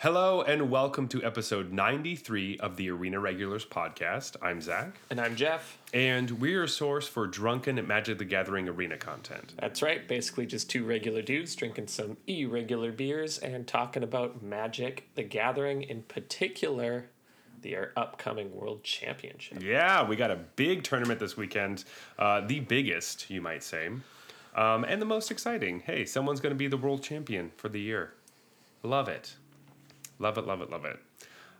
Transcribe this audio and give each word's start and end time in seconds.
Hello 0.00 0.40
and 0.40 0.70
welcome 0.70 1.08
to 1.08 1.22
episode 1.22 1.72
93 1.72 2.56
of 2.60 2.76
the 2.76 2.88
Arena 2.90 3.20
Regulars 3.20 3.66
podcast. 3.66 4.34
I'm 4.40 4.62
Zach, 4.62 4.98
And 5.10 5.20
I'm 5.20 5.36
Jeff. 5.36 5.76
and 5.92 6.30
we're 6.40 6.62
a 6.64 6.68
source 6.68 7.06
for 7.06 7.26
drunken 7.26 7.86
Magic 7.86 8.16
the 8.16 8.24
Gathering 8.24 8.66
arena 8.66 8.96
content. 8.96 9.52
That's 9.58 9.82
right. 9.82 10.08
Basically, 10.08 10.46
just 10.46 10.70
two 10.70 10.86
regular 10.86 11.20
dudes 11.20 11.54
drinking 11.54 11.88
some 11.88 12.16
irregular 12.26 12.92
beers 12.92 13.36
and 13.36 13.66
talking 13.66 14.02
about 14.02 14.42
Magic 14.42 15.06
the 15.16 15.22
Gathering, 15.22 15.82
in 15.82 16.02
particular, 16.04 17.10
the 17.60 17.76
upcoming 17.94 18.54
World 18.54 18.82
Championship. 18.82 19.62
Yeah, 19.62 20.08
we 20.08 20.16
got 20.16 20.30
a 20.30 20.36
big 20.56 20.82
tournament 20.82 21.20
this 21.20 21.36
weekend, 21.36 21.84
uh, 22.18 22.40
the 22.40 22.60
biggest, 22.60 23.28
you 23.28 23.42
might 23.42 23.62
say, 23.62 23.90
um, 24.56 24.84
and 24.84 25.02
the 25.02 25.06
most 25.06 25.30
exciting. 25.30 25.80
Hey, 25.80 26.06
someone's 26.06 26.40
going 26.40 26.54
to 26.54 26.58
be 26.58 26.68
the 26.68 26.78
world 26.78 27.02
champion 27.02 27.50
for 27.58 27.68
the 27.68 27.80
year. 27.80 28.14
Love 28.82 29.06
it. 29.06 29.34
Love 30.20 30.38
it, 30.38 30.46
love 30.46 30.60
it, 30.60 30.70
love 30.70 30.84
it. 30.84 31.00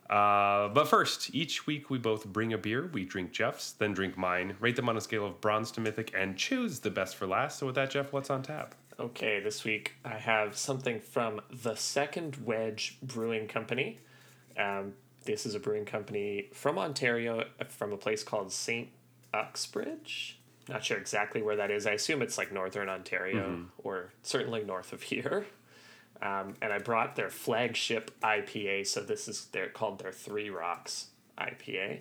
Uh, 0.08 0.68
but 0.68 0.88
first, 0.88 1.34
each 1.34 1.66
week 1.66 1.88
we 1.88 1.98
both 1.98 2.26
bring 2.26 2.52
a 2.52 2.58
beer. 2.58 2.90
We 2.92 3.04
drink 3.04 3.32
Jeff's, 3.32 3.72
then 3.72 3.92
drink 3.94 4.18
mine, 4.18 4.56
rate 4.60 4.76
them 4.76 4.88
on 4.88 4.96
a 4.96 5.00
scale 5.00 5.24
of 5.24 5.40
bronze 5.40 5.70
to 5.72 5.80
mythic, 5.80 6.12
and 6.16 6.36
choose 6.36 6.80
the 6.80 6.90
best 6.90 7.16
for 7.16 7.26
last. 7.26 7.58
So, 7.58 7.66
with 7.66 7.76
that, 7.76 7.90
Jeff, 7.90 8.12
what's 8.12 8.28
on 8.28 8.42
tap? 8.42 8.74
Okay, 8.98 9.40
this 9.40 9.64
week 9.64 9.94
I 10.04 10.18
have 10.18 10.56
something 10.56 11.00
from 11.00 11.40
the 11.50 11.74
Second 11.74 12.36
Wedge 12.44 12.98
Brewing 13.02 13.48
Company. 13.48 13.98
Um, 14.58 14.94
this 15.24 15.46
is 15.46 15.54
a 15.54 15.60
brewing 15.60 15.84
company 15.84 16.48
from 16.52 16.78
Ontario, 16.78 17.44
from 17.68 17.92
a 17.92 17.96
place 17.96 18.22
called 18.22 18.52
St. 18.52 18.88
Uxbridge. 19.32 20.38
Not 20.68 20.84
sure 20.84 20.98
exactly 20.98 21.40
where 21.40 21.56
that 21.56 21.70
is. 21.70 21.86
I 21.86 21.92
assume 21.92 22.20
it's 22.20 22.36
like 22.36 22.52
northern 22.52 22.88
Ontario 22.88 23.66
or 23.78 24.12
certainly 24.22 24.64
north 24.64 24.92
of 24.92 25.02
here. 25.02 25.46
Um, 26.22 26.54
and 26.60 26.72
I 26.72 26.78
brought 26.78 27.16
their 27.16 27.30
flagship 27.30 28.10
IPA. 28.22 28.86
So 28.86 29.00
this 29.00 29.26
is 29.28 29.46
they're 29.52 29.68
called 29.68 30.00
their 30.00 30.12
Three 30.12 30.50
Rocks 30.50 31.06
IPA. 31.38 32.00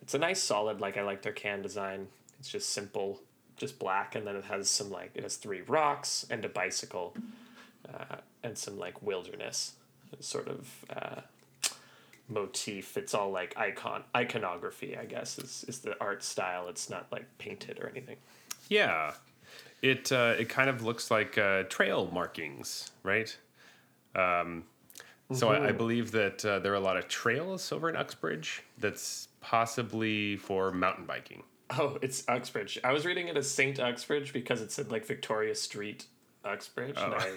It's 0.00 0.14
a 0.14 0.18
nice 0.18 0.42
solid. 0.42 0.80
Like 0.80 0.96
I 0.96 1.02
like 1.02 1.22
their 1.22 1.32
can 1.32 1.62
design. 1.62 2.08
It's 2.40 2.48
just 2.48 2.70
simple, 2.70 3.20
just 3.56 3.78
black, 3.78 4.16
and 4.16 4.26
then 4.26 4.34
it 4.34 4.44
has 4.44 4.68
some 4.68 4.90
like 4.90 5.12
it 5.14 5.22
has 5.22 5.36
three 5.36 5.62
rocks 5.62 6.26
and 6.28 6.44
a 6.44 6.48
bicycle, 6.48 7.14
uh, 7.88 8.16
and 8.42 8.58
some 8.58 8.78
like 8.78 9.00
wilderness 9.00 9.74
sort 10.18 10.48
of 10.48 10.84
uh, 10.90 11.20
motif. 12.28 12.96
It's 12.96 13.14
all 13.14 13.30
like 13.30 13.56
icon 13.56 14.02
iconography. 14.16 14.96
I 14.96 15.04
guess 15.04 15.38
is 15.38 15.64
is 15.68 15.78
the 15.78 15.96
art 16.00 16.24
style. 16.24 16.68
It's 16.68 16.90
not 16.90 17.06
like 17.12 17.26
painted 17.38 17.78
or 17.80 17.88
anything. 17.88 18.16
Yeah, 18.68 19.12
it 19.82 20.10
uh, 20.10 20.34
it 20.38 20.48
kind 20.48 20.68
of 20.68 20.82
looks 20.82 21.10
like 21.10 21.38
uh, 21.38 21.64
trail 21.64 22.10
markings, 22.12 22.90
right? 23.04 23.36
Um, 24.14 24.64
so 25.32 25.48
I, 25.48 25.68
I 25.68 25.72
believe 25.72 26.12
that 26.12 26.44
uh, 26.44 26.58
there 26.58 26.72
are 26.72 26.76
a 26.76 26.80
lot 26.80 26.96
of 26.96 27.08
trails 27.08 27.72
over 27.72 27.88
in 27.88 27.96
Uxbridge. 27.96 28.62
That's 28.78 29.28
possibly 29.40 30.36
for 30.36 30.70
mountain 30.70 31.06
biking. 31.06 31.42
Oh, 31.70 31.98
it's 32.02 32.24
Uxbridge. 32.28 32.78
I 32.84 32.92
was 32.92 33.06
reading 33.06 33.28
it 33.28 33.36
as 33.36 33.50
Saint 33.50 33.80
Uxbridge 33.80 34.32
because 34.32 34.60
it 34.60 34.70
said 34.72 34.90
like 34.90 35.06
Victoria 35.06 35.54
Street, 35.54 36.06
Uxbridge, 36.44 36.98
and 36.98 37.14
I 37.14 37.30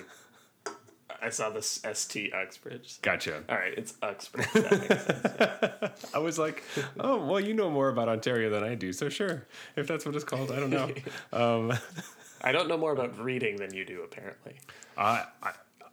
I 1.22 1.30
saw 1.30 1.50
this 1.50 1.81
ST 1.94 2.34
Uxbridge. 2.34 3.02
Gotcha. 3.02 3.44
All 3.48 3.56
right, 3.56 3.73
it's 3.78 3.96
Uxbridge. 4.02 4.52
That 4.53 4.90
makes 4.90 5.06
sense. 5.06 6.06
I 6.14 6.20
was 6.20 6.38
like, 6.38 6.64
oh 7.00 7.26
well, 7.26 7.40
you 7.40 7.53
know 7.53 7.70
more 7.70 7.90
about 7.90 8.09
Ontario 8.09 8.50
than 8.50 8.64
I 8.64 8.76
do, 8.76 8.92
so 8.92 9.09
sure. 9.09 9.46
If 9.76 9.88
that's 9.88 10.06
what 10.06 10.16
it's 10.16 10.23
called, 10.23 10.52
I 10.52 10.59
don't 10.59 10.70
know. 10.70 10.92
um, 11.34 11.74
I 12.41 12.52
don't 12.52 12.68
know 12.68 12.78
more 12.78 12.91
about 12.91 13.18
reading 13.18 13.56
than 13.56 13.74
you 13.74 13.85
do, 13.85 14.02
apparently. 14.02 14.56
I 14.97 15.25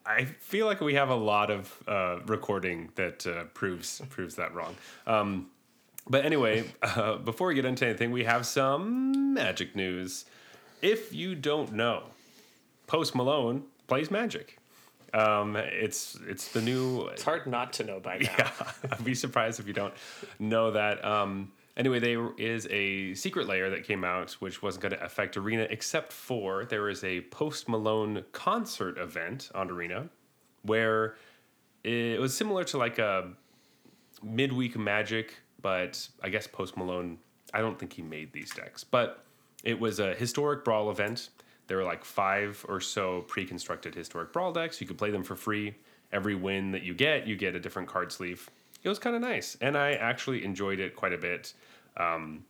I 0.05 0.25
feel 0.25 0.67
like 0.67 0.81
we 0.81 0.95
have 0.95 1.11
a 1.11 1.15
lot 1.15 1.51
of 1.51 1.83
uh, 1.87 2.19
recording 2.27 2.91
that 2.97 3.27
uh, 3.27 3.45
proves 3.55 4.03
proves 4.11 4.35
that 4.37 4.55
wrong. 4.55 4.75
Um, 5.07 5.49
but 6.09 6.25
anyway, 6.25 6.65
uh, 6.83 7.17
before 7.17 7.49
we 7.49 7.55
get 7.55 7.65
into 7.65 7.87
anything, 7.87 8.11
we 8.11 8.25
have 8.25 8.47
some 8.47 9.35
magic 9.35 9.77
news. 9.77 10.25
If 10.81 11.13
you 11.15 11.35
don't 11.35 11.73
know, 11.73 12.05
Post 12.87 13.15
Malone 13.15 13.65
plays 13.87 14.11
Magic. 14.11 14.59
Um, 15.15 15.57
it's 15.57 16.19
it's 16.27 16.49
the 16.49 16.63
new 16.63 17.07
It's 17.09 17.23
hard 17.23 17.47
not 17.47 17.73
to 17.75 17.85
know 17.85 18.01
by 18.01 18.19
now. 18.19 18.31
yeah, 18.39 18.51
I'd 18.91 19.05
be 19.05 19.15
surprised 19.15 19.61
if 19.61 19.67
you 19.67 19.75
don't 19.75 19.95
know 20.39 20.71
that. 20.73 21.05
Um, 21.05 21.53
anyway, 21.77 21.99
there 21.99 22.31
is 22.37 22.67
a 22.71 23.15
secret 23.15 23.47
layer 23.47 23.71
that 23.71 23.85
came 23.85 24.05
out 24.05 24.33
which 24.33 24.63
wasn't 24.63 24.83
going 24.83 24.93
to 24.93 25.05
affect 25.05 25.37
Arena, 25.37 25.67
except 25.71 26.13
for 26.13 26.65
there 26.65 26.89
is 26.89 27.05
a 27.05 27.23
Post 27.23 27.69
Malone 27.69 28.25
concert 28.33 28.99
event 28.99 29.51
on 29.55 29.71
Arena 29.71 30.09
where 30.63 31.17
it 31.85 32.21
was 32.21 32.35
similar 32.35 32.65
to 32.65 32.79
like 32.79 32.99
a 32.99 33.33
midweek 34.23 34.79
Magic, 34.79 35.35
but 35.61 36.09
I 36.23 36.29
guess 36.29 36.47
Post 36.47 36.77
Malone. 36.77 37.19
I 37.55 37.61
don't 37.61 37.79
think 37.79 37.93
he 37.93 38.03
made 38.03 38.33
these 38.33 38.51
decks, 38.51 38.83
but 38.83 39.25
it 39.63 39.79
was 39.79 40.01
a 40.01 40.15
historic 40.15 40.65
brawl 40.65 40.91
event. 40.91 41.31
There 41.67 41.77
were 41.77 41.85
like 41.85 42.05
five 42.05 42.65
or 42.69 42.81
so 42.81 43.23
pre-constructed 43.23 43.95
historic 43.95 44.33
brawl 44.33 44.53
decks. 44.53 44.81
You 44.81 44.87
could 44.87 44.99
play 44.99 45.11
them 45.11 45.23
for 45.23 45.37
free. 45.37 45.75
Every 46.13 46.35
win 46.35 46.73
that 46.73 46.83
you 46.83 46.95
get, 46.95 47.27
you 47.27 47.37
get 47.37 47.55
a 47.55 47.61
different 47.61 47.89
card 47.89 48.13
sleeve. 48.13 48.49
It 48.83 48.89
was 48.89 48.99
kind 48.99 49.15
of 49.15 49.23
nice, 49.23 49.57
and 49.61 49.77
I 49.77 49.93
actually 49.93 50.45
enjoyed 50.45 50.81
it 50.81 50.97
quite 50.97 51.13
a 51.13 51.19
bit. 51.19 51.55
Um, 51.97 52.45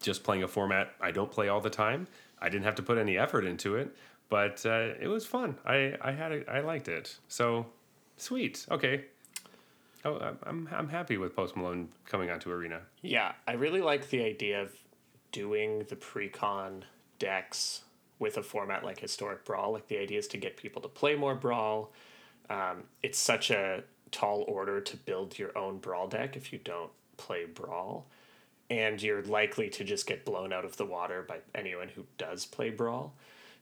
just 0.00 0.22
playing 0.22 0.42
a 0.42 0.48
format 0.48 0.92
I 1.00 1.10
don't 1.10 1.30
play 1.30 1.48
all 1.48 1.60
the 1.60 1.70
time. 1.70 2.06
I 2.40 2.48
didn't 2.48 2.64
have 2.64 2.74
to 2.76 2.82
put 2.82 2.98
any 2.98 3.16
effort 3.18 3.44
into 3.44 3.76
it, 3.76 3.94
but 4.28 4.64
uh, 4.66 4.92
it 5.00 5.08
was 5.08 5.24
fun. 5.26 5.56
I 5.64 5.94
I 6.00 6.12
had. 6.12 6.44
I 6.48 6.60
liked 6.60 6.88
it. 6.88 7.16
So 7.28 7.66
sweet. 8.16 8.66
Okay. 8.70 9.06
Oh, 10.04 10.16
I'm- 10.18 10.38
I'm 10.44 10.68
I'm 10.70 10.88
happy 10.88 11.16
with 11.16 11.34
Post 11.34 11.56
Malone 11.56 11.88
coming 12.04 12.30
onto 12.30 12.50
Arena. 12.50 12.82
Yeah, 13.02 13.32
I 13.48 13.52
really 13.52 13.80
like 13.80 14.10
the 14.10 14.22
idea 14.22 14.60
of 14.62 14.72
doing 15.32 15.84
the 15.88 15.96
pre-con 15.96 16.84
decks 17.18 17.82
with 18.18 18.36
a 18.36 18.42
format 18.42 18.84
like 18.84 19.00
Historic 19.00 19.44
Brawl. 19.44 19.72
Like 19.72 19.88
the 19.88 19.98
idea 19.98 20.18
is 20.18 20.28
to 20.28 20.36
get 20.36 20.56
people 20.58 20.82
to 20.82 20.88
play 20.88 21.14
more 21.16 21.34
Brawl. 21.34 21.90
Um, 22.50 22.84
it's 23.02 23.18
such 23.18 23.50
a 23.50 23.82
tall 24.14 24.44
order 24.46 24.80
to 24.80 24.96
build 24.96 25.38
your 25.38 25.56
own 25.58 25.78
Brawl 25.78 26.06
deck 26.06 26.36
if 26.36 26.52
you 26.52 26.60
don't 26.62 26.92
play 27.16 27.44
Brawl. 27.44 28.06
And 28.70 29.02
you're 29.02 29.22
likely 29.22 29.68
to 29.70 29.84
just 29.84 30.06
get 30.06 30.24
blown 30.24 30.52
out 30.52 30.64
of 30.64 30.76
the 30.76 30.86
water 30.86 31.22
by 31.22 31.38
anyone 31.54 31.88
who 31.88 32.06
does 32.16 32.46
play 32.46 32.70
Brawl. 32.70 33.12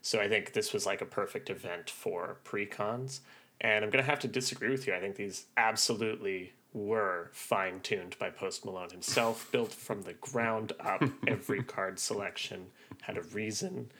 So 0.01 0.21
I 0.21 0.29
think 0.29 0.53
this 0.53 0.71
was 0.71 0.85
like 0.85 1.01
a 1.01 1.05
perfect 1.05 1.49
event 1.49 1.89
for 1.89 2.37
pre-cons. 2.43 3.21
And 3.59 3.83
I'm 3.83 3.89
going 3.89 4.03
to 4.03 4.09
have 4.09 4.19
to 4.19 4.27
disagree 4.27 4.69
with 4.69 4.85
you. 4.85 4.93
I 4.93 4.99
think 4.99 5.15
these 5.15 5.45
absolutely 5.57 6.53
were 6.73 7.29
fine 7.33 7.79
tuned 7.79 8.15
by 8.19 8.29
Post 8.29 8.65
Malone 8.65 8.89
himself, 8.91 9.51
built 9.51 9.71
from 9.71 10.03
the 10.03 10.13
ground 10.13 10.73
up. 10.79 11.03
Every 11.27 11.63
card 11.63 11.99
selection 11.99 12.67
had 13.01 13.17
a 13.17 13.21
reason. 13.21 13.91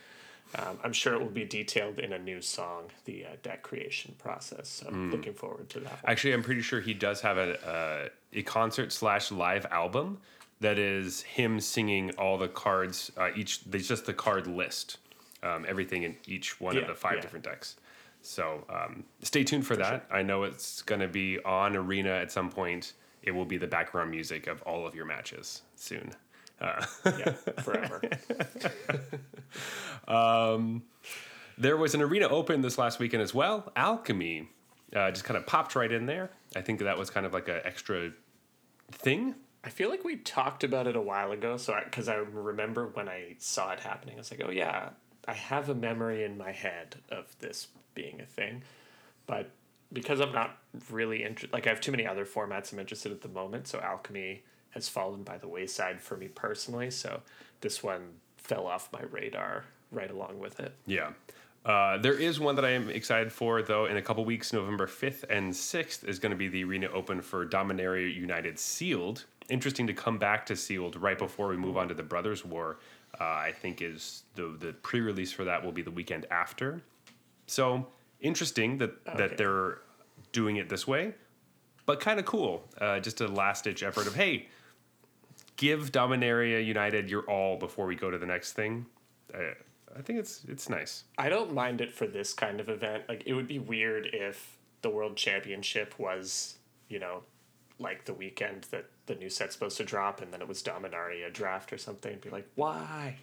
Um, 0.59 0.78
I'm 0.84 0.94
sure 0.94 1.14
it 1.14 1.19
will 1.19 1.30
be 1.30 1.46
detailed 1.46 2.00
in 2.00 2.14
a 2.14 2.19
new 2.19 2.41
song, 2.41 2.84
the 3.06 3.25
uh, 3.25 3.30
deck 3.41 3.64
creation 3.64 4.16
process. 4.19 4.69
So 4.69 4.88
I'm 4.88 5.12
looking 5.12 5.34
forward 5.34 5.69
to 5.69 5.80
that. 5.80 5.91
One. 5.91 6.00
Actually, 6.06 6.34
I'm 6.34 6.44
pretty 6.44 6.62
sure 6.62 6.80
he 6.80 6.94
does 6.94 7.22
have 7.22 7.38
a 7.38 8.09
a, 8.34 8.40
a 8.40 8.44
concert 8.44 8.91
slash 8.91 9.31
live 9.31 9.66
album 9.72 10.19
that 10.59 10.78
is 10.80 11.22
him 11.24 11.59
singing 11.59 12.12
all 12.12 12.38
the 12.38 12.47
cards. 12.47 13.12
Uh, 13.18 13.30
each 13.36 13.64
there's 13.66 13.88
just 13.88 14.06
the 14.06 14.14
card 14.14 14.47
list, 14.47 14.97
um, 15.41 15.66
everything 15.68 16.03
in 16.03 16.16
each 16.28 16.62
one 16.62 16.78
of 16.78 16.88
the 16.88 16.96
five 16.96 17.16
yeah. 17.16 17.22
different 17.22 17.46
decks. 17.46 17.75
So 18.22 18.64
um, 18.70 19.03
stay 19.22 19.44
tuned 19.44 19.68
for, 19.68 19.75
that. 19.75 20.06
I 20.09 20.22
know 20.22 20.44
it's 20.44 20.81
going 20.81 21.02
to 21.02 21.09
be 21.09 21.40
on 21.44 21.75
Arena 21.75 22.12
at 22.12 22.31
some 22.31 22.50
point. 22.50 22.94
It 23.22 23.32
will 23.32 23.46
be 23.46 23.58
the 23.58 23.67
background 23.67 24.11
music 24.11 24.47
of 24.47 24.61
all 24.61 24.88
of 24.88 24.96
your 24.96 25.06
matches 25.06 25.64
soon. 25.76 26.11
Uh, 26.59 26.85
Yeah, 27.05 27.32
forever. 27.61 28.02
um, 30.08 30.84
There 31.58 31.78
was 31.78 31.94
an 31.94 32.02
arena 32.02 32.28
open 32.28 32.61
this 32.61 32.78
last 32.78 33.00
weekend 33.00 33.22
as 33.23 33.34
well. 33.34 33.72
Alchemy 33.76 34.50
uh, 34.96 35.11
just 35.11 35.23
kind 35.23 35.38
of 35.38 35.46
popped 35.46 35.76
right 35.76 35.91
in 35.91 36.05
there. 36.05 36.29
I 36.55 36.61
think 36.61 36.79
that 36.79 36.97
was 36.97 37.09
kind 37.09 37.26
of 37.26 37.34
like 37.34 37.47
an 37.47 37.61
extra 37.64 38.11
thing. 38.91 39.35
I 39.64 39.70
feel 39.70 39.90
like 39.90 40.03
we 40.03 40.17
talked 40.17 40.64
about 40.64 40.88
it 40.88 40.96
a 40.96 41.02
while 41.02 41.32
ago. 41.32 41.58
So 41.58 41.78
because 41.84 42.08
I, 42.09 42.16
remember 42.16 42.88
when 42.88 43.08
I 43.08 43.35
saw 43.40 43.72
it 43.72 43.79
happening, 43.79 44.16
I 44.16 44.20
was 44.20 44.32
like, 44.32 44.41
oh 44.46 44.52
yeah, 44.52 44.90
I 45.28 45.34
have 45.34 45.70
a 45.70 45.76
memory 45.76 46.23
in 46.23 46.38
my 46.38 46.52
head 46.52 46.96
of 47.09 47.34
this 47.40 47.67
being 47.96 48.20
a 48.20 48.26
thing, 48.26 48.64
but 49.26 49.52
because 49.91 50.20
I'm 50.20 50.34
not 50.34 50.58
really 50.91 51.23
interested, 51.23 51.53
like 51.53 51.66
I 51.67 51.70
have 51.70 51.79
too 51.79 51.91
many 51.91 52.06
other 52.06 52.26
formats 52.26 52.73
I'm 52.73 52.79
interested 52.79 53.11
at 53.11 53.22
the 53.22 53.29
moment. 53.29 53.67
So 53.67 53.79
alchemy 53.79 54.44
has 54.73 54.90
fallen 54.90 55.23
by 55.23 55.37
the 55.37 55.47
wayside 55.47 56.02
for 56.02 56.17
me 56.17 56.28
personally. 56.28 56.90
So 56.91 57.22
this 57.61 57.84
one 57.84 58.02
fell 58.37 58.67
off 58.67 58.90
my 58.91 59.02
radar 59.11 59.66
right 59.91 60.09
along 60.11 60.40
with 60.40 60.59
it. 60.59 60.73
Yeah. 60.85 61.11
Uh, 61.66 61.97
there 61.97 62.14
is 62.17 62.40
one 62.40 62.55
that 62.55 62.66
I 62.66 62.72
am 62.72 62.90
excited 62.90 63.31
for, 63.31 63.61
though. 63.61 63.85
In 63.85 63.96
a 63.96 64.02
couple 64.02 64.25
weeks, 64.25 64.52
November 64.52 64.85
5th 64.85 65.23
and 65.29 65.53
6th 65.53 66.03
is 66.03 66.20
going 66.20 66.31
to 66.31 66.35
be 66.37 66.49
the 66.49 66.64
arena 66.66 66.87
open 66.91 67.22
for 67.22 67.46
Dominaria 67.46 68.14
United 68.14 68.59
Sealed. 68.59 69.23
Interesting 69.49 69.87
to 69.87 69.93
come 69.93 70.17
back 70.17 70.46
to 70.47 70.55
Sealed 70.58 70.97
right 70.97 71.17
before 71.17 71.47
we 71.47 71.55
move 71.55 71.78
on 71.78 71.87
to 71.87 71.93
the 71.93 72.03
Brothers 72.03 72.43
War. 72.43 72.79
Uh, 73.20 73.23
I 73.23 73.53
think 73.55 73.81
is 73.81 74.23
the 74.35 74.58
the 74.59 74.73
pre 74.73 74.99
release 74.99 75.31
for 75.31 75.43
that 75.46 75.64
will 75.64 75.72
be 75.72 75.84
the 75.84 75.91
weekend 75.91 76.25
after. 76.31 76.81
So 77.46 77.87
interesting 78.20 78.79
that 78.79 78.91
Okay. 79.08 79.17
that 79.17 79.37
they're 79.37 79.79
doing 80.31 80.58
it 80.58 80.67
this 80.70 80.87
way. 80.87 81.14
but 81.85 81.99
kind 81.99 82.17
of 82.20 82.25
cool. 82.25 82.64
Uh, 82.81 82.99
just 82.99 83.20
a 83.22 83.28
last 83.28 83.66
ditch 83.66 83.84
effort 83.84 84.08
of 84.08 84.16
hey, 84.16 84.47
give 85.63 85.93
Dominaria 85.93 86.63
United 86.65 87.09
your 87.09 87.21
all 87.21 87.55
before 87.55 87.85
we 87.85 87.95
go 87.95 88.11
to 88.11 88.17
the 88.17 88.25
next 88.25 88.51
thing. 88.51 88.85
Uh, 89.33 89.53
I 89.97 90.01
think 90.01 90.19
it's 90.19 90.43
it's 90.49 90.67
nice. 90.67 91.05
I 91.17 91.29
don't 91.29 91.53
mind 91.53 91.79
it 91.79 91.93
for 91.93 92.05
this 92.05 92.33
kind 92.33 92.59
of 92.59 92.67
event. 92.67 93.03
Like 93.07 93.23
it 93.25 93.33
would 93.33 93.47
be 93.47 93.59
weird 93.59 94.09
if 94.11 94.57
the 94.81 94.89
World 94.89 95.15
Championship 95.15 95.97
was, 95.97 96.57
you 96.89 96.99
know, 96.99 97.23
like 97.79 98.03
the 98.03 98.13
weekend 98.13 98.67
that 98.71 98.87
the 99.05 99.15
new 99.15 99.29
set's 99.29 99.53
supposed 99.53 99.77
to 99.77 99.85
drop, 99.85 100.21
and 100.21 100.33
then 100.33 100.41
it 100.41 100.47
was 100.49 100.61
Dominaria 100.61 101.31
draft 101.31 101.71
or 101.71 101.77
something. 101.77 102.19
Be 102.19 102.29
like, 102.29 102.49
why? 102.55 103.15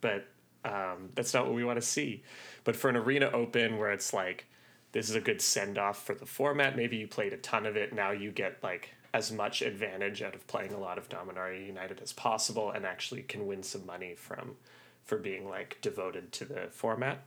But 0.00 0.28
um, 0.64 1.10
that's 1.16 1.34
not 1.34 1.46
what 1.46 1.54
we 1.54 1.64
want 1.64 1.80
to 1.80 1.86
see. 1.86 2.22
But 2.62 2.76
for 2.76 2.90
an 2.90 2.96
arena 2.96 3.28
open 3.32 3.76
where 3.76 3.90
it's 3.90 4.12
like, 4.12 4.46
this 4.92 5.10
is 5.10 5.16
a 5.16 5.20
good 5.20 5.42
send 5.42 5.78
off 5.78 6.06
for 6.06 6.14
the 6.14 6.26
format. 6.26 6.76
Maybe 6.76 6.96
you 6.96 7.08
played 7.08 7.32
a 7.32 7.38
ton 7.38 7.66
of 7.66 7.76
it. 7.76 7.92
Now 7.92 8.12
you 8.12 8.30
get 8.30 8.62
like 8.62 8.90
as 9.14 9.30
much 9.30 9.62
advantage 9.62 10.22
out 10.22 10.34
of 10.34 10.46
playing 10.46 10.72
a 10.72 10.78
lot 10.78 10.98
of 10.98 11.08
Dominaria 11.08 11.66
United 11.66 12.00
as 12.00 12.12
possible, 12.12 12.70
and 12.70 12.86
actually 12.86 13.22
can 13.22 13.46
win 13.46 13.62
some 13.62 13.84
money 13.86 14.14
from 14.14 14.56
for 15.04 15.18
being 15.18 15.48
like 15.48 15.78
devoted 15.82 16.32
to 16.32 16.44
the 16.44 16.68
format. 16.70 17.18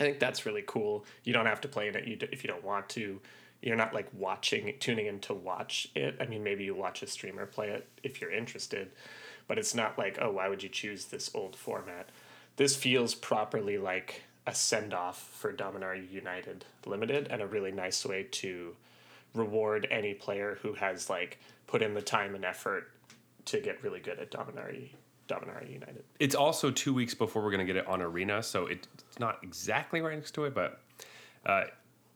I 0.00 0.02
think 0.02 0.18
that's 0.18 0.44
really 0.44 0.64
cool. 0.66 1.04
You 1.22 1.32
don't 1.32 1.46
have 1.46 1.60
to 1.60 1.68
play 1.68 1.88
in 1.88 1.94
it 1.94 2.28
if 2.32 2.42
you 2.42 2.48
don't 2.48 2.64
want 2.64 2.88
to. 2.90 3.20
You're 3.62 3.76
not 3.76 3.94
like 3.94 4.08
watching, 4.12 4.74
tuning 4.80 5.06
in 5.06 5.20
to 5.20 5.34
watch 5.34 5.88
it. 5.94 6.16
I 6.20 6.26
mean, 6.26 6.42
maybe 6.42 6.64
you 6.64 6.74
watch 6.74 7.02
a 7.02 7.06
streamer 7.06 7.46
play 7.46 7.70
it 7.70 7.86
if 8.02 8.20
you're 8.20 8.32
interested, 8.32 8.90
but 9.46 9.58
it's 9.58 9.74
not 9.74 9.96
like, 9.96 10.18
oh, 10.20 10.32
why 10.32 10.48
would 10.48 10.62
you 10.62 10.68
choose 10.68 11.06
this 11.06 11.30
old 11.34 11.56
format? 11.56 12.08
This 12.56 12.76
feels 12.76 13.14
properly 13.14 13.78
like 13.78 14.24
a 14.46 14.54
send 14.54 14.92
off 14.92 15.18
for 15.18 15.52
Dominaria 15.52 16.10
United 16.10 16.64
Limited 16.84 17.28
and 17.30 17.40
a 17.40 17.46
really 17.46 17.72
nice 17.72 18.04
way 18.04 18.24
to 18.32 18.76
reward 19.34 19.86
any 19.90 20.14
player 20.14 20.58
who 20.62 20.72
has 20.74 21.10
like 21.10 21.38
put 21.66 21.82
in 21.82 21.94
the 21.94 22.02
time 22.02 22.34
and 22.34 22.44
effort 22.44 22.90
to 23.46 23.60
get 23.60 23.82
really 23.82 24.00
good 24.00 24.18
at 24.18 24.30
Dominaria 24.30 24.90
Dominaria 25.28 25.72
United. 25.72 26.04
It's 26.20 26.34
also 26.34 26.70
two 26.70 26.92
weeks 26.92 27.14
before 27.14 27.42
we're 27.42 27.50
going 27.50 27.66
to 27.66 27.72
get 27.72 27.76
it 27.76 27.86
on 27.86 28.02
Arena, 28.02 28.42
so 28.42 28.66
it's 28.66 28.88
not 29.18 29.38
exactly 29.42 30.00
right 30.00 30.14
next 30.14 30.32
to 30.32 30.44
it, 30.44 30.54
but 30.54 30.80
uh, 31.46 31.64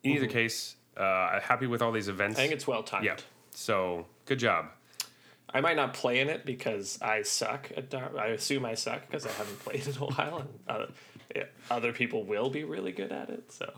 in 0.03 0.13
either 0.13 0.27
case, 0.27 0.77
uh, 0.99 1.03
I'm 1.03 1.41
happy 1.41 1.67
with 1.67 1.83
all 1.83 1.93
these 1.93 2.09
events. 2.09 2.39
I 2.39 2.43
think 2.43 2.53
it's 2.53 2.67
well 2.67 2.83
timed. 2.83 3.05
yeah. 3.05 3.17
So 3.51 4.07
good 4.27 4.39
job. 4.39 4.67
I 5.51 5.63
might 5.63 5.77
not 5.77 5.95
play 5.95 6.21
in 6.21 6.29
it 6.29 6.45
because 6.45 6.99
I 7.01 7.23
suck 7.23 7.73
at 7.77 7.95
I 7.95 8.29
assume 8.29 8.67
I 8.67 8.75
suck 8.75 9.07
because 9.07 9.25
I 9.25 9.31
haven't 9.31 9.59
played 9.61 9.87
in 9.87 9.97
a 9.97 10.07
while, 10.07 10.47
and 10.69 10.93
uh, 11.37 11.41
other 11.71 11.93
people 11.93 12.25
will 12.25 12.51
be 12.51 12.65
really 12.65 12.93
good 12.93 13.13
at 13.13 13.31
it. 13.31 13.51
So 13.51 13.73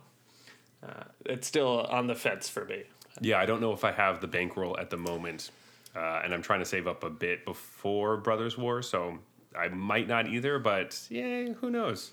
uh, 0.83 1.05
it's 1.25 1.47
still 1.47 1.83
on 1.83 2.09
the 2.09 2.15
fence 2.15 2.49
for 2.49 2.65
me. 2.65 2.85
Yeah, 3.21 3.39
I 3.39 3.47
don't 3.47 3.61
know 3.61 3.73
if 3.73 3.85
I 3.85 3.93
have 3.93 4.21
the 4.21 4.27
bankroll 4.27 4.79
at 4.79 4.91
the 4.91 4.97
moment, 4.97 5.51
uh, 5.97 6.21
and 6.25 6.33
I'm 6.33 6.43
trying 6.43 6.61
to 6.61 6.65
save 6.67 6.87
up 6.87 7.05
a 7.05 7.11
bit 7.11 7.45
before 7.45 8.17
Brothers 8.17 8.57
War, 8.57 8.83
so 8.83 9.19
I 9.59 9.69
might 9.69 10.09
not 10.09 10.29
either. 10.29 10.59
But 10.59 10.99
yeah, 11.09 11.53
who 11.61 11.71
knows? 11.71 12.13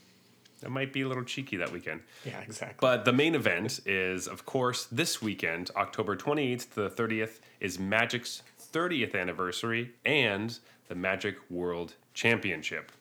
I 0.65 0.69
might 0.69 0.91
be 0.91 1.01
a 1.01 1.07
little 1.07 1.23
cheeky 1.23 1.57
that 1.57 1.71
weekend. 1.71 2.01
Yeah, 2.25 2.39
exactly. 2.41 2.77
But 2.79 3.05
the 3.05 3.13
main 3.13 3.35
event 3.35 3.79
is, 3.85 4.27
of 4.27 4.45
course, 4.45 4.85
this 4.91 5.21
weekend, 5.21 5.69
October 5.75 6.15
28th 6.15 6.73
to 6.73 6.75
the 6.75 6.89
30th, 6.89 7.39
is 7.59 7.77
Magic's 7.77 8.41
30th 8.73 9.15
anniversary 9.15 9.91
and 10.03 10.57
the 10.87 10.95
Magic 10.95 11.37
World 11.49 11.93
Championship. 12.13 12.91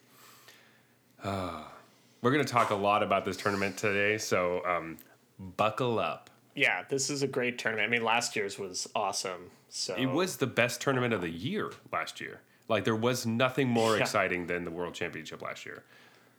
Ah, 1.25 1.73
we're 2.21 2.31
going 2.31 2.45
to 2.45 2.53
talk 2.53 2.71
a 2.71 2.75
lot 2.75 3.03
about 3.03 3.25
this 3.25 3.37
tournament 3.37 3.77
today, 3.77 4.19
so 4.19 4.65
um, 4.67 4.99
buckle 5.39 5.99
up. 5.99 6.26
Yeah, 6.57 6.83
this 6.89 7.09
is 7.11 7.23
a 7.23 7.29
great 7.29 7.59
tournament. 7.59 7.87
I 7.87 7.91
mean, 7.91 8.03
last 8.03 8.35
year's 8.35 8.59
was 8.59 8.89
awesome. 8.97 9.51
So 9.69 9.95
It 9.95 10.07
was 10.07 10.39
the 10.39 10.47
best 10.49 10.81
tournament 10.81 11.13
of 11.15 11.21
the 11.21 11.31
year 11.31 11.71
last 11.93 12.21
year. 12.21 12.41
Like, 12.69 12.83
there 12.85 12.97
was 12.97 13.25
nothing 13.27 13.69
more 13.69 13.95
Yeah. 13.97 14.03
exciting 14.03 14.47
than 14.49 14.65
the 14.65 14.71
World 14.73 14.95
Championship 14.95 15.41
last 15.43 15.65
year. 15.67 15.85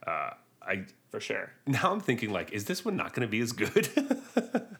Uh, 0.05 0.31
I 0.61 0.85
for 1.11 1.21
sure. 1.21 1.51
now 1.65 1.91
I'm 1.93 2.01
thinking 2.01 2.31
like, 2.33 2.51
is 2.51 2.65
this 2.65 2.83
one 2.83 2.97
not 2.97 3.13
going 3.13 3.25
to 3.25 3.31
be 3.31 3.39
as 3.39 3.51
good? 3.53 3.87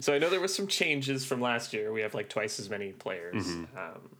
So 0.00 0.14
I 0.14 0.18
know 0.18 0.30
there 0.30 0.40
was 0.40 0.54
some 0.54 0.66
changes 0.68 1.24
from 1.24 1.40
last 1.40 1.72
year. 1.72 1.92
We 1.92 2.02
have 2.02 2.14
like 2.14 2.28
twice 2.28 2.60
as 2.60 2.70
many 2.70 2.92
players. 2.92 3.46
Um, 3.48 4.10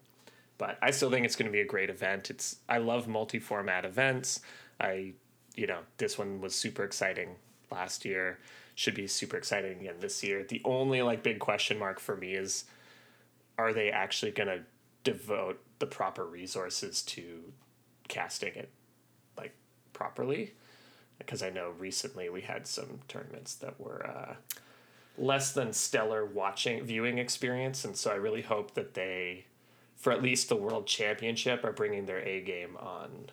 but 0.58 0.76
I 0.82 0.90
still 0.90 1.10
think 1.10 1.24
it's 1.24 1.36
going 1.36 1.46
to 1.46 1.52
be 1.52 1.60
a 1.60 1.66
great 1.66 1.88
event. 1.88 2.30
It's 2.30 2.56
I 2.68 2.78
love 2.78 3.06
multi-format 3.08 3.84
events. 3.84 4.40
I 4.80 5.12
you 5.54 5.66
know, 5.66 5.78
this 5.98 6.18
one 6.18 6.40
was 6.40 6.54
super 6.54 6.82
exciting 6.84 7.36
last 7.70 8.04
year. 8.04 8.38
Should 8.80 8.94
be 8.94 9.08
super 9.08 9.36
exciting 9.36 9.78
again 9.78 9.96
this 10.00 10.24
year. 10.24 10.42
The 10.42 10.62
only 10.64 11.02
like 11.02 11.22
big 11.22 11.38
question 11.38 11.78
mark 11.78 12.00
for 12.00 12.16
me 12.16 12.32
is 12.32 12.64
are 13.58 13.74
they 13.74 13.90
actually 13.90 14.30
going 14.30 14.48
to 14.48 14.62
devote 15.04 15.60
the 15.80 15.86
proper 15.86 16.24
resources 16.24 17.02
to 17.02 17.52
casting 18.08 18.54
it 18.54 18.70
like 19.36 19.54
properly? 19.92 20.54
Because 21.18 21.42
I 21.42 21.50
know 21.50 21.74
recently 21.78 22.30
we 22.30 22.40
had 22.40 22.66
some 22.66 23.00
tournaments 23.06 23.54
that 23.56 23.78
were 23.78 24.06
uh, 24.06 24.36
less 25.18 25.52
than 25.52 25.74
stellar 25.74 26.24
watching 26.24 26.82
viewing 26.82 27.18
experience, 27.18 27.84
and 27.84 27.94
so 27.94 28.10
I 28.10 28.14
really 28.14 28.40
hope 28.40 28.72
that 28.76 28.94
they, 28.94 29.44
for 29.94 30.10
at 30.10 30.22
least 30.22 30.48
the 30.48 30.56
world 30.56 30.86
championship, 30.86 31.66
are 31.66 31.72
bringing 31.72 32.06
their 32.06 32.20
A 32.20 32.40
game 32.40 32.78
on. 32.78 33.26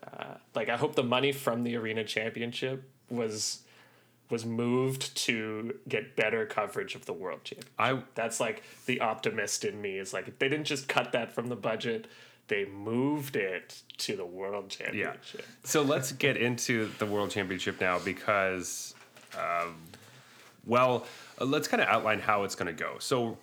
Uh, 0.00 0.34
like 0.54 0.68
I 0.68 0.76
hope 0.76 0.94
the 0.94 1.02
money 1.02 1.32
from 1.32 1.64
the 1.64 1.74
arena 1.74 2.04
championship 2.04 2.88
was 3.10 3.62
was 4.32 4.46
moved 4.46 5.14
to 5.14 5.78
get 5.86 6.16
better 6.16 6.46
coverage 6.46 6.94
of 6.94 7.04
the 7.04 7.12
world 7.12 7.44
championship. 7.44 7.70
I 7.78 8.02
That's 8.14 8.40
like 8.40 8.62
the 8.86 9.00
optimist 9.00 9.62
in 9.64 9.80
me 9.80 9.98
is 9.98 10.14
like 10.14 10.38
they 10.38 10.48
didn't 10.48 10.64
just 10.64 10.88
cut 10.88 11.12
that 11.12 11.30
from 11.32 11.48
the 11.48 11.54
budget; 11.54 12.08
they 12.48 12.64
moved 12.64 13.36
it 13.36 13.82
to 13.98 14.16
the 14.16 14.24
world 14.24 14.70
championship. 14.70 15.22
Yeah. 15.38 15.44
So 15.64 15.82
let's 15.82 16.12
get 16.12 16.38
into 16.38 16.90
the 16.98 17.04
World 17.06 17.30
Championship 17.30 17.78
now 17.78 17.98
because, 17.98 18.94
um, 19.38 19.76
well, 20.64 21.06
uh, 21.38 21.44
let's 21.44 21.68
kind 21.68 21.82
of 21.82 21.88
outline 21.88 22.18
how 22.18 22.44
it's 22.44 22.54
going 22.54 22.74
to 22.74 22.82
go. 22.84 22.96
So 23.00 23.36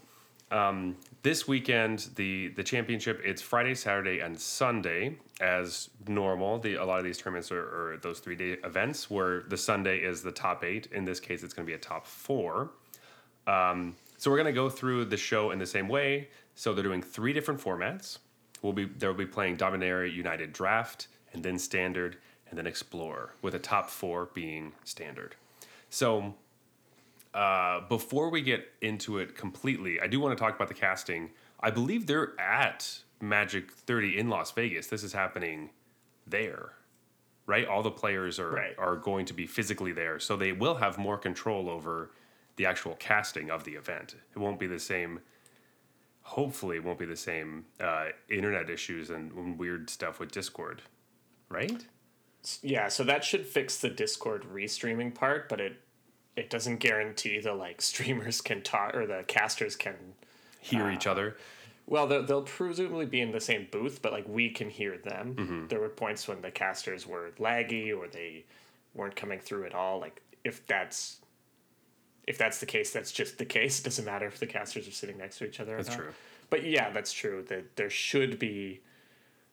um, 0.52 0.98
this 1.22 1.48
weekend, 1.48 2.10
the 2.16 2.50
the 2.50 2.64
championship, 2.64 3.22
it's 3.24 3.42
Friday, 3.42 3.76
Saturday, 3.76 4.20
and 4.20 4.40
Sunday 4.40 5.18
as 5.42 5.90
normal. 6.08 6.60
The 6.60 6.76
a 6.76 6.86
lot 6.86 7.00
of 7.00 7.06
these 7.06 7.18
tournaments 7.18 7.52
are, 7.52 7.94
are 7.94 7.98
those 7.98 8.20
three 8.20 8.36
day 8.36 8.58
events 8.64 9.10
where 9.10 9.44
the 9.44 9.58
Sunday 9.58 10.00
is 10.00 10.22
the 10.22 10.32
top 10.32 10.64
eight. 10.64 10.88
In 10.92 11.06
this 11.06 11.20
case, 11.20 11.44
it's 11.44 11.54
going 11.54 11.66
to 11.66 11.70
be 11.70 11.76
a 11.76 11.80
top 11.80 12.06
four. 12.06 12.72
Um, 13.48 13.96
so 14.18 14.30
we're 14.30 14.38
going 14.38 14.48
to 14.48 14.54
go 14.54 14.70
through 14.70 15.06
the 15.06 15.18
show 15.18 15.52
in 15.52 15.60
the 15.60 15.66
same 15.66 15.88
way. 15.88 16.30
So 16.56 16.74
they're 16.74 16.84
doing 16.84 17.02
three 17.02 17.34
different 17.34 17.60
formats. 17.60 18.20
We'll 18.62 18.74
be 18.74 18.86
they'll 18.86 19.14
be 19.14 19.26
playing 19.26 19.58
Dominaria 19.58 20.14
United 20.14 20.54
Draft 20.54 21.08
and 21.34 21.44
then 21.44 21.60
Standard 21.60 22.18
and 22.50 22.58
then 22.58 22.66
Explore, 22.66 23.36
with 23.42 23.56
a 23.56 23.60
top 23.60 23.90
four 23.90 24.30
being 24.34 24.72
Standard. 24.84 25.36
So 25.90 26.36
uh, 27.34 27.82
before 27.88 28.30
we 28.30 28.42
get 28.42 28.68
into 28.82 29.18
it 29.20 29.36
completely, 29.36 30.00
I 30.02 30.08
do 30.08 30.20
want 30.20 30.38
to 30.38 30.42
talk 30.44 30.56
about 30.56 30.68
the 30.68 30.74
casting. 30.74 31.30
I 31.60 31.72
believe 31.72 32.08
they're 32.08 32.40
at 32.40 33.00
Magic 33.22 33.72
30 33.72 34.18
in 34.18 34.30
Las 34.30 34.52
Vegas. 34.52 34.88
This 34.88 35.04
is 35.04 35.14
happening 35.14 35.70
there, 36.26 36.74
right? 37.46 37.68
All 37.68 37.84
the 37.84 37.92
players 37.92 38.40
are 38.40 38.52
Right. 38.52 38.76
are 38.78 38.96
going 38.96 39.26
to 39.26 39.34
be 39.34 39.46
physically 39.46 39.92
there, 39.92 40.20
so 40.20 40.36
they 40.36 40.52
will 40.54 40.76
have 40.76 40.98
more 40.98 41.18
control 41.18 41.70
over 41.70 42.12
the 42.56 42.66
actual 42.66 42.96
casting 42.96 43.50
of 43.52 43.64
the 43.64 43.74
event. 43.76 44.16
It 44.36 44.40
won't 44.40 44.60
be 44.60 44.68
the 44.68 44.80
same. 44.80 45.20
Hopefully, 46.24 46.78
it 46.78 46.84
won't 46.84 47.00
be 47.00 47.06
the 47.06 47.16
same 47.18 47.66
uh, 47.80 48.08
internet 48.30 48.70
issues 48.70 49.10
and 49.10 49.58
weird 49.58 49.90
stuff 49.90 50.20
with 50.20 50.32
Discord, 50.32 50.82
right? 51.50 51.86
Yeah, 52.62 52.88
so 52.88 53.04
that 53.04 53.24
should 53.24 53.46
fix 53.46 53.78
the 53.80 53.90
Discord 53.90 54.44
restreaming 54.54 55.14
part, 55.16 55.50
but 55.50 55.60
it 55.60 55.82
it 56.40 56.50
doesn't 56.50 56.78
guarantee 56.78 57.40
the 57.40 57.54
like 57.54 57.82
streamers 57.82 58.42
can 58.42 58.62
talk 58.62 58.96
or 58.96 59.06
the 59.06 59.24
casters 59.28 59.76
can. 59.76 59.96
Hear 60.62 60.90
each 60.92 61.08
other. 61.08 61.38
Well, 61.88 62.06
they'll, 62.06 62.24
they'll 62.24 62.42
presumably 62.42 63.06
be 63.06 63.22
in 63.22 63.32
the 63.32 63.40
same 63.40 63.68
booth, 63.72 64.02
but 64.02 64.12
like 64.12 64.28
we 64.28 64.50
can 64.50 64.70
hear 64.70 64.98
them. 64.98 65.66
There 65.70 65.80
were 65.80 65.88
points 65.90 66.28
when 66.28 66.42
the 66.42 66.52
casters 66.52 67.08
were 67.08 67.32
laggy 67.40 67.96
or 67.98 68.08
they 68.10 68.44
weren't 68.94 69.16
coming 69.16 69.40
through 69.40 69.66
at 69.66 69.74
all. 69.74 70.00
Like 70.00 70.22
if 70.44 70.68
that's 70.68 71.20
if 72.28 72.38
that's 72.38 72.60
the 72.60 72.66
case, 72.66 72.92
that's 72.92 73.12
just 73.12 73.38
the 73.38 73.46
case. 73.46 73.80
It 73.80 73.84
doesn't 73.86 74.06
matter 74.06 74.28
if 74.28 74.38
the 74.40 74.46
casters 74.48 74.88
are 74.88 74.92
sitting 74.92 75.18
next 75.18 75.38
to 75.40 75.46
each 75.46 75.60
other. 75.60 75.74
or 75.76 75.78
That's 75.78 75.90
not. 75.90 75.98
true. 76.04 76.14
But 76.50 76.64
yeah, 76.66 76.90
that's 76.92 77.12
true. 77.14 77.44
That 77.48 77.76
there 77.78 77.90
should 77.90 78.38
be, 78.38 78.82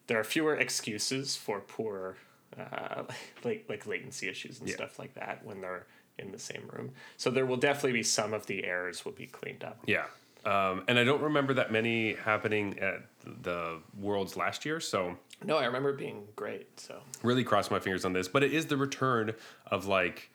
there 0.07 0.19
are 0.19 0.23
fewer 0.23 0.55
excuses 0.55 1.35
for 1.37 1.61
poor, 1.61 2.17
uh, 2.59 3.03
like 3.45 3.65
like 3.69 3.87
latency 3.87 4.27
issues 4.27 4.59
and 4.59 4.67
Yeah. 4.69 4.75
stuff 4.75 4.99
like 4.99 5.13
that 5.15 5.43
when 5.45 5.61
they're 5.61 5.87
in 6.19 6.31
the 6.31 6.39
same 6.39 6.67
room. 6.73 6.91
So 7.17 7.29
there 7.29 7.45
will 7.45 7.57
definitely 7.57 7.93
be 7.93 8.03
some 8.03 8.33
of 8.33 8.45
the 8.45 8.63
errors 8.63 9.05
will 9.05 9.11
be 9.11 9.27
cleaned 9.27 9.63
up. 9.63 9.79
Yeah. 9.85 10.05
Um, 10.45 10.83
and 10.87 10.97
I 10.97 11.03
don't 11.03 11.21
remember 11.21 11.53
that 11.55 11.71
many 11.71 12.13
happening 12.13 12.79
at 12.79 13.03
the 13.43 13.79
Worlds 13.99 14.37
last 14.37 14.65
year, 14.65 14.79
so 14.79 15.17
No, 15.43 15.57
I 15.57 15.65
remember 15.65 15.89
it 15.89 15.97
being 15.97 16.27
great. 16.35 16.79
So 16.79 16.99
really 17.21 17.43
cross 17.43 17.69
my 17.69 17.79
fingers 17.79 18.05
on 18.05 18.13
this. 18.13 18.27
But 18.27 18.43
it 18.43 18.53
is 18.53 18.67
the 18.67 18.77
return 18.77 19.33
of 19.65 19.87
like, 19.87 20.31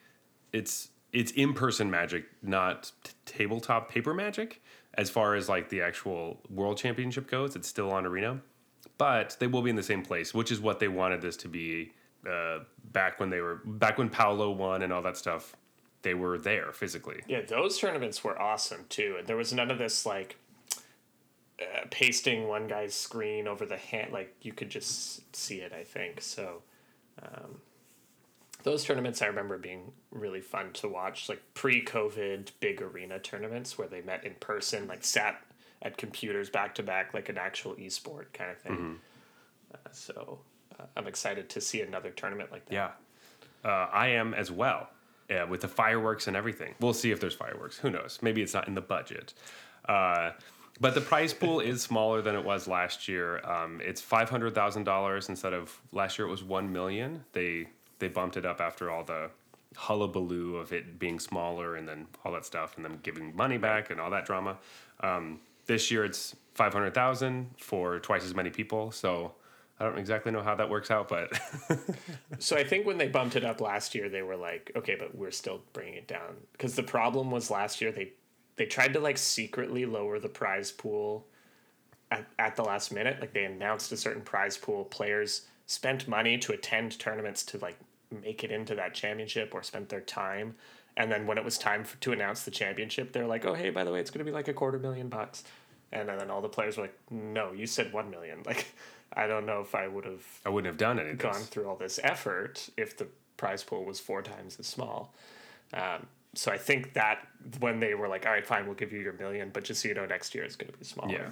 it's 0.52 0.88
it's 1.12 1.32
in 1.32 1.54
person 1.54 1.90
magic, 1.90 2.24
not 2.42 2.92
t- 3.04 3.12
tabletop 3.24 3.90
paper 3.90 4.14
magic. 4.14 4.62
As 4.94 5.08
far 5.08 5.34
as 5.34 5.48
like 5.48 5.70
the 5.70 5.80
actual 5.80 6.40
world 6.50 6.76
championship 6.76 7.26
goes, 7.26 7.56
it's 7.56 7.68
still 7.68 7.90
on 7.90 8.04
arena, 8.04 8.40
but 8.98 9.36
they 9.40 9.46
will 9.46 9.62
be 9.62 9.70
in 9.70 9.76
the 9.76 9.82
same 9.82 10.02
place, 10.02 10.34
which 10.34 10.50
is 10.52 10.60
what 10.60 10.78
they 10.78 10.88
wanted 10.88 11.22
this 11.22 11.36
to 11.38 11.48
be 11.48 11.92
uh, 12.28 12.58
back 12.92 13.18
when 13.18 13.30
they 13.30 13.40
were 13.40 13.62
back 13.64 13.96
when 13.96 14.10
Paulo 14.10 14.50
won 14.50 14.82
and 14.82 14.92
all 14.92 15.02
that 15.02 15.16
stuff. 15.16 15.56
They 16.02 16.14
were 16.14 16.38
there 16.38 16.72
physically. 16.72 17.22
Yeah, 17.26 17.42
those 17.42 17.78
tournaments 17.78 18.22
were 18.24 18.40
awesome 18.40 18.84
too. 18.88 19.16
And 19.18 19.26
there 19.26 19.36
was 19.36 19.52
none 19.52 19.70
of 19.70 19.78
this 19.78 20.04
like 20.04 20.36
uh, 21.60 21.86
pasting 21.90 22.48
one 22.48 22.66
guy's 22.66 22.94
screen 22.94 23.46
over 23.46 23.64
the 23.64 23.76
hand. 23.76 24.12
Like 24.12 24.34
you 24.42 24.52
could 24.52 24.70
just 24.70 25.34
see 25.34 25.56
it. 25.60 25.72
I 25.72 25.84
think 25.84 26.20
so. 26.20 26.62
Um, 27.22 27.60
those 28.62 28.84
tournaments 28.84 29.22
I 29.22 29.26
remember 29.26 29.58
being 29.58 29.92
really 30.10 30.40
fun 30.40 30.72
to 30.74 30.88
watch, 30.88 31.28
like 31.28 31.42
pre-COVID 31.54 32.50
big 32.60 32.80
arena 32.80 33.18
tournaments 33.18 33.76
where 33.76 33.88
they 33.88 34.00
met 34.02 34.24
in 34.24 34.34
person, 34.34 34.86
like 34.86 35.04
sat 35.04 35.42
at 35.82 35.96
computers 35.96 36.48
back 36.48 36.74
to 36.76 36.82
back, 36.82 37.12
like 37.12 37.28
an 37.28 37.38
actual 37.38 37.74
esport 37.74 38.32
kind 38.32 38.50
of 38.50 38.58
thing. 38.58 39.00
Uh, 39.74 39.78
so 39.90 40.38
uh, 40.78 40.84
I'm 40.96 41.06
excited 41.06 41.48
to 41.50 41.60
see 41.60 41.82
another 41.82 42.10
tournament 42.10 42.52
like 42.52 42.64
that. 42.66 42.74
Yeah, 42.74 43.68
uh, 43.68 43.88
I 43.92 44.08
am 44.08 44.32
as 44.34 44.50
well. 44.50 44.90
Yeah, 45.32 45.44
with 45.44 45.62
the 45.62 45.68
fireworks 45.68 46.26
and 46.26 46.36
everything. 46.36 46.74
We'll 46.78 46.92
see 46.92 47.10
if 47.10 47.18
there's 47.18 47.34
fireworks. 47.34 47.78
Who 47.78 47.88
knows? 47.88 48.18
Maybe 48.20 48.42
it's 48.42 48.52
not 48.52 48.68
in 48.68 48.74
the 48.74 48.82
budget. 48.82 49.32
Uh, 49.88 50.32
but 50.78 50.94
the 50.94 51.00
prize 51.00 51.32
pool 51.32 51.60
is 51.60 51.80
smaller 51.80 52.20
than 52.20 52.34
it 52.34 52.44
was 52.44 52.68
last 52.68 53.08
year. 53.08 53.40
Um, 53.46 53.80
it's 53.82 54.02
five 54.02 54.28
hundred 54.28 54.54
thousand 54.54 54.84
dollars 54.84 55.30
instead 55.30 55.54
of 55.54 55.80
last 55.90 56.18
year. 56.18 56.28
It 56.28 56.30
was 56.30 56.44
one 56.44 56.70
million. 56.70 57.24
They 57.32 57.68
they 57.98 58.08
bumped 58.08 58.36
it 58.36 58.44
up 58.44 58.60
after 58.60 58.90
all 58.90 59.04
the 59.04 59.30
hullabaloo 59.74 60.56
of 60.56 60.72
it 60.74 60.98
being 60.98 61.18
smaller 61.18 61.76
and 61.76 61.88
then 61.88 62.06
all 62.24 62.32
that 62.32 62.44
stuff 62.44 62.76
and 62.76 62.84
them 62.84 62.98
giving 63.02 63.34
money 63.34 63.56
back 63.56 63.90
and 63.90 63.98
all 63.98 64.10
that 64.10 64.26
drama. 64.26 64.58
Um, 65.00 65.40
this 65.64 65.90
year 65.90 66.04
it's 66.04 66.36
five 66.54 66.74
hundred 66.74 66.92
thousand 66.92 67.50
for 67.56 67.98
twice 68.00 68.24
as 68.24 68.34
many 68.34 68.50
people. 68.50 68.90
So 68.92 69.32
I 69.82 69.86
don't 69.86 69.98
exactly 69.98 70.30
know 70.30 70.42
how 70.42 70.54
that 70.54 70.70
works 70.70 70.92
out, 70.92 71.08
but 71.08 71.32
So 72.38 72.56
I 72.56 72.62
think 72.62 72.86
when 72.86 72.98
they 72.98 73.08
bumped 73.08 73.34
it 73.34 73.44
up 73.44 73.60
last 73.60 73.96
year, 73.96 74.08
they 74.08 74.22
were 74.22 74.36
like, 74.36 74.70
okay, 74.76 74.94
but 74.94 75.14
we're 75.14 75.32
still 75.32 75.60
bringing 75.72 75.94
it 75.94 76.06
down 76.06 76.36
because 76.52 76.76
the 76.76 76.84
problem 76.84 77.32
was 77.32 77.50
last 77.50 77.80
year 77.80 77.90
they 77.90 78.12
they 78.56 78.66
tried 78.66 78.92
to 78.92 79.00
like 79.00 79.18
secretly 79.18 79.84
lower 79.84 80.20
the 80.20 80.28
prize 80.28 80.70
pool 80.70 81.26
at, 82.12 82.26
at 82.38 82.54
the 82.54 82.62
last 82.62 82.92
minute. 82.92 83.18
Like 83.20 83.32
they 83.32 83.44
announced 83.44 83.90
a 83.90 83.96
certain 83.96 84.22
prize 84.22 84.56
pool, 84.56 84.84
players 84.84 85.46
spent 85.66 86.06
money 86.06 86.38
to 86.38 86.52
attend 86.52 86.98
tournaments 86.98 87.42
to 87.44 87.58
like 87.58 87.78
make 88.22 88.44
it 88.44 88.52
into 88.52 88.74
that 88.76 88.94
championship 88.94 89.52
or 89.52 89.62
spent 89.64 89.88
their 89.88 90.00
time. 90.00 90.54
And 90.96 91.10
then 91.10 91.26
when 91.26 91.38
it 91.38 91.44
was 91.44 91.58
time 91.58 91.82
for, 91.82 91.96
to 92.02 92.12
announce 92.12 92.42
the 92.42 92.50
championship, 92.50 93.12
they're 93.12 93.26
like, 93.26 93.46
oh, 93.46 93.54
hey, 93.54 93.70
by 93.70 93.82
the 93.82 93.90
way, 93.90 93.98
it's 93.98 94.10
going 94.10 94.24
to 94.24 94.30
be 94.30 94.34
like 94.34 94.48
a 94.48 94.52
quarter 94.52 94.78
million 94.78 95.08
bucks. 95.08 95.42
And 95.90 96.08
then 96.08 96.30
all 96.30 96.40
the 96.40 96.48
players 96.48 96.76
were 96.76 96.84
like, 96.84 96.98
no, 97.10 97.52
you 97.52 97.66
said 97.66 97.92
1 97.92 98.10
million. 98.10 98.42
Like, 98.46 98.66
I 99.14 99.26
don't 99.26 99.46
know 99.46 99.60
if 99.60 99.74
I 99.74 99.88
would 99.88 100.04
have 100.04 100.24
I 100.46 100.48
wouldn't 100.48 100.70
have 100.70 100.78
done 100.78 100.98
of 100.98 101.18
gone 101.18 101.42
through 101.42 101.68
all 101.68 101.76
this 101.76 102.00
effort 102.02 102.68
if 102.76 102.96
the 102.96 103.06
prize 103.36 103.62
pool 103.62 103.84
was 103.84 104.00
four 104.00 104.22
times 104.22 104.56
as 104.58 104.66
small. 104.66 105.14
Um, 105.74 106.06
so 106.34 106.50
I 106.50 106.58
think 106.58 106.94
that 106.94 107.26
when 107.60 107.78
they 107.78 107.94
were 107.94 108.08
like, 108.08 108.24
all 108.24 108.32
right, 108.32 108.46
fine, 108.46 108.66
we'll 108.66 108.74
give 108.74 108.92
you 108.92 109.00
your 109.00 109.12
million, 109.14 109.50
but 109.52 109.64
just 109.64 109.82
so 109.82 109.88
you 109.88 109.94
know, 109.94 110.06
next 110.06 110.34
year 110.34 110.44
it's 110.44 110.56
going 110.56 110.72
to 110.72 110.78
be 110.78 110.84
smaller. 110.84 111.12
Yeah. 111.12 111.28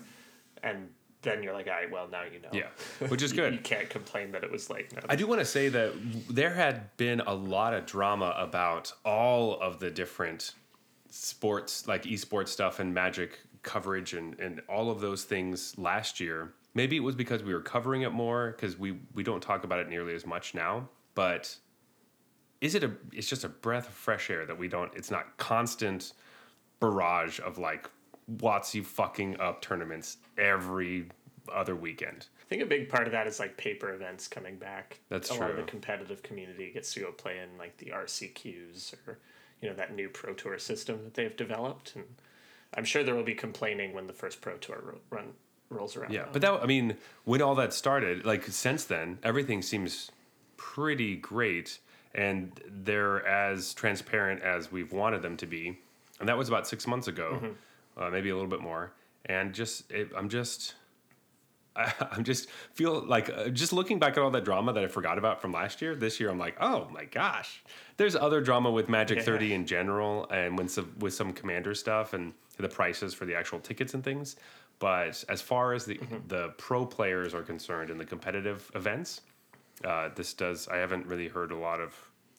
And 0.62 0.88
then 1.22 1.42
you're 1.42 1.52
like, 1.52 1.66
all 1.68 1.74
right, 1.74 1.90
well, 1.90 2.08
now 2.10 2.22
you 2.22 2.40
know. 2.40 2.48
Yeah, 2.52 2.68
which 3.08 3.22
is 3.22 3.32
good. 3.40 3.52
You, 3.54 3.60
can't 3.60 3.88
complain 3.88 4.32
that 4.32 4.44
it 4.44 4.50
was 4.50 4.68
like, 4.70 4.92
no, 4.94 5.00
I 5.08 5.16
do 5.16 5.26
want 5.26 5.40
to 5.40 5.44
say 5.44 5.68
that 5.68 5.92
there 6.28 6.52
had 6.52 6.94
been 6.96 7.20
a 7.20 7.34
lot 7.34 7.74
of 7.74 7.86
drama 7.86 8.34
about 8.36 8.92
all 9.04 9.58
of 9.60 9.80
the 9.80 9.90
different 9.90 10.54
sports, 11.08 11.86
like 11.86 12.04
esports 12.04 12.48
stuff 12.48 12.78
and 12.80 12.92
magic 12.92 13.38
coverage 13.62 14.14
and, 14.14 14.38
and 14.40 14.62
all 14.68 14.90
of 14.90 15.00
those 15.00 15.24
things 15.24 15.76
last 15.78 16.20
year. 16.20 16.52
Maybe 16.74 16.96
it 16.96 17.00
was 17.00 17.14
because 17.14 17.42
we 17.42 17.52
were 17.52 17.60
covering 17.60 18.02
it 18.02 18.12
more 18.12 18.52
because 18.52 18.78
we, 18.78 18.98
we 19.14 19.22
don't 19.22 19.42
talk 19.42 19.64
about 19.64 19.80
it 19.80 19.88
nearly 19.88 20.14
as 20.14 20.24
much 20.24 20.54
now. 20.54 20.88
But 21.14 21.56
is 22.60 22.74
it 22.74 22.84
a 22.84 22.92
it's 23.12 23.28
just 23.28 23.44
a 23.44 23.48
breath 23.48 23.88
of 23.88 23.94
fresh 23.94 24.30
air 24.30 24.46
that 24.46 24.58
we 24.58 24.68
don't 24.68 24.92
it's 24.94 25.10
not 25.10 25.36
constant 25.38 26.12
barrage 26.78 27.40
of 27.40 27.58
like 27.58 27.88
WotC 28.36 28.84
fucking 28.84 29.40
up 29.40 29.60
tournaments 29.60 30.18
every 30.38 31.06
other 31.52 31.74
weekend. 31.74 32.26
I 32.40 32.44
think 32.48 32.62
a 32.62 32.66
big 32.66 32.88
part 32.88 33.06
of 33.06 33.12
that 33.12 33.26
is 33.26 33.38
like 33.38 33.56
paper 33.56 33.92
events 33.92 34.28
coming 34.28 34.56
back. 34.56 35.00
That's 35.08 35.30
a 35.30 35.34
lot 35.34 35.50
of 35.50 35.56
the 35.56 35.62
competitive 35.62 36.22
community 36.22 36.70
gets 36.72 36.92
to 36.94 37.00
go 37.00 37.12
play 37.12 37.38
in 37.38 37.58
like 37.58 37.76
the 37.78 37.86
RCQs 37.86 38.94
or 39.06 39.18
you 39.60 39.68
know 39.68 39.74
that 39.74 39.94
new 39.94 40.08
Pro 40.08 40.34
Tour 40.34 40.58
system 40.58 41.04
that 41.04 41.14
they've 41.14 41.36
developed, 41.36 41.94
and 41.94 42.04
I'm 42.74 42.84
sure 42.84 43.02
there 43.04 43.14
will 43.14 43.22
be 43.22 43.34
complaining 43.34 43.92
when 43.92 44.06
the 44.06 44.12
first 44.12 44.40
Pro 44.40 44.56
Tour 44.56 44.96
run 45.10 45.32
rolls 45.70 45.96
around. 45.96 46.12
Yeah, 46.12 46.26
but 46.32 46.42
that 46.42 46.52
I 46.62 46.66
mean, 46.66 46.96
when 47.24 47.40
all 47.40 47.54
that 47.54 47.72
started, 47.72 48.24
like 48.24 48.44
since 48.44 48.84
then, 48.84 49.18
everything 49.22 49.62
seems 49.62 50.10
pretty 50.56 51.16
great, 51.16 51.78
and 52.14 52.60
they're 52.68 53.24
as 53.26 53.72
transparent 53.74 54.42
as 54.42 54.70
we've 54.70 54.92
wanted 54.92 55.22
them 55.22 55.36
to 55.38 55.46
be, 55.46 55.78
and 56.18 56.28
that 56.28 56.36
was 56.36 56.48
about 56.48 56.66
six 56.66 56.86
months 56.86 57.08
ago, 57.08 57.54
uh, 57.96 58.10
maybe 58.10 58.30
a 58.30 58.34
little 58.34 58.50
bit 58.50 58.60
more. 58.60 58.92
And 59.26 59.52
just, 59.52 59.90
it, 59.92 60.10
I'm 60.16 60.28
just, 60.28 60.74
I, 61.76 61.92
I'm 62.10 62.24
just 62.24 62.50
feel 62.74 63.04
like 63.06 63.30
uh, 63.30 63.48
just 63.50 63.72
looking 63.72 63.98
back 63.98 64.16
at 64.16 64.18
all 64.22 64.30
that 64.30 64.44
drama 64.44 64.72
that 64.72 64.82
I 64.82 64.88
forgot 64.88 65.18
about 65.18 65.40
from 65.40 65.52
last 65.52 65.80
year. 65.80 65.94
This 65.94 66.18
year, 66.18 66.30
I'm 66.30 66.38
like, 66.38 66.56
oh 66.60 66.88
my 66.92 67.04
gosh, 67.04 67.62
there's 67.96 68.16
other 68.16 68.40
drama 68.40 68.70
with 68.70 68.88
Magic 68.88 69.18
Yeah. 69.18 69.24
30 69.24 69.54
in 69.54 69.66
general, 69.66 70.28
and 70.30 70.58
when 70.58 70.68
some 70.68 70.92
with 70.98 71.14
some 71.14 71.32
commander 71.32 71.74
stuff 71.74 72.12
and 72.12 72.32
the 72.58 72.68
prices 72.68 73.14
for 73.14 73.24
the 73.24 73.34
actual 73.34 73.58
tickets 73.60 73.94
and 73.94 74.04
things. 74.04 74.36
But 74.80 75.22
as 75.28 75.40
far 75.40 75.74
as 75.74 75.84
the 75.84 76.00
the 76.26 76.48
pro 76.58 76.84
players 76.84 77.34
are 77.34 77.42
concerned 77.42 77.90
in 77.90 77.98
the 77.98 78.04
competitive 78.04 78.70
events, 78.74 79.20
uh, 79.84 80.08
this 80.16 80.34
does. 80.34 80.66
I 80.68 80.78
haven't 80.78 81.06
really 81.06 81.28
heard 81.28 81.52
a 81.52 81.56
lot 81.56 81.80
of 81.80 81.94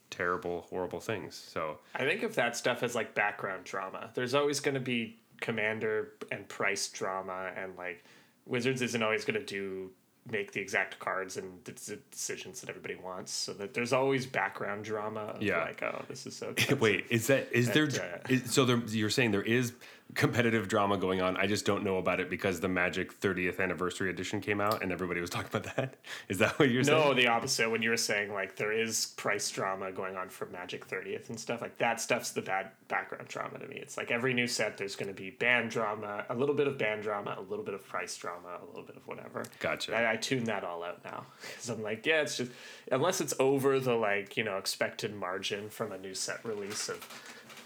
terrible, 0.09 0.67
horrible 0.69 0.99
things. 0.99 1.35
So 1.35 1.77
I 1.95 1.99
think 1.99 2.23
if 2.23 2.35
that 2.35 2.57
stuff 2.57 2.83
is 2.83 2.95
like 2.95 3.15
background 3.15 3.63
drama, 3.63 4.09
there's 4.13 4.33
always 4.33 4.59
going 4.59 4.73
to 4.75 4.81
be 4.81 5.19
commander 5.39 6.13
and 6.31 6.47
price 6.49 6.89
drama, 6.89 7.51
and 7.55 7.75
like 7.77 8.03
Wizards 8.45 8.81
isn't 8.81 9.01
always 9.01 9.23
going 9.23 9.39
to 9.39 9.45
do 9.45 9.91
make 10.29 10.51
the 10.51 10.59
exact 10.59 10.99
cards 10.99 11.37
and 11.37 11.63
the 11.63 11.71
decisions 12.11 12.61
that 12.61 12.69
everybody 12.69 12.95
wants. 12.95 13.31
So 13.31 13.53
that 13.53 13.73
there's 13.73 13.93
always 13.93 14.25
background 14.25 14.83
drama. 14.83 15.21
Of 15.21 15.41
Yeah. 15.41 15.63
Like, 15.63 15.81
oh, 15.81 16.03
this 16.07 16.27
is 16.27 16.35
so. 16.35 16.53
Wait, 16.79 17.05
is 17.09 17.27
that 17.27 17.51
is 17.51 17.69
there? 17.71 17.85
Uh, 17.85 18.19
Is, 18.29 18.51
so 18.51 18.65
there, 18.65 18.81
you're 18.87 19.09
saying 19.09 19.31
there 19.31 19.41
is 19.41 19.73
competitive 20.15 20.67
drama 20.67 20.97
going 20.97 21.21
on? 21.21 21.37
I 21.37 21.47
just 21.47 21.65
don't 21.65 21.83
know 21.83 21.97
about 21.97 22.19
it 22.19 22.29
because 22.29 22.59
the 22.59 22.67
Magic 22.67 23.19
30th 23.19 23.59
anniversary 23.59 24.09
edition 24.09 24.41
came 24.41 24.61
out 24.61 24.81
and 24.81 24.91
everybody 24.91 25.21
was 25.21 25.29
talking 25.29 25.49
about 25.53 25.75
that. 25.75 25.95
Is 26.29 26.37
that 26.39 26.57
what 26.59 26.69
you're 26.69 26.83
saying? 26.83 26.97
No, 26.97 27.13
the 27.13 27.27
opposite. 27.27 27.69
When 27.69 27.81
you 27.81 27.89
were 27.89 27.97
saying 27.97 28.33
like 28.33 28.55
there 28.55 28.71
is 28.71 29.07
price 29.17 29.49
drama 29.49 29.91
going 29.91 30.15
on 30.15 30.29
for 30.29 30.45
Magic 30.47 30.87
30th 30.87 31.29
and 31.29 31.39
stuff, 31.39 31.61
like 31.61 31.77
that 31.77 32.01
stuff's 32.01 32.31
the 32.31 32.41
bad 32.41 32.71
background 32.87 33.27
drama 33.27 33.59
to 33.59 33.67
me. 33.67 33.77
It's 33.77 33.97
like 33.97 34.11
every 34.11 34.33
new 34.33 34.47
set 34.47 34.77
there's 34.77 34.95
going 34.95 35.13
to 35.13 35.19
be 35.19 35.31
band 35.31 35.71
drama, 35.71 36.25
a 36.29 36.35
little 36.35 36.55
bit 36.55 36.67
of 36.67 36.77
band 36.77 37.03
drama, 37.03 37.35
a 37.37 37.41
little 37.41 37.65
bit 37.65 37.73
of 37.73 37.87
price 37.87 38.15
drama, 38.17 38.59
a 38.61 38.65
little 38.65 38.83
bit 38.83 38.97
of 38.97 39.07
whatever. 39.07 39.43
Gotcha. 39.59 39.95
I, 39.95 40.13
I 40.13 40.15
tune 40.15 40.45
that 40.45 40.63
all 40.63 40.83
out 40.83 41.03
now 41.03 41.25
because 41.41 41.69
I'm 41.69 41.81
like, 41.81 42.05
yeah, 42.05 42.21
it's 42.21 42.37
just 42.37 42.51
unless 42.91 43.21
it's 43.21 43.33
over 43.39 43.79
the 43.79 43.95
like 43.95 44.37
you 44.37 44.43
know 44.43 44.57
expected 44.57 45.15
margin 45.15 45.69
from 45.69 45.91
a 45.91 45.97
new 45.97 46.13
set 46.13 46.43
release 46.45 46.89
of 46.89 47.07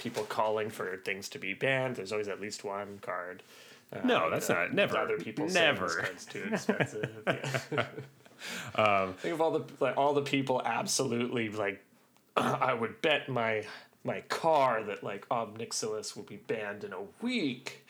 people 0.06 0.24
calling 0.24 0.70
for 0.70 0.98
things 1.04 1.28
to 1.30 1.40
be 1.40 1.54
banned. 1.56 1.96
There's 1.96 2.12
always 2.12 2.28
at 2.28 2.40
least 2.40 2.64
one 2.64 3.00
card. 3.02 3.42
Uh, 3.92 4.02
No, 4.06 4.30
that's 4.30 4.48
not- 4.50 4.72
never. 4.72 4.96
Other 4.98 5.18
people 5.18 5.50
saying 5.50 5.66
Never. 5.74 5.88
this 5.88 5.96
card's 5.96 6.26
too 6.26 6.44
expensive. 6.52 7.10
yeah. 8.78 9.12
Think 9.18 9.34
of 9.34 9.42
all 9.42 9.52
the 9.52 9.64
like 9.80 9.98
all 9.98 10.14
the 10.14 10.22
people 10.22 10.62
absolutely 10.64 11.50
like 11.50 11.84
I 12.38 12.74
would 12.74 13.02
bet 13.02 13.28
my 13.30 13.64
my 14.04 14.22
car 14.22 14.84
that 14.84 15.04
like 15.04 15.26
Ob 15.32 15.58
Nixilis 15.58 16.16
will 16.16 16.24
be 16.24 16.38
banned 16.38 16.84
in 16.84 16.94
a 16.94 17.02
week. 17.22 17.86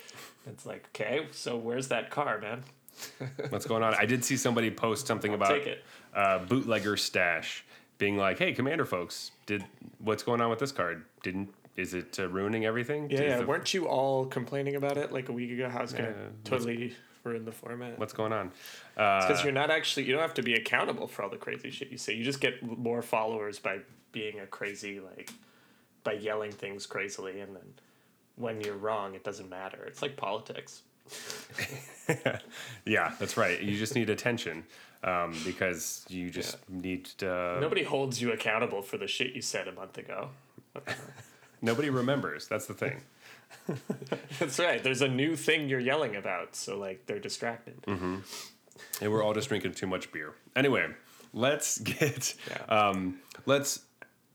It's 0.47 0.65
like, 0.65 0.85
okay, 0.95 1.27
so 1.31 1.57
where's 1.57 1.87
that 1.89 2.11
car, 2.11 2.39
man? 2.39 2.63
What's 3.49 3.65
going 3.65 3.83
on? 3.83 3.93
I 3.95 4.05
did 4.05 4.23
see 4.23 4.37
somebody 4.37 4.71
post 4.71 5.05
something 5.07 5.33
about 5.33 5.49
take 5.49 5.65
it. 5.67 5.83
Uh, 6.13 6.37
bootlegger 6.45 6.95
stash 6.95 7.65
being 7.97 8.15
like, 8.15 8.37
"Hey, 8.37 8.53
commander 8.53 8.85
folks, 8.85 9.31
did 9.47 9.65
what's 9.99 10.23
going 10.23 10.39
on 10.39 10.49
with 10.49 10.59
this 10.59 10.71
card? 10.71 11.03
Didn't 11.23 11.53
is 11.75 11.93
it 11.93 12.17
uh, 12.19 12.27
ruining 12.29 12.65
everything? 12.65 13.09
Yeah, 13.09 13.21
yeah. 13.21 13.37
the- 13.39 13.45
weren't 13.45 13.73
you 13.73 13.87
all 13.87 14.25
complaining 14.25 14.75
about 14.75 14.97
it 14.97 15.11
like 15.11 15.29
a 15.29 15.33
week 15.33 15.51
ago? 15.51 15.69
How 15.69 15.81
it's 15.83 15.93
gonna 15.93 16.09
Yeah, 16.09 16.27
totally 16.43 16.95
ruin 17.23 17.43
the 17.45 17.51
format? 17.51 17.97
what's 17.99 18.13
going 18.13 18.31
on? 18.33 18.51
Uh, 18.97 19.21
Because 19.27 19.43
you're 19.43 19.53
not 19.53 19.69
actually 19.71 20.05
you 20.05 20.13
don't 20.13 20.21
have 20.21 20.33
to 20.35 20.43
be 20.43 20.53
accountable 20.53 21.07
for 21.07 21.23
all 21.23 21.29
the 21.29 21.37
crazy 21.37 21.71
shit 21.71 21.89
you 21.91 21.97
say. 21.97 22.13
You 22.13 22.23
just 22.23 22.39
get 22.39 22.61
more 22.63 23.01
followers 23.01 23.59
by 23.59 23.79
being 24.11 24.39
a 24.39 24.45
crazy 24.45 24.99
like 24.99 25.31
by 26.03 26.13
yelling 26.13 26.51
things 26.51 26.85
crazily, 26.85 27.39
and 27.41 27.55
then 27.55 27.73
when 28.37 28.61
you're 28.61 28.77
wrong, 28.77 29.15
it 29.15 29.23
doesn't 29.23 29.49
matter. 29.49 29.83
It's 29.87 30.01
like 30.01 30.15
politics. 30.17 30.81
yeah, 32.85 33.13
that's 33.19 33.37
right. 33.37 33.61
You 33.61 33.77
just 33.77 33.95
need 33.95 34.09
attention 34.09 34.63
um, 35.03 35.35
because 35.45 36.05
you 36.09 36.29
just 36.29 36.57
need. 36.69 37.09
Uh, 37.23 37.57
Nobody 37.59 37.83
holds 37.83 38.21
you 38.21 38.31
accountable 38.31 38.81
for 38.81 38.97
the 38.97 39.07
shit 39.07 39.33
you 39.33 39.41
said 39.41 39.67
a 39.67 39.71
month 39.71 39.97
ago. 39.97 40.29
Nobody 41.61 41.89
remembers. 41.89 42.47
That's 42.47 42.65
the 42.65 42.73
thing. 42.73 43.01
That's 44.39 44.59
right. 44.59 44.83
There's 44.83 45.01
a 45.01 45.07
new 45.07 45.35
thing 45.35 45.69
you're 45.69 45.79
yelling 45.79 46.15
about, 46.15 46.55
so 46.55 46.77
like 46.77 47.05
they're 47.05 47.19
distracted. 47.19 47.75
And 47.87 49.11
we're 49.11 49.23
all 49.23 49.33
just 49.33 49.49
drinking 49.49 49.73
too 49.73 49.87
much 49.87 50.11
beer. 50.11 50.33
Anyway, 50.55 50.87
let's 51.33 51.77
get 51.99 52.35
Yeah. 52.49 52.63
um, 52.89 53.19
let's 53.45 53.81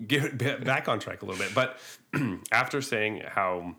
get 0.07 0.39
back 0.65 0.89
on 0.89 0.99
track 0.99 1.23
a 1.23 1.27
little 1.27 1.43
bit. 1.43 1.55
But 1.55 1.79
after 2.53 2.81
saying 2.81 3.23
how 3.29 3.75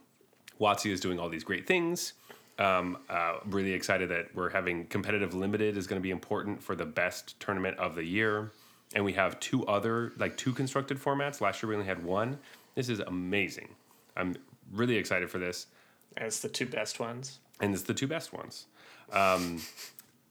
WotC 0.59 0.91
is 0.91 0.99
doing 0.99 1.19
all 1.19 1.29
these 1.29 1.43
great 1.43 1.65
things, 1.67 2.13
um, 2.59 2.97
uh, 3.09 3.37
really 3.47 3.73
excited 3.73 4.09
that 4.09 4.35
we're 4.35 4.49
having 4.49 4.85
competitive 4.85 5.33
limited 5.33 5.77
is 5.77 5.87
going 5.87 5.99
to 5.99 6.03
be 6.03 6.11
important 6.11 6.61
for 6.61 6.75
the 6.75 6.85
best 6.85 7.39
tournament 7.39 7.77
of 7.79 7.95
the 7.95 8.03
year, 8.03 8.51
and 8.93 9.03
we 9.03 9.13
have 9.13 9.39
two 9.39 9.65
other 9.65 10.13
like 10.17 10.37
two 10.37 10.53
constructed 10.53 10.99
formats. 10.99 11.41
Last 11.41 11.63
year 11.63 11.69
we 11.69 11.75
only 11.75 11.87
had 11.87 12.03
one. 12.03 12.37
This 12.75 12.89
is 12.89 12.99
amazing. 12.99 13.69
I'm 14.15 14.35
really 14.71 14.95
excited 14.97 15.29
for 15.29 15.37
this 15.39 15.67
And 16.17 16.27
it's 16.27 16.39
the 16.39 16.49
two 16.49 16.65
best 16.65 16.99
ones. 16.99 17.39
and 17.59 17.73
it's 17.73 17.83
the 17.83 17.93
two 17.93 18.07
best 18.07 18.33
ones. 18.33 18.67
Um, 19.11 19.61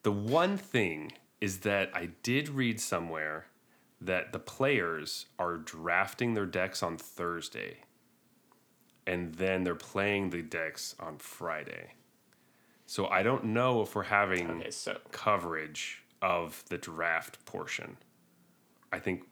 the 0.03 0.13
one 0.13 0.57
thing 0.57 1.13
is 1.41 1.59
that 1.61 1.91
I 1.95 2.11
did 2.23 2.49
read 2.49 2.81
somewhere 2.81 3.47
that 4.01 4.33
the 4.33 4.39
players 4.39 5.27
are 5.39 5.57
drafting 5.59 6.35
their 6.35 6.47
decks 6.47 6.83
on 6.83 6.97
Thursday, 6.97 7.79
and 9.07 9.35
then 9.35 9.63
they're 9.65 9.75
playing 9.75 10.31
the 10.31 10.43
decks 10.43 10.95
on 10.99 11.19
Friday. 11.19 11.93
So 12.87 13.07
I 13.07 13.23
don't 13.23 13.45
know 13.45 13.83
if 13.83 13.95
we're 13.95 14.03
having 14.05 14.51
Okay, 14.51 14.71
so 14.71 14.97
coverage 15.13 16.03
of 16.23 16.65
the 16.69 16.79
draft 16.79 17.45
portion. 17.45 17.97
I 18.93 18.99
think, 18.99 19.25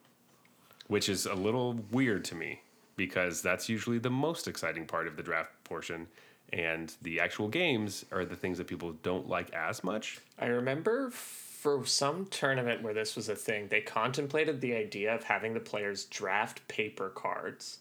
which 0.87 1.09
is 1.09 1.25
a 1.25 1.33
little 1.35 1.79
weird 1.91 2.23
to 2.25 2.35
me 2.35 2.61
because 2.99 3.41
that's 3.41 3.69
usually 3.69 3.97
the 3.97 4.09
most 4.09 4.45
exciting 4.47 4.85
part 4.85 5.07
of 5.07 5.15
the 5.15 5.23
draft 5.23 5.51
portion. 5.63 6.05
And 6.51 6.93
the 7.01 7.19
actual 7.21 7.47
games 7.47 8.05
are 8.11 8.25
the 8.25 8.35
things 8.35 8.57
that 8.57 8.67
people 8.67 8.91
don't 9.01 9.29
like 9.29 9.51
as 9.53 9.83
much. 9.83 10.19
I 10.37 10.47
remember 10.47 11.09
for 11.11 11.85
some 11.85 12.25
tournament 12.25 12.81
where 12.83 12.93
this 12.93 13.15
was 13.15 13.29
a 13.29 13.35
thing, 13.35 13.67
they 13.69 13.81
contemplated 13.81 14.59
the 14.59 14.73
idea 14.75 15.15
of 15.15 15.23
having 15.23 15.53
the 15.53 15.59
players 15.61 16.05
draft 16.05 16.67
paper 16.67 17.09
cards 17.09 17.79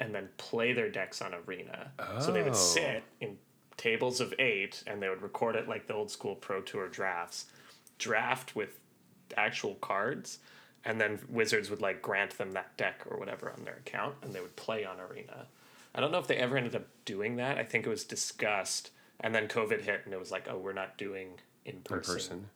and 0.00 0.14
then 0.14 0.28
play 0.36 0.72
their 0.72 0.88
decks 0.90 1.20
on 1.20 1.34
Arena. 1.34 1.90
So 2.20 2.30
they 2.32 2.42
would 2.42 2.52
Oh. 2.52 2.56
sit 2.56 3.02
in 3.20 3.38
tables 3.76 4.20
of 4.20 4.32
eight 4.38 4.82
and 4.86 5.02
they 5.02 5.08
would 5.08 5.22
record 5.22 5.56
it 5.56 5.68
like 5.68 5.86
the 5.88 5.94
old 5.94 6.10
school 6.10 6.36
Pro 6.36 6.60
Tour 6.60 6.88
drafts, 6.88 7.46
draft 7.98 8.54
with 8.54 8.78
actual 9.36 9.74
cards, 9.76 10.38
and 10.84 11.00
then 11.00 11.18
Wizards 11.28 11.70
would 11.70 11.80
like 11.80 12.02
grant 12.02 12.36
them 12.38 12.52
that 12.52 12.76
deck 12.76 13.02
or 13.08 13.18
whatever 13.18 13.50
on 13.50 13.64
their 13.64 13.74
account 13.76 14.14
and 14.22 14.32
they 14.34 14.40
would 14.40 14.56
play 14.56 14.84
on 14.84 14.96
Arena. 15.00 15.46
I 15.94 16.00
don't 16.00 16.10
know 16.12 16.18
if 16.18 16.26
they 16.26 16.36
ever 16.36 16.56
ended 16.56 16.74
up 16.74 16.86
doing 17.04 17.36
that. 17.36 17.56
I 17.58 17.64
think 17.64 17.86
it 17.86 17.88
was 17.88 18.04
discussed 18.04 18.90
and 19.20 19.34
then 19.34 19.48
COVID 19.48 19.80
hit 19.82 20.02
and 20.04 20.12
it 20.12 20.18
was 20.20 20.30
like, 20.30 20.46
oh, 20.50 20.58
we're 20.58 20.72
not 20.72 20.98
doing 20.98 21.28
in 21.64 21.80
person, 21.80 22.48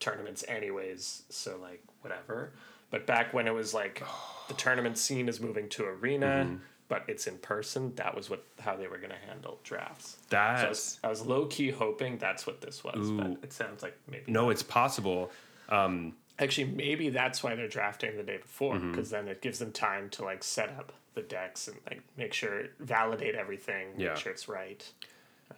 tournaments 0.00 0.44
anyways, 0.48 1.22
so 1.28 1.58
like 1.60 1.82
whatever. 2.02 2.52
But 2.90 3.06
back 3.06 3.34
when 3.34 3.48
it 3.48 3.54
was 3.54 3.74
like 3.74 4.02
the 4.48 4.54
tournament 4.54 4.98
scene 4.98 5.28
is 5.28 5.40
moving 5.40 5.68
to 5.70 5.84
arena, 5.86 6.44
Mm-hmm. 6.46 6.56
but 6.88 7.02
it's 7.08 7.26
in 7.26 7.38
person, 7.38 7.94
that 7.96 8.14
was 8.14 8.28
what 8.30 8.44
how 8.60 8.76
they 8.76 8.86
were 8.86 8.98
gonna 8.98 9.18
handle 9.26 9.58
drafts. 9.64 10.18
So 10.30 10.36
I 10.66 10.68
was, 10.68 11.00
I 11.02 11.08
was 11.08 11.26
low 11.26 11.46
key 11.46 11.70
hoping 11.70 12.18
that's 12.18 12.46
what 12.46 12.60
this 12.60 12.84
was, 12.84 13.08
Ooh. 13.10 13.16
but 13.16 13.30
it 13.42 13.52
sounds 13.52 13.82
like 13.82 13.96
maybe 14.08 14.30
no, 14.30 14.50
it's 14.50 14.62
possible. 14.62 15.32
Actually, 16.38 16.64
maybe 16.72 17.10
that's 17.10 17.42
why 17.42 17.54
they're 17.54 17.68
drafting 17.68 18.16
the 18.16 18.22
day 18.22 18.38
before, 18.38 18.74
Mm-hmm. 18.74 18.90
because 18.90 19.10
then 19.10 19.28
it 19.28 19.40
gives 19.40 19.58
them 19.60 19.70
time 19.72 20.08
to 20.10 20.24
like 20.24 20.42
set 20.42 20.68
up 20.70 20.92
the 21.14 21.22
decks 21.22 21.68
and 21.68 21.76
like 21.88 22.02
make 22.16 22.32
sure 22.32 22.64
validate 22.80 23.34
everything, 23.36 23.88
Yeah. 23.96 24.08
make 24.08 24.16
sure 24.16 24.32
it's 24.32 24.48
right 24.48 24.84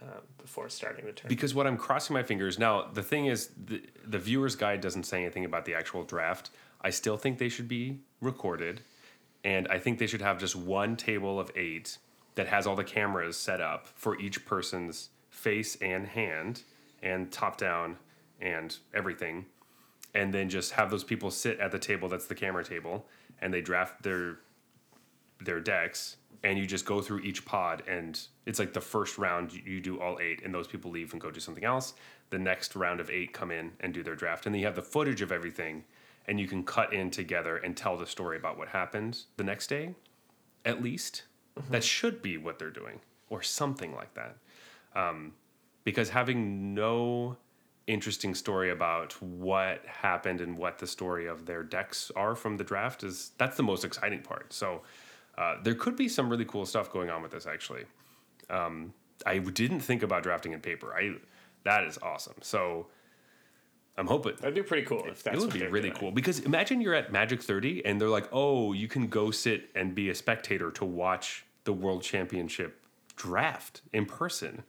uh, 0.03 0.21
before 0.43 0.69
starting 0.69 1.07
the 1.07 1.13
turn 1.13 1.29
Because 1.29 1.55
what 1.55 1.67
I'm 1.67 1.79
crossing 1.79 2.13
my 2.15 2.23
fingers 2.23 2.59
now, 2.59 2.89
the 2.93 3.03
thing 3.03 3.27
is, 3.27 3.51
the, 3.67 3.83
the 4.07 4.19
viewer's 4.19 4.55
guide 4.57 4.81
doesn't 4.83 5.05
say 5.05 5.23
anything 5.23 5.45
about 5.47 5.65
the 5.65 5.75
actual 5.75 6.05
draft. 6.05 6.51
I 6.83 6.91
still 6.91 7.17
think 7.17 7.39
they 7.39 7.49
should 7.49 7.69
be 7.69 8.01
recorded, 8.21 8.83
and 9.45 9.67
I 9.69 9.79
think 9.79 9.99
they 9.99 10.07
should 10.07 10.21
have 10.21 10.39
just 10.39 10.55
one 10.57 10.97
table 10.97 11.41
of 11.41 11.51
eight 11.57 11.97
that 12.35 12.49
has 12.49 12.67
all 12.67 12.77
the 12.77 12.85
cameras 12.85 13.39
set 13.39 13.63
up 13.63 13.87
for 13.95 14.19
each 14.21 14.45
person's 14.45 15.09
face 15.31 15.77
and 15.81 16.07
hand, 16.07 16.63
and 17.03 17.33
top 17.33 17.57
down, 17.57 17.97
and 18.43 18.77
everything, 18.93 19.47
and 20.17 20.33
then 20.33 20.49
just 20.49 20.73
have 20.73 20.91
those 20.91 21.05
people 21.05 21.31
sit 21.31 21.61
at 21.61 21.71
the 21.71 21.79
table 21.79 22.09
that's 22.09 22.27
the 22.27 22.35
camera 22.35 22.65
table, 22.65 23.07
and 23.41 23.53
they 23.53 23.61
draft 23.61 24.03
their 24.03 24.39
their 25.41 25.61
decks 25.61 26.17
and 26.43 26.59
you 26.59 26.67
just 26.67 26.87
go 26.87 27.03
through 27.03 27.21
each 27.21 27.45
pod 27.45 27.83
and 27.87 28.27
it's 28.47 28.59
like 28.59 28.73
the 28.73 28.81
first 28.81 29.19
round 29.19 29.53
you- 29.53 29.81
do 29.81 30.01
all 30.01 30.19
eight 30.19 30.43
and 30.43 30.55
those 30.55 30.67
people 30.67 30.91
leave 30.91 31.13
and 31.13 31.21
go 31.21 31.31
do 31.31 31.41
something 31.41 31.65
else. 31.65 31.93
The 32.31 32.39
next 32.39 32.75
round 32.75 33.01
of 33.01 33.11
eight 33.11 33.35
come 33.35 33.51
in 33.51 33.73
and 33.81 33.93
do 33.93 34.03
their 34.03 34.15
draft 34.15 34.47
and 34.47 34.55
then 34.55 34.61
you 34.61 34.67
have 34.67 34.77
the 34.77 34.83
footage 34.83 35.21
of 35.21 35.31
everything 35.31 35.85
and 36.27 36.41
you 36.41 36.49
can 36.49 36.65
cut 36.65 36.93
in 36.93 37.11
together 37.11 37.59
and 37.59 37.77
tell 37.77 37.99
the 37.99 38.07
story 38.07 38.39
about 38.39 38.57
what 38.57 38.69
happened 38.69 39.25
the 39.37 39.45
next 39.45 39.67
day 39.67 39.95
at 40.65 40.83
least. 40.83 41.25
That 41.71 41.85
should 41.85 42.23
be 42.23 42.39
what 42.39 42.59
they're 42.59 42.71
doing 42.71 43.01
or 43.29 43.43
something 43.43 43.95
like 43.95 44.15
that. 44.15 44.37
Um, 44.95 45.35
because 45.85 46.11
having 46.11 46.75
no 46.75 47.37
interesting 47.87 48.35
story 48.35 48.71
about 48.71 49.13
what 49.23 49.85
happened 49.87 50.41
and 50.41 50.59
what 50.59 50.79
the 50.79 50.87
story 50.87 51.27
of 51.27 51.47
their 51.47 51.63
decks 51.63 52.11
are 52.17 52.35
from 52.35 52.57
the 52.57 52.65
draft 52.65 53.05
is 53.05 53.31
that's 53.39 53.57
the 53.57 53.63
most 53.63 53.85
exciting 53.85 54.23
part. 54.23 54.53
So 54.53 54.83
uh, 55.39 55.57
there 55.63 55.75
could 55.75 55.97
be 55.97 56.09
some 56.09 56.29
really 56.29 56.45
cool 56.45 56.67
stuff 56.67 56.91
going 56.93 57.11
on 57.11 57.23
with 57.23 57.33
this 57.33 57.47
actually. 57.47 57.85
Um, 58.51 58.93
i 59.25 59.39
didn't 59.39 59.81
think 59.81 60.03
about 60.03 60.23
drafting 60.23 60.53
in 60.53 60.61
paper. 60.61 60.95
I 60.95 61.15
that 61.65 61.85
is 61.85 61.99
awesome. 62.03 62.35
So 62.43 62.87
i'm 63.99 64.07
hoping 64.07 64.35
That'd 64.41 64.55
be 64.55 64.63
pretty 64.63 64.85
cool 64.87 65.05
if 65.07 65.23
that's 65.23 65.37
it 65.37 65.41
would 65.41 65.53
be 65.53 65.67
really 65.67 65.89
doing. 65.89 66.01
cool. 66.01 66.11
Because 66.11 66.41
imagine 66.41 66.81
you're 66.81 66.95
at 66.95 67.13
Magic 67.13 67.43
30 67.43 67.85
and 67.87 68.01
they're 68.01 68.09
like, 68.09 68.29
oh, 68.33 68.73
you 68.73 68.89
can 68.89 69.07
go 69.07 69.31
sit 69.31 69.71
and 69.75 69.95
be 69.95 70.11
a 70.11 70.15
spectator 70.15 70.71
to 70.73 70.85
watch 70.85 71.45
the 71.65 71.73
World 71.73 72.03
Championship 72.03 72.83
draft 73.17 73.83
in 73.93 74.07
person. 74.07 74.65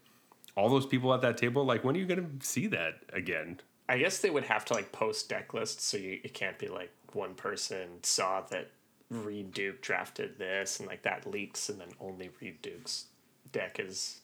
All 0.57 0.69
those 0.69 0.85
people 0.85 1.13
at 1.13 1.21
that 1.21 1.37
table, 1.37 1.63
like, 1.63 1.83
when 1.83 1.95
are 1.95 1.99
you 1.99 2.05
going 2.07 2.39
to 2.39 2.45
see 2.45 2.67
that 2.67 2.95
again? 3.13 3.59
I 3.87 3.97
guess 3.99 4.17
they 4.17 4.29
would 4.29 4.43
have 4.45 4.65
to 4.65 4.73
like 4.73 4.91
post 4.91 5.29
deck 5.29 5.53
lists, 5.53 5.85
so 5.85 5.95
you, 5.97 6.19
it 6.23 6.33
can't 6.33 6.59
be 6.59 6.67
like 6.67 6.91
one 7.13 7.35
person 7.35 7.87
saw 8.03 8.41
that 8.49 8.69
Reed 9.09 9.53
Duke 9.53 9.81
drafted 9.81 10.37
this 10.37 10.79
and 10.79 10.87
like 10.89 11.03
that 11.03 11.25
leaks, 11.25 11.69
and 11.69 11.79
then 11.79 11.89
only 12.01 12.29
Reed 12.41 12.61
Duke's 12.61 13.05
deck 13.53 13.79
is 13.79 14.19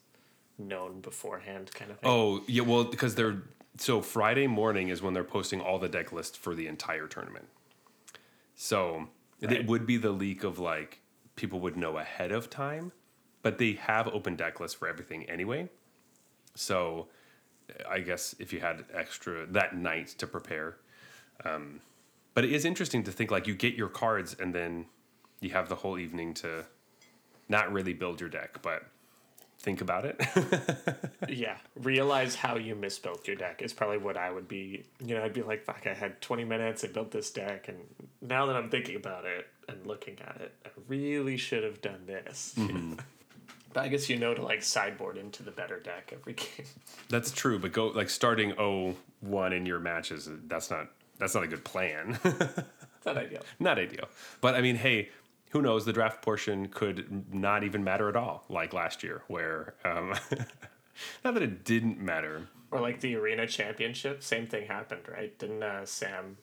known 0.58 1.00
beforehand, 1.00 1.70
kind 1.72 1.90
of 1.90 1.98
thing. 1.98 2.10
Oh, 2.10 2.42
yeah, 2.46 2.62
well, 2.62 2.84
because 2.84 3.14
they're 3.14 3.42
so 3.78 4.02
Friday 4.02 4.46
morning 4.46 4.88
is 4.88 5.00
when 5.02 5.14
they're 5.14 5.24
posting 5.24 5.60
all 5.60 5.78
the 5.78 5.88
deck 5.88 6.12
lists 6.12 6.36
for 6.36 6.54
the 6.54 6.66
entire 6.66 7.06
tournament. 7.06 7.48
So 8.54 9.08
Right. 9.42 9.52
it 9.52 9.66
would 9.66 9.86
be 9.86 9.96
the 9.96 10.10
leak 10.10 10.44
of 10.44 10.58
like 10.58 11.00
people 11.36 11.60
would 11.60 11.76
know 11.76 11.98
ahead 11.98 12.32
of 12.32 12.48
time, 12.50 12.92
but 13.42 13.58
they 13.58 13.72
have 13.72 14.08
open 14.08 14.36
deck 14.36 14.60
lists 14.60 14.76
for 14.78 14.88
everything 14.88 15.24
anyway. 15.28 15.68
So 16.54 17.08
I 17.88 18.00
guess 18.00 18.34
if 18.38 18.52
you 18.52 18.60
had 18.60 18.84
extra 18.92 19.46
that 19.46 19.76
night 19.76 20.08
to 20.18 20.26
prepare. 20.26 20.76
Um, 21.44 21.80
but 22.34 22.44
it 22.44 22.52
is 22.52 22.64
interesting 22.64 23.02
to 23.04 23.12
think 23.12 23.30
like 23.30 23.46
you 23.46 23.54
get 23.54 23.74
your 23.74 23.88
cards 23.88 24.36
and 24.38 24.54
then 24.54 24.86
you 25.40 25.50
have 25.50 25.68
the 25.68 25.76
whole 25.76 25.98
evening 25.98 26.34
to 26.34 26.64
not 27.48 27.72
really 27.72 27.92
build 27.92 28.20
your 28.20 28.28
deck, 28.28 28.60
but 28.62 28.84
think 29.58 29.80
about 29.80 30.04
it. 30.04 30.20
Yeah, 31.26 31.56
realize 31.82 32.34
how 32.34 32.56
you 32.56 32.76
misbuilt 32.76 33.26
your 33.26 33.34
deck 33.34 33.62
is 33.62 33.72
probably 33.72 33.96
what 33.96 34.16
I 34.16 34.30
would 34.30 34.46
be. 34.46 34.84
You 35.02 35.14
know, 35.14 35.24
I'd 35.24 35.32
be 35.32 35.42
like, 35.42 35.64
"Fuck, 35.64 35.86
I 35.86 35.94
had 35.94 36.20
twenty 36.20 36.44
minutes. 36.44 36.84
I 36.84 36.88
built 36.88 37.10
this 37.10 37.30
deck, 37.30 37.68
and 37.68 37.78
now 38.20 38.44
that 38.46 38.56
I'm 38.56 38.68
thinking 38.68 38.94
about 38.96 39.24
it 39.24 39.48
and 39.68 39.84
looking 39.86 40.18
at 40.20 40.40
it, 40.42 40.54
I 40.66 40.68
really 40.86 41.36
should 41.38 41.64
have 41.64 41.80
done 41.80 42.04
this." 42.06 42.54
but 43.74 43.84
I 43.84 43.88
guess 43.88 44.08
you 44.08 44.16
know 44.16 44.32
to 44.32 44.42
like 44.42 44.62
sideboard 44.62 45.18
into 45.18 45.42
the 45.42 45.50
better 45.50 45.78
deck 45.78 46.12
every 46.14 46.32
game. 46.34 46.66
That's 47.10 47.30
true, 47.30 47.58
but 47.58 47.72
go 47.72 47.88
like 47.88 48.08
starting 48.08 48.52
0-1 48.52 48.94
in 49.52 49.66
your 49.66 49.80
matches. 49.80 50.28
That's 50.46 50.70
not 50.70 50.88
that's 51.18 51.34
not 51.34 51.44
a 51.44 51.46
good 51.48 51.64
plan. 51.64 52.18
Not 53.06 53.18
ideal. 53.18 53.42
not 53.60 53.78
ideal. 53.78 54.08
But 54.40 54.54
I 54.54 54.62
mean, 54.62 54.76
hey, 54.76 55.10
who 55.50 55.60
knows? 55.60 55.84
The 55.84 55.92
draft 55.92 56.22
portion 56.22 56.68
could 56.68 57.34
not 57.34 57.62
even 57.62 57.84
matter 57.84 58.08
at 58.08 58.16
all, 58.16 58.44
like 58.48 58.72
last 58.72 59.02
year, 59.02 59.22
where 59.28 59.74
um, 59.84 60.14
not 61.24 61.34
that 61.34 61.42
it 61.42 61.64
didn't 61.64 62.00
matter. 62.00 62.48
Or 62.70 62.80
like 62.80 63.00
the 63.00 63.14
arena 63.16 63.46
championship, 63.46 64.22
same 64.22 64.46
thing 64.46 64.66
happened, 64.66 65.02
right? 65.06 65.38
Didn't 65.38 65.62
uh, 65.62 65.84
Sam 65.84 66.38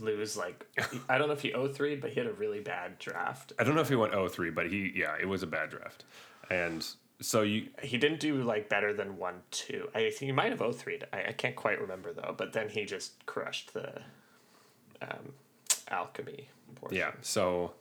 lose 0.00 0.36
like 0.36 0.66
I 1.08 1.18
don't 1.18 1.28
know 1.28 1.34
if 1.34 1.42
he 1.42 1.52
0-3, 1.52 2.00
but 2.00 2.10
he 2.10 2.16
had 2.18 2.26
a 2.26 2.32
really 2.32 2.60
bad 2.60 2.98
draft. 2.98 3.52
I 3.58 3.64
don't 3.64 3.76
know 3.76 3.80
if 3.80 3.88
he 3.88 3.94
went 3.94 4.12
0-3, 4.12 4.52
but 4.54 4.70
he 4.70 4.92
yeah, 4.94 5.14
it 5.20 5.28
was 5.28 5.42
a 5.44 5.46
bad 5.46 5.70
draft, 5.70 6.04
and 6.50 6.86
so 7.20 7.42
you 7.42 7.68
He 7.82 7.98
didn't 7.98 8.20
do 8.20 8.42
like 8.42 8.68
better 8.68 8.92
than 8.92 9.18
one 9.18 9.42
two. 9.50 9.88
I 9.94 10.00
think 10.00 10.20
he 10.20 10.32
might 10.32 10.50
have 10.50 10.60
0-3. 10.60 11.04
I, 11.12 11.28
I 11.28 11.32
can't 11.32 11.56
quite 11.56 11.80
remember 11.80 12.12
though. 12.12 12.34
But 12.36 12.52
then 12.52 12.68
he 12.68 12.84
just 12.84 13.24
crushed 13.26 13.74
the 13.74 14.02
um, 15.00 15.32
alchemy 15.88 16.48
portion. 16.74 16.98
yeah. 16.98 17.12
So 17.22 17.72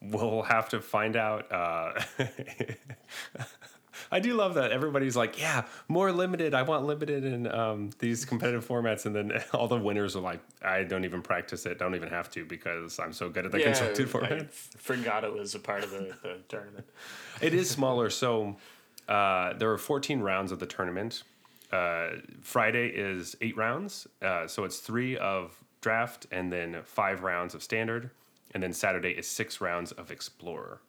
we'll 0.00 0.42
have 0.42 0.68
to 0.70 0.80
find 0.80 1.16
out. 1.16 1.50
Uh, 1.52 2.00
I 4.10 4.20
do 4.20 4.34
love 4.34 4.54
that 4.54 4.72
everybody's 4.72 5.16
like, 5.16 5.40
yeah, 5.40 5.64
more 5.88 6.12
limited. 6.12 6.54
I 6.54 6.62
want 6.62 6.86
limited 6.86 7.24
in 7.24 7.46
um, 7.50 7.90
these 7.98 8.24
competitive 8.24 8.66
formats, 8.66 9.06
and 9.06 9.14
then 9.14 9.42
all 9.52 9.68
the 9.68 9.78
winners 9.78 10.16
are 10.16 10.20
like, 10.20 10.40
I 10.62 10.82
don't 10.84 11.04
even 11.04 11.22
practice 11.22 11.66
it. 11.66 11.78
Don't 11.78 11.94
even 11.94 12.08
have 12.08 12.30
to 12.32 12.44
because 12.44 12.98
I'm 12.98 13.12
so 13.12 13.28
good 13.28 13.46
at 13.46 13.52
the 13.52 13.60
constructed 13.60 14.08
format. 14.08 14.32
I 14.32 14.44
forgot 14.78 15.24
it 15.24 15.32
was 15.32 15.54
a 15.54 15.58
part 15.58 15.84
of 15.84 15.90
the, 15.90 16.14
the 16.22 16.38
tournament. 16.48 16.86
It 17.40 17.54
is 17.54 17.70
smaller, 17.70 18.10
so 18.10 18.56
uh, 19.08 19.52
there 19.54 19.70
are 19.70 19.78
14 19.78 20.20
rounds 20.20 20.52
of 20.52 20.58
the 20.58 20.66
tournament. 20.66 21.22
Uh, 21.72 22.08
Friday 22.42 22.88
is 22.88 23.36
eight 23.40 23.56
rounds, 23.56 24.06
uh, 24.22 24.46
so 24.46 24.64
it's 24.64 24.78
three 24.78 25.16
of 25.16 25.56
draft 25.80 26.26
and 26.30 26.52
then 26.52 26.78
five 26.84 27.22
rounds 27.22 27.54
of 27.54 27.62
standard, 27.62 28.10
and 28.54 28.62
then 28.62 28.72
Saturday 28.72 29.10
is 29.10 29.28
six 29.28 29.60
rounds 29.60 29.92
of 29.92 30.10
explorer. 30.10 30.80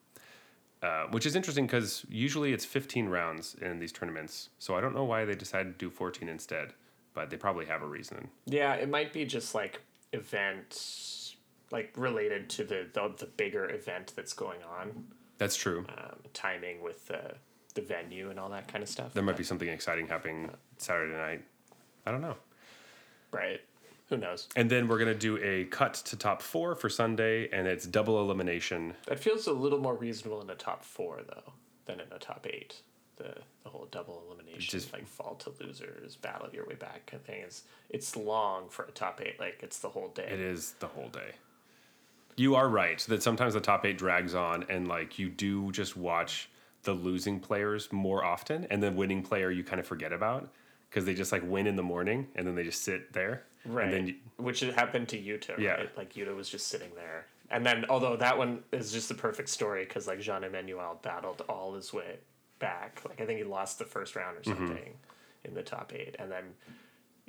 Uh, 0.84 1.06
which 1.10 1.26
is 1.26 1.36
interesting 1.36 1.66
because 1.66 2.06
usually 2.08 2.54
it's 2.54 2.64
15 2.64 3.10
rounds 3.10 3.56
in 3.62 3.80
these 3.80 3.92
tournaments. 3.92 4.50
So 4.60 4.76
I 4.76 4.82
don't 4.82 4.94
know 4.94 5.06
why 5.06 5.26
they 5.26 5.34
decided 5.34 5.80
to 5.80 5.86
do 5.86 5.90
14 5.90 6.30
instead, 6.30 6.74
but 7.16 7.32
they 7.32 7.38
probably 7.38 7.66
have 7.66 7.82
a 7.82 7.88
reason. 7.88 8.30
Yeah, 8.46 8.76
it 8.76 8.88
might 8.88 9.12
be 9.12 9.26
just 9.26 9.56
like 9.56 9.82
events, 10.14 11.36
like 11.72 11.92
related 11.98 12.50
to 12.52 12.64
the 12.64 12.88
the, 12.94 13.14
the 13.18 13.26
bigger 13.26 13.70
event 13.72 14.14
that's 14.16 14.34
going 14.34 14.60
on. 14.80 15.06
That's 15.40 15.56
true. 15.56 15.86
Um, 15.98 16.18
timing 16.34 16.84
with 16.84 17.08
the 17.08 17.34
the 17.74 17.82
venue 17.82 18.30
and 18.30 18.40
all 18.40 18.50
that 18.50 18.68
kind 18.68 18.84
of 18.84 18.90
stuff. 18.90 19.14
There 19.14 19.24
might 19.24 19.38
be 19.38 19.44
something 19.44 19.68
exciting 19.68 20.08
happening 20.08 20.52
Saturday 20.78 21.14
night. 21.14 21.44
I 22.06 22.12
don't 22.12 22.22
know. 22.22 22.36
Right. 23.32 23.62
Who 24.10 24.18
knows? 24.18 24.48
And 24.56 24.70
then 24.70 24.88
we're 24.88 25.00
gonna 25.00 25.14
do 25.14 25.38
a 25.44 25.66
cut 25.66 25.94
to 25.96 26.16
top 26.16 26.42
four 26.42 26.76
for 26.76 26.90
Sunday, 26.90 27.50
and 27.52 27.68
it's 27.68 27.86
double 27.86 28.22
elimination. 28.22 28.94
That 29.08 29.20
feels 29.20 29.48
a 29.48 29.52
little 29.54 29.80
more 29.80 29.96
reasonable 29.96 30.42
in 30.42 30.50
a 30.50 30.56
top 30.56 30.84
four 30.84 31.22
though 31.28 31.54
than 31.86 32.00
in 32.00 32.08
a 32.12 32.20
top 32.20 32.48
eight. 32.50 32.82
The 33.18 33.36
the 33.64 33.70
whole 33.70 33.88
double 33.92 34.24
elimination, 34.28 34.62
Just- 34.80 34.94
like 34.94 35.06
fall 35.08 35.36
to 35.36 35.52
losers, 35.62 36.16
battle 36.16 36.48
your 36.54 36.66
way 36.66 36.76
back 36.76 37.06
kind 37.08 37.20
of 37.20 37.28
thing 37.28 37.42
is 37.42 37.64
it's 37.90 38.16
long 38.16 38.70
for 38.70 38.86
a 38.86 38.92
top 38.92 39.20
eight. 39.22 39.40
Like 39.40 39.60
it's 39.62 39.80
the 39.80 39.90
whole 39.90 40.10
day. 40.10 40.30
It 40.32 40.40
is 40.40 40.74
the 40.80 40.88
whole 40.88 41.10
day. 41.10 41.36
You 42.38 42.56
are 42.56 42.70
right 42.70 43.00
that 43.10 43.24
sometimes 43.24 43.56
the 43.56 43.60
top 43.60 43.86
eight 43.86 43.98
drags 43.98 44.36
on, 44.36 44.64
and 44.70 44.88
like 44.88 45.20
you 45.20 45.28
do 45.28 45.72
just 45.74 45.98
watch 45.98 46.50
the 46.84 46.94
losing 46.94 47.42
players 47.42 47.92
more 47.92 48.24
often, 48.24 48.68
and 48.70 48.82
the 48.82 48.92
winning 48.92 49.22
player 49.22 49.52
you 49.52 49.66
kind 49.66 49.82
of 49.82 49.88
forget 49.88 50.14
about 50.14 50.50
because 50.90 51.04
they 51.04 51.14
just 51.14 51.34
like 51.34 51.44
win 51.46 51.68
in 51.68 51.76
the 51.76 51.84
morning 51.84 52.28
and 52.36 52.48
then 52.48 52.56
they 52.56 52.64
just 52.64 52.84
sit 52.84 53.12
there. 53.12 53.44
Right. 53.68 53.86
And 53.86 53.94
then 53.94 54.08
you, 54.08 54.16
Which 54.38 54.60
happened 54.62 55.10
to 55.10 55.18
Yuta, 55.18 55.58
Yeah. 55.58 55.72
right? 55.72 55.98
Like 55.98 56.14
Yuta 56.14 56.36
was 56.36 56.50
just 56.50 56.68
sitting 56.68 56.90
there. 56.96 57.26
And 57.50 57.66
then, 57.66 57.86
although 57.90 58.16
that 58.18 58.38
one 58.38 58.64
is 58.72 58.92
just 58.92 59.08
the 59.10 59.16
perfect 59.16 59.50
story 59.50 59.86
because 59.86 60.08
like 60.08 60.20
Jean 60.20 60.44
Emmanuel 60.44 61.00
battled 61.02 61.44
all 61.48 61.74
his 61.76 61.94
way 61.94 62.18
back. 62.60 63.02
Like 63.08 63.22
I 63.22 63.26
think 63.26 63.38
he 63.40 63.44
lost 63.46 63.80
the 63.80 63.86
first 63.86 64.16
round 64.16 64.38
or 64.38 64.42
Mm-hmm. 64.42 64.68
something 64.68 64.94
in 65.44 65.54
the 65.54 65.64
top 65.64 65.94
eight, 65.94 66.16
and 66.20 66.30
then 66.32 66.44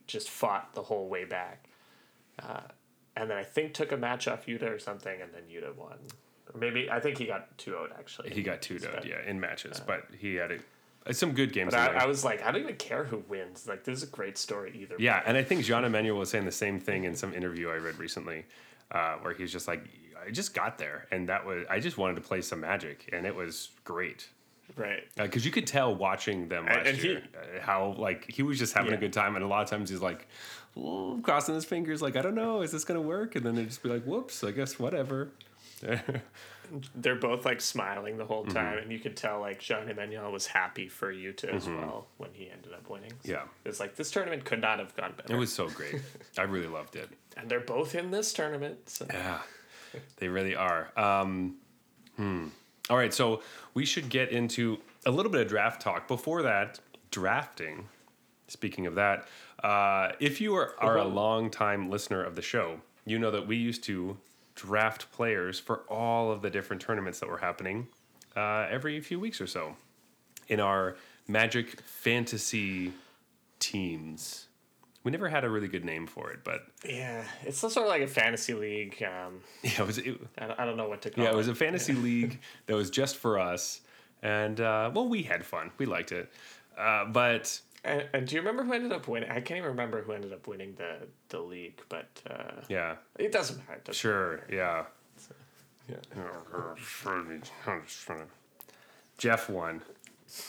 just 0.07 0.29
fought 0.31 0.75
the 0.75 0.83
whole 0.83 1.09
way 1.09 1.25
back. 1.25 1.69
Uh, 2.43 2.61
and 3.17 3.29
then 3.31 3.37
I 3.37 3.45
think 3.45 3.75
took 3.75 3.93
a 3.93 3.97
match 3.97 4.27
off 4.27 4.47
Yuta 4.47 4.71
or 4.75 4.79
something, 4.79 5.21
and 5.21 5.31
then 5.33 5.43
Yuta 5.53 5.75
won. 5.77 5.99
Or 6.53 6.59
maybe 6.59 6.91
I 6.91 6.99
think 6.99 7.19
he 7.19 7.27
got 7.27 7.57
two 7.59 7.73
0 7.73 7.89
actually. 7.99 8.31
he 8.31 8.43
got 8.43 8.63
two 8.63 8.79
But- 8.81 8.95
would 8.97 9.05
yeah, 9.05 9.23
in 9.27 9.39
matches, 9.39 9.81
but 9.87 10.07
he 10.19 10.35
had 10.37 10.51
a, 10.51 10.55
uh, 10.57 10.59
some 11.13 11.33
good 11.33 11.53
games. 11.53 11.75
I. 11.75 11.89
I 11.89 12.07
was 12.07 12.25
like, 12.25 12.43
I 12.45 12.51
don't 12.51 12.63
even 12.63 12.77
care 12.77 13.05
who 13.05 13.23
wins. 13.29 13.67
Like, 13.69 13.85
this 13.85 13.99
is 13.99 14.03
a 14.03 14.11
great 14.13 14.37
story 14.39 14.73
either. 14.81 14.97
Yeah, 14.99 15.23
and 15.27 15.37
I 15.37 15.43
think 15.43 15.65
Jean 15.65 15.85
Emmanuel 15.85 16.19
was 16.19 16.31
saying 16.31 16.45
the 16.45 16.53
same 16.53 16.79
thing 16.81 17.05
in 17.05 17.15
some 17.15 17.33
interview 17.35 17.69
I 17.71 17.77
read 17.77 17.99
recently, 17.99 18.45
uh, 18.91 19.15
where 19.17 19.33
he 19.35 19.43
was 19.43 19.53
just 19.53 19.69
like, 19.69 19.85
I 20.27 20.31
just 20.31 20.55
got 20.55 20.79
there, 20.79 21.07
and 21.11 21.29
that 21.29 21.47
was 21.47 21.65
I 21.71 21.79
just 21.81 21.97
wanted 21.99 22.17
to 22.17 22.23
play 22.23 22.41
some 22.43 22.61
Magic, 22.61 23.09
and 23.13 23.25
it 23.27 23.35
was 23.35 23.71
great 23.85 24.29
Right. 24.77 25.05
because 25.17 25.47
you 25.47 25.51
could 25.51 25.67
tell 25.67 25.95
watching 25.95 26.49
them 26.49 26.67
last 26.67 26.87
and 26.87 26.97
he- 26.99 27.09
year 27.09 27.23
uh, 27.35 27.61
how 27.61 27.95
like 27.99 28.29
he 28.31 28.43
was 28.43 28.59
just 28.59 28.75
having 28.75 28.93
a 28.93 28.97
good 28.97 29.13
time, 29.13 29.35
and 29.37 29.45
a 29.45 29.49
lot 29.49 29.63
of 29.63 29.71
times 29.71 29.89
he's 29.91 30.01
like 30.03 30.27
crossing 31.23 31.55
his 31.55 31.65
fingers, 31.65 32.03
like 32.03 32.17
I 32.17 32.23
don't 32.23 32.35
know, 32.35 32.63
is 32.63 32.71
this 32.73 32.85
gonna 32.85 33.01
work? 33.01 33.35
And 33.37 33.45
then 33.47 33.55
they 33.55 33.65
just 33.65 33.83
be 33.83 33.89
like, 33.89 34.03
whoops, 34.05 34.43
I 34.45 34.51
guess 34.51 34.79
whatever. 34.79 35.29
they're 36.95 37.15
both 37.17 37.45
like 37.45 37.61
smiling 37.61 38.17
the 38.19 38.25
whole 38.25 38.45
Mm-hmm. 38.45 38.55
time, 38.55 38.79
and 38.79 38.93
you 38.93 38.99
could 38.99 39.17
tell 39.17 39.41
like 39.41 39.59
Jean 39.61 39.89
Emmanuel 39.89 40.31
was 40.31 40.47
happy 40.47 40.89
for 40.89 41.13
Yuta 41.13 41.53
as 41.55 41.67
well 41.69 42.07
when 42.19 42.31
he 42.33 42.51
ended 42.51 42.73
up 42.73 42.89
winning. 42.89 43.13
So 43.25 43.33
Yeah. 43.33 43.43
it's 43.65 43.81
like 43.81 43.97
this 43.97 44.11
tournament 44.11 44.45
could 44.45 44.61
not 44.61 44.79
have 44.79 44.95
gone 44.97 45.13
better. 45.17 45.35
It 45.35 45.39
was 45.39 45.53
so 45.53 45.69
great. 45.69 45.97
I 46.39 46.43
really 46.43 46.67
loved 46.69 46.97
it. 46.97 47.09
and 47.37 47.49
they're 47.49 47.61
both 47.61 47.95
in 47.95 48.11
this 48.11 48.33
tournament. 48.33 48.89
So. 48.89 49.07
Yeah, 49.13 49.39
they 50.17 50.29
really 50.29 50.55
are. 50.57 50.91
Um, 50.97 51.57
hmm. 52.17 52.49
All 52.91 52.97
right, 52.97 53.13
so 53.13 53.43
we 53.75 53.85
should 53.85 54.09
get 54.09 54.31
into 54.31 54.79
a 55.05 55.11
little 55.11 55.31
bit 55.33 55.43
of 55.43 55.49
draft 55.49 55.83
talk. 55.83 56.09
Before 56.09 56.43
that, 56.43 56.81
drafting. 57.11 57.89
Speaking 58.47 58.87
of 58.87 58.95
that, 58.95 59.29
uh, 59.63 60.13
if 60.21 60.41
you 60.41 60.55
are, 60.55 60.75
are 60.79 60.97
a 60.97 61.05
long 61.05 61.51
time 61.51 61.91
listener 61.91 62.25
of 62.25 62.35
the 62.35 62.41
show, 62.43 62.81
you 63.05 63.19
know 63.19 63.31
that 63.31 63.47
we 63.47 63.57
used 63.57 63.85
to 63.85 64.17
draft 64.59 65.11
players 65.13 65.61
for 65.61 65.79
all 65.89 66.33
of 66.33 66.43
the 66.43 66.51
different 66.51 66.83
tournaments 66.83 67.21
that 67.21 67.29
were 67.29 67.39
happening 67.39 67.87
uh, 68.37 68.67
every 68.69 69.01
few 69.01 69.21
weeks 69.21 69.41
or 69.41 69.47
so 69.47 69.77
in 70.49 70.59
our 70.59 70.97
Magic 71.29 71.81
Fantasy 71.83 72.93
teams. 73.61 74.47
We 75.05 75.13
never 75.13 75.29
had 75.29 75.45
a 75.45 75.49
really 75.49 75.69
good 75.69 75.85
name 75.85 76.07
for 76.09 76.33
it, 76.33 76.41
but 76.43 76.67
Yeah, 76.85 77.23
it's 77.45 77.59
sort 77.59 77.77
of 77.77 77.87
like 77.87 78.03
a 78.03 78.09
fantasy 78.09 78.53
league. 78.53 79.01
Um, 79.03 79.41
yeah, 79.63 79.81
it 79.81 79.87
was. 79.87 79.99
It, 79.99 80.21
I, 80.37 80.65
don't, 80.65 80.77
know 80.77 80.89
what 80.89 81.03
to 81.03 81.11
call 81.11 81.23
Yeah, 81.23 81.31
it. 81.31 81.35
it 81.35 81.37
was 81.37 81.49
a 81.49 81.55
fantasy 81.55 81.93
league 81.93 82.41
that 82.67 82.75
was 82.75 82.91
just 82.91 83.17
for 83.17 83.39
us, 83.39 83.81
and 84.23 84.61
uh, 84.61 84.91
well, 84.93 85.09
we 85.09 85.23
had 85.23 85.47
fun. 85.47 85.71
We 85.79 85.87
liked 85.87 86.11
it, 86.13 86.31
uh, 86.77 87.05
but 87.07 87.61
And, 87.85 88.05
and 88.13 88.27
do 88.27 88.35
you 88.35 88.41
remember 88.41 88.65
who 88.65 88.73
ended 88.73 88.93
up 88.93 89.07
winning? 89.07 89.31
I 89.31 89.41
can't 89.41 89.59
even 89.59 89.71
remember 89.71 90.03
who 90.03 90.13
ended 90.13 90.33
up 90.33 90.47
winning 90.47 90.75
the 90.77 91.07
the 91.29 91.41
league, 91.41 91.81
but 91.89 92.09
uh, 92.29 92.63
yeah, 92.69 92.97
it 93.19 93.33
doesn't 93.33 93.59
matter. 93.59 93.75
It 93.75 93.85
doesn't 93.85 93.99
sure, 93.99 94.45
yeah. 94.51 94.85
Yeah. 95.89 95.97
Jeff 99.19 99.49
won. 99.49 99.83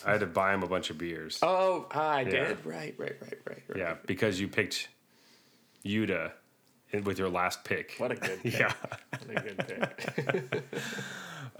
I 0.05 0.11
had 0.11 0.19
to 0.19 0.25
buy 0.25 0.53
him 0.53 0.63
a 0.63 0.67
bunch 0.67 0.89
of 0.89 0.97
beers. 0.97 1.39
Oh, 1.41 1.87
ah, 1.91 2.09
I 2.09 2.23
did. 2.25 2.65
Right, 2.65 2.93
right, 2.97 3.15
right, 3.21 3.39
right, 3.47 3.63
right. 3.67 3.77
Yeah, 3.77 3.95
because 4.05 4.39
you 4.39 4.49
picked 4.49 4.89
Yuta 5.85 6.31
with 7.03 7.17
your 7.17 7.29
last 7.29 7.63
pick. 7.63 7.95
What 7.97 8.11
a 8.11 8.15
good 8.15 8.39
pick. 8.43 8.59
Yeah. 8.59 8.73
What 9.25 9.37
a 9.37 9.41
good 9.41 9.57
pick. 9.67 10.63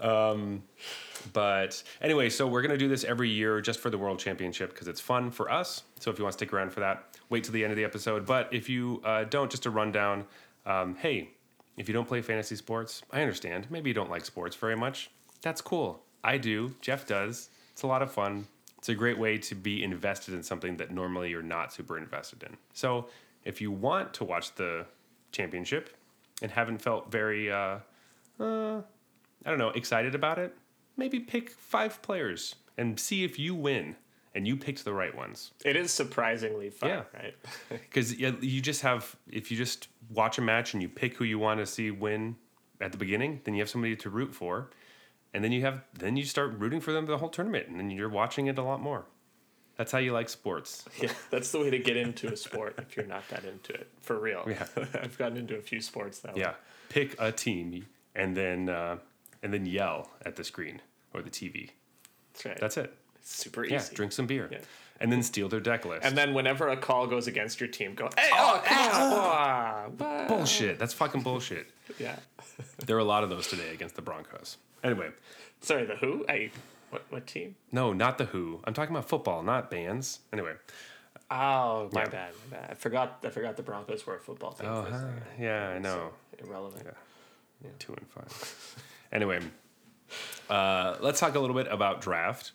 But 1.32 1.82
anyway, 2.00 2.30
so 2.30 2.46
we're 2.46 2.62
going 2.62 2.70
to 2.72 2.78
do 2.78 2.88
this 2.88 3.04
every 3.04 3.28
year 3.28 3.60
just 3.60 3.80
for 3.80 3.90
the 3.90 3.98
World 3.98 4.18
Championship 4.18 4.70
because 4.70 4.88
it's 4.88 5.00
fun 5.00 5.30
for 5.30 5.50
us. 5.50 5.82
So 5.98 6.10
if 6.10 6.18
you 6.18 6.24
want 6.24 6.32
to 6.32 6.38
stick 6.38 6.52
around 6.52 6.72
for 6.72 6.80
that, 6.80 7.04
wait 7.28 7.44
till 7.44 7.52
the 7.52 7.62
end 7.62 7.72
of 7.72 7.76
the 7.76 7.84
episode. 7.84 8.26
But 8.26 8.48
if 8.52 8.68
you 8.68 9.00
uh, 9.04 9.24
don't, 9.24 9.50
just 9.50 9.66
a 9.66 9.70
rundown 9.70 10.26
um, 10.66 10.96
hey, 10.96 11.30
if 11.76 11.88
you 11.88 11.94
don't 11.94 12.06
play 12.06 12.22
fantasy 12.22 12.56
sports, 12.56 13.02
I 13.10 13.22
understand. 13.22 13.66
Maybe 13.70 13.90
you 13.90 13.94
don't 13.94 14.10
like 14.10 14.24
sports 14.24 14.56
very 14.56 14.76
much. 14.76 15.10
That's 15.42 15.60
cool. 15.60 16.02
I 16.22 16.36
do. 16.38 16.74
Jeff 16.80 17.06
does. 17.06 17.48
It's 17.72 17.82
a 17.82 17.86
lot 17.86 18.02
of 18.02 18.12
fun. 18.12 18.46
It's 18.78 18.88
a 18.88 18.94
great 18.94 19.18
way 19.18 19.38
to 19.38 19.54
be 19.54 19.82
invested 19.82 20.34
in 20.34 20.42
something 20.42 20.76
that 20.76 20.90
normally 20.90 21.30
you're 21.30 21.42
not 21.42 21.72
super 21.72 21.96
invested 21.98 22.42
in. 22.42 22.56
So 22.72 23.08
if 23.44 23.60
you 23.60 23.70
want 23.70 24.14
to 24.14 24.24
watch 24.24 24.54
the 24.54 24.86
championship 25.32 25.96
and 26.42 26.50
haven't 26.50 26.78
felt 26.78 27.10
very, 27.10 27.50
uh, 27.50 27.78
uh, 28.38 28.78
I 29.44 29.50
don't 29.50 29.58
know, 29.58 29.70
excited 29.70 30.14
about 30.14 30.38
it, 30.38 30.56
maybe 31.00 31.18
pick 31.18 31.50
five 31.50 32.00
players 32.02 32.54
and 32.78 33.00
see 33.00 33.24
if 33.24 33.38
you 33.38 33.54
win 33.54 33.96
and 34.34 34.46
you 34.46 34.56
picked 34.56 34.84
the 34.84 34.92
right 34.92 35.14
ones. 35.16 35.50
It 35.64 35.74
is 35.74 35.90
surprisingly 35.90 36.70
fun, 36.70 36.90
Yeah. 36.90 37.02
right? 37.12 37.34
Because 37.70 38.16
you 38.16 38.60
just 38.60 38.82
have, 38.82 39.16
if 39.28 39.50
you 39.50 39.56
just 39.56 39.88
watch 40.08 40.38
a 40.38 40.42
match 40.42 40.72
and 40.74 40.80
you 40.82 40.88
pick 40.88 41.16
who 41.16 41.24
you 41.24 41.38
want 41.38 41.58
to 41.58 41.66
see 41.66 41.90
win 41.90 42.36
at 42.80 42.92
the 42.92 42.98
beginning, 42.98 43.40
then 43.44 43.54
you 43.54 43.60
have 43.60 43.68
somebody 43.68 43.96
to 43.96 44.08
root 44.10 44.32
for. 44.34 44.70
And 45.34 45.42
then 45.42 45.50
you 45.52 45.62
have, 45.62 45.82
then 45.98 46.16
you 46.16 46.24
start 46.24 46.54
rooting 46.58 46.80
for 46.80 46.92
them 46.92 47.06
the 47.06 47.18
whole 47.18 47.28
tournament 47.28 47.66
and 47.68 47.78
then 47.78 47.90
you're 47.90 48.08
watching 48.08 48.46
it 48.46 48.56
a 48.58 48.62
lot 48.62 48.80
more. 48.80 49.04
That's 49.76 49.92
how 49.92 49.98
you 49.98 50.12
like 50.12 50.28
sports. 50.28 50.84
yeah, 51.00 51.10
that's 51.30 51.50
the 51.52 51.58
way 51.58 51.70
to 51.70 51.78
get 51.78 51.96
into 51.96 52.30
a 52.32 52.36
sport 52.36 52.74
if 52.78 52.96
you're 52.96 53.06
not 53.06 53.26
that 53.30 53.44
into 53.44 53.72
it. 53.72 53.88
For 54.02 54.18
real. 54.18 54.44
Yeah. 54.46 54.66
I've 55.02 55.16
gotten 55.18 55.38
into 55.38 55.56
a 55.56 55.62
few 55.62 55.80
sports 55.80 56.18
that 56.20 56.34
way. 56.34 56.42
Yeah. 56.42 56.54
Pick 56.90 57.16
a 57.18 57.32
team 57.32 57.86
and 58.14 58.36
then, 58.36 58.68
uh, 58.68 58.98
and 59.42 59.52
then 59.54 59.64
yell 59.66 60.10
at 60.24 60.36
the 60.36 60.44
screen 60.44 60.82
or 61.14 61.22
the 61.22 61.30
TV. 61.30 61.70
That's 62.32 62.44
right. 62.44 62.58
That's 62.60 62.76
it. 62.76 62.94
It's 63.16 63.34
super 63.34 63.64
easy. 63.64 63.74
Yeah. 63.74 63.84
Drink 63.92 64.12
some 64.12 64.26
beer 64.26 64.48
Yeah. 64.50 64.58
and 65.00 65.12
then 65.12 65.22
steal 65.22 65.48
their 65.48 65.60
deck 65.60 65.84
list. 65.84 66.04
And 66.04 66.16
then 66.16 66.32
whenever 66.34 66.68
a 66.68 66.76
call 66.76 67.06
goes 67.06 67.26
against 67.26 67.60
your 67.60 67.68
team, 67.68 67.94
go, 67.94 68.08
hey, 68.18 68.28
oh, 68.32 68.62
ah, 68.70 69.86
ah, 70.00 70.24
bullshit. 70.28 70.78
That's 70.78 70.94
fucking 70.94 71.22
bullshit. 71.22 71.70
Yeah. 71.98 72.16
There 72.86 72.96
are 72.96 73.00
a 73.00 73.04
lot 73.04 73.24
of 73.24 73.30
those 73.30 73.46
today 73.48 73.72
against 73.72 73.94
the 73.96 74.02
Broncos. 74.02 74.58
Anyway, 74.84 75.10
Sorry, 75.62 75.84
the 75.86 75.96
who? 75.96 76.24
I 76.28 76.50
what 76.90 77.04
what 77.10 77.26
team? 77.26 77.56
no, 77.72 77.92
not 77.92 78.18
the 78.18 78.24
Who. 78.26 78.60
I'm 78.64 78.74
talking 78.74 78.94
about 78.94 79.08
football, 79.08 79.42
not 79.42 79.70
bands. 79.70 80.20
Anyway. 80.32 80.52
Oh, 81.30 81.88
my 81.92 82.02
Yeah. 82.02 82.08
bad, 82.08 82.34
my 82.50 82.56
bad. 82.58 82.70
I 82.70 82.74
forgot 82.74 83.18
I 83.24 83.30
forgot 83.30 83.56
the 83.56 83.62
Broncos 83.62 84.06
were 84.06 84.16
a 84.16 84.20
football 84.20 84.52
team. 84.52 84.68
Oh, 84.68 84.86
huh. 84.90 85.06
yeah, 85.38 85.68
I 85.70 85.78
know. 85.78 86.10
So 86.38 86.46
irrelevant. 86.46 86.86
Two 87.78 87.94
and 87.94 88.06
five. 88.08 88.76
Anyway, 89.12 89.40
uh, 90.50 90.96
let's 91.00 91.20
talk 91.20 91.34
a 91.34 91.40
little 91.40 91.56
bit 91.56 91.68
about 91.70 92.00
draft. 92.00 92.52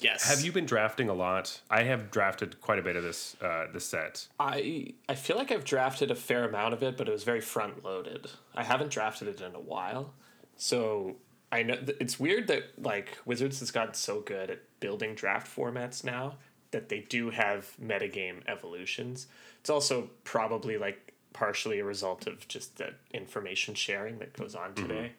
Yes. 0.00 0.28
Have 0.28 0.44
you 0.44 0.52
been 0.52 0.66
drafting 0.66 1.08
a 1.08 1.14
lot? 1.14 1.60
I 1.70 1.84
have 1.84 2.10
drafted 2.10 2.60
quite 2.60 2.78
a 2.78 2.82
bit 2.82 2.96
of 2.96 3.02
this 3.02 3.36
uh, 3.40 3.66
this 3.72 3.86
set. 3.86 4.28
I 4.38 4.94
I 5.08 5.14
feel 5.14 5.36
like 5.36 5.50
I've 5.50 5.64
drafted 5.64 6.10
a 6.10 6.14
fair 6.14 6.44
amount 6.44 6.74
of 6.74 6.82
it, 6.82 6.96
but 6.96 7.08
it 7.08 7.12
was 7.12 7.24
very 7.24 7.40
front 7.40 7.84
loaded. 7.84 8.26
I 8.54 8.64
haven't 8.64 8.90
drafted 8.90 9.28
it 9.28 9.40
in 9.40 9.54
a 9.54 9.60
while, 9.60 10.14
so 10.56 11.16
I 11.52 11.62
know 11.62 11.76
th- 11.76 11.96
it's 12.00 12.18
weird 12.18 12.48
that 12.48 12.64
like 12.82 13.18
Wizards 13.24 13.60
has 13.60 13.70
gotten 13.70 13.94
so 13.94 14.20
good 14.20 14.50
at 14.50 14.60
building 14.80 15.14
draft 15.14 15.54
formats 15.54 16.04
now 16.04 16.36
that 16.72 16.88
they 16.88 17.00
do 17.00 17.30
have 17.30 17.70
metagame 17.82 18.42
evolutions. 18.48 19.28
It's 19.60 19.70
also 19.70 20.10
probably 20.24 20.76
like 20.78 21.14
partially 21.32 21.78
a 21.78 21.84
result 21.84 22.26
of 22.26 22.46
just 22.48 22.78
the 22.78 22.94
information 23.12 23.74
sharing 23.74 24.18
that 24.18 24.32
goes 24.32 24.54
on 24.54 24.74
today. 24.74 25.12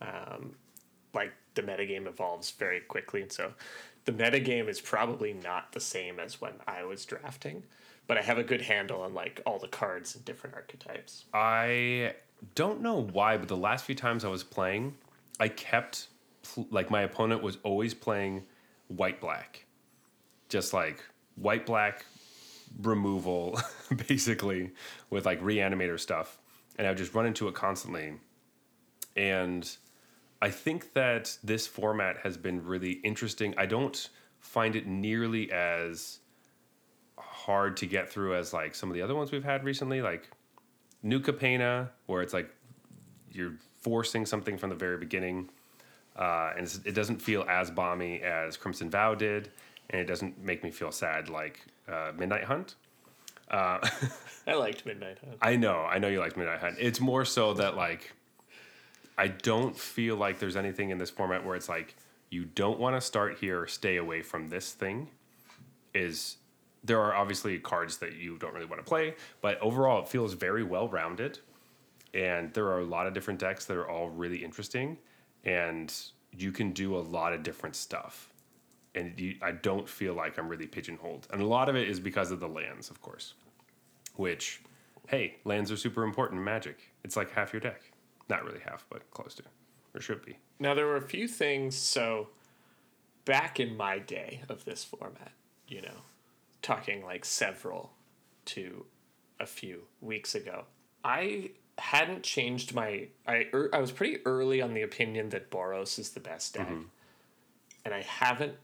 Um, 0.00 0.54
like 1.14 1.32
the 1.54 1.62
metagame 1.62 2.06
evolves 2.06 2.50
very 2.50 2.80
quickly, 2.80 3.22
and 3.22 3.32
so 3.32 3.52
the 4.04 4.12
metagame 4.12 4.68
is 4.68 4.80
probably 4.80 5.32
not 5.32 5.72
the 5.72 5.80
same 5.80 6.20
as 6.20 6.40
when 6.40 6.52
I 6.66 6.84
was 6.84 7.04
drafting, 7.04 7.64
but 8.06 8.16
I 8.16 8.22
have 8.22 8.38
a 8.38 8.44
good 8.44 8.62
handle 8.62 9.02
on 9.02 9.14
like 9.14 9.40
all 9.44 9.58
the 9.58 9.68
cards 9.68 10.14
and 10.14 10.24
different 10.24 10.54
archetypes. 10.54 11.24
I 11.34 12.14
don't 12.54 12.80
know 12.80 13.02
why, 13.02 13.36
but 13.36 13.48
the 13.48 13.56
last 13.56 13.84
few 13.84 13.94
times 13.94 14.24
I 14.24 14.28
was 14.28 14.44
playing, 14.44 14.94
I 15.40 15.48
kept 15.48 16.08
pl- 16.42 16.68
like 16.70 16.90
my 16.90 17.02
opponent 17.02 17.42
was 17.42 17.58
always 17.62 17.94
playing 17.94 18.44
white 18.88 19.20
black, 19.20 19.66
just 20.48 20.72
like 20.72 21.04
white 21.34 21.66
black 21.66 22.04
removal, 22.82 23.60
basically 24.08 24.72
with 25.10 25.26
like 25.26 25.40
reanimator 25.42 25.98
stuff, 25.98 26.38
and 26.78 26.86
I 26.86 26.90
would 26.90 26.98
just 26.98 27.14
run 27.14 27.26
into 27.26 27.48
it 27.48 27.54
constantly, 27.54 28.14
and 29.16 29.68
I 30.40 30.50
think 30.50 30.92
that 30.92 31.38
this 31.42 31.66
format 31.66 32.18
has 32.18 32.36
been 32.36 32.64
really 32.64 32.92
interesting. 32.92 33.54
I 33.56 33.66
don't 33.66 34.08
find 34.38 34.76
it 34.76 34.86
nearly 34.86 35.50
as 35.50 36.18
hard 37.18 37.76
to 37.78 37.86
get 37.86 38.10
through 38.10 38.36
as 38.36 38.52
like 38.52 38.74
some 38.74 38.90
of 38.90 38.94
the 38.94 39.02
other 39.02 39.14
ones 39.14 39.32
we've 39.32 39.44
had 39.44 39.64
recently, 39.64 40.02
like 40.02 40.30
New 41.02 41.20
Capenna, 41.20 41.90
where 42.06 42.22
it's 42.22 42.34
like 42.34 42.50
you're 43.30 43.54
forcing 43.80 44.26
something 44.26 44.58
from 44.58 44.70
the 44.70 44.76
very 44.76 44.98
beginning, 44.98 45.48
uh, 46.16 46.52
and 46.56 46.80
it 46.84 46.92
doesn't 46.92 47.20
feel 47.22 47.44
as 47.48 47.70
bomby 47.70 48.20
as 48.22 48.56
Crimson 48.56 48.90
Vow 48.90 49.14
did, 49.14 49.50
and 49.90 50.00
it 50.00 50.06
doesn't 50.06 50.38
make 50.42 50.64
me 50.64 50.70
feel 50.70 50.90
sad 50.90 51.28
like 51.28 51.60
uh, 51.88 52.12
Midnight 52.18 52.44
Hunt. 52.44 52.74
I 54.46 54.54
liked 54.54 54.84
Midnight 54.84 55.18
Hunt. 55.24 55.38
I 55.40 55.56
know, 55.56 55.82
I 55.82 55.98
know 55.98 56.08
you 56.08 56.18
liked 56.18 56.36
Midnight 56.36 56.60
Hunt. 56.60 56.76
It's 56.80 57.00
more 57.00 57.24
so 57.24 57.54
that 57.54 57.76
like 57.76 58.12
I 59.18 59.28
don't 59.28 59.76
feel 59.76 60.16
like 60.16 60.38
there's 60.38 60.56
anything 60.56 60.90
in 60.90 60.98
this 60.98 61.10
format 61.10 61.44
where 61.44 61.56
it's 61.56 61.68
like 61.68 61.96
you 62.30 62.44
don't 62.44 62.78
want 62.78 62.96
to 62.96 63.00
start 63.00 63.38
here, 63.38 63.66
stay 63.66 63.96
away 63.96 64.22
from 64.22 64.48
this 64.48 64.72
thing. 64.72 65.08
Is 65.94 66.36
there 66.84 67.00
are 67.00 67.14
obviously 67.14 67.58
cards 67.58 67.98
that 67.98 68.16
you 68.16 68.36
don't 68.38 68.52
really 68.52 68.66
want 68.66 68.84
to 68.84 68.88
play, 68.88 69.14
but 69.40 69.60
overall 69.60 70.02
it 70.02 70.08
feels 70.08 70.34
very 70.34 70.62
well 70.62 70.88
rounded, 70.88 71.38
and 72.14 72.52
there 72.52 72.66
are 72.66 72.80
a 72.80 72.84
lot 72.84 73.06
of 73.06 73.14
different 73.14 73.40
decks 73.40 73.64
that 73.66 73.76
are 73.76 73.88
all 73.88 74.10
really 74.10 74.44
interesting, 74.44 74.98
and 75.44 75.94
you 76.36 76.52
can 76.52 76.72
do 76.72 76.96
a 76.96 77.00
lot 77.00 77.32
of 77.32 77.42
different 77.42 77.74
stuff. 77.74 78.32
And 78.94 79.18
you, 79.18 79.36
I 79.42 79.52
don't 79.52 79.88
feel 79.88 80.14
like 80.14 80.38
I'm 80.38 80.48
really 80.48 80.66
pigeonholed, 80.66 81.28
and 81.32 81.40
a 81.40 81.46
lot 81.46 81.68
of 81.68 81.76
it 81.76 81.88
is 81.88 82.00
because 82.00 82.30
of 82.30 82.40
the 82.40 82.48
lands, 82.48 82.90
of 82.90 83.00
course 83.00 83.34
which, 84.16 84.60
hey, 85.08 85.36
lands 85.44 85.70
are 85.70 85.76
super 85.76 86.02
important 86.02 86.38
in 86.38 86.44
Magic. 86.44 86.78
It's 87.04 87.16
like 87.16 87.30
half 87.30 87.52
your 87.52 87.60
deck. 87.60 87.82
Not 88.28 88.44
really 88.44 88.60
half, 88.60 88.84
but 88.90 89.08
close 89.10 89.34
to, 89.34 89.42
or 89.94 90.00
should 90.00 90.24
be. 90.24 90.38
Now 90.58 90.74
there 90.74 90.86
were 90.86 90.96
a 90.96 91.02
few 91.08 91.28
things. 91.28 91.76
So 91.76 92.28
back 93.24 93.60
in 93.60 93.76
my 93.76 93.98
day 93.98 94.42
of 94.48 94.64
this 94.64 94.84
format, 94.84 95.32
you 95.68 95.82
know, 95.82 95.98
talking 96.62 97.04
like 97.04 97.24
several 97.24 97.92
to 98.46 98.84
a 99.38 99.46
few 99.46 99.82
weeks 100.00 100.34
ago, 100.34 100.64
I 101.04 101.50
hadn't 101.78 102.22
changed 102.22 102.74
my. 102.74 103.08
I 103.26 103.46
er, 103.52 103.70
I 103.72 103.78
was 103.80 103.92
pretty 103.92 104.18
early 104.24 104.62
on 104.62 104.74
the 104.74 104.82
opinion 104.82 105.28
that 105.30 105.50
Boros 105.50 105.98
is 105.98 106.10
the 106.10 106.20
best 106.20 106.54
deck, 106.54 106.68
and 107.84 107.94
I 107.94 108.02
haven't 108.02 108.54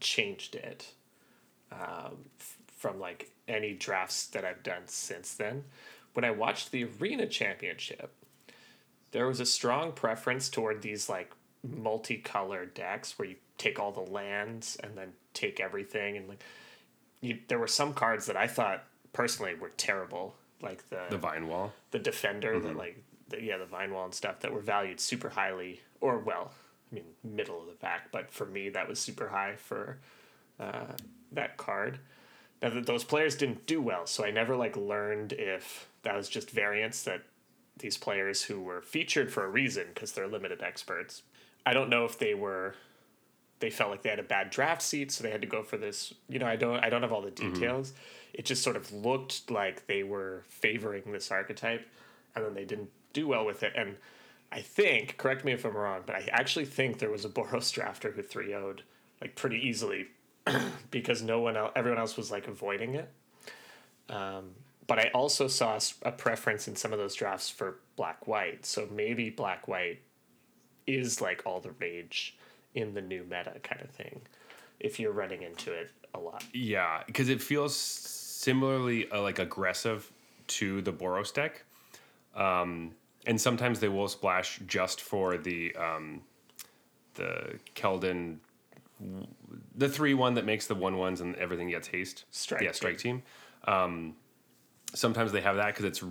changed 0.00 0.54
it 0.54 0.92
um, 1.70 2.24
f- 2.40 2.56
from 2.76 2.98
like 2.98 3.30
any 3.46 3.74
drafts 3.74 4.26
that 4.28 4.44
I've 4.44 4.62
done 4.62 4.82
since 4.86 5.34
then. 5.34 5.64
When 6.14 6.24
I 6.24 6.30
watched 6.30 6.70
the 6.72 6.84
Arena 6.84 7.26
Championship, 7.26 8.10
there 9.12 9.26
was 9.26 9.40
a 9.40 9.46
strong 9.46 9.92
preference 9.92 10.48
toward 10.48 10.82
these 10.82 11.08
like 11.08 11.32
multicolored 11.66 12.74
decks 12.74 13.18
where 13.18 13.28
you 13.28 13.36
take 13.58 13.78
all 13.78 13.92
the 13.92 14.00
lands 14.12 14.76
and 14.82 14.96
then 14.96 15.12
take 15.34 15.60
everything 15.60 16.16
and 16.16 16.28
like 16.28 16.42
you 17.20 17.38
there 17.48 17.58
were 17.58 17.66
some 17.66 17.92
cards 17.94 18.26
that 18.26 18.36
I 18.36 18.46
thought 18.46 18.84
personally 19.12 19.54
were 19.54 19.70
terrible 19.76 20.34
like 20.62 20.88
the 20.88 21.00
The 21.10 21.18
Vine 21.18 21.48
Wall. 21.48 21.72
the 21.90 21.98
defender 21.98 22.58
that 22.60 22.76
like 22.76 23.02
the, 23.28 23.42
yeah 23.42 23.56
the 23.56 23.66
vine 23.66 23.92
wall 23.92 24.04
and 24.04 24.14
stuff 24.14 24.40
that 24.40 24.52
were 24.52 24.60
valued 24.60 25.00
super 25.00 25.28
highly 25.30 25.80
or 26.00 26.18
well 26.18 26.52
I 26.92 26.94
mean 26.96 27.04
middle 27.24 27.60
of 27.60 27.66
the 27.66 27.72
pack 27.72 28.12
but 28.12 28.30
for 28.30 28.46
me 28.46 28.68
that 28.70 28.88
was 28.88 28.98
super 29.00 29.28
high 29.28 29.56
for 29.56 29.98
uh, 30.60 30.92
that 31.32 31.56
card 31.56 31.98
now 32.62 32.70
that 32.70 32.86
those 32.86 33.04
players 33.04 33.34
didn't 33.36 33.66
do 33.66 33.80
well 33.82 34.06
so 34.06 34.24
I 34.24 34.30
never 34.30 34.54
like 34.56 34.76
learned 34.76 35.32
if 35.32 35.88
that 36.02 36.14
was 36.14 36.28
just 36.28 36.50
variance 36.50 37.02
that 37.02 37.22
these 37.78 37.96
players 37.96 38.42
who 38.42 38.60
were 38.60 38.80
featured 38.82 39.32
for 39.32 39.44
a 39.44 39.48
reason 39.48 39.86
because 39.92 40.12
they're 40.12 40.26
limited 40.26 40.62
experts. 40.62 41.22
I 41.64 41.72
don't 41.72 41.90
know 41.90 42.04
if 42.04 42.18
they 42.18 42.34
were 42.34 42.74
they 43.58 43.70
felt 43.70 43.90
like 43.90 44.02
they 44.02 44.10
had 44.10 44.18
a 44.18 44.24
bad 44.24 44.50
draft 44.50 44.82
seat 44.82 45.10
so 45.10 45.22
they 45.22 45.30
had 45.30 45.40
to 45.40 45.46
go 45.46 45.62
for 45.62 45.78
this 45.78 46.12
you 46.28 46.38
know 46.38 46.44
i 46.44 46.56
don't 46.56 46.84
i 46.84 46.90
don't 46.90 47.00
have 47.02 47.12
all 47.12 47.22
the 47.22 47.30
details. 47.30 47.92
It 48.34 48.44
just 48.44 48.62
sort 48.62 48.76
of 48.76 48.92
looked 48.92 49.50
like 49.50 49.86
they 49.86 50.02
were 50.02 50.44
favoring 50.48 51.10
this 51.10 51.30
archetype 51.30 51.86
and 52.34 52.44
then 52.44 52.52
they 52.52 52.66
didn't 52.66 52.90
do 53.14 53.26
well 53.26 53.46
with 53.46 53.62
it. 53.62 53.72
And 53.74 53.96
i 54.52 54.60
think 54.60 55.16
correct 55.16 55.44
me 55.44 55.52
if 55.52 55.64
i'm 55.64 55.76
wrong 55.76 56.02
but 56.06 56.14
i 56.14 56.28
actually 56.30 56.66
think 56.66 56.98
there 56.98 57.10
was 57.10 57.24
a 57.24 57.28
boros 57.28 57.72
drafter 57.72 58.14
who 58.14 58.22
3 58.22 58.48
0'd 58.50 58.82
like 59.20 59.34
pretty 59.34 59.56
easily 59.56 60.06
because 60.90 61.22
no 61.22 61.40
one 61.40 61.56
else 61.56 61.72
everyone 61.74 61.98
else 61.98 62.16
was 62.16 62.30
like 62.30 62.46
avoiding 62.48 62.94
it. 62.94 63.10
Um, 64.08 64.50
but 64.86 64.98
i 64.98 65.10
also 65.14 65.46
saw 65.48 65.78
a 66.02 66.12
preference 66.12 66.68
in 66.68 66.76
some 66.76 66.92
of 66.92 66.98
those 66.98 67.14
drafts 67.14 67.50
for 67.50 67.78
black 67.96 68.26
white 68.26 68.64
so 68.64 68.88
maybe 68.90 69.30
black 69.30 69.68
white 69.68 70.00
is 70.86 71.20
like 71.20 71.42
all 71.44 71.60
the 71.60 71.72
rage 71.80 72.36
in 72.74 72.94
the 72.94 73.00
new 73.00 73.24
meta 73.24 73.54
kind 73.62 73.80
of 73.82 73.90
thing 73.90 74.20
if 74.80 75.00
you're 75.00 75.12
running 75.12 75.42
into 75.42 75.72
it 75.72 75.90
a 76.14 76.18
lot. 76.18 76.44
Yeah, 76.52 77.02
because 77.06 77.28
it 77.28 77.42
feels 77.42 77.76
similarly 77.76 79.10
uh, 79.10 79.22
like 79.22 79.38
aggressive 79.38 80.10
to 80.48 80.82
the 80.82 80.92
Boros 80.92 81.32
deck. 81.32 81.64
Um, 82.34 82.92
and 83.26 83.40
sometimes 83.40 83.80
they 83.80 83.88
will 83.88 84.08
splash 84.08 84.60
just 84.66 85.00
for 85.00 85.36
the 85.36 85.74
um, 85.74 86.22
the 87.14 87.58
Keldon, 87.74 88.36
the 89.74 89.88
three 89.88 90.14
one 90.14 90.34
that 90.34 90.44
makes 90.44 90.66
the 90.66 90.74
one 90.74 90.98
ones 90.98 91.20
and 91.20 91.34
everything 91.36 91.70
gets 91.70 91.88
haste. 91.88 92.24
Strike 92.30 92.62
yeah, 92.62 92.72
strike 92.72 92.98
team. 92.98 93.22
Um, 93.66 94.14
sometimes 94.94 95.32
they 95.32 95.40
have 95.40 95.56
that 95.56 95.66
because 95.68 95.84
it's 95.84 96.02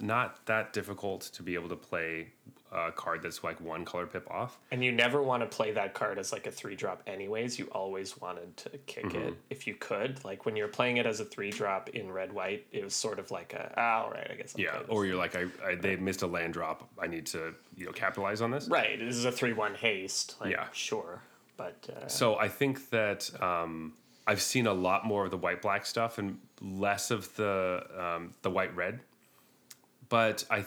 not 0.00 0.44
that 0.46 0.72
difficult 0.72 1.22
to 1.34 1.42
be 1.42 1.54
able 1.54 1.68
to 1.68 1.76
play 1.76 2.28
a 2.74 2.90
card 2.90 3.22
that's 3.22 3.44
like 3.44 3.60
one 3.60 3.84
color 3.84 4.06
pip 4.06 4.26
off. 4.30 4.58
And 4.70 4.82
you 4.82 4.92
never 4.92 5.22
want 5.22 5.42
to 5.42 5.46
play 5.56 5.72
that 5.72 5.92
card 5.92 6.18
as 6.18 6.32
like 6.32 6.46
a 6.46 6.50
three 6.50 6.74
drop 6.74 7.02
anyways. 7.06 7.58
You 7.58 7.66
always 7.66 8.18
wanted 8.18 8.56
to 8.56 8.70
kick 8.86 9.04
Mm-hmm. 9.04 9.28
it 9.28 9.34
if 9.50 9.66
you 9.66 9.74
could. 9.74 10.24
Like 10.24 10.46
when 10.46 10.56
you're 10.56 10.68
playing 10.68 10.96
it 10.96 11.04
as 11.04 11.20
a 11.20 11.24
three 11.26 11.50
drop 11.50 11.90
in 11.90 12.10
red 12.10 12.32
white, 12.32 12.66
it 12.72 12.82
was 12.82 12.94
sort 12.94 13.18
of 13.18 13.30
like 13.30 13.52
a 13.52 13.74
ah, 13.76 14.04
all 14.04 14.10
right, 14.10 14.26
I 14.30 14.34
guess. 14.36 14.54
I'll 14.56 14.62
Yeah, 14.62 14.78
or 14.88 15.04
you're 15.04 15.16
like, 15.18 15.36
I, 15.36 15.44
I 15.62 15.74
they 15.74 15.96
missed 15.96 16.22
a 16.22 16.26
land 16.26 16.54
drop. 16.54 16.88
I 16.98 17.08
need 17.08 17.26
to 17.26 17.54
you 17.76 17.84
know 17.84 17.92
capitalize 17.92 18.40
on 18.40 18.50
this. 18.50 18.68
right. 18.68 18.98
This 18.98 19.16
is 19.16 19.26
a 19.26 19.32
three 19.32 19.52
one 19.52 19.74
haste. 19.74 20.36
Like, 20.40 20.52
Yeah. 20.52 20.64
sure, 20.72 21.20
but 21.58 21.76
uh, 21.94 22.08
So 22.08 22.36
I 22.36 22.48
think 22.48 22.88
that 22.88 23.30
um, 23.42 23.92
I've 24.26 24.42
seen 24.42 24.66
a 24.66 24.72
lot 24.72 25.04
more 25.04 25.24
of 25.24 25.30
the 25.30 25.36
white 25.36 25.62
black 25.62 25.84
stuff 25.84 26.18
and 26.18 26.38
less 26.60 27.10
of 27.10 27.34
the 27.36 27.84
um, 27.98 28.32
the 28.42 28.50
white 28.50 28.74
red. 28.76 29.00
But 30.08 30.44
I 30.50 30.64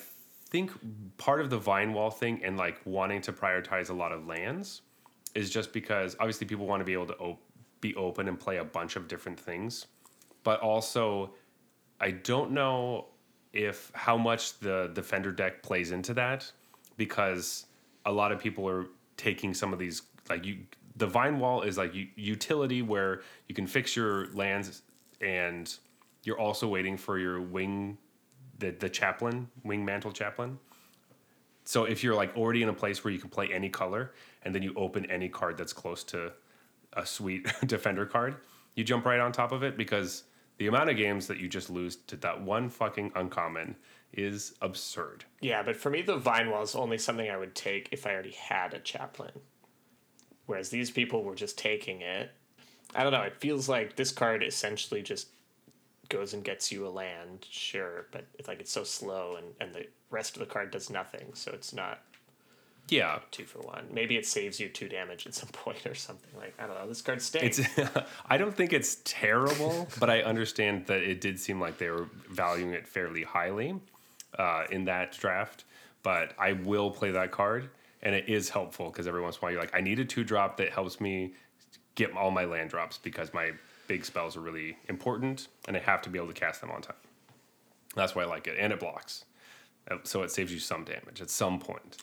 think 0.49 0.71
part 1.17 1.41
of 1.41 1.49
the 1.49 1.57
vine 1.57 1.93
wall 1.93 2.09
thing 2.09 2.41
and 2.43 2.57
like 2.57 2.79
wanting 2.85 3.21
to 3.21 3.33
prioritize 3.33 3.89
a 3.89 3.93
lot 3.93 4.11
of 4.11 4.27
lands 4.27 4.81
is 5.33 5.49
just 5.49 5.73
because 5.73 6.15
obviously 6.19 6.47
people 6.47 6.65
want 6.65 6.81
to 6.81 6.85
be 6.85 6.93
able 6.93 7.07
to 7.07 7.15
op- 7.17 7.41
be 7.81 7.95
open 7.95 8.27
and 8.27 8.39
play 8.39 8.57
a 8.57 8.63
bunch 8.63 8.95
of 8.95 9.07
different 9.07 9.39
things, 9.39 9.87
but 10.43 10.59
also 10.61 11.31
I 11.99 12.11
don't 12.11 12.51
know 12.51 13.05
if 13.53 13.91
how 13.93 14.17
much 14.17 14.59
the 14.59 14.91
defender 14.93 15.31
deck 15.31 15.63
plays 15.63 15.91
into 15.91 16.13
that 16.15 16.51
because 16.97 17.65
a 18.05 18.11
lot 18.11 18.31
of 18.31 18.39
people 18.39 18.67
are 18.67 18.87
taking 19.17 19.53
some 19.53 19.71
of 19.71 19.79
these 19.79 20.01
like 20.29 20.45
you 20.45 20.57
the 20.95 21.08
vine 21.08 21.39
wall 21.39 21.62
is 21.62 21.77
like 21.77 21.93
u- 21.93 22.08
utility 22.15 22.81
where 22.81 23.21
you 23.47 23.55
can 23.55 23.67
fix 23.67 23.95
your 23.95 24.27
lands 24.34 24.81
and 25.21 25.77
you're 26.23 26.39
also 26.39 26.67
waiting 26.67 26.97
for 26.97 27.17
your 27.19 27.41
wing 27.41 27.97
the 28.60 28.71
the 28.71 28.89
chaplain 28.89 29.49
wing 29.63 29.84
mantle 29.86 30.12
chaplain 30.12 30.58
So 31.65 31.86
if 31.86 32.03
you're 32.03 32.15
like 32.15 32.36
already 32.38 32.62
in 32.62 32.69
a 32.69 32.73
place 32.73 33.03
where 33.03 33.12
you 33.12 33.19
can 33.19 33.29
play 33.29 33.51
any 33.51 33.69
color, 33.69 34.13
and 34.43 34.53
then 34.53 34.62
you 34.62 34.73
open 34.75 35.05
any 35.10 35.29
card 35.29 35.58
that's 35.58 35.73
close 35.73 36.03
to 36.05 36.31
a 36.93 37.05
sweet 37.05 37.47
defender 37.65 38.05
card, 38.05 38.36
you 38.75 38.84
jump 38.84 39.05
right 39.05 39.19
on 39.19 39.31
top 39.31 39.51
of 39.51 39.63
it 39.63 39.75
because 39.75 40.23
the 40.58 40.67
amount 40.67 40.89
of 40.91 40.95
games 40.97 41.25
that 41.27 41.39
you 41.39 41.49
just 41.49 41.69
lose 41.69 41.95
to 42.08 42.15
that 42.17 42.39
one 42.41 42.69
fucking 42.69 43.12
uncommon 43.15 43.75
is 44.13 44.53
absurd. 44.62 45.25
Yeah, 45.41 45.63
but 45.63 45.75
for 45.75 45.89
me, 45.89 46.01
the 46.03 46.17
vine 46.17 46.49
wall 46.51 46.62
is 46.63 46.75
only 46.75 46.97
something 46.99 47.29
I 47.29 47.36
would 47.38 47.55
take 47.55 47.89
if 47.91 48.05
I 48.05 48.13
already 48.13 48.31
had 48.31 48.73
a 48.73 48.79
chaplain. 48.79 49.31
Whereas 50.45 50.69
these 50.69 50.91
people 50.91 51.23
were 51.23 51.36
just 51.36 51.58
taking 51.58 52.01
it. 52.01 52.31
I 52.93 53.03
don't 53.03 53.12
know. 53.12 53.21
It 53.21 53.39
feels 53.39 53.67
like 53.67 53.95
this 53.95 54.12
card 54.12 54.43
essentially 54.43 55.01
just 55.01 55.27
goes 56.10 56.34
and 56.34 56.43
gets 56.43 56.71
you 56.71 56.86
a 56.86 56.89
land, 56.89 57.45
sure, 57.49 58.05
but 58.12 58.25
it's 58.38 58.47
like 58.47 58.60
it's 58.60 58.71
so 58.71 58.84
slow 58.84 59.38
and, 59.38 59.47
and 59.60 59.73
the 59.73 59.88
rest 60.10 60.36
of 60.36 60.39
the 60.39 60.45
card 60.45 60.71
does 60.71 60.89
nothing, 60.89 61.31
so 61.34 61.51
it's 61.51 61.73
not 61.73 61.99
Yeah, 62.89 63.19
two 63.31 63.45
for 63.45 63.60
one. 63.60 63.88
Maybe 63.91 64.15
it 64.15 64.25
saves 64.27 64.60
you 64.60 64.69
two 64.69 64.88
damage 64.88 65.25
at 65.25 65.34
some 65.34 65.49
point 65.53 65.86
or 65.88 65.95
something. 65.95 66.29
Like 66.38 66.53
I 66.60 66.67
don't 66.67 66.75
know. 66.77 66.88
This 66.88 67.01
card 67.01 67.21
stinks. 67.21 67.60
it's. 67.60 67.89
I 68.29 68.38
don't 68.38 68.55
think 68.55 68.71
it's 68.71 68.97
terrible, 69.03 69.88
but 69.99 70.10
I 70.12 70.21
understand 70.21 70.86
that 70.86 71.01
it 71.01 71.19
did 71.21 71.39
seem 71.39 71.60
like 71.60 71.79
they 71.79 71.89
were 71.89 72.08
valuing 72.29 72.71
it 72.73 72.88
fairly 72.88 73.23
highly 73.23 73.75
uh, 74.38 74.65
in 74.69 74.86
that 74.86 75.13
draft. 75.17 75.63
But 76.03 76.34
I 76.38 76.53
will 76.53 76.91
play 76.91 77.10
that 77.12 77.31
card, 77.31 77.69
and 78.05 78.15
it 78.15 78.29
is 78.29 78.49
helpful 78.49 78.89
because 78.91 79.07
every 79.07 79.21
once 79.21 79.35
in 79.35 79.39
a 79.39 79.41
while 79.41 79.51
you're 79.51 79.59
like, 79.59 79.75
I 79.75 79.81
need 79.81 79.99
a 79.99 80.05
two 80.05 80.23
drop 80.23 80.55
that 80.57 80.69
helps 80.69 81.01
me 81.01 81.33
get 81.95 82.15
all 82.15 82.31
my 82.31 82.45
land 82.45 82.69
drops 82.69 82.97
because 82.99 83.33
my 83.33 83.51
big 83.87 84.05
spells 84.05 84.37
are 84.37 84.41
really 84.41 84.77
important, 84.87 85.47
and 85.67 85.75
I 85.75 85.79
have 85.79 86.01
to 86.03 86.09
be 86.09 86.17
able 86.17 86.29
to 86.29 86.33
cast 86.33 86.61
them 86.61 86.71
on 86.71 86.81
time. 86.81 86.95
That's 87.95 88.15
why 88.15 88.23
I 88.23 88.25
like 88.25 88.47
it, 88.47 88.55
and 88.59 88.71
it 88.71 88.79
blocks, 88.79 89.25
Uh, 89.89 89.97
so 90.03 90.23
it 90.23 90.31
saves 90.31 90.51
you 90.53 90.59
some 90.59 90.83
damage 90.83 91.21
at 91.21 91.29
some 91.29 91.59
point. 91.59 91.97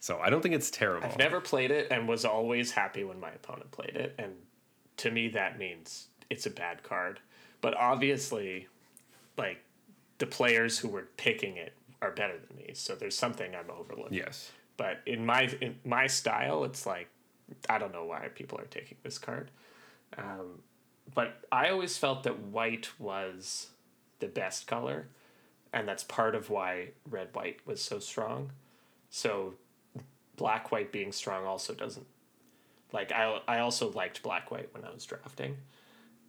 So 0.00 0.18
I 0.18 0.28
don't 0.28 0.42
think 0.42 0.54
it's 0.54 0.70
terrible. 0.70 1.06
I've 1.06 1.18
never 1.18 1.40
played 1.40 1.70
it 1.70 1.88
and 1.90 2.06
was 2.06 2.24
always 2.24 2.72
happy 2.72 3.04
when 3.04 3.18
my 3.20 3.30
opponent 3.30 3.70
played 3.70 3.96
it, 3.96 4.14
and 4.18 4.32
to 4.98 5.10
me 5.10 5.28
that 5.28 5.58
means 5.58 6.08
it's 6.30 6.46
a 6.46 6.50
bad 6.50 6.82
card. 6.82 7.20
But 7.60 7.74
obviously, 7.76 8.68
like 9.36 9.62
the 10.18 10.26
players 10.26 10.78
who 10.78 10.88
were 10.88 11.08
picking 11.16 11.56
it 11.56 11.74
are 12.02 12.10
better 12.10 12.38
than 12.38 12.56
me, 12.56 12.72
so 12.74 12.94
there's 12.94 13.16
something 13.16 13.54
I'm 13.54 13.70
overlooking. 13.70 14.18
Yes. 14.18 14.50
But 14.76 15.00
in 15.06 15.24
my 15.24 15.42
in 15.60 15.76
my 15.84 16.06
style, 16.06 16.64
it's 16.64 16.86
like 16.86 17.08
I 17.68 17.78
don't 17.78 17.92
know 17.92 18.04
why 18.04 18.28
people 18.34 18.58
are 18.58 18.66
taking 18.66 18.98
this 19.02 19.18
card. 19.18 19.50
Um, 20.18 20.62
but 21.14 21.42
I 21.52 21.68
always 21.70 21.96
felt 21.96 22.22
that 22.24 22.38
white 22.38 22.88
was 22.98 23.68
the 24.20 24.26
best 24.26 24.66
color, 24.66 25.06
and 25.72 25.86
that's 25.86 26.04
part 26.04 26.34
of 26.34 26.50
why 26.50 26.88
red 27.08 27.28
white 27.32 27.60
was 27.66 27.82
so 27.82 27.98
strong. 27.98 28.50
So 29.10 29.54
black 30.36 30.72
white 30.72 30.90
being 30.90 31.12
strong 31.12 31.44
also 31.46 31.74
doesn't 31.74 32.06
like 32.92 33.12
I 33.12 33.40
I 33.46 33.58
also 33.58 33.90
liked 33.92 34.22
black 34.22 34.50
white 34.50 34.72
when 34.72 34.84
I 34.84 34.90
was 34.90 35.04
drafting. 35.04 35.56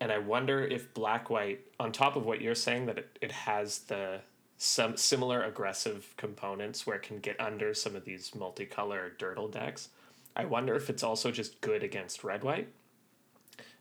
And 0.02 0.12
I 0.12 0.18
wonder 0.18 0.62
if 0.62 0.94
black 0.94 1.30
white 1.30 1.62
on 1.80 1.94
top 1.94 2.18
of 2.18 2.26
what 2.26 2.42
you're 2.42 2.54
saying 2.54 2.88
that 2.88 2.98
it, 2.98 3.18
it 3.22 3.32
has 3.32 3.80
the 3.80 4.20
some 4.58 4.96
similar 4.96 5.44
aggressive 5.44 6.14
components 6.18 6.88
where 6.88 6.96
it 6.96 7.04
can 7.04 7.20
get 7.20 7.40
under 7.40 7.74
some 7.74 7.96
of 7.96 8.06
these 8.06 8.32
multicolor 8.32 9.16
durdle 9.18 9.52
decks. 9.52 9.90
I 10.36 10.46
wonder 10.46 10.76
if 10.76 10.90
it's 10.90 11.04
also 11.04 11.32
just 11.32 11.62
good 11.62 11.84
against 11.84 12.24
red 12.24 12.44
white. 12.44 12.70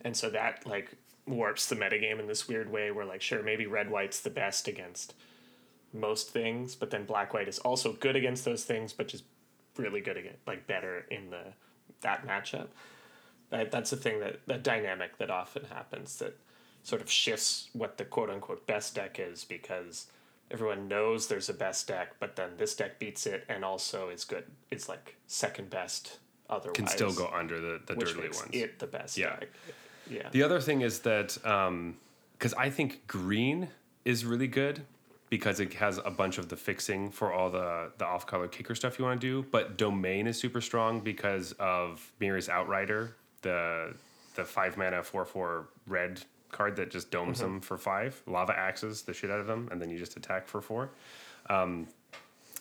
And 0.01 0.17
so 0.17 0.31
that 0.31 0.67
like 0.67 0.97
warps 1.27 1.69
the 1.69 1.77
metagame 1.77 2.21
in 2.21 2.27
this 2.27 2.49
weird 2.49 2.71
way 2.71 2.91
where 2.91 3.05
like 3.05 3.23
sure 3.23 3.43
maybe 3.43 3.67
red 3.67 3.91
white's 3.91 4.21
the 4.21 4.31
best 4.31 4.69
against 4.69 5.15
most 5.93 6.31
things, 6.31 6.75
but 6.75 6.91
then 6.91 7.05
black 7.05 7.33
white 7.33 7.49
is 7.49 7.59
also 7.61 7.93
good 7.93 8.17
against 8.17 8.45
those 8.45 8.65
things, 8.65 8.93
but 8.93 9.09
just 9.09 9.25
really 9.77 10.01
good 10.01 10.17
against 10.17 10.47
like 10.47 10.67
better 10.67 11.07
in 11.11 11.31
the 11.31 11.45
that 12.01 12.27
matchup. 12.27 12.69
That, 13.51 13.71
that's 13.71 13.91
the 13.91 13.97
thing 13.97 14.21
that 14.21 14.41
that 14.47 14.65
dynamic 14.65 15.19
that 15.19 15.31
often 15.31 15.65
happens 15.67 16.19
that 16.19 16.37
sort 16.83 17.01
of 17.01 17.11
shifts 17.11 17.71
what 17.73 17.97
the 17.97 18.05
quote 18.05 18.31
unquote 18.31 18.67
best 18.67 18.95
deck 18.95 19.19
is 19.19 19.45
because 19.45 20.09
everyone 20.51 20.89
knows 20.89 21.27
there's 21.27 21.49
a 21.49 21.55
best 21.55 21.89
deck, 21.89 22.15
but 22.21 22.37
then 22.37 22.51
this 22.59 22.75
deck 22.75 22.99
beats 22.99 23.27
it 23.27 23.45
and 23.49 23.65
also 23.65 24.09
is 24.09 24.25
good. 24.25 24.45
It's 24.71 24.89
like 24.89 25.17
second 25.27 25.71
best 25.71 26.19
otherwise. 26.51 26.77
Can 26.77 26.87
still 26.87 27.13
go 27.13 27.29
under 27.33 27.61
the, 27.61 27.81
the 27.87 27.95
which 27.95 28.17
makes 28.17 28.39
ones. 28.41 28.51
it 28.53 28.79
the 28.79 28.87
best 28.87 29.17
Yeah. 29.17 29.37
deck. 29.41 29.49
Yeah. 30.11 30.29
The 30.31 30.43
other 30.43 30.61
thing 30.61 30.83
is 30.83 31.01
that 31.01 31.45
um, 31.47 31.97
because 32.39 32.55
I 32.55 32.71
think 32.71 33.07
green 33.07 33.69
is 34.05 34.25
really 34.25 34.49
good 34.49 34.83
because 35.31 35.59
it 35.61 35.73
has 35.75 35.99
a 36.05 36.11
bunch 36.11 36.37
of 36.39 36.49
the 36.51 36.57
fixing 36.57 37.11
for 37.11 37.33
all 37.33 37.51
the 37.51 37.91
the 37.99 38.05
off 38.05 38.27
color 38.27 38.47
kicker 38.47 38.75
stuff 38.75 38.99
you 38.99 39.05
want 39.07 39.21
to 39.21 39.27
do. 39.27 39.47
But 39.51 39.79
domain 39.79 40.27
is 40.27 40.39
super 40.39 40.61
strong 40.61 41.01
because 41.01 41.53
of 41.59 42.13
Meria's 42.21 42.49
Outrider, 42.51 43.17
the 43.43 43.95
the 44.35 44.45
five 44.45 44.77
mana 44.77 45.03
four 45.03 45.25
four 45.25 45.69
red 45.87 46.21
card 46.55 46.77
that 46.77 46.91
just 46.91 47.11
domes 47.11 47.41
them 47.41 47.61
for 47.61 47.77
five. 47.77 48.23
Lava 48.27 48.59
axes 48.59 49.03
the 49.03 49.13
shit 49.13 49.31
out 49.31 49.41
of 49.41 49.47
them, 49.47 49.69
and 49.71 49.81
then 49.83 49.91
you 49.91 49.99
just 49.99 50.17
attack 50.17 50.47
for 50.49 50.63
four, 50.63 50.89
um, 51.51 51.87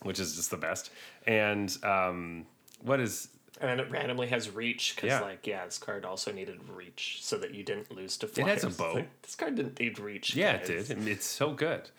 which 0.01 0.19
is 0.19 0.35
just 0.35 0.51
the 0.51 0.57
best. 0.57 0.91
And 1.25 1.75
um, 1.83 2.45
what 2.81 2.99
is 2.99 3.29
And 3.61 3.69
then 3.69 3.79
it 3.79 3.89
randomly 3.91 4.27
has 4.27 4.49
reach 4.49 4.95
because, 4.95 5.09
Yeah. 5.09 5.21
like, 5.21 5.45
yeah, 5.47 5.63
this 5.63 5.77
card 5.77 6.03
also 6.03 6.31
needed 6.33 6.59
reach 6.67 7.19
so 7.21 7.37
that 7.37 7.53
you 7.53 7.63
didn't 7.63 7.89
lose 7.95 8.17
to 8.17 8.25
It 8.27 8.47
has 8.47 8.63
a 8.65 8.69
bow. 8.69 8.95
Like, 8.95 9.09
this 9.21 9.35
card 9.35 9.55
didn't 9.55 9.79
need 9.79 9.99
reach. 9.99 10.35
Yeah, 10.35 10.57
guys. 10.57 10.69
it 10.69 10.87
did. 10.87 11.07
It's 11.07 11.25
so 11.25 11.53
good. 11.53 11.89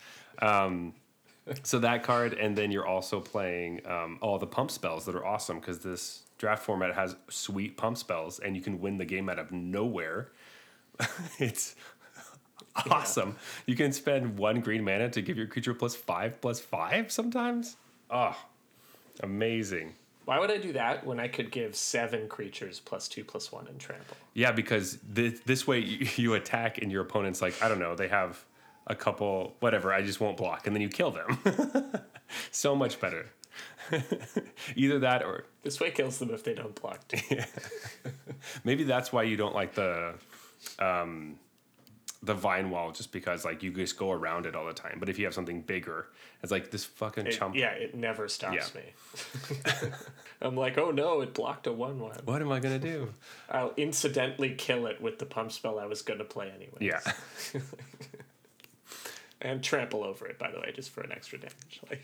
Um, 0.42 0.94
so 1.62 1.78
that 1.78 2.02
card, 2.02 2.35
and 2.35 2.57
then 2.57 2.70
you're 2.72 2.87
also 2.87 3.20
playing 3.20 3.87
um, 3.87 4.18
all 4.20 4.38
the 4.38 4.46
pump 4.46 4.70
spells 4.70 5.04
that 5.07 5.14
are 5.14 5.24
awesome 5.24 5.61
because 5.61 5.78
this 5.78 6.22
draft 6.38 6.62
format 6.64 6.94
has 6.94 7.16
sweet 7.28 7.76
pump 7.76 7.96
spells, 7.98 8.40
and 8.40 8.57
you 8.57 8.62
can 8.62 8.80
win 8.80 8.98
the 8.98 9.04
game 9.04 9.28
out 9.28 9.38
of 9.38 9.52
nowhere. 9.52 10.30
it's 11.38 11.74
awesome. 12.90 13.37
You 13.66 13.76
can 13.76 13.92
spend 13.92 14.38
one 14.38 14.61
green 14.61 14.85
mana 14.85 15.09
to 15.11 15.22
give 15.22 15.37
your 15.37 15.46
creature 15.46 15.74
plus 15.74 15.94
five 15.94 16.40
plus 16.40 16.61
five 16.61 17.11
sometimes. 17.11 17.76
Oh, 18.11 18.37
amazing. 19.20 19.94
Why 20.24 20.38
would 20.38 20.50
I 20.50 20.57
do 20.57 20.72
that 20.72 21.04
when 21.04 21.20
I 21.20 21.28
could 21.28 21.50
give 21.50 21.76
seven 21.76 22.28
creatures 22.28 22.80
plus 22.80 23.09
two 23.09 23.24
plus 23.24 23.52
one 23.52 23.66
and 23.68 23.78
trample? 23.78 24.16
Yeah, 24.33 24.52
because 24.52 24.98
this, 25.07 25.40
this 25.40 25.66
way 25.66 25.80
you, 25.80 26.07
you 26.16 26.35
attack 26.35 26.78
and 26.80 26.90
your 26.90 27.02
opponent's 27.02 27.42
like, 27.42 27.62
I 27.62 27.68
don't 27.68 27.78
know, 27.78 27.94
they 27.94 28.09
have 28.09 28.42
a 28.87 28.94
couple, 28.94 29.54
whatever, 29.61 29.92
I 29.92 30.02
just 30.02 30.20
won't 30.20 30.37
block. 30.37 30.66
And 30.66 30.74
then 30.74 30.80
you 30.80 30.88
kill 30.88 31.11
them. 31.11 31.38
so 32.50 32.74
much 32.74 33.00
better. 33.00 33.26
Either 34.74 34.98
that 35.00 35.22
or 35.22 35.44
This 35.62 35.78
way 35.78 35.90
kills 35.90 36.18
them 36.18 36.30
if 36.30 36.42
they 36.42 36.54
don't 36.54 36.74
block. 36.80 37.07
too. 37.07 37.38
maybe 38.64 38.85
that's 38.85 39.12
why 39.12 39.22
you 39.24 39.37
don't 39.37 39.54
like 39.54 39.74
the 39.74 40.14
um, 40.79 41.38
the 42.22 42.35
vine 42.35 42.70
wall, 42.70 42.90
just 42.90 43.12
because 43.12 43.44
like 43.44 43.62
you 43.62 43.70
just 43.70 43.98
go 43.98 44.11
around 44.11 44.46
it 44.46 44.55
all 44.55 44.64
the 44.66 44.72
time. 44.72 44.96
But 44.98 45.09
if 45.09 45.18
you 45.18 45.24
have 45.27 45.35
something 45.35 45.61
bigger, 45.61 46.09
it's 46.42 46.50
like 46.50 46.70
this 46.70 46.85
fucking 46.85 47.27
It- 47.27 47.33
chump. 47.33 47.55
yeah, 47.55 47.70
it 47.72 47.94
never 47.94 48.29
stops 48.29 48.72
Yeah. 48.74 48.81
me. 48.81 49.90
I'm 50.40 50.57
like, 50.57 50.79
oh 50.79 50.90
no, 50.90 51.20
it 51.20 51.35
blocked 51.35 51.66
a 51.66 51.72
one 51.72 51.98
one. 51.98 52.18
What 52.24 52.40
am 52.42 52.50
I 52.50 52.61
gonna 52.61 52.79
do? 52.79 53.12
I'll 53.50 53.74
incidentally 53.77 54.55
kill 54.55 54.87
it 54.87 55.00
with 55.00 55.18
the 55.18 55.27
pump 55.27 55.53
spell 55.53 55.79
I 55.79 55.87
was 55.87 56.03
to 56.18 56.24
play 56.24 56.50
anyway. 56.55 56.79
Yeah. 56.81 57.00
and 59.40 59.62
trample 59.62 60.03
over 60.03 60.27
it, 60.27 60.38
by 60.38 60.50
the 60.50 60.59
way, 60.61 60.72
just 60.74 60.90
for 60.90 61.03
an 61.03 61.12
extra 61.12 61.38
damage. 61.38 61.81
Like, 61.90 62.03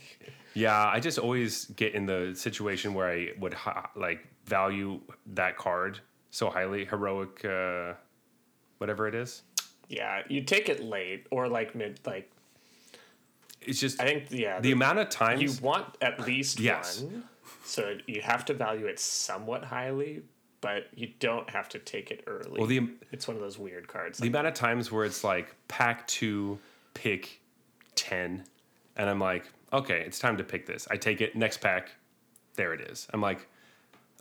Yeah, 0.55 0.87
I 0.87 1.01
just 1.01 1.19
always 1.19 1.65
get 1.67 1.95
in 1.95 2.05
the 2.07 2.35
situation 2.35 2.93
where 2.93 3.09
I 3.09 3.31
would 3.39 3.55
like 3.97 4.27
value 4.45 5.01
that 5.35 5.57
card 5.57 6.01
so 6.31 6.51
highly, 6.51 6.85
heroic, 6.85 7.43
uh, 7.45 7.95
whatever 8.81 9.07
it 9.07 9.15
is. 9.15 9.43
yeah, 9.89 10.23
you 10.29 10.43
take 10.43 10.69
it 10.71 10.83
late 10.83 11.27
or 11.31 11.47
like 11.49 11.75
mid. 11.75 12.01
Like, 12.07 12.31
It's 13.61 13.79
just 13.79 14.01
I 14.01 14.05
think 14.07 14.31
yeah, 14.31 14.59
the 14.61 14.73
amount 14.73 14.99
of 14.99 15.11
times 15.11 15.43
you 15.43 15.53
want 15.63 15.87
at 16.01 16.27
least 16.27 16.59
Yes. 16.59 17.01
one, 17.03 17.25
so 17.65 17.97
you 18.07 18.23
have 18.23 18.45
to 18.47 18.55
value 18.55 18.87
it 18.87 18.99
somewhat 18.99 19.65
highly, 19.65 20.23
but 20.63 20.87
you 20.95 21.11
don't 21.19 21.49
have 21.51 21.69
to 21.71 21.79
take 21.79 22.11
it 22.11 22.25
early. 22.27 22.59
Well, 22.59 22.67
the 22.67 22.89
it's 23.13 23.29
one 23.29 23.37
of 23.37 23.43
those 23.43 23.59
weird 23.59 23.87
cards. 23.87 24.19
the 24.19 24.25
Like, 24.25 24.31
amount 24.31 24.47
of 24.47 24.55
times 24.55 24.91
where 24.91 25.05
it's 25.05 25.23
like 25.23 25.55
pack 25.69 26.07
two, 26.07 26.59
pick 26.95 27.41
ten, 27.97 28.45
and 28.97 29.11
I'm 29.11 29.21
like, 29.21 29.45
okay, 29.75 30.03
it's 30.07 30.19
time 30.19 30.39
to 30.39 30.45
pick 30.45 30.65
this. 30.65 30.89
I 30.91 30.97
take 30.97 31.21
it 31.21 31.37
next 31.37 31.59
pack, 31.61 31.91
there 32.55 32.73
it 32.73 32.81
is. 32.81 33.07
I'm 33.13 33.21
like, 33.21 33.47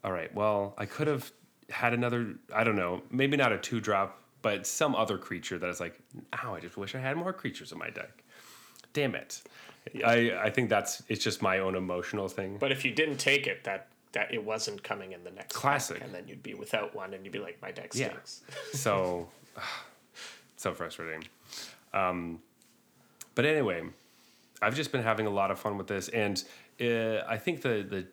all 0.03 0.12
right, 0.12 0.34
well, 0.36 0.74
I 0.78 0.86
could 0.86 1.07
have 1.07 1.32
had 1.70 1.93
another. 1.93 2.36
I 2.53 2.66
don't 2.66 2.76
know, 2.76 3.03
maybe 3.10 3.38
not 3.38 3.53
a 3.53 3.57
two 3.57 3.80
drop, 3.80 4.22
but 4.42 4.66
some 4.68 4.96
other 4.96 5.18
creature 5.18 5.58
that 5.60 5.70
is 5.70 5.80
like, 5.80 6.00
ow, 6.44 6.56
I 6.56 6.60
just 6.60 6.78
wish 6.78 6.96
I 6.96 7.00
had 7.00 7.18
more 7.18 7.34
creatures 7.34 7.72
in 7.72 7.78
my 7.78 7.90
deck. 7.90 8.24
Damn 8.94 9.16
it. 9.16 9.42
I, 10.06 10.32
I 10.44 10.50
think 10.50 10.70
that's 10.70 11.02
it's 11.08 11.24
just 11.24 11.42
my 11.42 11.60
own 11.60 11.76
emotional 11.76 12.28
thing. 12.28 12.58
but 12.60 12.72
if 12.72 12.84
you 12.86 12.92
didn't 12.92 13.18
take 13.18 13.48
it, 13.48 13.64
that 13.64 13.88
that 14.12 14.34
it 14.34 14.44
wasn't 14.44 14.82
coming 14.84 15.12
in 15.12 15.24
the 15.24 15.30
next 15.32 15.54
pack, 15.54 15.62
Classic. 15.62 16.02
and 16.02 16.14
then 16.14 16.28
you'd 16.28 16.42
be 16.44 16.54
without 16.54 16.96
one, 16.96 17.14
and 17.14 17.24
you'd 17.24 17.32
be 17.32 17.40
like, 17.40 17.62
my 17.62 17.72
deck 17.72 17.92
Yeah. 17.94 18.08
stinks. 18.10 18.42
so 18.74 19.30
so 20.58 20.74
frustrating 20.74 21.24
um, 21.94 22.40
but 23.36 23.46
anyway 23.46 23.82
I've 24.62 24.76
just 24.76 24.92
been 24.92 25.04
having 25.04 25.26
a 25.26 25.30
lot 25.30 25.52
of 25.52 25.60
fun 25.60 25.78
with 25.78 25.88
this, 25.88 26.10
and 26.10 26.44
uh, 26.82 27.22
I 27.28 27.38
think 27.38 27.62
the 27.62 27.86
the 27.90 28.06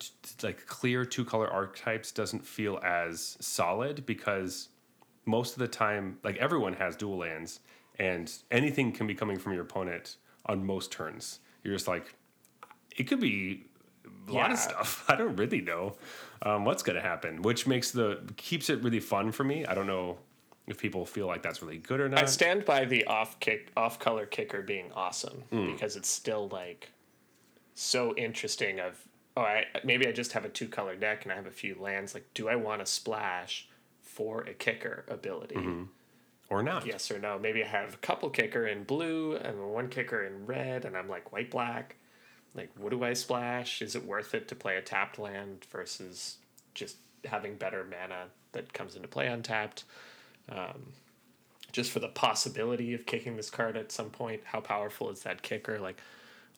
like 0.47 0.64
clear 0.66 1.05
two 1.05 1.24
color 1.24 1.49
archetypes 1.51 2.12
doesn't 2.12 2.47
feel 2.47 2.79
as 2.85 3.37
solid 3.41 4.07
because 4.07 4.68
most 5.27 5.53
of 5.53 5.59
the 5.59 5.68
time, 5.68 6.18
like 6.24 6.37
everyone 6.37 6.72
has 6.74 6.97
dual 6.97 7.18
lands, 7.18 7.61
and 7.99 8.33
anything 8.51 8.93
can 8.93 9.07
be 9.07 9.14
coming 9.14 9.39
from 9.39 9.53
your 9.53 9.62
opponent 9.62 10.16
on 10.47 10.64
most 10.64 10.93
turns. 10.93 11.41
You're 11.62 11.74
just 11.74 11.89
like, 11.89 12.14
it 12.97 13.05
could 13.05 13.20
be 13.20 13.66
a 14.29 14.33
lot 14.33 14.53
of 14.53 14.59
stuff. 14.59 15.05
I 15.09 15.16
don't 15.16 15.37
really 15.37 15.61
know 15.61 15.97
um, 16.43 16.64
what's 16.64 16.83
going 16.83 16.97
to 16.97 17.03
happen, 17.03 17.43
which 17.43 17.66
makes 17.66 17.91
the 17.91 18.20
keeps 18.37 18.70
it 18.70 18.83
really 18.83 19.01
fun 19.01 19.33
for 19.33 19.45
me. 19.45 19.66
I 19.66 19.74
don't 19.74 19.87
know 19.87 20.18
if 20.66 20.79
people 20.79 21.05
feel 21.07 21.27
like 21.27 21.43
that's 21.43 21.62
really 21.62 21.79
good 21.79 22.01
or 22.01 22.09
not. 22.09 22.22
I 22.22 22.27
stand 22.27 22.64
by 22.64 22.85
the 22.85 23.05
off 23.07 23.39
kick, 23.41 23.70
off 23.77 23.99
color 23.99 24.27
kicker 24.27 24.62
being 24.62 24.91
awesome 24.93 25.43
Hmm. 25.51 25.66
because 25.66 25.97
it's 25.97 26.09
still 26.09 26.49
like 26.49 26.91
so 27.74 28.14
interesting. 28.16 28.81
Of 28.81 28.97
oh, 29.37 29.43
I 29.43 29.64
maybe 29.85 30.07
I 30.07 30.12
just 30.12 30.33
have 30.33 30.45
a 30.45 30.49
two 30.49 30.68
color 30.68 30.97
deck 30.97 31.24
and 31.24 31.33
I 31.33 31.37
have 31.37 31.47
a 31.47 31.53
few 31.53 31.77
lands. 31.81 32.14
Like, 32.14 32.27
do 32.35 32.49
I 32.49 32.57
want 32.57 32.81
to 32.81 32.87
splash 32.87 33.68
for 34.17 34.41
a 34.43 34.55
kicker 34.55 35.05
ability? 35.09 35.57
or 36.49 36.62
not. 36.62 36.87
Yes 36.87 37.11
or 37.11 37.19
no? 37.19 37.39
Maybe 37.39 37.62
I 37.62 37.67
have 37.67 37.95
a 37.95 37.99
couple 37.99 38.31
kicker 38.31 38.67
in 38.67 38.85
blue 38.85 39.37
and 39.37 39.73
one 39.73 39.89
kicker 39.89 40.25
in 40.25 40.47
red, 40.47 40.87
and 40.87 40.97
I'm 40.97 41.09
like 41.09 41.33
white 41.33 41.51
black. 41.51 41.97
Like, 42.55 42.71
what 42.79 42.91
do 42.91 43.05
I 43.05 43.12
splash? 43.12 43.83
Is 43.83 43.95
it 43.95 44.07
worth 44.07 44.35
it 44.35 44.49
to 44.49 44.55
play 44.55 44.77
a 44.77 44.81
tapped 44.81 45.19
land 45.19 45.67
versus 45.71 46.39
just 46.75 46.97
having 47.27 47.57
better 47.57 47.85
mana 47.85 48.29
that 48.53 48.73
comes 48.73 48.97
into 48.97 49.09
play 49.09 49.27
untapped? 49.27 49.85
Um, 50.49 50.93
just 51.73 51.91
for 51.91 51.99
the 51.99 52.09
possibility 52.09 52.95
of 52.95 53.05
kicking 53.05 53.37
this 53.37 53.51
card 53.51 53.77
at 53.77 53.93
some 53.93 54.09
point, 54.09 54.41
how 54.45 54.61
powerful 54.61 55.11
is 55.11 55.25
that 55.25 55.43
kicker? 55.43 55.79
Like, 55.79 56.01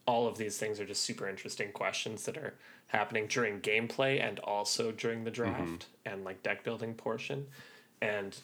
all 0.08 0.26
of 0.26 0.38
these 0.38 0.56
things 0.56 0.80
are 0.80 0.86
just 0.86 1.04
super 1.04 1.28
interesting 1.28 1.70
questions 1.70 2.24
that 2.24 2.38
are 2.38 2.54
happening 2.86 3.26
during 3.26 3.60
gameplay 3.60 4.26
and 4.26 4.38
also 4.38 4.90
during 4.90 5.22
the 5.22 5.30
draft 5.30 5.84
and 6.06 6.24
like 6.24 6.42
deck 6.42 6.64
building 6.64 6.94
portion. 6.94 7.46
And 8.00 8.34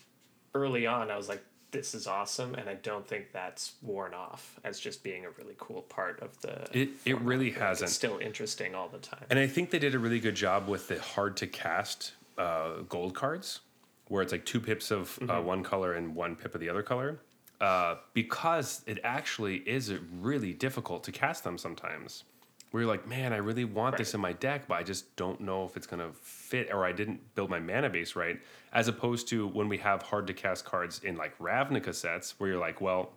early 0.55 0.87
on, 0.87 1.11
I 1.11 1.17
was 1.17 1.27
like, 1.27 1.43
this 1.71 1.95
is 1.95 2.07
awesome, 2.07 2.55
and 2.55 2.69
I 2.69 2.75
don't 2.75 3.09
think 3.09 3.33
that's 3.33 3.73
worn 3.81 4.13
off 4.13 4.61
as 4.63 4.79
just 4.79 5.03
being 5.03 5.25
a 5.25 5.31
really 5.31 5.55
cool 5.59 5.83
part 5.83 6.21
of 6.21 6.39
the. 6.43 6.69
It 6.79 6.91
it 7.07 7.21
really 7.23 7.51
hasn't. 7.51 7.89
It's 7.89 7.97
still 7.97 8.19
interesting 8.19 8.75
all 8.75 8.89
the 8.89 8.99
time. 8.99 9.25
And 9.31 9.39
I 9.39 9.47
think 9.47 9.71
they 9.71 9.81
did 9.81 9.95
a 9.95 9.99
really 9.99 10.21
good 10.21 10.37
job 10.37 10.69
with 10.69 10.87
the 10.89 11.01
hard 11.01 11.37
to 11.39 11.47
cast 11.47 12.13
uh, 12.39 12.83
gold 12.89 13.15
cards, 13.15 13.61
where 14.09 14.23
it's 14.23 14.33
like 14.33 14.45
two 14.45 14.61
pips 14.61 14.91
of 14.93 15.19
uh, 15.29 15.41
one 15.41 15.65
color 15.65 15.95
and 15.95 16.15
one 16.15 16.37
pip 16.37 16.55
of 16.55 16.61
the 16.61 16.69
other 16.69 16.83
color, 16.83 17.21
uh, 17.65 17.97
because 18.13 18.83
it 18.87 18.99
actually 19.05 19.57
is 19.67 19.91
really 20.21 20.53
difficult 20.53 21.03
to 21.05 21.13
cast 21.13 21.45
them 21.45 21.57
sometimes. 21.57 22.25
Where 22.71 22.83
you're 22.83 22.91
like, 22.91 23.07
man, 23.09 23.33
I 23.33 23.37
really 23.39 23.65
want 23.65 23.97
this 23.97 24.13
in 24.15 24.21
my 24.21 24.33
deck, 24.35 24.67
but 24.69 24.75
I 24.75 24.83
just 24.83 25.15
don't 25.17 25.41
know 25.41 25.65
if 25.65 25.77
it's 25.77 25.87
gonna 25.87 26.11
fit, 26.21 26.69
or 26.73 26.85
I 26.85 26.93
didn't 26.93 27.21
build 27.35 27.49
my 27.49 27.61
mana 27.61 27.89
base 27.89 28.17
right. 28.17 28.39
As 28.73 28.89
opposed 28.89 29.29
to 29.29 29.47
when 29.49 29.69
we 29.69 29.79
have 29.79 30.03
hard 30.03 30.27
to 30.27 30.35
cast 30.35 30.65
cards 30.67 31.01
in 31.05 31.17
like 31.17 31.39
Ravnica 31.39 31.95
sets, 31.95 32.35
where 32.39 32.51
you're 32.51 32.59
like, 32.61 32.81
well, 32.83 33.13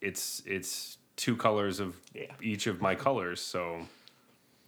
it's 0.00 0.42
it's 0.46 0.98
two 1.16 1.36
colors 1.36 1.80
of 1.80 1.96
Yeah. 2.14 2.32
each 2.40 2.66
of 2.68 2.80
my 2.80 2.94
colors, 2.94 3.40
so 3.40 3.80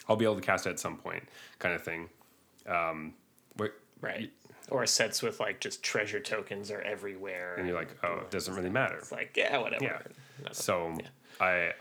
I'll 0.08 0.16
be 0.16 0.24
able 0.24 0.36
to 0.36 0.40
cast 0.40 0.66
it 0.66 0.70
at 0.70 0.80
some 0.80 0.96
point, 0.96 1.22
kind 1.60 1.74
of 1.74 1.82
thing. 1.84 2.08
Um, 2.66 3.14
where, 3.58 3.74
Right. 4.00 4.32
Or 4.70 4.86
sets 4.86 5.22
with 5.22 5.40
like 5.40 5.60
just 5.60 5.82
treasure 5.82 6.20
tokens 6.20 6.70
are 6.70 6.80
everywhere. 6.82 7.56
and 7.56 7.66
you're 7.66 7.76
like, 7.76 7.96
oh, 8.04 8.20
it 8.20 8.30
doesn't 8.30 8.54
really 8.54 8.70
matter. 8.70 8.98
It's 8.98 9.12
like, 9.12 9.36
yeah, 9.36 9.58
whatever. 9.58 9.84
Yeah. 9.84 9.98
No, 10.44 10.48
So 10.52 10.96
I 11.40 11.72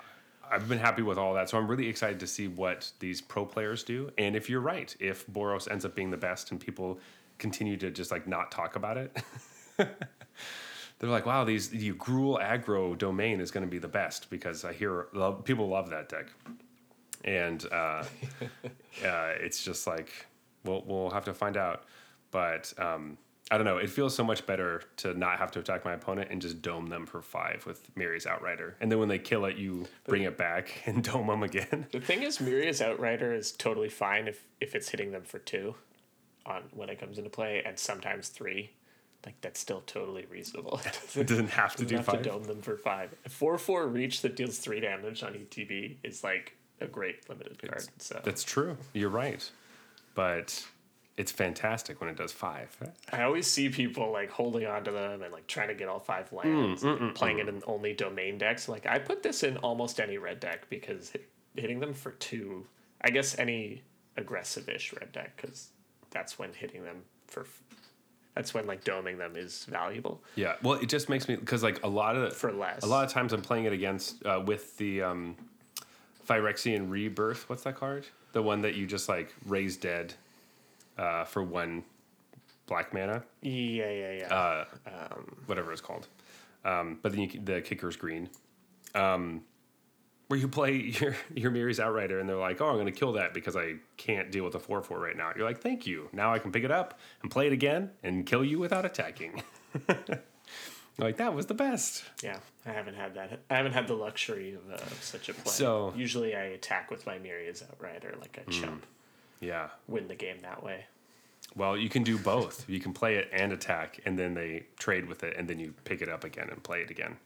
I've 0.51 0.67
been 0.67 0.79
happy 0.79 1.03
with 1.03 1.17
all 1.17 1.33
that. 1.35 1.49
So 1.49 1.57
I'm 1.57 1.67
really 1.67 1.87
excited 1.87 2.19
to 2.21 2.27
see 2.27 2.47
what 2.47 2.91
these 2.99 3.21
pro 3.21 3.45
players 3.45 3.83
do. 3.83 4.11
And 4.17 4.35
if 4.35 4.49
you're 4.49 4.61
right, 4.61 4.95
if 4.99 5.27
Boros 5.27 5.69
ends 5.69 5.85
up 5.85 5.93
being 5.93 6.09
the 6.09 6.17
best 6.17 6.51
and 6.51 6.59
people 6.59 6.99
continue 7.37 7.77
to 7.77 7.89
just 7.89 8.11
like 8.11 8.27
not 8.27 8.51
talk 8.51 8.75
about 8.75 8.97
it. 8.97 9.17
They're 9.77 11.09
like, 11.09 11.25
wow, 11.25 11.45
these 11.45 11.69
the 11.69 11.93
Gruul 11.93 12.41
aggro 12.41 12.97
domain 12.97 13.39
is 13.39 13.51
going 13.51 13.65
to 13.65 13.69
be 13.69 13.79
the 13.79 13.87
best 13.87 14.29
because 14.29 14.65
I 14.65 14.73
hear 14.73 15.07
love, 15.13 15.45
people 15.45 15.69
love 15.69 15.89
that 15.91 16.09
deck, 16.09 16.27
and 17.23 17.65
uh, 17.71 18.03
uh, 19.05 19.31
it's 19.39 19.63
just 19.63 19.87
like, 19.87 20.11
we'll 20.65 20.83
we'll 20.85 21.09
have 21.11 21.23
to 21.25 21.33
find 21.33 21.55
out. 21.55 21.85
But 22.31 22.73
um, 22.77 23.17
I 23.51 23.57
don't 23.57 23.65
know. 23.65 23.77
It 23.77 23.89
feels 23.89 24.13
so 24.13 24.23
much 24.23 24.45
better 24.45 24.83
to 24.97 25.13
not 25.15 25.39
have 25.39 25.51
to 25.51 25.59
attack 25.59 25.83
my 25.83 25.93
opponent 25.93 26.29
and 26.31 26.41
just 26.41 26.61
dome 26.61 26.87
them 26.87 27.05
for 27.05 27.21
five 27.21 27.65
with 27.65 27.89
Meria's 27.95 28.27
Outrider. 28.27 28.75
And 28.79 28.91
then 28.91 28.99
when 28.99 29.09
they 29.09 29.17
kill 29.17 29.45
it, 29.45 29.57
you 29.57 29.87
bring 30.05 30.23
it 30.23 30.37
back 30.37 30.83
and 30.85 31.03
dome 31.03 31.27
them 31.27 31.43
again. 31.43 31.87
The 31.91 31.99
thing 31.99 32.21
is, 32.21 32.39
Meria's 32.39 32.81
Outrider 32.81 33.33
is 33.33 33.51
totally 33.51 33.89
fine 33.89 34.27
if, 34.27 34.45
if 34.61 34.75
it's 34.75 34.89
hitting 34.89 35.11
them 35.11 35.23
for 35.23 35.39
two 35.39 35.75
on 36.45 36.63
when 36.73 36.89
it 36.89 36.99
comes 36.99 37.17
into 37.17 37.29
play, 37.29 37.63
and 37.65 37.77
sometimes 37.77 38.29
three. 38.29 38.71
Like 39.25 39.35
that's 39.41 39.59
still 39.59 39.81
totally 39.85 40.25
reasonable. 40.29 40.79
It 41.15 41.27
doesn't 41.27 41.49
have 41.49 41.75
to 41.75 41.83
doesn't 41.83 41.87
do 41.87 41.95
have 41.97 42.05
five. 42.05 42.23
to 42.23 42.29
dome 42.29 42.43
them 42.45 42.61
for 42.61 42.77
five. 42.77 43.13
A 43.25 43.29
four 43.29 43.57
four 43.57 43.87
reach 43.87 44.21
that 44.21 44.35
deals 44.37 44.59
three 44.59 44.79
damage 44.79 45.23
on 45.23 45.33
ETB 45.33 45.97
is 46.03 46.23
like 46.23 46.55
a 46.79 46.87
great 46.87 47.27
limited 47.27 47.61
card. 47.61 47.85
So 47.97 48.21
That's 48.23 48.43
true. 48.43 48.77
You're 48.93 49.09
right. 49.09 49.49
But 50.15 50.65
it's 51.19 51.31
fantastic 51.33 51.99
when 51.99 52.09
it 52.09 52.15
does 52.17 52.31
five. 52.31 52.75
I 53.11 53.23
always 53.23 53.45
see 53.45 53.67
people 53.69 54.09
like 54.11 54.29
holding 54.31 54.65
on 54.65 54.83
to 54.85 54.91
them 54.91 55.21
and 55.21 55.31
like 55.33 55.45
trying 55.47 55.67
to 55.67 55.73
get 55.75 55.87
all 55.89 55.99
five 55.99 56.29
Mm, 56.31 56.43
lands, 56.43 56.83
and 56.83 57.13
playing 57.13 57.39
it 57.39 57.47
in 57.49 57.61
only 57.67 57.93
domain 57.93 58.37
decks. 58.37 58.69
Like 58.69 58.85
I 58.87 58.99
put 58.99 59.21
this 59.21 59.43
in 59.43 59.57
almost 59.57 59.99
any 59.99 60.17
red 60.17 60.39
deck 60.39 60.67
because 60.69 61.11
hitting 61.55 61.79
them 61.81 61.93
for 61.93 62.11
two, 62.13 62.65
I 63.01 63.09
guess 63.09 63.37
any 63.37 63.83
aggressive-ish 64.17 64.93
red 64.93 65.11
deck 65.11 65.35
because 65.35 65.69
that's 66.11 66.39
when 66.39 66.53
hitting 66.53 66.83
them 66.85 67.03
for, 67.27 67.45
that's 68.33 68.53
when 68.53 68.65
like 68.65 68.83
doming 68.85 69.17
them 69.17 69.33
is 69.35 69.65
valuable 69.65 70.23
Yeah. 70.35 70.55
Well, 70.63 70.75
it 70.75 70.87
just 70.89 71.09
makes 71.09 71.27
me 71.27 71.35
because 71.35 71.63
like 71.63 71.83
a 71.83 71.89
lot 71.89 72.15
of 72.15 72.33
for 72.35 72.51
less. 72.53 72.81
a 72.83 72.87
lot 72.87 73.03
of 73.05 73.11
times 73.11 73.33
I'm 73.33 73.41
playing 73.41 73.65
it 73.65 73.73
against 73.73 74.25
uh, 74.25 74.41
with 74.45 74.77
the 74.77 75.01
um, 75.03 75.35
Phyrexian 76.27 76.89
Rebirth. 76.89 77.49
What's 77.49 77.63
that 77.63 77.75
card? 77.75 78.05
The 78.31 78.41
one 78.41 78.61
that 78.61 78.75
you 78.75 78.85
just 78.85 79.09
like 79.09 79.33
raise 79.45 79.75
dead 79.77 80.13
uh, 80.99 81.23
for 81.23 81.41
one 81.43 81.83
black 82.67 82.93
mana, 82.93 83.23
Yeah, 83.41 83.89
yeah, 83.89 84.11
yeah. 84.19 84.33
uh, 84.33 84.65
um, 84.87 85.37
whatever 85.47 85.71
it's 85.71 85.81
called. 85.81 86.07
Um, 86.63 86.99
but 87.01 87.11
then 87.13 87.21
you, 87.21 87.39
the 87.43 87.61
kicker's 87.61 87.95
green. 87.95 88.29
Um, 88.93 89.41
where 90.27 90.39
you 90.39 90.47
play 90.47 90.73
your 90.99 91.15
your 91.33 91.49
Meria's 91.49 91.79
Outrider 91.79 92.19
and 92.19 92.29
they're 92.29 92.35
like, 92.35 92.61
oh, 92.61 92.67
I'm 92.67 92.75
going 92.75 92.85
to 92.85 92.91
kill 92.91 93.13
that 93.13 93.33
because 93.33 93.55
I 93.55 93.75
can't 93.97 94.31
deal 94.31 94.43
with 94.45 94.53
a 94.53 94.59
four 94.59 94.81
four 94.83 94.99
right 94.99 95.17
now. 95.17 95.31
You're 95.35 95.45
like, 95.47 95.61
thank 95.61 95.87
you. 95.87 96.09
Now 96.13 96.31
I 96.33 96.37
can 96.39 96.51
pick 96.51 96.63
it 96.63 96.69
up 96.71 96.99
and 97.23 97.31
play 97.31 97.47
it 97.47 97.53
again 97.53 97.89
and 98.03 98.25
kill 98.27 98.43
you 98.45 98.59
without 98.59 98.85
attacking. 98.85 99.41
Like 100.97 101.15
that 101.15 101.33
was 101.33 101.45
the 101.45 101.53
best. 101.53 102.03
yeah, 102.21 102.39
I 102.65 102.71
haven't 102.71 102.95
had 102.95 103.15
that. 103.15 103.39
I 103.49 103.55
haven't 103.55 103.71
had 103.71 103.87
the 103.87 103.93
luxury 103.93 104.53
of 104.55 104.69
uh, 104.69 104.77
such 104.99 105.29
a 105.29 105.33
play. 105.33 105.53
So- 105.53 105.93
usually 105.95 106.35
I 106.35 106.41
attack 106.43 106.91
with 106.91 107.05
my 107.05 107.17
Meria's 107.17 107.63
Outrider 107.63 108.15
like 108.19 108.37
a 108.45 108.51
chump, 108.51 108.85
Yeah. 109.39 109.69
win 109.87 110.07
the 110.07 110.15
game 110.15 110.39
that 110.41 110.63
way. 110.63 110.85
Well, 111.55 111.75
you 111.75 111.89
can 111.89 112.03
do 112.03 112.17
both. 112.17 112.69
You 112.69 112.79
can 112.79 112.93
play 112.93 113.15
it 113.15 113.29
and 113.33 113.51
attack, 113.51 113.99
and 114.05 114.17
then 114.17 114.33
they 114.33 114.65
trade 114.77 115.07
with 115.07 115.23
it, 115.23 115.35
and 115.37 115.47
then 115.47 115.59
you 115.59 115.73
pick 115.83 116.01
it 116.01 116.09
up 116.09 116.23
again 116.23 116.47
and 116.49 116.61
play 116.61 116.81
it 116.81 116.91
again. 116.91 117.17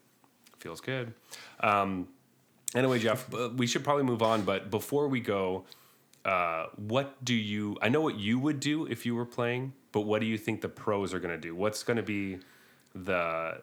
Feels 0.60 0.80
good. 0.80 1.14
Um, 1.60 2.08
anyway, 2.74 3.00
Jeff, 3.00 3.34
uh, 3.34 3.50
we 3.56 3.68
should 3.68 3.84
probably 3.84 4.04
move 4.04 4.22
on. 4.22 4.44
But 4.44 4.72
before 4.72 5.08
we 5.10 5.20
go, 5.20 5.66
uh, 6.24 6.68
what 6.78 7.24
do 7.24 7.34
you? 7.34 7.78
I 7.82 7.90
know 7.90 8.00
what 8.02 8.18
you 8.18 8.40
would 8.40 8.60
do 8.60 8.86
if 8.86 9.06
you 9.06 9.14
were 9.14 9.26
playing, 9.26 9.74
but 9.92 10.02
what 10.02 10.22
do 10.22 10.26
you 10.28 10.38
think 10.38 10.62
the 10.62 10.70
pros 10.70 11.14
are 11.14 11.20
going 11.20 11.34
to 11.34 11.42
do? 11.42 11.54
What's 11.54 11.84
going 11.84 11.98
to 11.98 12.04
be 12.04 12.40
the 12.96 13.62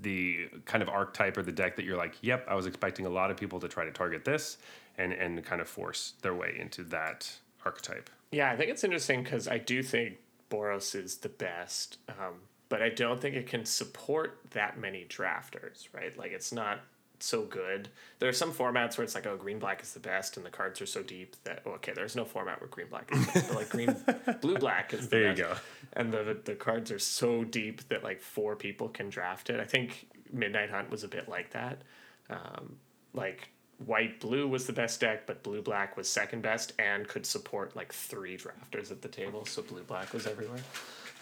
the 0.00 0.48
kind 0.64 0.82
of 0.82 0.88
archetype 0.88 1.36
or 1.36 1.42
the 1.42 1.52
deck 1.52 1.76
that 1.76 1.84
you're 1.84 1.98
like, 1.98 2.16
yep, 2.22 2.46
I 2.48 2.54
was 2.54 2.64
expecting 2.64 3.04
a 3.04 3.10
lot 3.10 3.30
of 3.30 3.36
people 3.36 3.60
to 3.60 3.68
try 3.68 3.84
to 3.84 3.92
target 3.92 4.24
this 4.24 4.56
and 4.96 5.12
and 5.12 5.44
kind 5.44 5.60
of 5.60 5.68
force 5.68 6.14
their 6.22 6.34
way 6.34 6.56
into 6.58 6.84
that 6.84 7.30
archetype. 7.64 8.10
Yeah, 8.30 8.50
I 8.50 8.56
think 8.56 8.70
it's 8.70 8.84
interesting 8.84 9.22
because 9.22 9.48
I 9.48 9.58
do 9.58 9.82
think 9.82 10.18
Boros 10.50 10.94
is 10.94 11.18
the 11.18 11.28
best, 11.28 11.98
um, 12.08 12.34
but 12.68 12.82
I 12.82 12.88
don't 12.88 13.20
think 13.20 13.34
it 13.34 13.46
can 13.46 13.64
support 13.64 14.38
that 14.50 14.78
many 14.78 15.04
drafters, 15.08 15.88
right? 15.92 16.16
Like, 16.16 16.32
it's 16.32 16.52
not 16.52 16.80
so 17.22 17.42
good. 17.42 17.88
There 18.18 18.28
are 18.28 18.34
some 18.34 18.52
formats 18.52 18.96
where 18.96 19.04
it's 19.04 19.14
like, 19.14 19.26
oh, 19.26 19.36
green 19.36 19.58
black 19.58 19.82
is 19.82 19.92
the 19.92 20.00
best, 20.00 20.36
and 20.36 20.46
the 20.46 20.50
cards 20.50 20.80
are 20.80 20.86
so 20.86 21.02
deep 21.02 21.36
that 21.44 21.62
oh, 21.66 21.72
okay, 21.72 21.92
there's 21.92 22.16
no 22.16 22.24
format 22.24 22.60
where 22.60 22.68
green 22.68 22.88
black 22.88 23.10
is 23.12 23.26
the 23.26 23.32
best, 23.32 23.48
but 23.48 23.56
like 23.56 23.68
green 23.68 23.96
blue 24.40 24.56
black 24.58 24.92
is 24.92 25.08
the 25.08 25.16
There 25.16 25.30
you 25.30 25.36
go. 25.36 25.54
And 25.92 26.12
the 26.12 26.38
the 26.44 26.54
cards 26.54 26.90
are 26.90 26.98
so 26.98 27.44
deep 27.44 27.88
that 27.88 28.02
like 28.02 28.20
four 28.20 28.56
people 28.56 28.88
can 28.88 29.10
draft 29.10 29.50
it. 29.50 29.60
I 29.60 29.64
think 29.64 30.08
Midnight 30.32 30.70
Hunt 30.70 30.90
was 30.90 31.04
a 31.04 31.08
bit 31.08 31.28
like 31.28 31.50
that. 31.50 31.82
Um, 32.28 32.76
like 33.12 33.50
white 33.86 34.20
blue 34.20 34.46
was 34.46 34.66
the 34.66 34.72
best 34.72 35.00
deck, 35.00 35.26
but 35.26 35.42
blue 35.42 35.62
black 35.62 35.96
was 35.96 36.08
second 36.08 36.42
best 36.42 36.72
and 36.78 37.08
could 37.08 37.24
support 37.24 37.74
like 37.74 37.92
three 37.92 38.36
drafters 38.36 38.90
at 38.90 39.02
the 39.02 39.08
table. 39.08 39.44
So 39.46 39.62
blue 39.62 39.82
black 39.82 40.12
was 40.12 40.26
everywhere. 40.26 40.60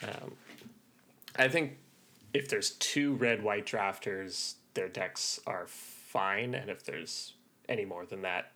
Um, 0.03 0.33
I 1.37 1.49
think 1.49 1.79
if 2.35 2.49
there's 2.49 2.73
two 2.73 3.15
red 3.15 3.43
white 3.43 3.67
drafters, 3.67 4.55
their 4.75 4.89
decks 4.89 5.41
are 5.47 5.67
fine, 5.67 6.55
and 6.55 6.71
if 6.71 6.85
there's 6.85 7.35
any 7.69 7.85
more 7.85 8.07
than 8.07 8.23
that, 8.23 8.53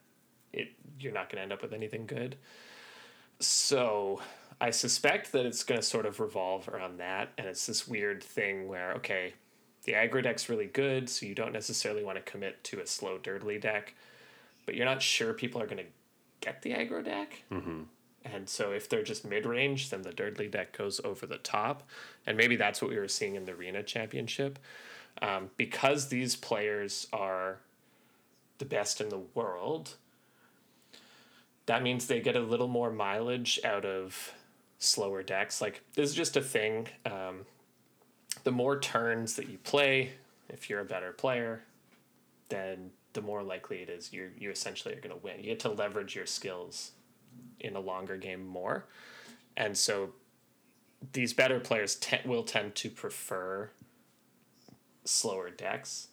it 0.53 0.69
you're 0.99 1.13
not 1.13 1.29
going 1.31 1.37
to 1.37 1.43
end 1.43 1.53
up 1.53 1.63
with 1.63 1.73
anything 1.73 2.07
good. 2.07 2.37
So 3.41 4.21
I 4.61 4.71
suspect 4.71 5.33
that 5.33 5.47
it's 5.47 5.65
going 5.65 5.81
to 5.81 5.87
sort 5.87 6.07
of 6.07 6.21
revolve 6.21 6.69
around 6.69 6.99
that, 6.99 7.31
and 7.39 7.47
it's 7.47 7.67
this 7.67 7.89
weird 7.89 8.23
thing 8.23 8.69
where 8.69 8.93
okay, 8.95 9.35
the 9.85 9.93
aggro 9.93 10.23
deck's 10.23 10.49
really 10.49 10.67
good, 10.67 11.09
so 11.09 11.27
you 11.27 11.35
don't 11.35 11.53
necessarily 11.53 12.05
want 12.05 12.17
to 12.17 12.31
commit 12.31 12.63
to 12.65 12.81
a 12.81 12.87
slow 12.87 13.19
durdly 13.19 13.61
deck, 13.61 13.95
but 14.65 14.75
you're 14.75 14.87
not 14.87 15.03
sure 15.03 15.33
people 15.33 15.61
are 15.61 15.67
going 15.67 15.79
to 15.79 15.91
get 16.41 16.63
the 16.63 16.71
aggro 16.71 17.05
deck. 17.05 17.43
Mm-hmm. 17.51 17.83
And 18.25 18.49
so 18.49 18.71
if 18.71 18.89
they're 18.89 19.03
just 19.03 19.25
mid 19.25 19.45
range, 19.47 19.91
then 19.91 20.03
the 20.03 20.13
durdly 20.13 20.49
deck 20.49 20.77
goes 20.77 21.01
over 21.05 21.27
the 21.27 21.39
top, 21.39 21.83
and 22.27 22.37
maybe 22.37 22.57
that's 22.57 22.81
what 22.81 22.91
we 22.91 22.99
were 22.99 23.09
seeing 23.09 23.35
in 23.35 23.45
the 23.45 23.53
arena 23.53 23.83
championship, 23.83 24.59
um, 25.21 25.51
because 25.57 26.09
these 26.09 26.37
players 26.37 27.09
are 27.13 27.59
the 28.59 28.65
best 28.65 29.01
in 29.01 29.09
the 29.09 29.23
world. 29.35 29.97
That 31.67 31.83
means 31.83 32.07
they 32.07 32.21
get 32.21 32.37
a 32.37 32.41
little 32.41 32.69
more 32.69 32.93
mileage 32.93 33.59
out 33.65 33.85
of 33.85 34.33
slower 34.79 35.23
decks. 35.23 35.61
Like 35.61 35.83
this 35.95 36.11
is 36.11 36.15
just 36.15 36.37
a 36.37 36.41
thing. 36.41 36.89
Um, 37.07 37.47
the 38.45 38.53
more 38.53 38.79
turns 38.79 39.37
that 39.37 39.49
you 39.49 39.59
play, 39.59 40.13
if 40.49 40.69
you're 40.69 40.81
a 40.81 40.85
better 40.85 41.13
player, 41.13 41.63
then 42.49 42.91
the 43.13 43.23
more 43.23 43.43
likely 43.43 43.79
it 43.79 43.89
is 43.89 44.13
you're 44.13 44.31
you 44.39 44.51
essentially 44.51 44.95
are 44.95 45.01
going 45.01 45.15
to 45.15 45.23
win. 45.23 45.39
You 45.39 45.45
get 45.45 45.61
to 45.61 45.71
leverage 45.71 46.15
your 46.15 46.27
skills 46.27 46.93
in 47.61 47.77
a 47.77 47.81
longer 47.81 48.17
game 48.17 48.47
more, 48.47 48.87
and 49.57 49.77
so 49.77 50.11
these 51.13 51.33
better 51.33 51.59
players 51.59 51.97
te- 51.97 52.19
will 52.25 52.45
tend 52.45 52.75
to 52.77 52.91
prefer 52.91 53.71
slower 55.05 55.51
decks. 55.51 56.09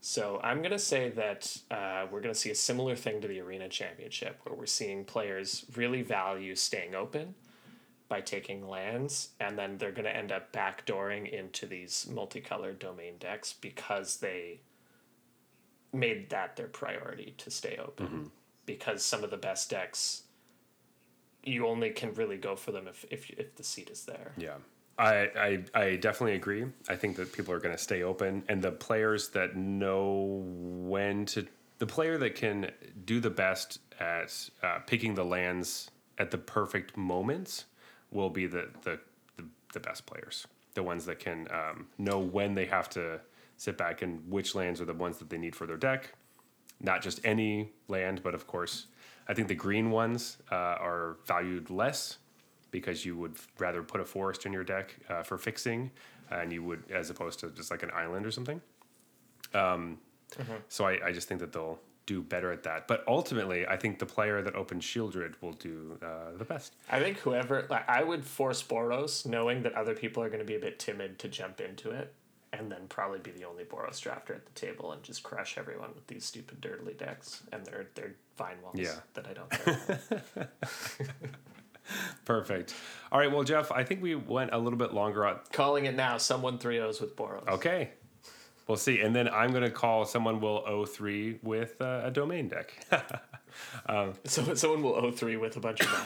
So 0.00 0.40
I'm 0.42 0.62
gonna 0.62 0.78
say 0.78 1.10
that 1.10 1.56
uh, 1.70 2.06
we're 2.10 2.20
gonna 2.20 2.34
see 2.34 2.50
a 2.50 2.54
similar 2.54 2.94
thing 2.94 3.20
to 3.20 3.28
the 3.28 3.40
arena 3.40 3.68
championship, 3.68 4.40
where 4.44 4.54
we're 4.54 4.66
seeing 4.66 5.04
players 5.04 5.66
really 5.74 6.02
value 6.02 6.54
staying 6.54 6.94
open 6.94 7.34
by 8.08 8.20
taking 8.20 8.66
lands, 8.66 9.30
and 9.38 9.58
then 9.58 9.78
they're 9.78 9.92
gonna 9.92 10.08
end 10.08 10.32
up 10.32 10.52
backdooring 10.52 11.30
into 11.30 11.66
these 11.66 12.08
multicolored 12.10 12.78
domain 12.78 13.14
decks 13.18 13.52
because 13.52 14.16
they 14.18 14.60
made 15.92 16.30
that 16.30 16.56
their 16.56 16.68
priority 16.68 17.34
to 17.38 17.50
stay 17.50 17.78
open. 17.82 18.30
Because 18.66 19.02
some 19.02 19.24
of 19.24 19.30
the 19.30 19.36
best 19.36 19.70
decks, 19.70 20.24
you 21.42 21.66
only 21.66 21.90
can 21.90 22.12
really 22.14 22.36
go 22.36 22.56
for 22.56 22.72
them 22.72 22.86
if 22.86 23.04
if 23.10 23.30
if 23.30 23.54
the 23.56 23.64
seat 23.64 23.90
is 23.90 24.04
there. 24.04 24.32
Yeah. 24.36 24.56
I, 24.98 25.62
I, 25.74 25.80
I 25.80 25.96
definitely 25.96 26.34
agree. 26.34 26.66
I 26.88 26.96
think 26.96 27.16
that 27.18 27.32
people 27.32 27.54
are 27.54 27.60
going 27.60 27.74
to 27.74 27.80
stay 27.80 28.02
open, 28.02 28.42
and 28.48 28.60
the 28.60 28.72
players 28.72 29.28
that 29.28 29.56
know 29.56 30.42
when 30.44 31.24
to, 31.26 31.46
the 31.78 31.86
player 31.86 32.18
that 32.18 32.34
can 32.34 32.72
do 33.04 33.20
the 33.20 33.30
best 33.30 33.78
at 34.00 34.50
uh, 34.60 34.80
picking 34.86 35.14
the 35.14 35.24
lands 35.24 35.90
at 36.18 36.32
the 36.32 36.38
perfect 36.38 36.96
moments 36.96 37.66
will 38.10 38.30
be 38.30 38.46
the, 38.46 38.68
the, 38.82 38.98
the, 39.36 39.44
the 39.72 39.80
best 39.80 40.06
players. 40.06 40.46
The 40.74 40.82
ones 40.82 41.04
that 41.06 41.18
can 41.18 41.48
um, 41.50 41.86
know 41.98 42.18
when 42.18 42.54
they 42.54 42.66
have 42.66 42.88
to 42.90 43.20
sit 43.56 43.76
back 43.76 44.02
and 44.02 44.30
which 44.30 44.54
lands 44.54 44.80
are 44.80 44.84
the 44.84 44.94
ones 44.94 45.18
that 45.18 45.30
they 45.30 45.38
need 45.38 45.56
for 45.56 45.66
their 45.66 45.76
deck. 45.76 46.14
Not 46.80 47.02
just 47.02 47.20
any 47.24 47.72
land, 47.88 48.22
but 48.22 48.34
of 48.34 48.46
course, 48.46 48.86
I 49.26 49.34
think 49.34 49.48
the 49.48 49.54
green 49.54 49.90
ones 49.90 50.38
uh, 50.50 50.54
are 50.54 51.16
valued 51.26 51.70
less 51.70 52.18
because 52.70 53.04
you 53.04 53.16
would 53.16 53.36
rather 53.58 53.82
put 53.82 54.00
a 54.00 54.04
forest 54.04 54.46
in 54.46 54.52
your 54.52 54.62
deck 54.64 54.94
uh, 55.08 55.22
for 55.22 55.38
fixing, 55.38 55.90
and 56.30 56.52
you 56.52 56.62
would 56.62 56.84
as 56.90 57.10
opposed 57.10 57.40
to 57.40 57.50
just 57.50 57.70
like 57.70 57.82
an 57.82 57.90
island 57.94 58.24
or 58.26 58.30
something. 58.30 58.60
Um, 59.54 59.98
So 60.68 60.84
I, 60.84 61.08
I 61.08 61.12
just 61.12 61.26
think 61.26 61.40
that 61.40 61.52
they'll 61.52 61.80
do 62.08 62.22
better 62.22 62.50
at 62.50 62.62
that. 62.64 62.88
But 62.88 63.04
ultimately, 63.06 63.66
I 63.66 63.76
think 63.76 63.98
the 64.00 64.06
player 64.06 64.42
that 64.42 64.56
opens 64.56 64.82
Sheoldred 64.84 65.34
will 65.40 65.52
do 65.52 65.98
uh, 66.02 66.36
the 66.36 66.44
best. 66.44 66.74
I 66.90 66.98
think 66.98 67.18
whoever 67.18 67.66
like 67.70 67.88
I 67.88 68.02
would 68.02 68.24
force 68.24 68.62
Boros, 68.62 69.24
knowing 69.26 69.62
that 69.62 69.74
other 69.74 69.94
people 69.94 70.22
are 70.22 70.28
going 70.28 70.40
to 70.40 70.44
be 70.46 70.56
a 70.56 70.60
bit 70.60 70.78
timid 70.78 71.18
to 71.20 71.28
jump 71.28 71.60
into 71.60 71.90
it, 71.90 72.12
and 72.52 72.72
then 72.72 72.86
probably 72.88 73.18
be 73.18 73.30
the 73.30 73.44
only 73.44 73.64
Boros 73.64 74.00
drafter 74.02 74.30
at 74.34 74.46
the 74.46 74.52
table 74.54 74.90
and 74.92 75.02
just 75.02 75.22
crush 75.22 75.58
everyone 75.58 75.90
with 75.94 76.06
these 76.06 76.24
stupid 76.24 76.60
durdly 76.62 76.96
decks 76.96 77.42
and 77.52 77.64
their 77.66 77.86
their 77.94 78.14
vine 78.38 78.56
walls 78.62 78.76
Yeah. 78.78 78.94
that 79.14 79.26
I 79.28 79.34
don't 79.34 79.50
care. 79.50 80.50
Perfect. 82.24 82.74
All 83.10 83.18
right. 83.18 83.32
Well, 83.32 83.44
Jeff, 83.44 83.72
I 83.72 83.82
think 83.84 84.02
we 84.02 84.14
went 84.14 84.50
a 84.52 84.58
little 84.58 84.78
bit 84.78 84.92
longer 84.92 85.24
on. 85.26 85.38
Calling 85.52 85.86
it 85.86 85.94
now, 85.94 86.18
someone 86.18 86.58
three 86.58 86.78
O's 86.80 87.00
with 87.00 87.16
Boros. 87.16 87.46
Okay. 87.48 87.90
We'll 88.68 88.76
see. 88.76 89.00
And 89.00 89.16
then 89.16 89.28
I'm 89.28 89.50
going 89.50 89.64
to 89.64 89.70
call 89.70 90.04
someone 90.04 90.40
will 90.40 90.84
03 90.84 91.40
with 91.42 91.80
uh, 91.80 92.02
a 92.04 92.10
domain 92.10 92.48
deck. 92.48 92.72
So 94.24 94.54
someone 94.54 94.82
will 94.82 94.94
O 94.94 95.10
three 95.10 95.36
with 95.36 95.56
a 95.56 95.60
bunch 95.60 95.80
of 95.80 96.04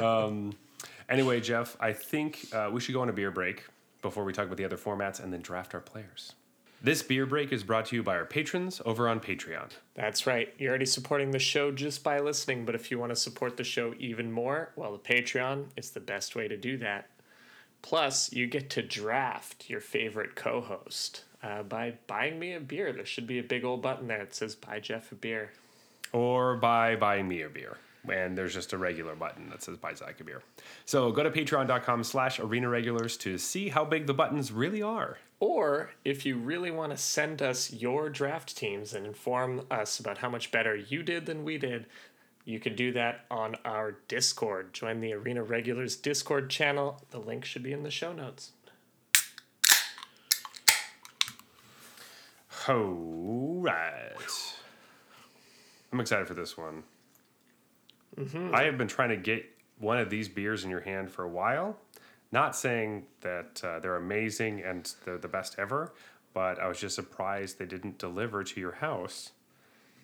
walls. 0.00 0.54
Anyway, 1.08 1.40
Jeff, 1.40 1.76
I 1.78 1.92
think 1.92 2.46
uh, 2.54 2.70
we 2.72 2.80
should 2.80 2.94
go 2.94 3.02
on 3.02 3.10
a 3.10 3.12
beer 3.12 3.30
break 3.30 3.66
before 4.00 4.24
we 4.24 4.32
talk 4.32 4.46
about 4.46 4.56
the 4.56 4.64
other 4.64 4.78
formats 4.78 5.22
and 5.22 5.30
then 5.30 5.42
draft 5.42 5.74
our 5.74 5.80
players. 5.80 6.32
This 6.80 7.02
beer 7.02 7.26
break 7.26 7.52
is 7.52 7.62
brought 7.62 7.86
to 7.86 7.96
you 7.96 8.02
by 8.02 8.16
our 8.16 8.24
patrons 8.24 8.80
over 8.86 9.08
on 9.08 9.20
Patreon. 9.20 9.70
That's 9.94 10.26
right. 10.26 10.54
You're 10.58 10.70
already 10.70 10.86
supporting 10.86 11.30
the 11.30 11.38
show 11.38 11.70
just 11.70 12.02
by 12.02 12.18
listening, 12.18 12.64
but 12.64 12.74
if 12.74 12.90
you 12.90 12.98
want 12.98 13.10
to 13.10 13.16
support 13.16 13.56
the 13.56 13.64
show 13.64 13.94
even 13.98 14.32
more, 14.32 14.72
well, 14.74 14.92
the 14.92 14.98
Patreon 14.98 15.66
is 15.76 15.90
the 15.90 16.00
best 16.00 16.34
way 16.34 16.48
to 16.48 16.56
do 16.56 16.78
that. 16.78 17.10
Plus, 17.82 18.32
you 18.32 18.46
get 18.46 18.70
to 18.70 18.82
draft 18.82 19.68
your 19.68 19.80
favorite 19.80 20.34
co 20.34 20.60
host 20.60 21.24
uh, 21.42 21.62
by 21.64 21.94
buying 22.06 22.38
me 22.38 22.54
a 22.54 22.60
beer. 22.60 22.92
There 22.92 23.04
should 23.04 23.26
be 23.26 23.38
a 23.38 23.42
big 23.42 23.64
old 23.64 23.82
button 23.82 24.06
there 24.06 24.18
that 24.20 24.34
says 24.34 24.54
Buy 24.54 24.80
Jeff 24.80 25.10
a 25.12 25.16
beer. 25.16 25.50
or 26.12 26.56
by 26.56 26.94
buying 26.96 27.26
me 27.28 27.42
a 27.42 27.48
beer. 27.48 27.78
And 28.10 28.36
there's 28.36 28.52
just 28.52 28.72
a 28.72 28.78
regular 28.78 29.14
button 29.14 29.48
that 29.50 29.62
says 29.62 29.76
buy 29.76 29.94
Zach 29.94 30.18
a 30.20 30.24
beer. 30.24 30.42
So 30.84 31.12
go 31.12 31.22
to 31.22 31.30
patreon.com 31.30 32.02
slash 32.02 32.40
arena 32.40 32.68
regulars 32.68 33.16
to 33.18 33.38
see 33.38 33.68
how 33.68 33.84
big 33.84 34.06
the 34.08 34.12
buttons 34.14 34.50
really 34.50 34.82
are. 34.82 35.18
Or 35.38 35.90
if 36.04 36.26
you 36.26 36.36
really 36.36 36.72
want 36.72 36.90
to 36.90 36.96
send 36.98 37.40
us 37.42 37.72
your 37.72 38.10
draft 38.10 38.56
teams 38.56 38.92
and 38.92 39.06
inform 39.06 39.66
us 39.70 40.00
about 40.00 40.18
how 40.18 40.28
much 40.28 40.50
better 40.50 40.74
you 40.74 41.04
did 41.04 41.26
than 41.26 41.44
we 41.44 41.58
did, 41.58 41.86
you 42.44 42.58
can 42.58 42.74
do 42.74 42.92
that 42.92 43.24
on 43.30 43.56
our 43.64 43.98
Discord. 44.08 44.72
Join 44.72 45.00
the 45.00 45.12
Arena 45.12 45.42
Regulars 45.42 45.96
Discord 45.96 46.50
channel. 46.50 47.00
The 47.10 47.18
link 47.18 47.44
should 47.44 47.62
be 47.62 47.72
in 47.72 47.82
the 47.82 47.90
show 47.90 48.12
notes. 48.12 48.52
All 52.68 53.60
right. 53.60 54.12
I'm 55.92 56.00
excited 56.00 56.26
for 56.26 56.34
this 56.34 56.56
one. 56.56 56.84
I 58.52 58.64
have 58.64 58.76
been 58.76 58.88
trying 58.88 59.08
to 59.08 59.16
get 59.16 59.44
one 59.78 59.98
of 59.98 60.10
these 60.10 60.28
beers 60.28 60.64
in 60.64 60.70
your 60.70 60.80
hand 60.80 61.10
for 61.10 61.24
a 61.24 61.28
while. 61.28 61.76
Not 62.30 62.56
saying 62.56 63.06
that 63.20 63.60
uh, 63.64 63.80
they're 63.80 63.96
amazing 63.96 64.62
and 64.62 64.92
they're 65.04 65.18
the 65.18 65.28
best 65.28 65.56
ever, 65.58 65.92
but 66.34 66.58
I 66.58 66.68
was 66.68 66.80
just 66.80 66.94
surprised 66.94 67.58
they 67.58 67.66
didn't 67.66 67.98
deliver 67.98 68.42
to 68.42 68.60
your 68.60 68.72
house. 68.72 69.32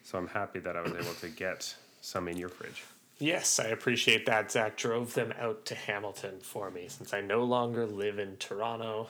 So 0.03 0.18
I'm 0.18 0.28
happy 0.28 0.59
that 0.61 0.76
I 0.76 0.82
was 0.82 0.93
able 0.93 1.14
to 1.20 1.28
get 1.28 1.74
some 2.01 2.29
in 2.29 2.37
your 2.37 2.49
fridge. 2.49 2.85
Yes, 3.19 3.59
I 3.59 3.65
appreciate 3.67 4.27
that. 4.27 4.53
Zach 4.53 4.77
drove 4.77 5.15
them 5.15 5.35
out 5.41 5.65
to 5.67 5.75
Hamilton 5.75 6.39
for 6.41 6.71
me 6.71 6.87
since 6.89 7.13
I 7.13 7.21
no 7.21 7.43
longer 7.43 7.85
live 7.87 8.19
in 8.19 8.37
Toronto. 8.37 9.09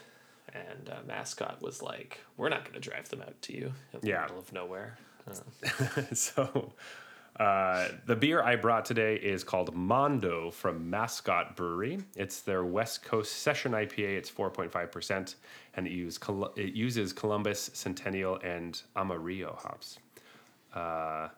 And 0.54 0.88
uh, 0.88 0.94
Mascot 1.06 1.60
was 1.60 1.82
like, 1.82 2.20
We're 2.38 2.48
not 2.48 2.62
going 2.64 2.80
to 2.80 2.80
drive 2.80 3.08
them 3.10 3.20
out 3.20 3.40
to 3.42 3.52
you 3.54 3.72
in 3.92 4.00
the 4.00 4.08
Yeah. 4.08 4.22
middle 4.22 4.38
of 4.38 4.52
nowhere. 4.52 4.96
so 6.14 6.72
uh, 7.38 7.88
the 8.06 8.16
beer 8.16 8.42
I 8.42 8.56
brought 8.56 8.86
today 8.86 9.16
is 9.16 9.44
called 9.44 9.74
Mondo 9.74 10.50
from 10.50 10.88
Mascot 10.88 11.54
Brewery. 11.54 11.98
It's 12.16 12.40
their 12.40 12.64
West 12.64 13.02
Coast 13.02 13.36
Session 13.42 13.72
IPA. 13.72 14.16
It's 14.16 14.30
4.5%, 14.30 15.34
and 15.74 15.86
it, 15.86 15.92
use, 15.92 16.16
Col- 16.16 16.52
it 16.56 16.72
uses 16.72 17.12
Columbus, 17.12 17.70
Centennial, 17.74 18.36
and 18.42 18.80
Amarillo 18.96 19.58
hops. 19.62 19.98
Uh, 20.74 21.28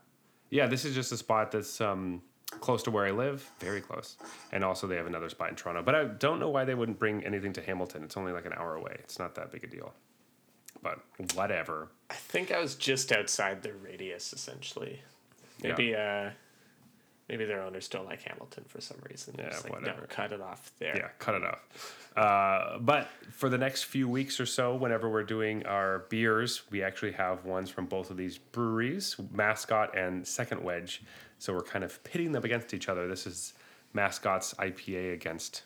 yeah, 0.51 0.67
this 0.67 0.85
is 0.85 0.95
just 0.95 1.13
a 1.13 1.17
spot 1.17 1.53
that's 1.53 1.81
um, 1.81 2.23
close 2.61 2.83
to 2.85 2.91
where 2.91 3.07
I 3.07 3.13
live, 3.13 3.49
very 3.61 3.81
close. 3.81 4.17
And 4.53 4.65
also, 4.65 4.87
they 4.87 4.97
have 4.97 5.07
another 5.07 5.29
spot 5.29 5.51
in 5.51 5.57
Toronto. 5.57 5.83
But 5.83 5.95
I 5.95 6.05
don't 6.05 6.41
know 6.41 6.51
why 6.51 6.65
they 6.65 6.75
wouldn't 6.75 6.99
bring 6.99 7.25
anything 7.25 7.53
to 7.55 7.63
Hamilton. 7.63 8.03
It's 8.03 8.17
only 8.17 8.33
like 8.33 8.47
an 8.47 8.53
hour 8.53 8.75
away. 8.75 8.97
It's 8.99 9.19
not 9.19 9.35
that 9.37 9.53
big 9.53 9.65
a 9.65 9.69
deal. 9.69 9.95
But 10.83 11.01
whatever. 11.35 11.89
I 12.11 12.15
think 12.15 12.51
I 12.51 12.61
was 12.61 12.75
just 12.75 13.13
outside 13.13 13.63
their 13.63 13.75
radius, 13.75 14.33
essentially. 14.33 15.01
Maybe 15.63 15.95
uh, 15.95 16.31
maybe 17.31 17.45
their 17.45 17.63
owners 17.63 17.87
don't 17.89 18.05
like 18.07 18.21
Hamilton 18.23 18.65
for 18.67 18.81
some 18.81 18.99
reason. 19.09 19.35
They're 19.37 19.47
Yeah, 19.47 19.53
just 19.53 19.65
like, 19.65 19.73
whatever. 19.73 20.01
No, 20.01 20.07
cut 20.09 20.33
it 20.33 20.41
off 20.43 20.73
there. 20.81 20.97
Yeah, 20.97 21.09
cut 21.21 21.37
it 21.37 21.45
off. 21.45 22.11
Uh, 22.17 22.79
but 22.81 23.09
for 23.31 23.49
the 23.49 23.57
next 23.57 23.85
few 23.85 24.09
weeks 24.09 24.41
or 24.41 24.47
so, 24.47 24.75
whenever 24.75 25.09
we're 25.09 25.23
doing 25.23 25.65
our 25.65 26.01
beers, 26.11 26.63
we 26.71 26.83
actually 26.83 27.13
have 27.13 27.45
ones 27.45 27.71
from 27.71 27.87
both 27.87 28.11
of 28.11 28.17
these 28.17 28.37
breweries, 28.37 29.17
Mascot 29.33 29.97
and 29.97 30.27
Second 30.27 30.63
Wedge. 30.65 31.03
So 31.39 31.55
we're 31.55 31.63
kind 31.63 31.85
of 31.85 32.03
pitting 32.03 32.33
them 32.33 32.45
against 32.45 32.75
each 32.75 32.89
other. 32.89 33.07
This 33.07 33.27
is 33.29 33.55
Mascot's 33.95 34.53
IPA 34.55 35.15
against 35.15 35.63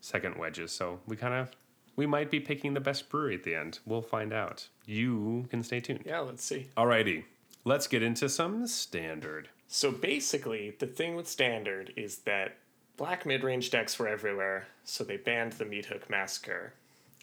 Second 0.00 0.36
Wedges. 0.36 0.72
So 0.72 0.98
we 1.06 1.16
kind 1.16 1.32
of 1.34 1.50
we 1.96 2.06
might 2.06 2.28
be 2.28 2.40
picking 2.40 2.74
the 2.74 2.80
best 2.80 3.08
brewery 3.08 3.36
at 3.36 3.44
the 3.44 3.54
end. 3.54 3.78
We'll 3.86 4.02
find 4.02 4.32
out. 4.32 4.66
You 4.84 5.46
can 5.48 5.62
stay 5.62 5.78
tuned. 5.78 6.02
Yeah, 6.04 6.18
let's 6.20 6.44
see. 6.44 6.66
Alrighty. 6.76 7.22
let's 7.64 7.86
get 7.86 8.02
into 8.02 8.28
some 8.28 8.66
standard. 8.66 9.48
So 9.74 9.90
basically, 9.90 10.76
the 10.78 10.86
thing 10.86 11.16
with 11.16 11.26
standard 11.26 11.92
is 11.96 12.18
that 12.18 12.58
black 12.96 13.26
mid 13.26 13.42
range 13.42 13.72
decks 13.72 13.98
were 13.98 14.06
everywhere, 14.06 14.68
so 14.84 15.02
they 15.02 15.16
banned 15.16 15.54
the 15.54 15.64
Meat 15.64 15.86
Hook 15.86 16.08
Massacre. 16.08 16.74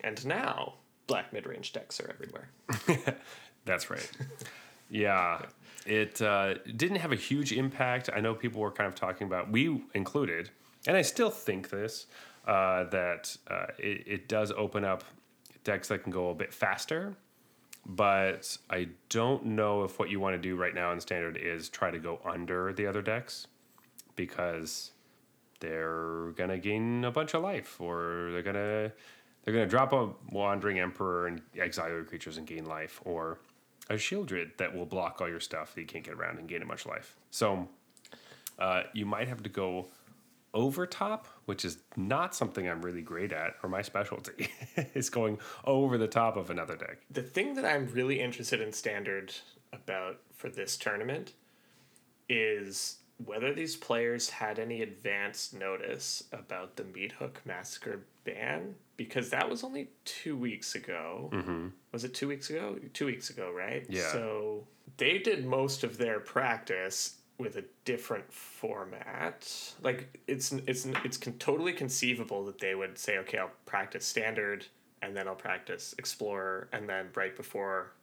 And 0.04 0.26
now, 0.26 0.74
black 1.08 1.32
mid 1.32 1.48
range 1.48 1.72
decks 1.72 2.02
are 2.02 2.10
everywhere. 2.10 3.16
That's 3.66 3.90
right. 3.90 4.12
yeah. 4.90 5.44
It 5.86 6.22
uh, 6.22 6.56
didn't 6.76 6.98
have 6.98 7.14
a 7.14 7.16
huge 7.16 7.54
impact. 7.54 8.10
I 8.14 8.20
know 8.20 8.34
people 8.34 8.60
were 8.60 8.70
kind 8.70 8.90
of 8.90 8.96
talking 8.96 9.28
about, 9.28 9.50
we 9.50 9.86
included, 9.94 10.50
and 10.86 10.98
I 10.98 11.04
still 11.04 11.30
think 11.30 11.70
this, 11.70 12.08
uh, 12.46 12.84
that 12.90 13.34
uh, 13.50 13.68
it, 13.80 14.04
it 14.06 14.28
does 14.28 14.52
open 14.52 14.84
up 14.84 15.06
decks 15.64 15.88
that 15.88 16.04
can 16.04 16.12
go 16.12 16.32
a 16.32 16.36
bit 16.36 16.54
faster. 16.54 17.16
But 17.86 18.58
I 18.70 18.90
don't 19.10 19.46
know 19.46 19.84
if 19.84 19.98
what 19.98 20.10
you 20.10 20.20
want 20.20 20.36
to 20.36 20.42
do 20.42 20.56
right 20.56 20.74
now 20.74 20.92
in 20.92 21.00
standard 21.00 21.38
is 21.38 21.68
try 21.68 21.92
to 21.92 22.00
go 22.00 22.20
under 22.24 22.74
the 22.74 22.86
other 22.86 23.02
decks 23.02 23.48
because 24.16 24.92
they're 25.60 26.32
gonna 26.36 26.58
gain 26.58 27.04
a 27.06 27.12
bunch 27.12 27.34
of 27.34 27.42
life, 27.42 27.80
or 27.82 28.30
they're 28.32 28.44
gonna 28.44 28.92
they're 29.44 29.54
gonna 29.54 29.68
drop 29.68 29.94
a 29.94 30.10
wandering 30.32 30.80
emperor 30.80 31.28
and 31.28 31.42
exile 31.58 31.90
your 31.90 32.04
creatures 32.04 32.38
and 32.38 32.46
gain 32.46 32.66
life, 32.66 33.02
or 33.04 33.40
a 33.90 33.96
Sheoldred 33.96 34.58
that 34.58 34.76
will 34.76 34.86
block 34.86 35.22
all 35.22 35.30
your 35.30 35.40
stuff 35.40 35.74
that 35.76 35.82
you 35.82 35.88
can't 35.88 36.04
get 36.04 36.14
around 36.14 36.40
and 36.40 36.48
gain 36.48 36.62
a 36.62 36.72
of 36.72 36.86
life. 36.86 37.16
So 37.30 37.68
uh, 38.60 38.84
you 38.94 39.06
might 39.06 39.28
have 39.28 39.44
to 39.44 39.50
go 39.50 39.88
over 40.54 40.86
top, 40.86 41.28
which 41.52 41.66
is 41.66 41.80
not 41.98 42.34
something 42.34 42.70
I'm 42.70 42.82
really 42.82 43.02
great 43.02 43.34
at 43.34 43.56
or 43.62 43.68
my 43.68 43.82
specialty. 43.82 44.48
is 44.94 45.10
going 45.10 45.38
over 45.66 45.98
the 45.98 46.08
top 46.08 46.38
of 46.38 46.50
another 46.50 46.78
deck. 46.78 47.00
The 47.12 47.22
thing 47.22 47.56
that 47.56 47.66
I'm 47.66 47.88
really 47.88 48.22
interested 48.22 48.62
in 48.62 48.72
standard 48.72 49.34
about 49.74 50.22
for 50.34 50.48
this 50.48 50.78
tournament 50.78 51.34
is 52.30 53.00
whether 53.26 53.54
these 53.54 53.76
players 53.76 54.30
had 54.30 54.60
any 54.60 54.82
advance 54.82 55.52
notice 55.52 56.24
about 56.32 56.78
the 56.78 56.86
Meat 56.86 57.12
Hook 57.20 57.42
Massacre 57.44 58.00
ban 58.24 58.76
because 58.96 59.30
that 59.32 59.50
was 59.50 59.66
only 59.66 59.90
two 60.06 60.38
weeks 60.38 60.76
ago. 60.76 61.32
Mm-hmm. 61.34 61.68
Was 61.92 62.06
it 62.06 62.14
two 62.14 62.30
weeks 62.30 62.50
ago? 62.50 62.78
Two 62.94 63.08
weeks 63.08 63.30
ago, 63.30 63.52
right? 63.52 63.86
Yeah. 63.90 64.10
So 64.14 64.68
they 64.96 65.18
did 65.18 65.46
most 65.46 65.84
of 65.84 65.98
their 65.98 66.22
practice 66.22 67.18
with 67.42 67.58
a 67.58 67.64
different 67.84 68.32
format. 68.32 69.74
Like 69.82 70.20
it's 70.28 70.52
it's 70.52 70.86
it's 71.04 71.18
con- 71.18 71.34
totally 71.40 71.74
conceivable 71.74 72.46
that 72.46 72.60
they 72.60 72.76
would 72.76 72.98
say, 72.98 73.18
okay, 73.20 73.40
I'll 73.40 73.52
practice 73.66 74.06
standard 74.06 74.66
and 75.02 75.18
then 75.18 75.28
I'll 75.28 75.36
practice 75.36 75.96
explorer 75.98 76.70
and 76.72 76.88
then 76.88 77.08
right 77.16 77.36
before 77.36 77.94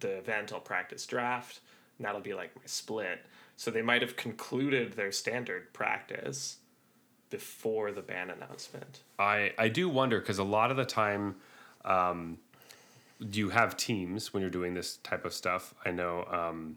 the 0.00 0.18
event 0.18 0.52
I'll 0.52 0.60
practice 0.60 1.06
draft 1.06 1.60
and 1.96 2.06
that'll 2.06 2.20
be 2.20 2.34
like 2.34 2.54
my 2.56 2.62
split. 2.66 3.20
So 3.56 3.70
they 3.70 3.82
might 3.82 4.02
have 4.02 4.16
concluded 4.16 4.94
their 4.94 5.12
standard 5.12 5.72
practice 5.72 6.56
before 7.30 7.92
the 7.92 8.02
ban 8.02 8.30
announcement. 8.30 9.04
I, 9.18 9.52
I 9.56 9.68
do 9.68 9.88
wonder 9.88 10.20
because 10.20 10.38
a 10.38 10.44
lot 10.44 10.70
of 10.70 10.76
the 10.76 10.84
time 10.84 11.36
um, 11.84 12.38
you 13.20 13.50
have 13.50 13.76
teams 13.76 14.34
when 14.34 14.40
you're 14.40 14.50
doing 14.50 14.74
this 14.74 14.96
type 14.98 15.24
of 15.24 15.32
stuff. 15.32 15.74
I 15.84 15.92
know 15.92 16.24
um, 16.24 16.76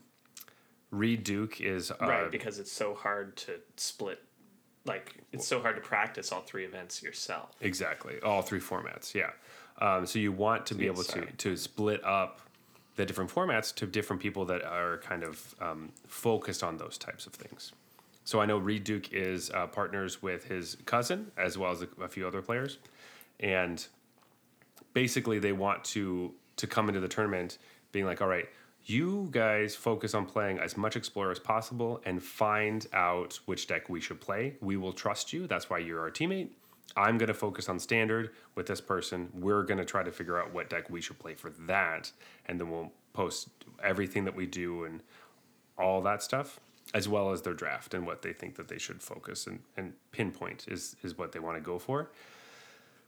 Reid 0.97 1.23
Duke 1.23 1.61
is 1.61 1.91
uh, 1.91 1.95
right 2.01 2.31
because 2.31 2.59
it's 2.59 2.71
so 2.71 2.93
hard 2.93 3.35
to 3.37 3.59
split 3.77 4.19
like 4.85 5.15
it's 5.31 5.47
so 5.47 5.59
hard 5.61 5.75
to 5.75 5.81
practice 5.81 6.31
all 6.31 6.41
three 6.41 6.65
events 6.65 7.01
yourself. 7.03 7.51
Exactly 7.61 8.19
all 8.21 8.41
three 8.41 8.59
formats 8.59 9.13
yeah. 9.13 9.31
Um, 9.79 10.05
so 10.05 10.19
you 10.19 10.31
want 10.31 10.65
to 10.67 10.75
be 10.75 10.85
Yeah, 10.85 10.91
able 10.91 11.03
sorry. 11.03 11.25
to 11.27 11.31
to 11.49 11.57
split 11.57 12.03
up 12.05 12.41
the 12.95 13.05
different 13.05 13.29
formats 13.29 13.75
to 13.75 13.85
different 13.85 14.21
people 14.21 14.45
that 14.45 14.63
are 14.63 14.99
kind 14.99 15.23
of 15.23 15.53
um, 15.59 15.91
focused 16.07 16.63
on 16.63 16.77
those 16.77 16.97
types 16.97 17.27
of 17.27 17.33
things. 17.33 17.73
So 18.23 18.39
i 18.39 18.45
know 18.45 18.57
Reid 18.57 18.83
Duke 18.83 19.13
is 19.13 19.51
uh, 19.51 19.67
partners 19.67 20.21
with 20.23 20.45
his 20.45 20.77
cousin 20.85 21.31
as 21.37 21.57
well 21.57 21.71
as 21.71 21.81
a, 21.83 21.87
a 22.01 22.07
few 22.07 22.25
other 22.27 22.41
players. 22.41 22.79
And 23.39 23.85
basically 24.93 25.39
they 25.39 25.51
want 25.51 25.83
to 25.83 26.33
to 26.55 26.67
come 26.67 26.87
into 26.87 27.01
the 27.01 27.07
tournament 27.07 27.57
being 27.91 28.05
like 28.05 28.21
all 28.21 28.27
right 28.27 28.47
you 28.85 29.27
guys 29.31 29.75
focus 29.75 30.13
on 30.13 30.25
playing 30.25 30.59
as 30.59 30.77
much 30.77 30.95
explorer 30.95 31.31
as 31.31 31.39
possible 31.39 32.01
and 32.05 32.21
find 32.21 32.87
out 32.93 33.39
which 33.45 33.67
deck 33.67 33.89
we 33.89 33.99
should 33.99 34.21
play. 34.21 34.55
We 34.61 34.77
will 34.77 34.93
trust 34.93 35.33
you. 35.33 35.47
That's 35.47 35.69
why 35.69 35.79
you're 35.79 35.99
our 35.99 36.11
teammate. 36.11 36.49
I'm 36.95 37.17
going 37.17 37.27
to 37.27 37.33
focus 37.33 37.67
on 37.67 37.79
standard 37.79 38.31
with 38.53 38.67
this 38.67 38.79
person. 38.79 39.29
We're 39.33 39.63
going 39.63 39.79
to 39.79 39.85
try 39.85 40.03
to 40.03 40.11
figure 40.11 40.39
out 40.39 40.53
what 40.53 40.69
deck 40.69 40.89
we 40.89 41.01
should 41.01 41.19
play 41.19 41.33
for 41.33 41.49
that 41.67 42.11
and 42.45 42.59
then 42.59 42.69
we'll 42.69 42.91
post 43.13 43.49
everything 43.83 44.25
that 44.25 44.35
we 44.35 44.45
do 44.45 44.83
and 44.83 45.01
all 45.77 46.01
that 46.01 46.21
stuff 46.21 46.59
as 46.93 47.09
well 47.09 47.31
as 47.31 47.41
their 47.41 47.53
draft 47.53 47.93
and 47.93 48.05
what 48.05 48.21
they 48.21 48.31
think 48.31 48.55
that 48.55 48.67
they 48.67 48.77
should 48.77 49.01
focus 49.01 49.47
and, 49.47 49.59
and 49.75 49.93
pinpoint 50.11 50.65
is 50.67 50.95
is 51.01 51.17
what 51.17 51.31
they 51.31 51.39
want 51.39 51.57
to 51.57 51.61
go 51.61 51.79
for 51.79 52.09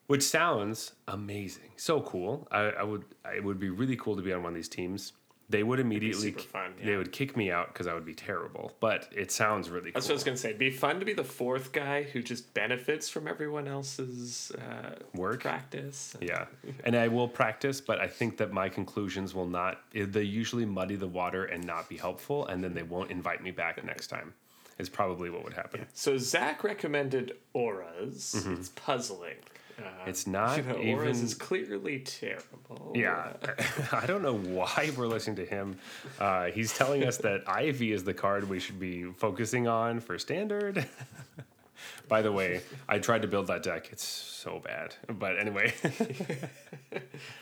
which 0.07 0.23
sounds 0.23 0.93
amazing, 1.09 1.71
so 1.75 1.99
cool. 2.01 2.47
I, 2.49 2.59
I 2.59 2.83
would, 2.83 3.03
it 3.35 3.43
would 3.43 3.59
be 3.59 3.69
really 3.69 3.97
cool 3.97 4.15
to 4.15 4.21
be 4.21 4.31
on 4.31 4.41
one 4.41 4.53
of 4.53 4.55
these 4.55 4.69
teams. 4.69 5.11
They 5.49 5.63
would 5.63 5.79
immediately, 5.79 6.31
fun, 6.31 6.73
they 6.83 6.97
would 6.97 7.13
kick 7.13 7.37
me 7.37 7.51
out 7.51 7.71
because 7.71 7.87
I 7.87 7.93
would 7.93 8.03
be 8.05 8.13
terrible. 8.13 8.73
But 8.81 9.07
it 9.15 9.31
sounds 9.31 9.69
really 9.69 9.91
that's 9.91 10.05
cool. 10.05 10.09
what 10.09 10.13
i 10.13 10.17
was 10.17 10.23
going 10.25 10.35
to 10.35 10.41
say 10.41 10.49
it'd 10.49 10.59
be 10.59 10.69
fun 10.69 10.99
to 10.99 11.05
be 11.05 11.13
the 11.13 11.23
fourth 11.23 11.71
guy 11.71 12.03
who 12.03 12.21
just 12.21 12.53
benefits 12.53 13.07
from 13.07 13.29
everyone 13.29 13.65
else's 13.65 14.51
uh, 14.51 14.95
Work? 15.15 15.39
practice 15.41 16.17
yeah, 16.21 16.45
and 16.83 16.97
I 16.97 17.07
will 17.07 17.29
practice, 17.29 17.79
but 17.79 18.01
I 18.01 18.07
think 18.07 18.35
that 18.37 18.51
my 18.51 18.67
conclusions 18.67 19.33
will 19.33 19.47
not. 19.47 19.81
They 19.93 20.23
usually 20.23 20.65
muddy 20.65 20.97
the 20.97 21.07
water 21.07 21.45
and 21.45 21.63
not 21.63 21.87
be 21.87 21.95
helpful, 21.95 22.47
and 22.47 22.61
then 22.61 22.73
they 22.73 22.83
won't 22.83 23.09
invite 23.09 23.41
me 23.41 23.51
back 23.51 23.81
next 23.85 24.07
time. 24.07 24.33
Is 24.79 24.89
probably 24.89 25.29
what 25.31 25.43
would 25.43 25.53
happen. 25.53 25.87
so 25.93 26.17
zach 26.19 26.63
recommended 26.63 27.37
auras 27.53 28.45
it's 28.47 28.69
puzzling 28.75 29.37
uh. 29.79 29.83
It's 30.05 30.25
not 30.27 30.57
you 30.57 30.63
know, 30.63 30.79
even. 30.79 30.93
auras 30.95 31.21
is 31.21 31.33
clearly 31.33 31.99
terrible 31.99 32.91
Yeah, 32.95 33.33
I 33.91 34.05
don't 34.05 34.21
know 34.21 34.37
why 34.37 34.91
we're 34.97 35.07
listening 35.07 35.35
to 35.37 35.45
him. 35.45 35.77
Uh, 36.19 36.45
he's 36.45 36.73
telling 36.77 37.03
us 37.03 37.17
that 37.17 37.43
Ivy 37.47 37.91
is 37.93 38.03
the 38.03 38.13
card 38.13 38.49
we 38.49 38.59
should 38.59 38.79
be 38.79 39.03
focusing 39.17 39.67
on 39.67 39.99
for 39.99 40.17
standard. 40.17 40.87
By 42.07 42.21
the 42.21 42.31
way, 42.31 42.61
I 42.87 42.99
tried 42.99 43.21
to 43.23 43.27
build 43.27 43.47
that 43.47 43.63
deck. 43.63 43.89
It's 43.91 44.03
so 44.05 44.59
bad. 44.63 44.95
But 45.09 45.37
anyway, 45.37 45.73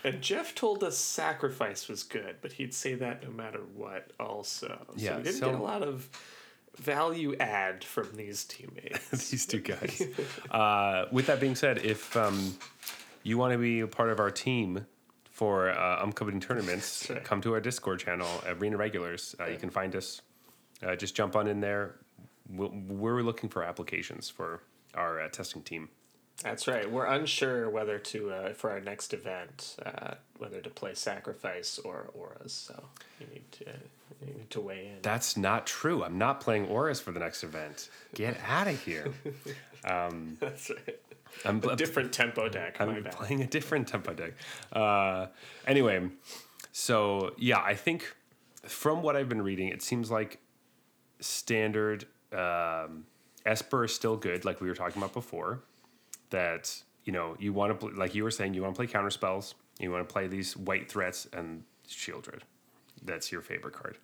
And 0.04 0.22
Jeff 0.22 0.54
told 0.56 0.84
us 0.84 0.98
sacrifice 0.98 1.88
was 1.88 2.04
good, 2.04 2.38
but 2.42 2.52
he'd 2.54 2.74
say 2.74 2.96
that 2.96 3.24
no 3.24 3.30
matter 3.32 3.60
what, 3.76 4.12
also. 4.20 4.68
So 4.68 4.94
Yeah, 4.98 5.18
we 5.18 5.24
didn't 5.24 5.40
so- 5.40 5.52
get 5.52 5.56
a 5.60 5.64
lot 5.64 5.84
of 5.84 6.10
value 6.78 7.36
add 7.40 7.84
from 7.84 8.16
these 8.16 8.44
teammates. 8.46 9.30
these 9.32 9.46
two 9.46 9.60
guys. 9.60 10.02
Uh, 10.52 11.06
with 11.12 11.28
that 11.28 11.40
being 11.40 11.56
said, 11.56 11.80
if 11.80 12.16
um, 12.16 12.56
you 13.24 13.38
want 13.38 13.54
to 13.54 13.58
be 13.58 13.80
a 13.82 13.88
part 13.88 14.10
of 14.10 14.20
our 14.20 14.32
team 14.32 14.86
for 15.32 15.70
uh, 15.70 15.76
upcoming 16.04 16.40
tournaments, 16.40 17.10
right. 17.10 17.24
come 17.24 17.42
to 17.42 17.54
our 17.54 17.60
Discord 17.60 18.00
channel, 18.00 18.28
Arena 18.48 18.78
Regulars. 18.78 19.36
Uh, 19.40 19.46
You 19.46 19.58
can 19.58 19.70
find 19.70 19.96
us. 19.96 20.22
Uh, 20.86 20.96
just 20.96 21.16
jump 21.16 21.36
on 21.36 21.48
in 21.48 21.60
there. 21.62 21.96
We'll, 22.50 22.72
we're 22.88 23.22
looking 23.24 23.50
for 23.50 23.64
applications 23.64 24.30
for 24.30 24.62
our 24.94 25.20
uh, 25.22 25.30
testing 25.30 25.62
team. 25.64 25.90
That's 26.44 26.68
right. 26.68 26.90
We're 26.90 27.06
unsure 27.06 27.70
whether 27.70 27.98
to, 27.98 28.32
uh, 28.32 28.54
for 28.54 28.70
our 28.70 28.82
next 28.82 29.14
event, 29.14 29.78
uh, 29.86 30.16
whether 30.38 30.60
to 30.62 30.70
play 30.70 30.94
sacrifice 30.94 31.80
or 31.80 32.10
auras. 32.14 32.52
So 32.52 32.84
you 33.20 33.28
need 33.34 33.52
to, 33.54 33.66
you 34.26 34.34
need 34.34 34.50
to 34.52 34.62
weigh 34.62 34.88
in. 34.88 35.02
That's 35.02 35.38
not 35.38 35.66
true. 35.66 36.04
I'm 36.04 36.18
not 36.18 36.42
playing 36.42 36.68
Auras 36.68 37.00
for 37.00 37.12
the 37.12 37.20
next 37.20 37.44
event. 37.44 37.90
Get 38.14 38.38
out 38.48 38.68
of 38.68 38.82
here. 38.82 39.14
That's 40.40 40.70
right. 40.70 41.00
I'm, 41.44 41.62
A 41.64 41.76
different 41.76 42.14
tempo 42.14 42.48
deck. 42.50 42.78
I'm 42.80 43.04
playing 43.04 43.42
a 43.42 43.48
different 43.48 43.88
tempo 43.88 44.14
deck. 44.14 44.34
Uh, 44.72 45.28
anyway, 45.68 46.10
so 46.72 47.34
yeah, 47.38 47.62
I 47.62 47.76
think 47.76 48.16
from 48.64 49.02
what 49.02 49.16
I've 49.16 49.30
been 49.30 49.42
reading, 49.42 49.68
it 49.70 49.82
seems 49.82 50.10
like 50.10 50.40
standard 51.20 52.06
um, 52.32 53.06
Esper 53.46 53.86
is 53.86 53.94
still 53.94 54.18
good, 54.18 54.46
like 54.46 54.62
we 54.62 54.68
were 54.68 54.76
talking 54.76 55.02
about 55.02 55.14
before. 55.14 55.62
That 56.32 56.82
you 57.04 57.14
know 57.14 57.36
you 57.40 57.54
want 57.54 57.80
to 57.80 57.88
like 57.88 58.16
you 58.16 58.24
were 58.24 58.32
saying 58.32 58.54
you 58.54 58.62
want 58.64 58.74
to 58.76 58.78
play 58.78 58.88
counter 58.88 59.10
spells. 59.10 59.56
You 59.80 59.92
want 59.92 60.08
to 60.08 60.12
play 60.12 60.28
these 60.28 60.56
white 60.58 60.90
threats 60.90 61.28
and 61.34 61.64
Sheoldred. 61.88 62.42
That's 63.04 63.32
your 63.32 63.42
favorite 63.42 63.74
card, 63.74 63.98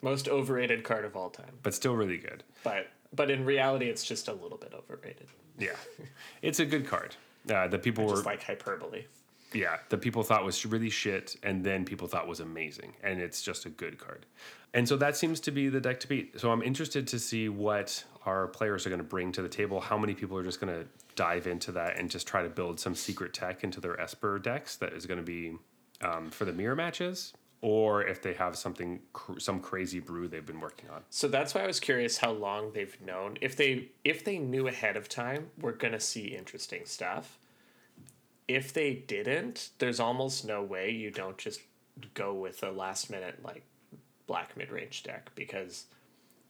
Most 0.00 0.28
overrated 0.28 0.84
card 0.84 1.04
of 1.04 1.16
all 1.16 1.28
time. 1.30 1.58
but 1.62 1.74
still 1.74 1.94
really 1.94 2.16
good. 2.16 2.42
But 2.64 2.88
but 3.14 3.30
in 3.30 3.44
reality, 3.44 3.86
it's 3.86 4.04
just 4.04 4.28
a 4.28 4.32
little 4.32 4.56
bit 4.56 4.72
overrated. 4.72 5.26
Yeah, 5.58 5.76
it's 6.42 6.60
a 6.60 6.64
good 6.64 6.86
card. 6.86 7.16
Uh, 7.50 7.66
that 7.68 7.82
people 7.82 8.04
were 8.04 8.12
Just 8.14 8.24
like 8.26 8.42
hyperbole. 8.42 9.04
Yeah, 9.54 9.78
that 9.88 9.98
people 9.98 10.22
thought 10.22 10.44
was 10.44 10.64
really 10.64 10.90
shit, 10.90 11.36
and 11.42 11.64
then 11.64 11.84
people 11.84 12.08
thought 12.08 12.26
was 12.26 12.40
amazing, 12.40 12.94
and 13.02 13.20
it's 13.20 13.42
just 13.42 13.66
a 13.66 13.70
good 13.70 13.98
card. 13.98 14.26
And 14.74 14.88
so 14.88 14.96
that 14.96 15.16
seems 15.16 15.40
to 15.40 15.50
be 15.50 15.68
the 15.68 15.80
deck 15.80 16.00
to 16.00 16.08
beat. 16.08 16.40
So 16.40 16.50
I'm 16.50 16.62
interested 16.62 17.06
to 17.08 17.18
see 17.18 17.48
what 17.48 18.04
our 18.24 18.46
players 18.48 18.86
are 18.86 18.88
going 18.88 19.00
to 19.02 19.06
bring 19.06 19.32
to 19.32 19.42
the 19.42 19.48
table. 19.48 19.80
How 19.80 19.98
many 19.98 20.14
people 20.14 20.36
are 20.38 20.42
just 20.42 20.60
going 20.60 20.72
to 20.72 20.86
dive 21.14 21.46
into 21.46 21.72
that 21.72 21.98
and 21.98 22.10
just 22.10 22.26
try 22.26 22.42
to 22.42 22.48
build 22.48 22.80
some 22.80 22.94
secret 22.94 23.34
tech 23.34 23.64
into 23.64 23.80
their 23.80 24.00
Esper 24.00 24.38
decks 24.38 24.76
that 24.76 24.92
is 24.94 25.04
going 25.06 25.18
to 25.18 25.24
be 25.24 25.56
um, 26.00 26.30
for 26.30 26.44
the 26.44 26.52
mirror 26.52 26.74
matches, 26.74 27.34
or 27.60 28.04
if 28.04 28.22
they 28.22 28.32
have 28.34 28.56
something 28.56 29.00
cr- 29.12 29.38
some 29.38 29.60
crazy 29.60 30.00
brew 30.00 30.26
they've 30.26 30.46
been 30.46 30.60
working 30.60 30.88
on. 30.90 31.02
So 31.10 31.28
that's 31.28 31.54
why 31.54 31.62
I 31.62 31.66
was 31.66 31.78
curious 31.78 32.16
how 32.16 32.32
long 32.32 32.72
they've 32.72 32.96
known. 33.00 33.36
If 33.40 33.56
they 33.56 33.90
if 34.04 34.24
they 34.24 34.38
knew 34.38 34.68
ahead 34.68 34.96
of 34.96 35.08
time, 35.08 35.50
we're 35.60 35.72
gonna 35.72 36.00
see 36.00 36.28
interesting 36.28 36.86
stuff. 36.86 37.38
If 38.54 38.72
they 38.72 38.94
didn't, 38.94 39.70
there's 39.78 40.00
almost 40.00 40.44
no 40.44 40.62
way 40.62 40.90
you 40.90 41.10
don't 41.10 41.38
just 41.38 41.60
go 42.14 42.34
with 42.34 42.62
a 42.62 42.70
last 42.70 43.10
minute 43.10 43.38
like 43.44 43.64
black 44.26 44.56
mid 44.56 44.70
range 44.70 45.02
deck 45.02 45.30
because 45.34 45.86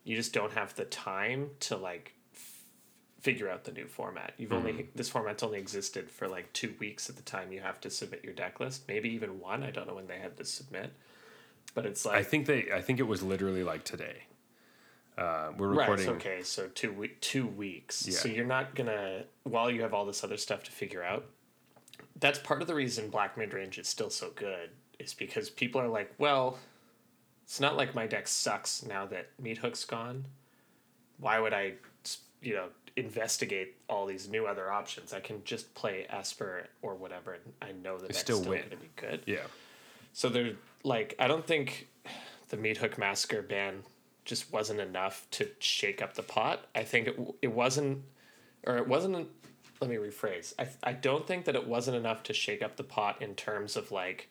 you 0.04 0.16
just 0.16 0.32
don't 0.32 0.52
have 0.52 0.74
the 0.74 0.84
time 0.84 1.50
to 1.60 1.76
like 1.76 2.14
f- 2.34 2.64
figure 3.20 3.48
out 3.48 3.64
the 3.64 3.72
new 3.72 3.86
format. 3.86 4.34
You've 4.38 4.52
only 4.52 4.88
this 4.94 5.08
format's 5.08 5.42
only 5.42 5.58
existed 5.58 6.10
for 6.10 6.28
like 6.28 6.52
two 6.52 6.74
weeks 6.80 7.08
at 7.08 7.16
the 7.16 7.22
time 7.22 7.52
you 7.52 7.60
have 7.60 7.80
to 7.82 7.90
submit 7.90 8.24
your 8.24 8.34
deck 8.34 8.60
list, 8.60 8.88
maybe 8.88 9.08
even 9.10 9.38
one. 9.40 9.62
I 9.62 9.70
don't 9.70 9.86
know 9.86 9.94
when 9.94 10.06
they 10.08 10.18
had 10.18 10.36
to 10.38 10.44
submit, 10.44 10.92
but 11.74 11.86
it's 11.86 12.04
like 12.04 12.16
I 12.16 12.22
think 12.22 12.46
they 12.46 12.66
I 12.74 12.80
think 12.80 12.98
it 12.98 13.06
was 13.06 13.22
literally 13.22 13.62
like 13.64 13.84
today. 13.84 14.24
Uh, 15.18 15.52
we're 15.58 15.68
Right. 15.68 15.88
recording. 15.90 16.08
Okay. 16.16 16.42
So 16.42 16.68
two 16.68 16.92
week 16.92 17.20
two 17.20 17.46
weeks. 17.46 18.06
Yeah. 18.06 18.14
So 18.14 18.28
you're 18.28 18.46
not 18.46 18.74
gonna 18.74 19.24
while 19.44 19.70
you 19.70 19.82
have 19.82 19.92
all 19.94 20.06
this 20.06 20.24
other 20.24 20.36
stuff 20.36 20.62
to 20.64 20.72
figure 20.72 21.02
out. 21.02 21.26
That's 22.22 22.38
part 22.38 22.62
of 22.62 22.68
the 22.68 22.74
reason 22.74 23.10
Black 23.10 23.34
Midrange 23.34 23.78
is 23.80 23.88
still 23.88 24.08
so 24.08 24.30
good 24.36 24.70
is 25.00 25.12
because 25.12 25.50
people 25.50 25.80
are 25.80 25.88
like, 25.88 26.14
well, 26.18 26.56
it's 27.42 27.58
not 27.58 27.76
like 27.76 27.96
my 27.96 28.06
deck 28.06 28.28
sucks 28.28 28.84
now 28.86 29.06
that 29.06 29.30
Meat 29.40 29.58
Hook's 29.58 29.84
gone. 29.84 30.24
Why 31.18 31.40
would 31.40 31.52
I, 31.52 31.72
you 32.40 32.54
know, 32.54 32.68
investigate 32.96 33.74
all 33.88 34.06
these 34.06 34.28
new 34.28 34.46
other 34.46 34.70
options? 34.70 35.12
I 35.12 35.18
can 35.18 35.42
just 35.44 35.74
play 35.74 36.06
Esper 36.08 36.68
or 36.80 36.94
whatever, 36.94 37.32
and 37.32 37.42
I 37.60 37.72
know 37.72 37.98
the 37.98 38.06
deck's 38.06 38.20
still 38.20 38.38
still, 38.38 38.52
going 38.52 38.70
to 38.70 38.76
be 38.76 38.90
good. 38.94 39.22
Yeah. 39.26 39.46
So 40.12 40.28
they're 40.28 40.52
like, 40.84 41.16
I 41.18 41.26
don't 41.26 41.44
think 41.44 41.88
the 42.50 42.56
Meat 42.56 42.76
Hook 42.76 42.98
Massacre 42.98 43.42
ban 43.42 43.82
just 44.24 44.52
wasn't 44.52 44.78
enough 44.78 45.26
to 45.32 45.48
shake 45.58 46.00
up 46.00 46.14
the 46.14 46.22
pot. 46.22 46.66
I 46.74 46.84
think 46.84 47.08
it, 47.08 47.34
it 47.42 47.52
wasn't, 47.52 48.04
or 48.64 48.76
it 48.76 48.86
wasn't. 48.86 49.28
Let 49.82 49.90
me 49.90 49.96
rephrase. 49.96 50.54
I 50.60 50.68
I 50.84 50.92
don't 50.92 51.26
think 51.26 51.44
that 51.46 51.56
it 51.56 51.66
wasn't 51.66 51.96
enough 51.96 52.22
to 52.22 52.32
shake 52.32 52.62
up 52.62 52.76
the 52.76 52.84
pot 52.84 53.20
in 53.20 53.34
terms 53.34 53.76
of 53.76 53.90
like, 53.90 54.28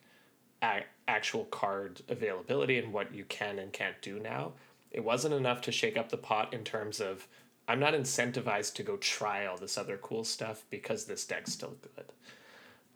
a, 0.62 0.84
actual 1.06 1.44
card 1.44 2.00
availability 2.08 2.78
and 2.78 2.90
what 2.90 3.14
you 3.14 3.26
can 3.26 3.58
and 3.58 3.70
can't 3.70 4.00
do 4.00 4.18
now. 4.18 4.52
It 4.90 5.04
wasn't 5.04 5.34
enough 5.34 5.60
to 5.62 5.70
shake 5.72 5.98
up 5.98 6.08
the 6.08 6.16
pot 6.16 6.54
in 6.54 6.64
terms 6.64 7.00
of 7.00 7.28
I'm 7.68 7.78
not 7.78 7.92
incentivized 7.92 8.72
to 8.76 8.82
go 8.82 8.96
try 8.96 9.44
all 9.44 9.58
this 9.58 9.76
other 9.76 9.98
cool 9.98 10.24
stuff 10.24 10.64
because 10.70 11.04
this 11.04 11.26
deck's 11.26 11.52
still 11.52 11.76
good. 11.94 12.06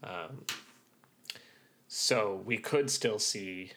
Um, 0.03 0.45
so 1.89 2.43
we 2.47 2.57
could 2.57 2.91
still 2.91 3.19
see 3.19 3.73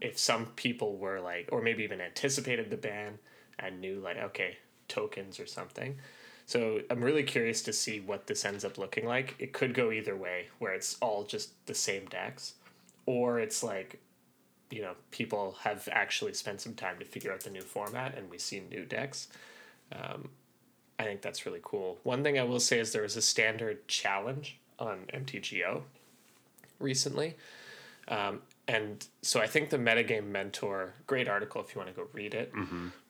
if 0.00 0.18
some 0.18 0.46
people 0.56 0.96
were 0.96 1.20
like, 1.20 1.48
or 1.52 1.62
maybe 1.62 1.84
even 1.84 2.00
anticipated 2.00 2.70
the 2.70 2.76
ban 2.76 3.20
and 3.60 3.80
knew 3.80 4.00
like, 4.00 4.16
okay, 4.16 4.58
tokens 4.88 5.38
or 5.38 5.46
something. 5.46 5.98
So 6.46 6.80
I'm 6.90 7.02
really 7.02 7.22
curious 7.22 7.62
to 7.62 7.72
see 7.72 8.00
what 8.00 8.26
this 8.26 8.44
ends 8.44 8.64
up 8.64 8.78
looking 8.78 9.06
like. 9.06 9.34
It 9.38 9.52
could 9.52 9.74
go 9.74 9.90
either 9.90 10.16
way, 10.16 10.48
where 10.58 10.72
it's 10.72 10.96
all 11.00 11.24
just 11.24 11.50
the 11.66 11.74
same 11.74 12.06
decks, 12.06 12.54
or 13.06 13.38
it's 13.38 13.62
like, 13.62 14.00
you 14.70 14.82
know, 14.82 14.94
people 15.10 15.56
have 15.60 15.88
actually 15.92 16.34
spent 16.34 16.60
some 16.60 16.74
time 16.74 16.98
to 16.98 17.04
figure 17.04 17.32
out 17.32 17.40
the 17.40 17.50
new 17.50 17.62
format 17.62 18.16
and 18.16 18.30
we 18.30 18.38
see 18.38 18.60
new 18.70 18.84
decks. 18.84 19.28
Um, 19.92 20.30
I 20.98 21.04
think 21.04 21.20
that's 21.20 21.46
really 21.46 21.60
cool. 21.62 21.98
One 22.04 22.22
thing 22.22 22.38
I 22.38 22.42
will 22.44 22.60
say 22.60 22.78
is 22.78 22.92
there 22.92 23.02
was 23.02 23.16
a 23.16 23.22
standard 23.22 23.86
challenge 23.88 24.58
on 24.78 25.00
MTGO 25.12 25.82
recently. 26.78 27.36
Um, 28.08 28.40
and 28.68 29.06
so 29.22 29.40
I 29.40 29.46
think 29.46 29.70
the 29.70 29.78
Metagame 29.78 30.26
Mentor, 30.28 30.94
great 31.06 31.28
article 31.28 31.60
if 31.60 31.74
you 31.74 31.80
want 31.80 31.94
to 31.94 32.00
go 32.00 32.08
read 32.12 32.34
it, 32.34 32.52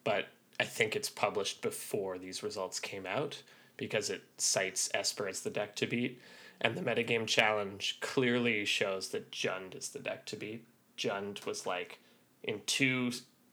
but 0.04 0.26
I 0.60 0.64
think 0.64 0.94
it's 0.94 1.10
published 1.10 1.62
before 1.62 2.18
these 2.18 2.42
results 2.42 2.78
came 2.78 3.06
out 3.06 3.42
because 3.76 4.10
it 4.10 4.22
cites 4.38 4.90
Esper 4.94 5.28
as 5.28 5.40
the 5.40 5.50
deck 5.50 5.74
to 5.76 5.86
beat. 5.86 6.20
And 6.60 6.76
the 6.76 6.82
Metagame 6.82 7.26
Challenge 7.26 7.98
clearly 8.00 8.64
shows 8.64 9.08
that 9.08 9.32
Jund 9.32 9.76
is 9.76 9.88
the 9.88 9.98
deck 9.98 10.26
to 10.26 10.36
beat. 10.36 10.64
Jund 10.96 11.44
was 11.44 11.66
like, 11.66 11.98
in 12.44 12.60
two 12.66 13.10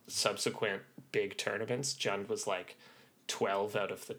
subsequent 0.08 0.84
big 1.12 1.38
tournaments, 1.38 1.96
Jund 1.96 2.30
was 2.30 2.46
like 2.46 2.78
12 3.28 3.76
out 3.76 3.92
of 3.92 4.06
the 4.08 4.18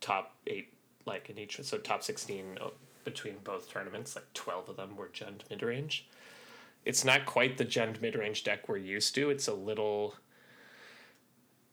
top 0.00 0.36
eight, 0.46 0.72
like 1.06 1.30
in 1.30 1.38
each, 1.38 1.60
so 1.62 1.78
top 1.78 2.04
16 2.04 2.58
uh, 2.60 2.68
between 3.04 3.36
both 3.42 3.70
tournaments, 3.70 4.14
like 4.14 4.32
12 4.34 4.68
of 4.68 4.76
them 4.76 4.96
were 4.96 5.08
Jund 5.08 5.40
mid 5.50 5.62
range. 5.62 6.06
It's 6.84 7.04
not 7.04 7.26
quite 7.26 7.58
the 7.58 7.64
Jund 7.64 8.00
mid 8.00 8.14
range 8.14 8.44
deck 8.44 8.68
we're 8.68 8.76
used 8.76 9.14
to. 9.16 9.30
It's 9.30 9.48
a 9.48 9.54
little 9.54 10.14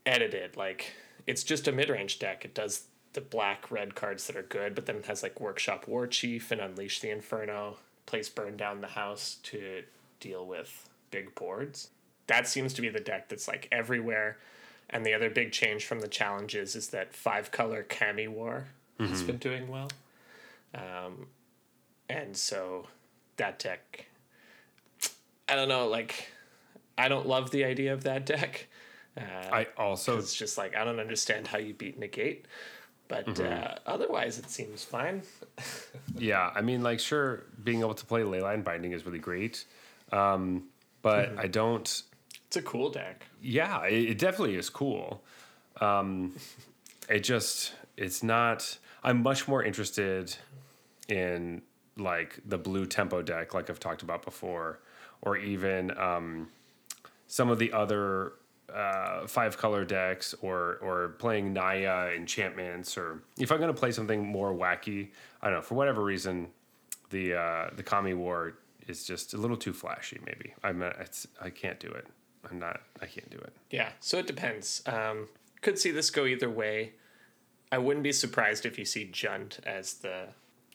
edited. 0.06 0.58
Like, 0.58 0.93
it's 1.28 1.43
just 1.43 1.68
a 1.68 1.72
mid 1.72 1.89
range 1.89 2.20
deck. 2.20 2.45
It 2.45 2.53
does 2.53 2.86
the 3.14 3.22
black 3.22 3.72
red 3.72 3.95
cards 3.95 4.28
that 4.28 4.36
are 4.36 4.43
good, 4.43 4.76
but 4.76 4.86
then 4.86 4.97
it 4.97 5.06
has 5.06 5.24
like 5.24 5.39
Workshop 5.39 5.88
War 5.88 6.06
Chief 6.06 6.51
and 6.51 6.62
Unleash 6.62 6.99
the 6.99 7.10
Inferno, 7.10 7.78
Place 8.06 8.30
Burn 8.30 8.58
Down 8.58 8.82
the 8.82 8.88
House 8.88 9.38
to 9.43 9.84
deal 10.20 10.45
with 10.45 10.89
big 11.12 11.34
boards. 11.34 11.89
That 12.28 12.47
seems 12.47 12.74
to 12.74 12.82
be 12.82 12.89
the 12.89 12.99
deck 12.99 13.30
that's 13.30 13.47
like 13.47 13.68
everywhere. 13.72 14.38
And 14.89 15.06
the 15.06 15.14
other 15.14 15.30
big 15.30 15.51
change 15.51 15.86
from 15.86 15.99
the 15.99 16.08
challenges 16.08 16.76
is 16.76 16.89
that 16.89 17.14
five 17.14 17.51
color 17.51 17.84
Kami 17.84 18.28
War 18.28 18.68
has 18.99 19.24
been 19.24 19.38
doing 19.38 19.68
well. 19.68 19.89
Um, 20.74 21.28
and 22.10 22.36
so 22.36 22.88
that 23.38 23.60
deck, 23.60 24.06
I 25.49 25.56
don't 25.56 25.70
know, 25.70 25.88
like, 25.88 26.32
I 26.97 27.08
don't 27.08 27.28
love 27.28 27.51
the 27.51 27.66
idea 27.66 27.93
of 27.93 28.03
that 28.03 28.26
deck. 28.28 28.68
Uh, 29.18 29.22
I 29.51 29.68
also 29.78 30.18
it's 30.18 30.36
just 30.36 30.57
like, 30.57 30.76
I 30.76 30.84
don't 30.84 30.99
understand 30.99 31.47
how 31.47 31.57
you 31.57 31.74
beat 31.74 31.97
Negate. 31.99 32.45
But 33.07 33.39
uh, 33.39 33.76
otherwise, 33.86 34.39
it 34.39 34.49
seems 34.49 34.84
fine. 34.84 35.22
yeah, 36.18 36.51
I 36.55 36.61
mean 36.61 36.82
like 36.82 36.99
sure 36.99 37.43
being 37.63 37.82
able 37.82 37.93
to 37.93 38.05
play 38.05 38.22
leyline 38.22 38.63
binding 38.63 38.93
is 38.93 39.05
really 39.05 39.20
great. 39.20 39.66
Um, 40.11 40.66
but 41.01 41.30
Mm-hmm. 41.30 41.39
I 41.39 41.47
don't 41.47 42.01
It's 42.47 42.57
a 42.57 42.61
cool 42.63 42.89
deck. 42.89 43.28
yeah, 43.41 43.86
it, 43.86 44.09
it 44.11 44.18
definitely 44.18 44.55
is 44.55 44.70
cool. 44.72 45.24
Um, 45.80 46.36
it 47.07 47.20
just 47.20 47.74
it's 47.95 48.24
not. 48.24 48.78
I'm 49.03 49.22
much 49.22 49.47
more 49.47 49.63
interested 49.63 50.36
in 51.07 51.61
like 51.95 52.39
the 52.43 52.57
blue 52.57 52.88
tempo 52.88 53.22
deck, 53.22 53.53
like 53.53 53.70
I've 53.70 53.80
talked 53.80 54.01
about 54.01 54.26
before, 54.26 54.80
or 55.22 55.38
even 55.38 55.95
um, 55.97 56.47
some 57.28 57.49
of 57.51 57.59
the 57.59 57.72
other 57.72 58.34
uh, 58.74 59.28
five 59.28 59.57
color 59.57 59.86
decks, 59.86 60.34
or 60.41 60.78
or 60.82 61.09
playing 61.20 61.53
Naya 61.53 62.11
enchantments, 62.16 62.97
or 62.97 63.24
if 63.38 63.51
I'm 63.51 63.59
gonna 63.59 63.74
play 63.74 63.91
something 63.91 64.26
more 64.26 64.53
wacky, 64.53 65.09
I 65.41 65.49
don't 65.49 65.57
know 65.57 65.61
for 65.61 65.76
whatever 65.76 66.03
reason, 66.03 66.47
the 67.09 67.34
uh, 67.36 67.70
the 67.76 67.84
Kami 67.84 68.13
War 68.13 68.53
is 68.88 69.05
just 69.05 69.34
a 69.34 69.38
little 69.38 69.57
too 69.57 69.74
flashy. 69.74 70.20
Maybe 70.26 70.53
I'm 70.63 70.80
not, 70.80 70.99
it's 70.99 71.28
I 71.41 71.49
can't 71.49 71.80
do 71.80 71.89
it. 71.89 72.07
I'm 72.49 72.59
not. 72.59 72.82
I 73.01 73.07
can't 73.07 73.30
do 73.30 73.38
it. 73.38 73.53
Yeah, 73.72 73.89
so 73.99 74.20
it 74.20 74.28
depends. 74.28 74.84
Um, 74.86 75.28
could 75.61 75.80
see 75.80 75.91
this 75.91 76.09
go 76.11 76.26
either 76.26 76.49
way. 76.49 76.93
I 77.72 77.80
wouldn't 77.80 78.03
be 78.03 78.11
surprised 78.11 78.66
if 78.66 78.78
you 78.78 78.86
see 78.86 79.09
Jund 79.11 79.59
as 79.66 79.95
the 79.95 80.28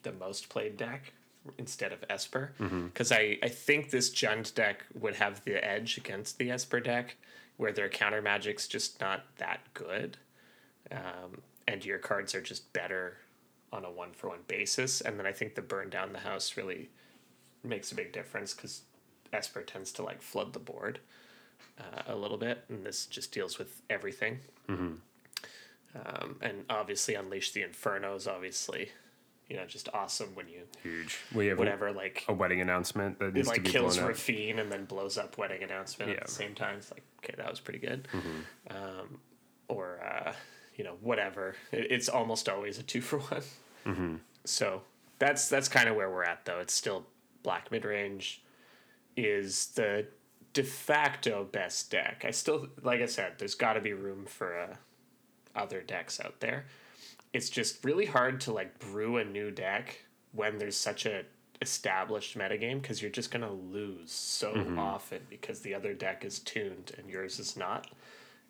the 0.03 0.13
most 0.13 0.49
played 0.49 0.77
deck 0.77 1.13
instead 1.57 1.93
of 1.93 2.05
Esper, 2.11 2.53
because 2.59 3.13
I, 3.13 3.39
I 3.43 3.49
think 3.49 3.91
this 3.91 4.11
Jund 4.11 4.53
deck 4.55 4.85
would 4.95 5.15
have 5.15 5.43
the 5.45 5.65
edge 5.65 5.97
against 5.97 6.39
the 6.39 6.51
Esper 6.51 6.81
deck, 6.81 7.17
where 7.61 7.73
their 7.73 7.91
counter 7.91 8.23
magic's 8.23 8.67
just 8.67 9.03
not 9.03 9.27
that 9.37 9.61
good, 9.75 10.17
um, 10.91 11.43
and 11.69 11.85
your 11.85 11.99
cards 11.99 12.35
are 12.35 12.41
just 12.41 12.73
better 12.73 13.19
on 13.71 13.85
a 13.85 13.91
one 13.91 14.13
for 14.13 14.31
one 14.31 14.39
basis. 14.47 15.03
And 15.03 15.19
then 15.19 15.27
I 15.27 15.33
think 15.33 15.55
the 15.55 15.61
burn 15.61 15.91
down 15.91 16.15
the 16.15 16.21
house 16.21 16.57
really 16.57 16.89
makes 17.63 17.93
a 17.93 17.95
big 17.95 18.13
difference 18.13 18.55
because 18.55 18.81
Esper 19.31 19.61
tends 19.61 19.93
to 19.93 20.03
like 20.03 20.23
flood 20.23 20.55
the 20.55 20.59
board 20.59 21.01
uh, 21.79 22.03
a 22.07 22.17
little 22.17 22.39
bit, 22.39 22.65
and 22.71 22.83
this 22.83 23.05
just 23.05 23.31
deals 23.31 23.59
with 23.59 23.83
everything. 23.91 24.39
Um, 25.95 26.37
and 26.41 26.65
obviously, 26.71 27.15
Unleash 27.15 27.53
the 27.53 27.61
Inferno 27.63 28.15
is 28.15 28.27
obviously, 28.27 28.89
you 29.51 29.57
know, 29.57 29.67
just 29.67 29.89
awesome 29.93 30.29
when 30.35 30.49
you 30.49 30.63
Huge. 30.83 31.19
We 31.35 31.49
have 31.49 31.59
whatever 31.59 31.91
like 31.91 32.25
a 32.29 32.33
wedding 32.33 32.61
announcement 32.61 33.19
that 33.19 33.27
it 33.27 33.35
needs 33.35 33.49
to 33.49 33.55
like 33.55 33.65
be 33.65 33.71
kills 33.71 33.97
blown 33.97 34.11
up. 34.11 34.17
Raffine 34.17 34.61
and 34.61 34.71
then 34.71 34.85
blows 34.85 35.19
up 35.19 35.37
Wedding 35.37 35.65
Announcement 35.65 36.13
at 36.13 36.27
the 36.27 36.31
same 36.31 36.55
time. 36.55 36.77
It's 36.79 36.93
like 36.93 37.03
okay, 37.19 37.35
that 37.37 37.51
was 37.51 37.59
pretty 37.59 37.81
good. 37.81 38.07
Mm-hmm. 38.13 38.77
Um, 38.77 39.19
or 39.67 40.01
uh, 40.03 40.33
you 40.77 40.85
know, 40.85 40.95
whatever. 41.01 41.57
It, 41.73 41.89
it's 41.91 42.09
almost 42.09 42.49
always 42.49 42.79
a 42.79 42.85
two 42.85 43.01
for 43.01 43.19
one. 43.19 43.43
Mm-hmm. 43.85 44.15
So 44.45 44.83
that's 45.19 45.49
that's 45.49 45.69
kind 45.69 45.89
of 45.89 45.97
where 45.97 46.09
we're 46.09 46.25
at 46.25 46.45
though. 46.45 46.61
It's 46.61 46.73
still 46.73 47.07
black 47.43 47.73
mid 47.73 47.85
range 47.85 48.43
is 49.17 49.67
the 49.75 50.07
de 50.53 50.63
facto 50.63 51.43
best 51.43 51.91
deck. 51.91 52.25
I 52.25 52.31
still 52.31 52.69
like 52.83 53.01
I 53.01 53.07
said, 53.07 53.35
there's 53.39 53.57
got 53.57 53.73
to 53.73 53.81
be 53.81 53.95
room 53.95 54.27
for 54.27 54.57
uh, 54.57 54.77
other 55.57 55.81
decks 55.81 56.21
out 56.21 56.39
there. 56.39 56.67
It's 57.33 57.51
just 57.51 57.85
really 57.85 58.07
hard 58.07 58.41
to 58.43 58.53
like 58.53 58.79
brew 58.79 59.17
a 59.19 59.25
new 59.25 59.51
deck 59.51 60.05
when 60.33 60.59
there's 60.59 60.77
such 60.77 61.07
a 61.07 61.25
established 61.63 62.39
metagame 62.39 62.81
because 62.81 63.03
you're 63.03 63.11
just 63.11 63.31
gonna 63.31 63.53
lose 63.53 64.11
so 64.11 64.53
Mm-hmm. 64.55 64.79
often 64.79 65.21
because 65.29 65.61
the 65.61 65.75
other 65.75 65.93
deck 65.95 66.25
is 66.25 66.39
tuned 66.39 66.93
and 66.99 67.09
yours 67.11 67.39
is 67.39 67.57
not, 67.57 67.87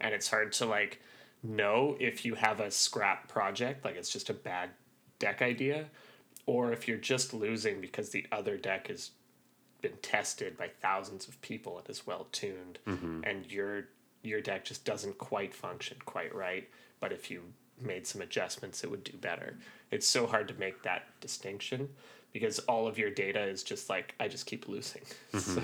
and 0.01 0.15
it's 0.15 0.29
hard 0.31 0.53
to 0.53 0.67
like 0.67 1.01
know 1.43 1.97
if 1.99 2.25
you 2.25 2.35
have 2.35 2.61
a 2.61 2.71
scrap 2.71 3.27
project 3.29 3.85
like 3.85 3.97
it's 3.97 4.13
just 4.13 4.31
a 4.31 4.35
bad 4.35 4.71
deck 5.19 5.43
idea, 5.43 5.87
or 6.47 6.73
if 6.73 6.87
you're 6.89 6.97
just 6.99 7.35
losing 7.35 7.81
because 7.81 8.11
the 8.11 8.27
other 8.33 8.57
deck 8.57 8.87
has 8.89 9.11
been 9.83 9.97
tested 10.03 10.57
by 10.57 10.69
thousands 10.81 11.27
of 11.27 11.41
people 11.43 11.79
and 11.79 11.89
is 11.91 12.07
well 12.07 12.27
tuned, 12.33 12.79
and 13.25 13.51
your 13.51 13.87
your 14.23 14.41
deck 14.41 14.65
just 14.65 14.85
doesn't 14.85 15.19
quite 15.19 15.53
function 15.55 15.97
quite 16.05 16.35
right. 16.35 16.69
But 17.01 17.13
if 17.13 17.31
you 17.31 17.43
made 17.83 18.07
some 18.07 18.21
adjustments, 18.23 18.85
it 18.85 18.91
would 18.91 19.05
do 19.05 19.13
better. 19.19 19.57
It's 19.91 20.07
so 20.07 20.27
hard 20.27 20.49
to 20.49 20.55
make 20.55 20.83
that 20.83 21.03
distinction 21.21 21.89
because 22.33 22.59
all 22.61 22.87
of 22.87 22.97
your 22.99 23.11
data 23.11 23.41
is 23.43 23.63
just 23.63 23.89
like 23.91 24.15
I 24.21 24.29
just 24.29 24.47
keep 24.47 24.69
losing. 24.69 25.03
So 25.39 25.61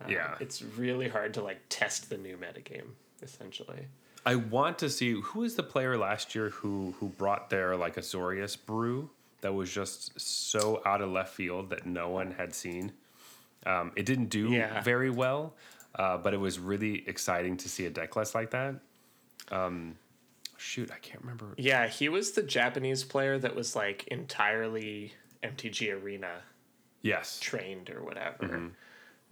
uh, 0.00 0.08
Yeah. 0.08 0.34
it's 0.40 0.62
really 0.62 1.08
hard 1.08 1.34
to 1.34 1.42
like 1.42 1.60
test 1.68 2.10
the 2.10 2.18
new 2.18 2.36
metagame 2.36 2.88
essentially. 3.22 3.86
I 4.24 4.34
want 4.34 4.78
to 4.80 4.90
see 4.90 5.12
who 5.12 5.40
was 5.40 5.54
the 5.54 5.62
player 5.62 5.96
last 5.96 6.34
year 6.34 6.50
who 6.50 6.94
who 6.98 7.08
brought 7.10 7.48
their 7.50 7.76
like 7.76 7.96
Azorius 7.96 8.56
brew 8.56 9.10
that 9.42 9.54
was 9.54 9.70
just 9.72 10.18
so 10.20 10.82
out 10.84 11.00
of 11.00 11.10
left 11.10 11.34
field 11.34 11.70
that 11.70 11.86
no 11.86 12.08
one 12.08 12.32
had 12.32 12.52
seen. 12.54 12.92
Um, 13.64 13.92
it 13.96 14.04
didn't 14.06 14.26
do 14.26 14.48
Yeah. 14.50 14.80
very 14.82 15.10
well, 15.10 15.54
uh, 15.94 16.16
but 16.18 16.34
it 16.34 16.38
was 16.38 16.58
really 16.58 17.08
exciting 17.08 17.56
to 17.58 17.68
see 17.68 17.86
a 17.86 17.90
deck 17.90 18.16
list 18.16 18.34
like 18.34 18.50
that. 18.50 18.74
Um, 19.52 19.96
shoot, 20.56 20.90
I 20.90 20.98
can't 20.98 21.20
remember. 21.20 21.54
Yeah, 21.56 21.86
he 21.88 22.08
was 22.08 22.32
the 22.32 22.42
Japanese 22.42 23.04
player 23.04 23.38
that 23.38 23.54
was 23.54 23.76
like 23.76 24.06
entirely 24.08 25.12
MTG 25.42 25.92
Arena 26.02 26.42
Yes, 27.02 27.38
trained 27.40 27.90
or 27.90 28.02
whatever. 28.02 28.72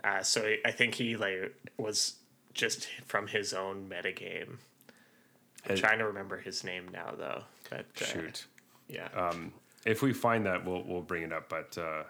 Uh, 0.02 0.22
so 0.22 0.54
I- 0.64 0.70
think 0.70 0.94
he 0.94 1.16
like 1.16 1.54
was 1.76 2.16
just 2.52 2.88
from 3.06 3.26
his 3.26 3.52
own 3.52 3.88
metagame. 3.88 4.58
I'm 5.68 5.76
trying 5.76 5.98
to 5.98 6.06
remember 6.06 6.36
his 6.38 6.62
name 6.62 6.88
now 6.92 7.14
though. 7.16 7.42
But 7.70 7.86
uh, 8.00 8.04
shoot. 8.04 8.46
yeah, 8.88 9.08
if 9.86 10.02
we 10.02 10.12
find 10.12 10.46
that, 10.46 10.64
we'll 10.64 10.82
we'll 10.84 11.02
bring 11.02 11.22
it 11.22 11.32
up. 11.32 11.48
But 11.48 11.76
uh, 11.78 12.04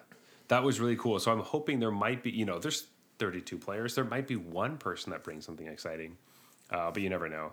that 0.49 0.62
was 0.62 0.81
really 0.81 0.97
cool. 0.97 1.19
So 1.21 1.33
I'm 1.33 1.41
hoping 1.41 1.79
there 1.81 1.91
might 1.91 2.23
be, 2.23 2.31
you 2.31 2.45
know, 2.45 2.59
there's 2.59 2.87
32 3.19 3.57
players. 3.59 3.95
There 3.95 4.05
might 4.05 4.27
be 4.27 4.37
one 4.37 4.77
person 4.77 5.11
that 5.12 5.23
brings 5.23 5.47
something 5.47 5.67
exciting, 5.67 6.17
uh, 6.71 6.91
but 6.91 7.03
you 7.03 7.09
never 7.09 7.29
know. 7.29 7.53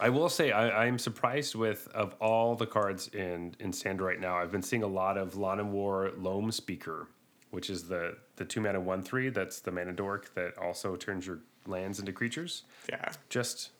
I 0.00 0.08
will 0.08 0.28
say 0.28 0.50
I, 0.50 0.86
I'm 0.86 0.98
surprised 0.98 1.54
with 1.54 1.88
of 1.94 2.14
all 2.20 2.56
the 2.56 2.66
cards 2.66 3.08
in 3.08 3.54
in 3.60 3.72
Sand 3.72 4.00
right 4.00 4.20
now. 4.20 4.36
I've 4.36 4.50
been 4.50 4.62
seeing 4.62 4.82
a 4.82 4.88
lot 4.88 5.16
of 5.16 5.34
Llanowar 5.34 6.16
Loamspeaker, 6.18 7.06
which 7.50 7.70
is 7.70 7.84
the 7.84 8.16
the 8.36 8.44
two 8.44 8.60
mana 8.60 8.80
one 8.80 9.02
three. 9.02 9.28
That's 9.28 9.60
the 9.60 9.70
mana 9.70 9.92
dork 9.92 10.34
that 10.34 10.58
also 10.58 10.96
turns 10.96 11.26
your 11.26 11.40
lands 11.66 11.98
into 11.98 12.12
creatures 12.12 12.64
yeah. 12.88 13.12
just 13.28 13.70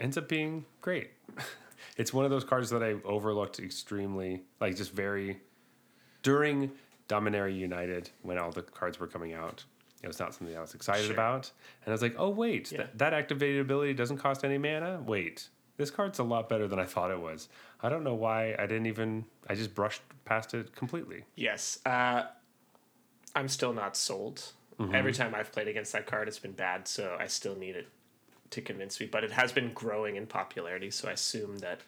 ends 0.00 0.18
up 0.18 0.28
being 0.28 0.64
great. 0.80 1.10
it's 1.96 2.12
one 2.12 2.24
of 2.24 2.30
those 2.30 2.44
cards 2.44 2.70
that 2.70 2.82
I 2.82 2.96
overlooked 3.04 3.58
extremely, 3.58 4.42
like 4.60 4.76
just 4.76 4.92
very 4.92 5.40
during 6.22 6.70
Dominaria 7.08 7.56
United 7.56 8.10
when 8.22 8.38
all 8.38 8.50
the 8.50 8.62
cards 8.62 8.98
were 9.00 9.06
coming 9.06 9.32
out. 9.32 9.64
It 10.02 10.08
was 10.08 10.18
not 10.18 10.34
something 10.34 10.56
I 10.56 10.60
was 10.60 10.74
excited 10.74 11.04
Sure. 11.04 11.12
about, 11.14 11.50
and 11.84 11.92
I 11.92 11.92
was 11.92 12.02
like, 12.02 12.14
"Oh 12.18 12.28
wait, 12.28 12.72
Yeah. 12.72 12.78
that, 12.78 12.98
that 12.98 13.14
activated 13.14 13.60
ability 13.60 13.94
doesn't 13.94 14.18
cost 14.18 14.44
any 14.44 14.58
mana." 14.58 15.00
Wait, 15.06 15.48
this 15.76 15.90
card's 15.90 16.18
a 16.18 16.24
lot 16.24 16.48
better 16.48 16.66
than 16.66 16.78
I 16.78 16.84
thought 16.84 17.10
it 17.10 17.20
was. 17.20 17.48
I 17.82 17.88
don't 17.88 18.04
know 18.04 18.14
why 18.14 18.54
I 18.58 18.66
didn't 18.66 18.86
even. 18.86 19.24
I 19.48 19.54
just 19.54 19.74
brushed 19.74 20.02
past 20.24 20.54
it 20.54 20.74
completely. 20.74 21.24
Yes. 21.36 21.78
Uh, 21.86 22.24
I'm 23.34 23.48
still 23.48 23.72
not 23.72 23.96
sold. 23.96 24.52
Mm-hmm. 24.78 24.94
Every 24.94 25.12
time 25.12 25.34
I've 25.34 25.52
played 25.52 25.68
against 25.68 25.92
that 25.92 26.06
card, 26.06 26.28
it's 26.28 26.38
been 26.38 26.52
bad. 26.52 26.88
So 26.88 27.16
I 27.18 27.26
still 27.26 27.54
need 27.56 27.76
it 27.76 27.88
to 28.50 28.60
convince 28.60 29.00
me. 29.00 29.06
But 29.06 29.24
it 29.24 29.30
has 29.32 29.52
been 29.52 29.72
growing 29.72 30.16
in 30.16 30.26
popularity. 30.26 30.90
So 30.90 31.08
I 31.08 31.12
assume 31.12 31.58
that 31.58 31.80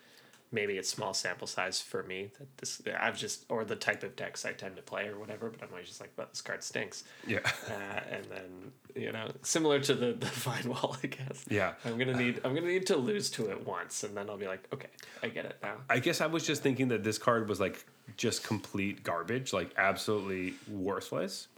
maybe 0.55 0.79
it's 0.79 0.89
small 0.89 1.13
sample 1.13 1.47
size 1.47 1.81
for 1.81 2.03
me. 2.05 2.31
That 2.39 2.57
this 2.59 2.81
I've 2.99 3.19
just 3.19 3.45
or 3.49 3.65
the 3.65 3.77
type 3.77 4.03
of 4.05 4.15
decks 4.17 4.45
I 4.47 4.53
tend 4.53 4.77
to 4.77 4.83
play 4.83 5.09
or 5.09 5.19
whatever. 5.19 5.51
But 5.51 5.63
I'm 5.63 5.69
always 5.73 5.89
just 5.89 6.01
like, 6.01 6.13
well, 6.17 6.29
this 6.31 6.41
card 6.41 6.63
stinks. 6.63 7.05
Yeah, 7.27 7.41
Uh, 7.69 8.01
and 8.11 8.25
then 8.27 8.73
you 8.95 9.11
know, 9.13 9.31
similar 9.43 9.81
to 9.81 9.95
the 9.95 10.13
the 10.13 10.27
fine 10.47 10.69
wall, 10.69 10.97
I 11.03 11.09
guess. 11.09 11.45
yeah. 11.51 11.75
I'm 11.85 11.99
gonna 11.99 12.17
need 12.17 12.41
I'm 12.45 12.55
gonna 12.55 12.69
need 12.69 12.87
to 12.87 12.97
lose 12.97 13.29
to 13.33 13.51
it 13.51 13.67
once, 13.67 14.05
and 14.05 14.17
then 14.17 14.31
I'll 14.31 14.39
be 14.39 14.47
like, 14.47 14.67
okay, 14.73 14.89
I 15.23 15.29
get 15.29 15.45
it 15.45 15.57
now. 15.63 15.75
I 15.91 15.99
guess 15.99 16.21
I 16.21 16.27
was 16.27 16.47
just 16.47 16.63
thinking 16.63 16.89
that 16.89 17.03
this 17.05 17.19
card 17.19 17.49
was 17.49 17.59
like 17.61 17.85
just 18.17 18.45
complete 18.45 19.03
garbage, 19.03 19.53
like 19.53 19.71
absolutely 19.77 20.55
worthless. 20.71 21.49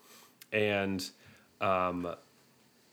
And 0.53 1.07
um, 1.61 2.15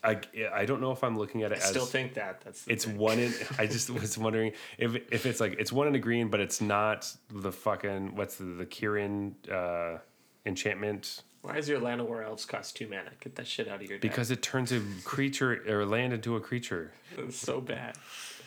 I, 0.03 0.19
I 0.53 0.65
don't 0.65 0.81
know 0.81 0.91
if 0.91 1.03
I'm 1.03 1.17
looking 1.17 1.43
at 1.43 1.51
it 1.51 1.59
I 1.59 1.61
as 1.61 1.69
still 1.69 1.85
think 1.85 2.15
that 2.15 2.41
that's 2.41 2.65
it's 2.67 2.85
thing. 2.85 2.97
one 2.97 3.19
in. 3.19 3.33
I 3.57 3.65
just 3.67 3.89
was 3.89 4.17
wondering 4.17 4.51
if 4.77 4.95
if 5.11 5.25
it's 5.25 5.39
like 5.39 5.53
it's 5.59 5.71
one 5.71 5.87
in 5.87 5.95
a 5.95 5.99
green, 5.99 6.27
but 6.29 6.39
it's 6.39 6.59
not 6.61 7.09
the 7.29 7.51
fucking 7.51 8.15
what's 8.15 8.35
the 8.35 8.43
the 8.45 8.65
Kirin 8.65 9.33
uh, 9.51 9.99
enchantment 10.45 11.21
Why 11.41 11.55
does 11.55 11.69
your 11.69 11.79
Llanowar 11.79 12.25
Elves 12.25 12.45
cost 12.45 12.75
two 12.75 12.87
mana? 12.87 13.11
Get 13.21 13.35
that 13.35 13.47
shit 13.47 13.67
out 13.67 13.75
of 13.81 13.89
your 13.89 13.97
deck. 13.97 14.01
because 14.01 14.29
it 14.31 14.41
turns 14.41 14.71
a 14.71 14.81
creature 15.05 15.63
or 15.67 15.85
land 15.85 16.13
into 16.13 16.35
a 16.35 16.41
creature. 16.41 16.91
It's 17.17 17.37
so 17.37 17.61
bad. 17.61 17.95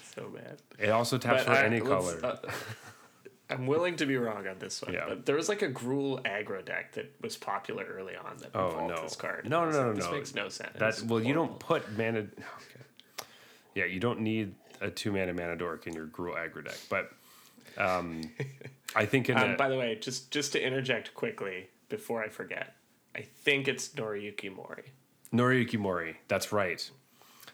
It's 0.01 0.15
so 0.15 0.29
bad. 0.29 0.59
It 0.79 0.91
also 0.91 1.17
taps 1.19 1.45
for 1.45 1.53
I- 1.53 1.65
any 1.65 1.81
color. 1.81 2.19
uh, 2.23 2.37
I'm 3.49 3.67
willing 3.67 3.97
to 3.97 4.07
be 4.07 4.17
wrong 4.17 4.47
on 4.49 4.59
this 4.59 4.83
one. 4.83 4.93
Yeah. 4.93 5.05
But 5.09 5.25
there 5.27 5.37
was 5.37 5.49
like 5.49 5.63
a 5.63 5.69
Gruul 5.69 6.21
aggro 6.25 6.65
deck 6.65 6.93
that 6.95 7.15
was 7.21 7.37
popular 7.37 7.85
early 7.85 8.17
on 8.17 8.39
that 8.39 8.51
Oh, 8.55 8.69
involved 8.71 8.95
no. 8.97 9.03
this 9.03 9.15
card. 9.17 9.49
No, 9.49 9.67
was 9.67 9.77
no, 9.77 9.81
like, 9.83 9.89
no, 9.89 9.95
This 9.95 10.05
no. 10.07 10.13
makes 10.13 10.35
no 10.35 10.49
sense. 10.49 10.73
That's 10.79 11.03
well, 11.03 11.23
you 11.23 11.33
don't 11.35 11.59
put 11.59 11.97
mana. 11.97 12.21
Okay. 12.39 12.85
Yeah, 13.75 13.85
you 13.85 14.01
don't 14.01 14.21
need 14.21 14.55
a 14.81 14.91
two 14.91 15.13
mana 15.13 15.33
mana 15.35 15.55
dork 15.57 15.87
in 15.87 15.93
your 15.95 16.07
Gruul 16.07 16.35
aggro 16.37 16.65
deck, 16.65 16.79
but 16.89 17.13
um, 17.79 18.23
I 18.95 19.05
think 19.05 19.29
in 19.29 19.37
Um, 19.37 19.51
the, 19.53 19.57
by 19.57 19.69
the 19.69 19.77
way, 19.77 19.97
just 20.01 20.31
just 20.31 20.53
to 20.53 20.61
interject 20.67 21.15
quickly 21.15 21.69
before 21.89 22.23
I 22.25 22.29
forget, 22.29 22.75
I 23.15 23.21
think 23.21 23.69
it's 23.69 23.89
Noriyuki 23.91 24.55
Mori. 24.55 24.85
Noriyuki 25.33 25.79
Mori. 25.79 26.17
That's 26.29 26.53
right. 26.53 26.91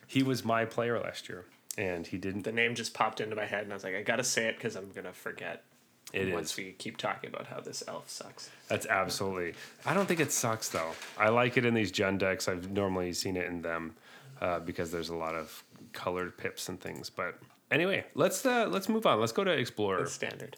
He 0.07 0.23
was 0.23 0.45
my 0.45 0.65
player 0.65 0.99
last 1.01 1.29
year, 1.29 1.45
and 1.77 2.07
he 2.07 2.19
didn't. 2.19 2.43
The 2.45 2.53
name 2.53 2.75
just 2.77 2.95
popped 2.95 3.21
into 3.21 3.35
my 3.35 3.47
head, 3.47 3.65
and 3.65 3.73
I 3.73 3.75
was 3.77 3.83
like, 3.85 3.95
I 3.97 4.03
gotta 4.03 4.25
say 4.25 4.47
it 4.47 4.57
because 4.57 4.77
I'm 4.77 4.91
gonna 4.93 5.13
forget. 5.13 5.65
It 6.13 6.33
once 6.33 6.53
is. 6.53 6.57
we 6.59 6.73
keep 6.73 6.99
talking 6.99 7.31
about 7.31 7.47
how 7.47 7.61
this 7.61 7.83
elf 7.89 8.09
sucks. 8.11 8.51
That's 8.69 8.87
absolutely. 8.87 9.55
I 9.87 9.95
don't 9.95 10.07
think 10.07 10.21
it 10.21 10.31
sucks 10.31 10.69
though. 10.69 10.93
I 11.19 11.31
like 11.31 11.57
it 11.57 11.65
in 11.65 11.75
these 11.75 11.91
gen 11.91 12.19
decks. 12.19 12.49
I've 12.49 12.71
normally 12.71 13.13
seen 13.15 13.37
it 13.37 13.47
in 13.47 13.63
them 13.63 13.95
uh, 14.41 14.61
because 14.61 14.91
there's 14.91 15.09
a 15.09 15.17
lot 15.17 15.35
of 15.35 15.65
colored 15.93 16.37
pips 16.37 16.69
and 16.69 16.79
things. 16.81 17.09
But 17.09 17.39
anyway, 17.71 18.05
let's 18.15 18.45
uh, 18.45 18.67
let's 18.69 18.89
move 18.89 19.07
on. 19.07 19.21
Let's 19.21 19.33
go 19.33 19.45
to 19.45 19.51
Explorer. 19.51 20.03
It's 20.03 20.13
standard. 20.13 20.57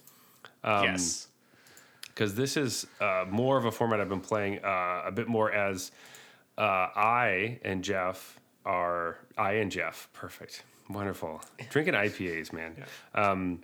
Um, 0.64 0.84
yes. 0.84 1.28
because 2.06 2.34
this 2.34 2.56
is 2.56 2.86
uh, 3.00 3.26
more 3.28 3.58
of 3.58 3.66
a 3.66 3.70
format 3.70 4.00
I've 4.00 4.08
been 4.08 4.20
playing 4.20 4.64
uh, 4.64 5.02
a 5.04 5.12
bit 5.12 5.28
more 5.28 5.52
as 5.52 5.92
uh, 6.56 6.62
I 6.96 7.60
and 7.62 7.84
Jeff 7.84 8.40
are 8.64 9.18
I 9.36 9.52
and 9.54 9.70
Jeff 9.70 10.08
perfect 10.12 10.64
wonderful 10.88 11.40
drinking 11.70 11.94
IPAs 11.94 12.52
man. 12.52 12.76
Um, 13.14 13.62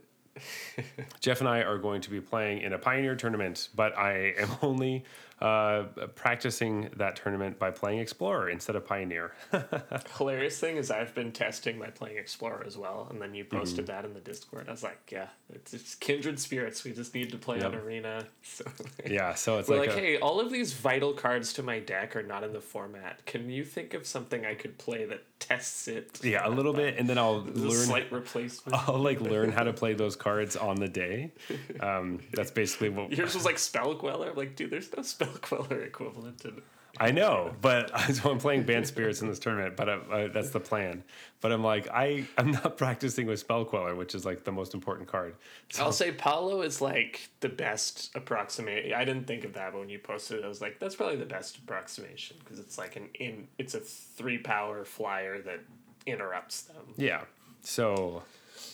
Jeff 1.21 1.41
and 1.41 1.49
I 1.49 1.59
are 1.61 1.79
going 1.79 2.01
to 2.03 2.11
be 2.11 2.21
playing 2.21 2.63
in 2.63 2.73
a 2.73 2.79
Pioneer 2.79 3.17
tournament, 3.17 3.69
but 3.75 3.97
I 3.97 4.35
am 4.39 4.51
only 4.63 5.05
uh, 5.41 5.85
practicing 6.15 6.91
that 6.97 7.17
tournament 7.17 7.59
by 7.59 7.71
playing 7.71 7.99
Explorer 7.99 8.51
instead 8.51 8.77
of 8.77 8.87
Pioneer. 8.87 9.33
Hilarious 10.19 10.59
thing 10.59 10.77
is 10.77 10.91
I've 10.91 11.15
been 11.15 11.33
testing 11.33 11.79
my 11.79 11.89
playing 11.89 12.19
Explorer 12.19 12.65
as 12.67 12.77
well, 12.77 13.07
and 13.11 13.21
then 13.21 13.35
you 13.35 13.41
Mm-hmm. 13.45 13.57
posted 13.59 13.87
that 13.87 14.05
in 14.05 14.13
the 14.13 14.21
Discord. 14.21 14.67
I 14.69 14.71
was 14.71 14.83
like, 14.83 14.99
yeah, 15.11 15.29
it's, 15.53 15.73
it's 15.73 15.95
kindred 15.95 16.39
spirits. 16.39 16.85
We 16.85 16.93
just 16.93 17.15
need 17.15 17.31
to 17.33 17.39
play 17.39 17.63
on 17.63 17.75
Arena. 17.75 18.27
So 18.43 18.65
yeah, 19.07 19.35
so 19.35 19.59
it's 19.59 19.69
like, 19.69 19.81
like, 19.81 19.89
a- 19.91 19.93
hey, 19.93 20.19
all 20.19 20.41
of 20.41 20.51
these 20.53 20.73
vital 20.73 21.13
cards 21.13 21.53
to 21.55 21.63
my 21.63 21.79
deck 21.79 22.17
are 22.17 22.23
not 22.23 22.45
in 22.45 22.53
the 22.53 22.61
format. 22.61 23.25
Can 23.27 23.49
you 23.49 23.65
think 23.65 23.95
of 23.95 24.07
something 24.07 24.45
I 24.45 24.55
could 24.55 24.77
play 24.79 25.05
that 25.07 25.23
tests 25.41 25.89
it? 25.89 26.21
yeah, 26.23 26.47
a 26.47 26.51
little 26.51 26.73
bit, 26.73 26.99
and 26.99 27.09
then 27.09 27.17
I'll 27.19 27.43
learn 27.45 27.71
slight 27.73 28.11
replacement. 28.13 28.89
I'll 28.89 28.99
like 28.99 29.21
learn 29.21 29.53
how 29.53 29.63
to 29.63 29.73
play 29.73 29.95
those 29.95 30.17
cards 30.27 30.57
on 30.57 30.77
the 30.77 30.89
day. 30.89 31.33
Um, 31.81 32.21
that's 32.33 32.51
basically 32.51 32.89
what 32.91 33.13
Yours 33.13 33.35
was 33.35 33.45
like 33.45 33.59
Spell 33.59 33.95
Queller. 33.95 34.31
I'm 34.31 34.37
like, 34.37 34.55
dude, 34.57 34.71
there's 34.71 34.95
no 34.97 35.03
Spell 35.03 35.30
Queller 35.43 35.83
equivalent 35.83 36.45
in 36.45 36.63
I 36.99 37.13
know, 37.13 37.55
but 37.61 37.99
so 38.13 38.31
I'm 38.31 38.39
playing 38.39 38.65
Bant 38.65 38.87
Spirits 38.87 39.23
in 39.23 39.29
this 39.29 39.39
tournament, 39.39 39.77
but 39.77 39.89
uh, 39.89 39.99
uh, 40.11 40.29
that's 40.29 40.51
the 40.51 40.61
plan. 40.61 41.05
But 41.41 41.53
I'm 41.53 41.63
like, 41.63 41.89
I 41.89 42.27
I'm 42.37 42.51
not 42.51 42.77
practicing 42.77 43.27
with 43.27 43.39
Spell 43.39 43.65
Queller, 43.65 43.95
which 43.95 44.15
is 44.15 44.25
like 44.25 44.45
the 44.45 44.53
most 44.53 44.75
important 44.75 45.09
card. 45.09 45.37
So, 45.71 45.85
I'll 45.85 45.93
say 45.93 46.13
Paulo 46.13 46.63
is 46.63 46.81
like 46.81 47.29
the 47.41 47.49
best 47.49 48.11
approximation. 48.15 48.93
I 48.93 49.05
didn't 49.05 49.27
think 49.27 49.45
of 49.45 49.53
that, 49.55 49.73
but 49.73 49.81
when 49.81 49.89
you 49.89 49.99
posted 49.99 50.41
it, 50.41 50.45
I 50.45 50.49
was 50.49 50.61
like, 50.61 50.79
that's 50.79 50.97
probably 50.97 51.17
the 51.17 51.27
best 51.27 51.59
approximation 51.59 52.37
because 52.41 52.59
it's 52.59 52.77
like 52.77 52.97
an 52.97 53.09
in. 53.15 53.47
It's 53.59 53.75
a 53.75 53.81
three 53.81 54.39
power 54.39 54.85
flyer 54.85 55.41
that 55.43 55.61
interrupts 56.07 56.63
them. 56.63 56.95
yeah, 56.97 57.23
so 57.63 58.23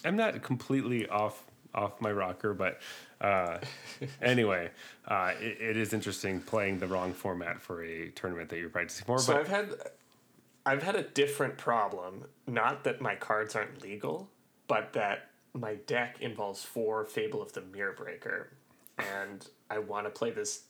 I'm 0.05 0.17
not 0.17 0.43
completely 0.43 1.09
off 1.09 1.45
off 1.77 2.01
my 2.01 2.11
rocker. 2.11 2.55
But 2.55 2.81
uh, 3.20 3.59
anyway, 4.22 4.70
uh, 5.07 5.33
it, 5.41 5.59
it 5.61 5.77
is 5.77 5.93
interesting 5.93 6.41
playing 6.41 6.79
the 6.79 6.87
wrong 6.87 7.12
format 7.12 7.61
for 7.61 7.85
a 7.85 8.11
tournament 8.11 8.49
that 8.51 8.59
you're 8.59 8.68
practicing 8.70 9.05
for. 9.05 9.18
So 9.18 9.35
but 9.35 9.41
I've 9.41 9.49
had 9.49 9.74
I've 10.64 10.83
had 10.83 10.97
a 10.97 11.03
different 11.03 11.57
problem. 11.57 12.24
Not 12.47 12.85
that 12.85 13.01
my 13.01 13.14
cards 13.14 13.55
aren't 13.55 13.83
legal, 13.83 14.29
but 14.66 14.93
that 14.95 15.31
my 15.55 15.77
deck 15.87 16.16
involves 16.20 16.64
four 16.64 17.05
Fable 17.05 17.41
of 17.41 17.53
the 17.53 17.61
Mirror 17.61 17.93
Breaker, 17.93 18.51
and 18.99 19.47
I 19.70 19.79
want 19.79 20.07
to 20.07 20.11
play 20.11 20.31
this 20.31 20.64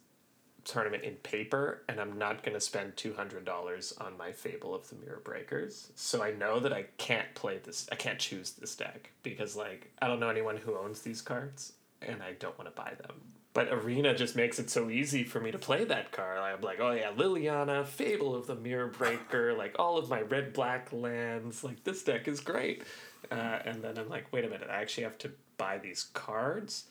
tournament 0.66 1.04
in 1.04 1.14
paper, 1.14 1.82
and 1.88 2.00
I'm 2.00 2.18
not 2.18 2.42
going 2.42 2.54
to 2.54 2.60
spend 2.60 2.96
two 2.96 3.14
hundred 3.14 3.44
dollars 3.44 3.94
on 3.98 4.18
my 4.18 4.32
Fable 4.32 4.74
of 4.74 4.88
the 4.88 4.96
Mirror 4.96 5.22
Breakers. 5.24 5.90
So 5.94 6.22
I 6.22 6.32
know 6.32 6.60
that 6.60 6.72
I 6.72 6.86
can't 6.98 7.34
play 7.34 7.58
this. 7.58 7.88
I 7.90 7.94
can't 7.94 8.18
choose 8.18 8.50
this 8.50 8.74
deck 8.74 9.12
because 9.22 9.56
like 9.56 9.92
I 10.02 10.08
don't 10.08 10.20
know 10.20 10.28
anyone 10.28 10.58
who 10.58 10.76
owns 10.76 11.00
these 11.00 11.22
cards, 11.22 11.72
and 12.02 12.22
I 12.22 12.32
don't 12.32 12.58
want 12.58 12.68
to 12.68 12.82
buy 12.82 12.92
them. 12.98 13.22
But 13.54 13.72
Arena 13.72 14.14
just 14.14 14.36
makes 14.36 14.58
it 14.58 14.68
so 14.68 14.90
easy 14.90 15.24
for 15.24 15.40
me 15.40 15.50
to 15.50 15.58
play 15.58 15.84
that 15.84 16.12
card. 16.12 16.38
I'm 16.38 16.60
like, 16.60 16.78
oh 16.78 16.90
yeah, 16.90 17.12
Liliana, 17.16 17.86
Fable 17.86 18.34
of 18.34 18.46
the 18.46 18.54
Mirror 18.54 18.88
Breaker, 18.88 19.54
like 19.56 19.76
all 19.78 19.96
of 19.96 20.10
my 20.10 20.20
red 20.20 20.52
black 20.52 20.92
lands. 20.92 21.64
Like 21.64 21.82
this 21.84 22.02
deck 22.02 22.28
is 22.28 22.40
great. 22.40 22.82
Uh, 23.30 23.60
and 23.64 23.82
then 23.82 23.96
I'm 23.96 24.10
like, 24.10 24.30
wait 24.32 24.44
a 24.44 24.48
minute, 24.48 24.68
I 24.70 24.82
actually 24.82 25.04
have 25.04 25.18
to 25.18 25.30
buy 25.56 25.78
these 25.78 26.04
cards. 26.12 26.84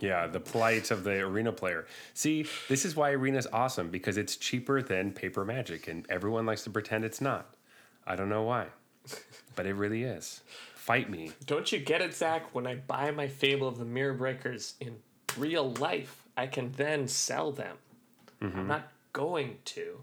Yeah, 0.00 0.26
the 0.26 0.40
plight 0.40 0.90
of 0.90 1.04
the 1.04 1.20
arena 1.20 1.52
player. 1.52 1.86
See, 2.14 2.46
this 2.68 2.84
is 2.84 2.96
why 2.96 3.12
arena's 3.12 3.46
awesome 3.52 3.90
because 3.90 4.16
it's 4.16 4.36
cheaper 4.36 4.82
than 4.82 5.12
paper 5.12 5.44
magic, 5.44 5.88
and 5.88 6.06
everyone 6.10 6.46
likes 6.46 6.64
to 6.64 6.70
pretend 6.70 7.04
it's 7.04 7.20
not. 7.20 7.54
I 8.06 8.16
don't 8.16 8.28
know 8.28 8.42
why, 8.42 8.66
but 9.54 9.66
it 9.66 9.74
really 9.74 10.04
is. 10.04 10.42
Fight 10.74 11.10
me. 11.10 11.32
Don't 11.46 11.72
you 11.72 11.78
get 11.78 12.00
it, 12.00 12.14
Zach? 12.14 12.54
When 12.54 12.66
I 12.66 12.76
buy 12.76 13.10
my 13.10 13.26
Fable 13.26 13.66
of 13.66 13.78
the 13.78 13.84
Mirror 13.84 14.14
Breakers 14.14 14.74
in 14.80 14.96
real 15.36 15.72
life, 15.74 16.22
I 16.36 16.46
can 16.46 16.70
then 16.72 17.08
sell 17.08 17.50
them. 17.50 17.76
I'm 18.40 18.50
mm-hmm. 18.50 18.66
not 18.68 18.88
going 19.12 19.56
to, 19.64 20.02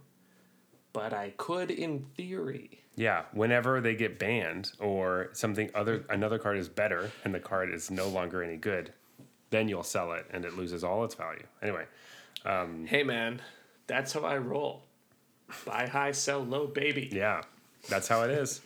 but 0.92 1.14
I 1.14 1.34
could 1.38 1.72
in 1.72 2.00
theory. 2.18 2.82
Yeah, 2.96 3.24
whenever 3.32 3.80
they 3.80 3.96
get 3.96 4.20
banned 4.20 4.72
or 4.80 5.30
something 5.34 5.70
other 5.74 6.06
another 6.10 6.38
card 6.38 6.58
is 6.58 6.70
better 6.70 7.12
and 7.24 7.34
the 7.34 7.40
card 7.40 7.74
is 7.74 7.90
no 7.90 8.08
longer 8.08 8.44
any 8.44 8.58
good, 8.58 8.92
then 9.54 9.70
you'll 9.70 9.84
sell 9.84 10.12
it 10.14 10.26
and 10.32 10.44
it 10.44 10.58
loses 10.58 10.84
all 10.84 11.06
its 11.06 11.16
value. 11.16 11.44
Anyway, 11.62 11.86
Hey 12.86 13.04
man, 13.04 13.42
that's 13.88 14.12
how 14.14 14.22
I 14.26 14.38
roll. 14.38 14.82
Buy 15.66 15.88
high, 15.88 16.12
sell 16.12 16.40
low, 16.44 16.68
baby. 16.68 17.10
yeah, 17.12 17.42
that's 17.90 18.08
how 18.08 18.24
it 18.24 18.32
is. 18.32 18.62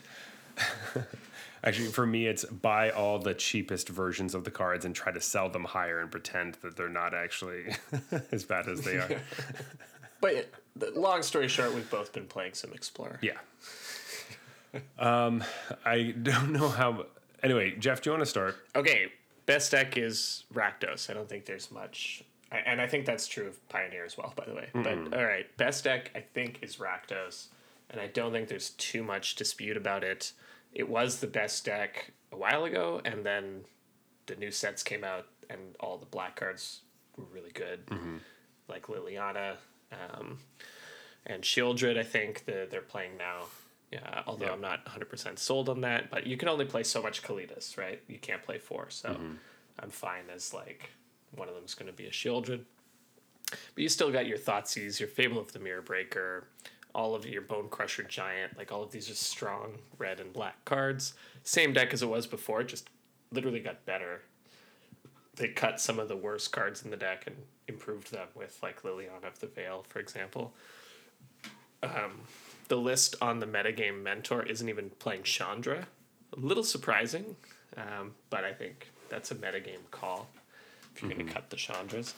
Actually, 1.64 1.88
for 1.90 2.06
me, 2.06 2.28
it's 2.28 2.46
buy 2.46 2.92
all 2.92 3.20
the 3.20 3.34
cheapest 3.34 3.90
versions 3.90 4.34
of 4.36 4.44
the 4.46 4.52
cards 4.52 4.86
and 4.86 4.96
try 4.96 5.12
to 5.12 5.20
sell 5.20 5.50
them 5.50 5.66
higher 5.66 6.00
and 6.00 6.10
pretend 6.10 6.54
that 6.62 6.78
they're 6.78 6.88
not 6.88 7.14
actually 7.14 7.66
as 8.32 8.46
bad 8.46 8.68
as 8.68 8.82
they 8.82 8.98
are. 8.98 9.10
But 10.20 10.50
long 10.96 11.22
story 11.22 11.48
short, 11.48 11.76
we've 11.76 11.90
both 11.92 12.12
been 12.12 12.26
playing 12.26 12.54
some 12.56 12.74
Explorer. 12.74 13.20
Yeah. 13.22 13.38
Um, 14.98 15.44
I 15.86 16.16
don't 16.22 16.52
know 16.54 16.70
how. 16.70 17.06
Anyway, 17.44 17.76
Jeff, 17.78 18.02
do 18.02 18.10
you 18.10 18.14
want 18.14 18.22
to 18.24 18.30
start? 18.30 18.56
Okay, 18.76 19.12
best 19.48 19.72
deck 19.72 19.98
is 19.98 20.44
Rakdos. 20.54 21.10
I 21.10 21.14
don't 21.14 21.28
think 21.28 21.46
there's 21.46 21.72
much, 21.72 22.24
and 22.52 22.80
I 22.80 22.86
think 22.86 23.08
that's 23.08 23.28
true 23.28 23.48
of 23.48 23.68
Pioneer 23.70 24.06
as 24.06 24.16
well, 24.16 24.32
by 24.36 24.46
the 24.46 24.54
way. 24.54 24.68
But 24.74 25.18
all 25.18 25.26
right, 25.26 25.46
best 25.58 25.86
deck 25.86 26.12
I 26.14 26.20
think 26.20 26.60
is 26.62 26.76
Rakdos, 26.76 27.48
and 27.90 28.00
I 28.00 28.06
don't 28.08 28.32
think 28.32 28.48
there's 28.48 28.70
too 28.72 29.04
much 29.04 29.36
dispute 29.36 29.76
about 29.78 30.04
it. 30.04 30.34
It 30.74 30.88
was 30.88 31.20
the 31.20 31.28
best 31.28 31.66
deck 31.66 32.12
a 32.32 32.38
while 32.38 32.66
ago, 32.66 33.02
and 33.04 33.26
then 33.26 33.62
the 34.28 34.36
new 34.36 34.52
sets 34.52 34.84
came 34.84 35.04
out, 35.04 35.26
and 35.50 35.60
all 35.80 35.98
the 35.98 36.06
black 36.06 36.36
cards 36.36 36.82
were 37.18 37.26
really 37.34 37.52
good, 37.52 37.82
like 38.70 38.88
Liliana 38.88 39.56
um, 39.92 40.38
and 41.26 41.42
Sheoldred. 41.42 41.98
I 41.98 42.04
think 42.04 42.46
the, 42.46 42.68
they're 42.70 42.82
playing 42.82 43.18
now. 43.18 43.46
Yeah, 43.92 44.24
although 44.28 44.48
Yeah. 44.48 44.52
I'm 44.54 44.62
not 44.62 44.86
100% 44.86 45.40
sold 45.40 45.70
on 45.70 45.82
that, 45.82 46.10
but 46.10 46.28
you 46.28 46.36
can 46.38 46.50
only 46.50 46.66
play 46.66 46.84
so 46.84 47.02
much 47.02 47.24
Kalidas, 47.24 47.78
right? 47.78 48.02
You 48.08 48.20
can't 48.20 48.44
play 48.44 48.58
four, 48.60 48.90
so 48.90 49.18
I'm 49.80 49.90
fine 49.90 50.26
as 50.34 50.54
like 50.54 50.90
one 51.32 51.48
of 51.48 51.56
them's 51.56 51.74
going 51.74 51.88
to 51.90 51.96
be 51.96 52.06
a 52.06 52.12
Sheoldred. 52.12 52.64
But 53.50 53.78
you 53.78 53.88
still 53.88 54.12
got 54.12 54.28
your 54.28 54.38
Thoughtseize, 54.38 55.00
your 55.00 55.08
Fable 55.08 55.40
of 55.40 55.54
the 55.54 55.60
Mirror 55.60 55.84
Breaker, 55.84 56.48
all 56.94 57.16
of 57.16 57.26
your 57.26 57.42
Bone 57.42 57.70
Crusher 57.70 58.04
Giant. 58.04 58.58
Like 58.58 58.72
all 58.74 58.84
of 58.84 58.92
these 58.92 59.10
are 59.10 59.16
strong 59.16 59.78
red 59.98 60.20
and 60.20 60.34
black 60.34 60.66
cards. 60.66 61.14
Same 61.44 61.72
deck 61.72 61.94
as 61.94 62.02
it 62.02 62.10
was 62.10 62.28
before, 62.28 62.62
it 62.62 62.68
just 62.68 62.90
literally 63.32 63.62
got 63.62 63.86
better. 63.86 64.22
They 65.36 65.50
cut 65.50 65.80
some 65.80 66.00
of 66.00 66.08
the 66.10 66.18
worst 66.18 66.52
cards 66.52 66.84
in 66.84 66.90
the 66.92 66.98
deck 66.98 67.24
and 67.28 67.36
improved 67.68 68.12
them 68.12 68.28
with 68.36 68.58
like 68.62 68.82
Liliana 68.82 69.28
of 69.28 69.40
the 69.40 69.48
Veil, 69.48 69.86
for 69.88 70.00
example. 70.00 70.54
Um, 71.84 72.22
the 72.68 72.78
list 72.78 73.16
on 73.22 73.40
the 73.40 73.46
metagame 73.46 74.04
mentor 74.04 74.44
isn't 74.44 74.68
even 74.68 74.90
playing 75.00 75.24
Chandra. 75.24 75.88
A 76.36 76.40
little 76.40 76.64
surprising, 76.64 77.36
um, 77.78 78.14
but 78.30 78.44
I 78.44 78.54
think 78.54 78.90
that's 79.10 79.32
a 79.32 79.36
metagame 79.36 79.90
call 79.92 80.28
if 80.94 81.02
you're 81.02 81.12
going 81.12 81.26
to 81.26 81.34
cut 81.34 81.50
the 81.50 81.56
Chandras. 81.56 82.14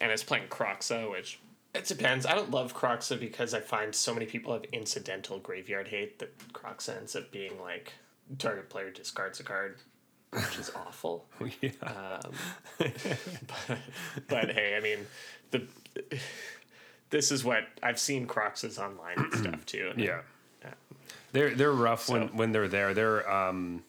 And 0.00 0.10
it's 0.10 0.24
playing 0.24 0.48
Kroxa, 0.48 1.10
which 1.10 1.38
it 1.74 1.86
depends. 1.86 2.26
I 2.26 2.34
don't 2.34 2.50
love 2.50 2.74
Kroxa 2.74 3.18
because 3.18 3.54
I 3.54 3.60
find 3.60 3.94
so 3.94 4.12
many 4.12 4.26
people 4.26 4.52
have 4.52 4.64
incidental 4.72 5.38
graveyard 5.38 5.88
hate 5.88 6.18
that 6.18 6.36
Kroxa 6.52 6.96
ends 6.96 7.16
up 7.16 7.30
being 7.30 7.60
like 7.60 7.92
target 8.38 8.68
player 8.70 8.90
discards 8.90 9.40
a 9.40 9.44
card, 9.44 9.78
which 10.30 10.58
is 10.58 10.70
awful. 10.74 11.26
yeah. 11.60 11.70
Um, 11.82 12.32
but, 12.78 13.78
but 14.28 14.50
hey, 14.50 14.76
I 14.76 14.80
mean, 14.80 15.06
the 15.50 15.66
this 17.14 17.30
is 17.30 17.44
what 17.44 17.64
I've 17.80 17.98
seen 18.00 18.26
Kroxas 18.26 18.76
online 18.78 19.16
and 19.18 19.32
stuff 19.34 19.64
too. 19.64 19.88
and 19.92 20.00
Yeah. 20.00 20.22
Yeah. 20.64 20.74
They're 21.32 21.54
they're 21.54 21.72
rough 21.72 22.08
when 22.08 22.28
So- 22.28 22.34
when 22.34 22.50
they're 22.52 22.68
there. 22.68 22.92
They're 22.92 23.30
um, 23.30 23.84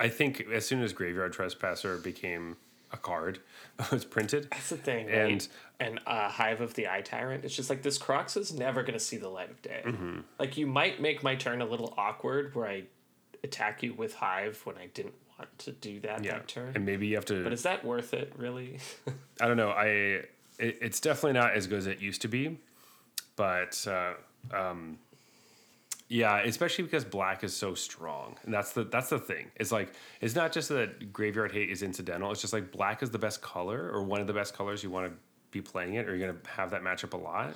I 0.00 0.08
think 0.08 0.40
as 0.52 0.66
soon 0.66 0.82
as 0.82 0.92
Graveyard 0.92 1.32
Trespasser 1.32 1.96
became 1.98 2.56
a 2.92 2.96
card, 2.96 3.38
it 3.78 3.90
was 3.92 4.04
printed. 4.04 4.48
That's 4.50 4.68
the 4.70 4.76
thing, 4.76 5.06
right? 5.06 5.14
And- 5.16 5.48
And 5.80 6.00
uh, 6.06 6.28
Hive 6.28 6.60
of 6.60 6.74
the 6.74 6.88
Eye 6.88 7.00
Tyrant. 7.02 7.44
It's 7.44 7.54
just 7.56 7.68
like 7.70 7.82
this 7.82 7.98
Crox 7.98 8.36
is 8.36 8.52
never 8.52 8.82
going 8.82 8.94
to 8.98 9.04
see 9.04 9.16
the 9.16 9.28
light 9.28 9.50
of 9.50 9.60
day. 9.62 9.82
Mm-hmm. 9.84 10.20
Like 10.38 10.56
you 10.56 10.66
might 10.66 11.00
make 11.00 11.22
my 11.22 11.34
turn 11.36 11.60
a 11.62 11.66
little 11.66 11.94
awkward 11.96 12.54
where 12.54 12.66
I 12.68 12.84
attack 13.44 13.82
you 13.82 13.92
with 13.94 14.14
Hive 14.14 14.60
when 14.64 14.76
I 14.76 14.86
didn't 14.94 15.14
want 15.38 15.56
to 15.58 15.72
do 15.72 15.98
that 16.00 16.22
Yeah, 16.24 16.34
that 16.34 16.48
turn. 16.48 16.72
and 16.76 16.84
maybe 16.86 17.06
you 17.08 17.16
have 17.16 17.24
to. 17.26 17.42
but 17.44 17.52
is 17.52 17.62
that 17.64 17.84
worth 17.84 18.14
it, 18.14 18.32
really? 18.36 18.78
I 19.40 19.46
don't 19.48 19.56
know. 19.56 19.70
I 19.70 20.22
it, 20.58 20.78
it's 20.80 21.00
definitely 21.00 21.38
not 21.38 21.54
as 21.54 21.66
good 21.66 21.78
as 21.78 21.86
it 21.86 22.00
used 22.00 22.22
to 22.22 22.28
be, 22.28 22.58
but 23.36 23.86
uh, 23.88 24.12
um, 24.56 24.98
yeah, 26.08 26.40
especially 26.42 26.84
because 26.84 27.04
black 27.04 27.42
is 27.44 27.54
so 27.56 27.74
strong, 27.74 28.36
and 28.44 28.52
that's 28.52 28.72
the 28.72 28.84
that's 28.84 29.08
the 29.08 29.18
thing. 29.18 29.50
It's 29.56 29.72
like 29.72 29.92
it's 30.20 30.34
not 30.34 30.52
just 30.52 30.68
that 30.68 31.12
graveyard 31.12 31.52
hate 31.52 31.70
is 31.70 31.82
incidental. 31.82 32.30
It's 32.30 32.40
just 32.40 32.52
like 32.52 32.70
black 32.70 33.02
is 33.02 33.10
the 33.10 33.18
best 33.18 33.42
color 33.42 33.90
or 33.92 34.02
one 34.02 34.20
of 34.20 34.26
the 34.26 34.32
best 34.32 34.54
colors 34.54 34.82
you 34.82 34.90
want 34.90 35.10
to 35.10 35.18
be 35.50 35.60
playing 35.60 35.94
it, 35.94 36.08
or 36.08 36.14
you're 36.14 36.28
gonna 36.28 36.38
have 36.48 36.70
that 36.70 36.82
matchup 36.82 37.14
a 37.14 37.16
lot, 37.16 37.54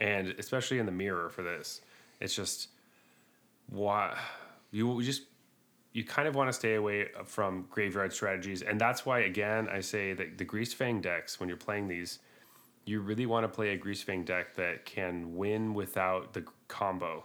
and 0.00 0.28
especially 0.38 0.78
in 0.78 0.86
the 0.86 0.92
mirror 0.92 1.28
for 1.30 1.42
this, 1.42 1.80
it's 2.20 2.34
just 2.34 2.68
why 3.68 4.16
you 4.70 5.02
just 5.02 5.22
you 5.92 6.04
kind 6.04 6.26
of 6.26 6.34
want 6.34 6.48
to 6.48 6.52
stay 6.52 6.74
away 6.74 7.08
from 7.26 7.66
graveyard 7.70 8.12
strategies, 8.12 8.62
and 8.62 8.80
that's 8.80 9.04
why 9.04 9.20
again 9.20 9.68
I 9.68 9.80
say 9.80 10.12
that 10.14 10.38
the 10.38 10.44
Greasefang 10.44 11.02
decks 11.02 11.38
when 11.38 11.48
you're 11.48 11.58
playing 11.58 11.88
these, 11.88 12.18
you 12.84 13.00
really 13.00 13.26
want 13.26 13.44
to 13.44 13.48
play 13.48 13.70
a 13.70 13.78
Greasefang 13.78 14.24
deck 14.24 14.54
that 14.54 14.84
can 14.86 15.36
win 15.36 15.74
without 15.74 16.32
the 16.32 16.44
combo. 16.68 17.24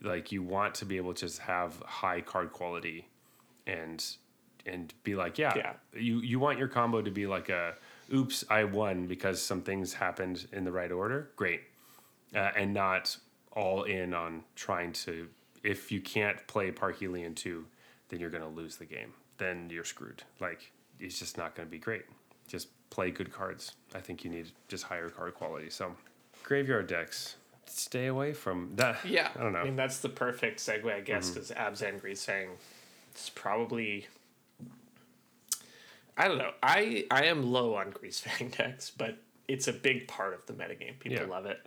Like 0.00 0.30
you 0.30 0.42
want 0.42 0.74
to 0.76 0.84
be 0.84 0.96
able 0.96 1.14
to 1.14 1.26
just 1.26 1.40
have 1.40 1.82
high 1.84 2.20
card 2.20 2.52
quality, 2.52 3.08
and 3.66 4.04
and 4.66 4.92
be 5.02 5.14
like, 5.16 5.38
yeah, 5.38 5.52
Yeah. 5.56 5.72
you 5.94 6.18
you 6.20 6.38
want 6.38 6.58
your 6.58 6.68
combo 6.68 7.02
to 7.02 7.10
be 7.10 7.26
like 7.26 7.48
a, 7.48 7.74
oops, 8.14 8.44
I 8.48 8.64
won 8.64 9.06
because 9.06 9.42
some 9.42 9.62
things 9.62 9.94
happened 9.94 10.46
in 10.52 10.64
the 10.64 10.70
right 10.72 10.92
order. 10.92 11.30
Great, 11.34 11.62
uh, 12.34 12.50
and 12.54 12.72
not 12.72 13.16
all 13.52 13.82
in 13.82 14.14
on 14.14 14.44
trying 14.54 14.92
to. 14.92 15.28
If 15.62 15.90
you 15.92 16.00
can't 16.00 16.44
play 16.46 16.70
Parhelion 16.70 17.34
two, 17.34 17.66
then 18.08 18.20
you're 18.20 18.30
gonna 18.30 18.48
lose 18.48 18.76
the 18.76 18.84
game. 18.84 19.12
Then 19.38 19.68
you're 19.70 19.84
screwed. 19.84 20.22
Like 20.40 20.72
it's 21.00 21.18
just 21.18 21.36
not 21.38 21.54
gonna 21.54 21.68
be 21.68 21.78
great. 21.78 22.04
Just 22.46 22.68
play 22.90 23.10
good 23.10 23.32
cards. 23.32 23.72
I 23.94 24.00
think 24.00 24.24
you 24.24 24.30
need 24.30 24.50
just 24.68 24.84
higher 24.84 25.08
card 25.10 25.34
quality. 25.34 25.70
So 25.70 25.94
graveyard 26.42 26.86
decks, 26.86 27.36
stay 27.66 28.06
away 28.06 28.32
from 28.32 28.72
that. 28.76 28.96
Yeah, 29.04 29.28
I 29.38 29.42
don't 29.42 29.52
know. 29.52 29.60
I 29.60 29.64
mean, 29.64 29.76
that's 29.76 29.98
the 30.00 30.08
perfect 30.08 30.58
segue, 30.60 30.90
I 30.92 31.00
guess, 31.00 31.26
mm-hmm. 31.30 31.34
because 31.34 31.50
Abzan 31.50 32.00
Grease 32.00 32.20
saying 32.20 32.50
it's 33.12 33.28
probably. 33.30 34.06
I 36.16 36.26
don't 36.26 36.38
know. 36.38 36.50
I 36.62 37.06
I 37.10 37.24
am 37.26 37.42
low 37.52 37.74
on 37.74 37.90
Grease 37.90 38.20
Fang 38.26 38.48
decks, 38.48 38.90
but 38.90 39.18
it's 39.46 39.68
a 39.68 39.72
big 39.72 40.08
part 40.08 40.34
of 40.34 40.44
the 40.46 40.52
metagame. 40.52 40.98
People 40.98 41.18
Yeah. 41.18 41.26
love 41.26 41.46
it. 41.46 41.60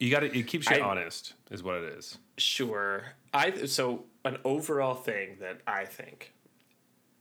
you 0.00 0.10
got 0.10 0.20
to. 0.20 0.36
It 0.36 0.46
keeps 0.46 0.68
you 0.70 0.76
I- 0.76 0.80
honest, 0.80 1.34
is 1.50 1.62
what 1.62 1.76
it 1.76 1.84
is. 1.84 2.18
Sure. 2.38 3.04
I 3.34 3.66
so 3.66 4.04
an 4.24 4.38
overall 4.44 4.94
thing 4.94 5.36
that 5.40 5.60
I 5.66 5.84
think 5.84 6.32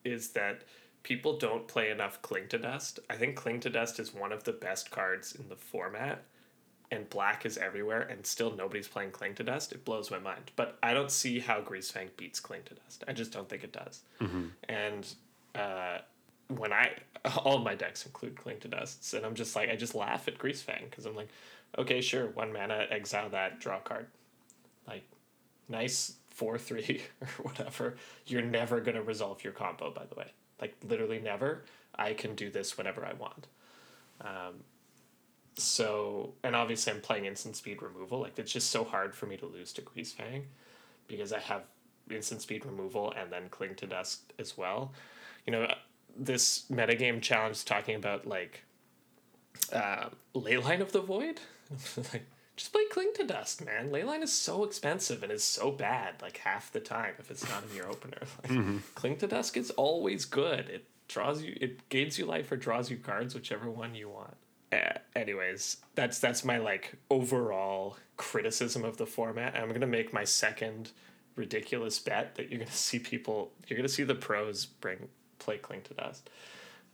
is 0.05 0.29
that 0.29 0.63
people 1.03 1.37
don't 1.37 1.67
play 1.67 1.89
enough 1.89 2.21
Cling 2.21 2.47
to 2.49 2.57
Dust. 2.57 2.99
I 3.09 3.15
think 3.15 3.35
Cling 3.35 3.59
to 3.61 3.69
Dust 3.69 3.99
is 3.99 4.13
one 4.13 4.31
of 4.31 4.43
the 4.43 4.53
best 4.53 4.91
cards 4.91 5.33
in 5.35 5.49
the 5.49 5.55
format, 5.55 6.23
and 6.91 7.09
black 7.09 7.45
is 7.45 7.57
everywhere, 7.57 8.01
and 8.01 8.25
still 8.25 8.55
nobody's 8.55 8.87
playing 8.87 9.11
Cling 9.11 9.35
to 9.35 9.43
Dust. 9.43 9.71
It 9.71 9.83
blows 9.83 10.11
my 10.11 10.19
mind. 10.19 10.51
But 10.55 10.77
I 10.81 10.93
don't 10.93 11.11
see 11.11 11.39
how 11.39 11.61
Greasefang 11.61 12.09
beats 12.15 12.39
Cling 12.39 12.61
to 12.65 12.75
Dust. 12.75 13.03
I 13.07 13.13
just 13.13 13.31
don't 13.31 13.49
think 13.49 13.63
it 13.63 13.73
does. 13.73 14.01
And 14.69 15.13
uh, 15.55 15.99
when 16.55 16.71
I 16.71 16.91
all 17.43 17.59
my 17.59 17.75
decks 17.75 18.05
include 18.05 18.35
Cling 18.37 18.59
to 18.59 18.67
Dusts, 18.67 19.13
and 19.13 19.25
I'm 19.25 19.35
just 19.35 19.55
like 19.55 19.69
I 19.69 19.75
just 19.75 19.95
laugh 19.95 20.27
at 20.27 20.37
Greasefang 20.37 20.89
because 20.89 21.05
I'm 21.05 21.15
like, 21.15 21.29
okay, 21.77 22.01
sure, 22.01 22.27
one 22.27 22.53
mana, 22.53 22.85
exile 22.89 23.29
that, 23.29 23.59
draw 23.59 23.77
a 23.77 23.81
card, 23.81 24.07
like 24.87 25.03
nice 25.69 26.13
four 26.29 26.57
three 26.57 27.01
or 27.21 27.27
whatever. 27.43 27.95
You're 28.25 28.41
never 28.41 28.79
gonna 28.81 29.01
resolve 29.01 29.43
your 29.43 29.53
combo, 29.53 29.91
by 29.91 30.05
the 30.05 30.15
way. 30.15 30.31
Like 30.61 30.75
literally 30.87 31.19
never. 31.19 31.63
I 31.95 32.13
can 32.13 32.35
do 32.35 32.49
this 32.49 32.77
whenever 32.77 33.05
I 33.05 33.13
want. 33.13 33.47
Um, 34.21 34.63
so 35.55 36.33
and 36.43 36.55
obviously 36.55 36.93
I'm 36.93 37.01
playing 37.01 37.25
instant 37.25 37.55
speed 37.55 37.81
removal. 37.81 38.19
Like 38.21 38.37
it's 38.37 38.51
just 38.51 38.69
so 38.69 38.83
hard 38.83 39.15
for 39.15 39.25
me 39.25 39.37
to 39.37 39.45
lose 39.45 39.73
to 39.73 39.81
Greasefang 39.81 40.43
because 41.07 41.33
I 41.33 41.39
have 41.39 41.63
instant 42.09 42.41
speed 42.41 42.65
removal 42.65 43.13
and 43.17 43.31
then 43.31 43.49
cling 43.49 43.75
to 43.75 43.87
dust 43.87 44.33
as 44.39 44.57
well. 44.57 44.93
You 45.45 45.51
know, 45.51 45.73
this 46.15 46.65
metagame 46.71 47.21
challenge 47.21 47.65
talking 47.65 47.95
about 47.95 48.25
like 48.25 48.63
uh, 49.73 50.09
Leyline 50.35 50.81
of 50.81 50.91
the 50.91 51.01
Void. 51.01 51.39
like, 52.13 52.25
just 52.57 52.73
play 52.73 52.83
Cling 52.91 53.11
to 53.15 53.23
Dust, 53.23 53.63
man. 53.63 53.91
Leyline 53.91 54.23
is 54.23 54.33
so 54.33 54.63
expensive 54.63 55.23
and 55.23 55.31
is 55.31 55.43
so 55.43 55.71
bad, 55.71 56.15
like 56.21 56.37
half 56.37 56.71
the 56.71 56.79
time 56.79 57.13
if 57.19 57.31
it's 57.31 57.47
not 57.47 57.63
in 57.69 57.75
your 57.75 57.87
opener. 57.89 58.17
Like, 58.49 58.95
Cling 58.95 59.17
to 59.17 59.27
Dust 59.27 59.55
is 59.55 59.69
always 59.71 60.25
good. 60.25 60.67
It 60.67 60.85
draws 61.07 61.43
you, 61.43 61.55
it 61.61 61.87
gains 61.89 62.17
you 62.17 62.25
life 62.25 62.51
or 62.51 62.57
draws 62.57 62.89
you 62.89 62.97
cards, 62.97 63.35
whichever 63.35 63.69
one 63.69 63.95
you 63.95 64.09
want. 64.09 64.35
Uh, 64.73 64.97
anyways, 65.15 65.77
that's 65.95 66.19
that's 66.19 66.43
my 66.43 66.57
like 66.57 66.95
overall 67.09 67.95
criticism 68.17 68.83
of 68.83 68.97
the 68.97 69.05
format. 69.05 69.55
I'm 69.55 69.71
gonna 69.71 69.87
make 69.87 70.11
my 70.11 70.25
second 70.25 70.91
ridiculous 71.35 71.99
bet 71.99 72.35
that 72.35 72.49
you're 72.49 72.59
gonna 72.59 72.71
see 72.89 72.99
people, 72.99 73.51
you're 73.67 73.77
gonna 73.77 73.87
see 73.87 74.03
the 74.03 74.15
pros 74.15 74.65
bring 74.65 75.07
play 75.39 75.57
Cling 75.57 75.83
to 75.83 75.93
Dust. 75.93 76.29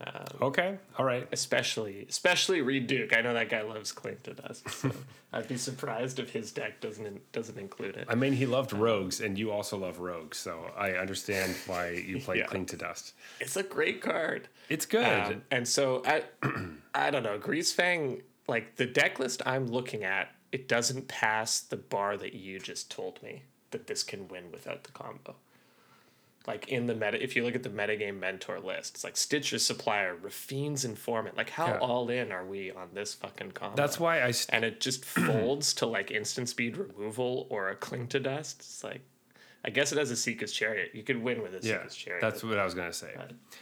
Um, 0.02 0.26
Okay, 0.41 0.78
all 0.98 1.06
right. 1.06 1.28
especially 1.32 2.06
especially 2.10 2.62
Reid 2.62 2.88
Duke. 2.88 3.16
I 3.16 3.22
know 3.22 3.34
that 3.34 3.50
guy 3.50 3.62
loves 3.62 3.91
Cling 3.91 4.18
to 4.24 4.34
Dust. 4.34 4.70
So 4.70 4.91
I'd 5.34 5.48
be 5.48 5.56
surprised 5.58 6.20
if 6.20 6.32
his 6.32 6.52
deck 6.52 6.82
doesn't 6.82 7.32
doesn't 7.32 7.58
include 7.58 7.96
it. 7.96 8.08
I 8.10 8.16
mean, 8.16 8.34
he 8.34 8.46
loved 8.46 8.74
rogues, 8.74 9.22
and 9.22 9.38
you 9.38 9.52
also 9.52 9.78
love 9.78 10.00
rogues, 10.00 10.38
so 10.38 10.72
I 10.78 10.91
understand 10.94 11.56
why 11.68 11.91
you 11.91 12.20
play 12.20 12.38
Yeah. 12.39 12.48
Cling 12.48 12.66
to 12.68 12.78
Dust. 12.78 13.14
It's 13.39 13.56
a 13.56 13.64
great 13.64 14.02
card. 14.02 14.50
It's 14.70 14.86
good. 14.86 15.06
Um, 15.06 15.41
and 15.52 15.68
so 15.68 16.02
I 16.06 16.24
I 16.94 17.10
don't 17.12 17.24
know, 17.24 17.39
Greasefang 17.39 18.22
like 18.48 18.76
the 18.76 18.86
deck 18.86 19.20
list 19.20 19.41
I'm 19.46 19.68
looking 19.68 20.04
at, 20.04 20.30
it 20.52 20.68
doesn't 20.68 21.08
pass 21.08 21.62
the 21.62 21.78
bar 21.78 22.18
that 22.18 22.34
you 22.34 22.60
just 22.60 22.91
told 22.91 23.24
me 23.24 23.44
that 23.72 23.88
this 23.88 24.04
can 24.04 24.28
win 24.28 24.52
without 24.52 24.84
the 24.84 24.91
combo. 24.91 25.36
Like 26.46 26.68
in 26.68 26.88
the 26.88 26.94
meta, 26.94 27.24
if 27.24 27.36
you 27.38 27.44
look 27.46 27.56
at 27.56 27.64
the 27.64 27.70
metagame 27.70 28.20
mentor 28.20 28.60
list, 28.60 28.96
it's 28.96 29.04
like 29.06 29.16
Stitcher's 29.16 29.66
Supplier, 29.66 30.14
Raffine's 30.16 30.84
Informant. 30.84 31.38
Like, 31.38 31.50
how 31.52 31.68
Yeah. 31.68 31.78
all 31.80 32.10
in 32.10 32.34
are 32.34 32.46
we 32.46 32.70
on 32.72 32.89
this 32.94 33.14
fucking 33.14 33.52
combo? 33.52 33.76
That's 33.78 33.98
why 33.98 34.22
I. 34.22 34.32
St- 34.32 34.50
and 34.54 34.66
it 34.66 34.82
just 34.82 35.06
folds 35.06 35.74
to 35.76 35.86
like 35.86 36.12
instant 36.12 36.50
speed 36.50 36.76
removal 36.76 37.48
or 37.50 37.70
a 37.70 37.76
cling 37.76 38.08
to 38.08 38.20
dust. 38.20 38.58
It's 38.60 38.84
like, 38.84 39.02
I 39.64 39.70
guess 39.70 39.94
it 39.94 39.98
has 39.98 40.12
a 40.12 40.18
Seeker's 40.18 40.52
Chariot. 40.52 40.91
You 40.94 41.04
could 41.04 41.24
win 41.24 41.41
with 41.41 41.54
a 41.54 41.66
yeah, 41.66 41.78
Seeker's 41.78 41.96
Chariot. 41.96 42.22
that's 42.22 42.44
what 42.44 42.58
I 42.60 42.66
was 42.66 42.74
gonna 42.74 42.91
say. 42.91 43.14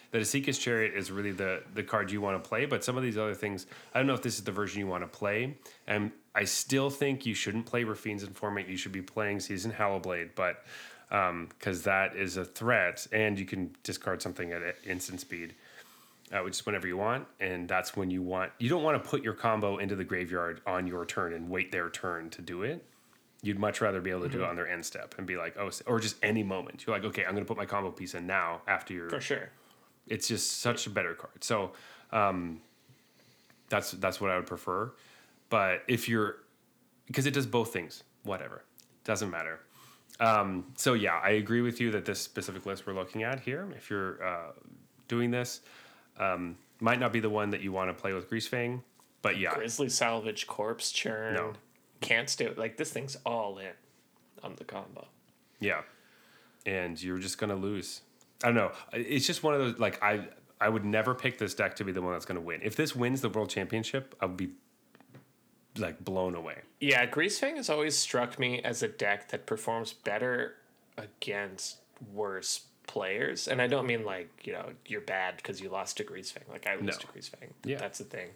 That 0.10 0.20
Asika's 0.24 0.58
Chariot 0.58 0.96
is 0.96 1.12
really 1.12 1.32
the 1.32 1.62
the 1.76 1.84
card 1.84 2.10
you 2.12 2.20
want 2.20 2.44
to 2.44 2.50
play, 2.50 2.66
but 2.66 2.84
some 2.84 2.98
of 2.98 3.04
these 3.04 3.16
other 3.20 3.36
things, 3.36 3.68
I 3.94 4.00
don't 4.00 4.08
know 4.08 4.16
if 4.16 4.24
this 4.24 4.40
is 4.40 4.44
the 4.44 4.52
version 4.52 4.80
you 4.80 4.88
want 4.88 5.04
to 5.04 5.08
play. 5.08 5.56
And 5.86 6.12
I 6.34 6.46
still 6.46 6.90
think 6.90 7.28
you 7.28 7.36
shouldn't 7.36 7.68
play 7.68 7.84
Raffine's 7.84 8.24
Informant. 8.24 8.68
You 8.70 8.78
should 8.78 8.92
be 8.94 9.04
playing 9.04 9.40
Seasoned 9.42 9.76
Hallowblade, 9.76 10.30
but 10.34 10.64
because 11.12 11.84
that 11.84 12.16
is 12.16 12.38
a 12.38 12.46
threat, 12.46 13.06
and 13.12 13.38
you 13.38 13.46
can 13.46 13.76
discard 13.84 14.22
something 14.22 14.52
at 14.54 14.62
instant 14.86 15.20
speed. 15.20 15.54
Uh, 16.34 16.40
which 16.46 16.54
is 16.54 16.66
whenever 16.66 16.88
you 16.88 16.96
want, 16.96 17.28
and 17.42 17.68
that's 17.68 17.98
when 17.98 18.10
you 18.10 18.22
want. 18.22 18.54
You 18.58 18.70
don't 18.70 18.84
want 18.84 19.04
to 19.04 19.10
put 19.10 19.22
your 19.22 19.34
combo 19.34 19.80
into 19.80 19.98
the 19.98 20.06
graveyard 20.06 20.62
on 20.66 20.88
your 20.88 21.06
turn 21.06 21.34
and 21.34 21.50
wait 21.50 21.74
their 21.74 21.90
turn 21.90 22.30
to 22.30 22.42
do 22.42 22.64
it. 22.64 22.86
You'd 23.42 23.60
much 23.60 23.82
rather 23.82 24.00
be 24.00 24.12
able 24.12 24.22
to 24.22 24.30
do 24.30 24.44
it 24.44 24.46
on 24.48 24.56
their 24.56 24.66
end 24.66 24.86
step 24.86 25.16
and 25.18 25.28
be 25.28 25.36
like, 25.36 25.58
oh, 25.60 25.70
or 25.88 26.00
just 26.00 26.16
any 26.24 26.42
moment. 26.42 26.86
You're 26.88 26.96
like, 26.96 27.04
okay, 27.04 27.26
I'm 27.26 27.32
going 27.32 27.44
to 27.44 27.48
put 27.48 27.58
my 27.58 27.66
combo 27.66 27.92
piece 27.92 28.14
in 28.16 28.28
now 28.28 28.62
after 28.66 28.94
your 28.94 29.10
for 29.10 29.20
sure. 29.20 29.50
it's 30.08 30.30
just 30.30 30.62
such 30.62 30.88
a 30.88 30.90
better 30.90 31.16
card. 31.16 31.44
So 31.44 31.74
um, 32.14 32.62
that's 33.68 33.92
that's 33.92 34.22
what 34.22 34.32
I 34.32 34.38
would 34.38 34.48
prefer. 34.48 34.94
But 35.50 35.84
if 35.90 36.08
you're 36.08 36.38
because 37.08 37.26
it 37.26 37.34
does 37.34 37.46
both 37.46 37.74
things, 37.74 38.04
whatever, 38.24 38.64
doesn't 39.04 39.30
matter. 39.30 39.60
Um, 40.22 40.66
so 40.78 40.94
yeah, 40.94 41.20
I 41.22 41.32
agree 41.32 41.62
with 41.62 41.82
you 41.82 41.92
that 41.92 42.06
this 42.06 42.22
specific 42.22 42.66
list 42.66 42.86
we're 42.86 42.94
looking 42.94 43.24
at 43.24 43.40
here, 43.40 43.68
if 43.76 43.90
you're 43.90 44.24
uh, 44.24 44.52
doing 45.08 45.32
this, 45.32 45.62
um, 46.20 46.56
might 46.80 47.00
not 47.00 47.12
be 47.12 47.20
the 47.20 47.30
one 47.30 47.50
that 47.50 47.62
you 47.62 47.72
want 47.72 47.90
to 47.90 48.00
play 48.00 48.14
with 48.14 48.30
Greasefang. 48.30 48.82
But 49.24 49.38
yeah, 49.38 49.54
Grizzly 49.54 49.90
Salvage, 49.90 50.48
Corpse 50.48 50.92
Churn. 50.92 51.34
No. 51.34 51.54
Can't 52.02 52.30
stay. 52.30 52.52
Like, 52.56 52.78
this 52.78 52.92
thing's 52.92 53.18
all 53.26 53.58
in 53.58 53.74
on 54.44 54.56
the 54.56 54.64
combo. 54.64 55.08
Yeah, 55.60 55.82
and 56.66 57.02
you're 57.02 57.20
just 57.20 57.38
gonna 57.38 57.56
lose. 57.56 58.02
I 58.44 58.48
don't 58.48 58.56
know. 58.56 58.72
It's 58.94 59.28
just 59.28 59.44
one 59.44 59.54
of 59.54 59.60
those 59.60 59.80
like 59.80 60.02
I 60.04 60.28
I 60.60 60.70
would 60.70 60.86
never 60.86 61.14
pick 61.16 61.38
this 61.38 61.54
deck 61.54 61.76
to 61.78 61.84
be 61.84 61.92
the 61.92 62.02
one 62.02 62.14
that's 62.14 62.26
gonna 62.26 62.42
win. 62.42 62.62
If 62.64 62.76
this 62.76 62.96
wins 62.96 63.22
the 63.22 63.30
world 63.30 63.50
championship, 63.50 64.16
I 64.22 64.26
would 64.26 64.38
be 64.38 64.52
like 65.78 66.04
blown 66.04 66.36
away. 66.36 66.60
Yeah, 66.80 67.06
Greasefang 67.06 67.56
has 67.58 67.70
always 67.70 67.98
struck 67.98 68.38
me 68.40 68.62
as 68.62 68.84
a 68.84 68.88
deck 68.88 69.30
that 69.30 69.46
performs 69.46 69.94
better 69.94 70.56
against 70.98 71.78
worse 72.14 72.66
players. 72.88 73.48
And 73.48 73.62
I 73.62 73.68
don't 73.68 73.86
mean 73.86 74.04
like, 74.04 74.30
you 74.44 74.54
know, 74.54 74.70
you're 74.86 75.02
bad 75.02 75.38
because 75.38 75.62
you 75.62 75.70
lost 75.70 75.98
to 75.98 76.04
Greasefang. 76.04 76.50
Like, 76.50 76.68
I 76.68 76.76
lost 76.76 76.84
No. 76.84 76.92
to 76.98 77.08
Greasefang. 77.08 77.50
Yeah. 77.64 77.78
That's 77.78 78.00
the 78.00 78.04
thing. 78.06 78.30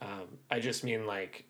Um, 0.00 0.38
I 0.50 0.58
just 0.60 0.82
mean 0.82 1.06
like 1.06 1.44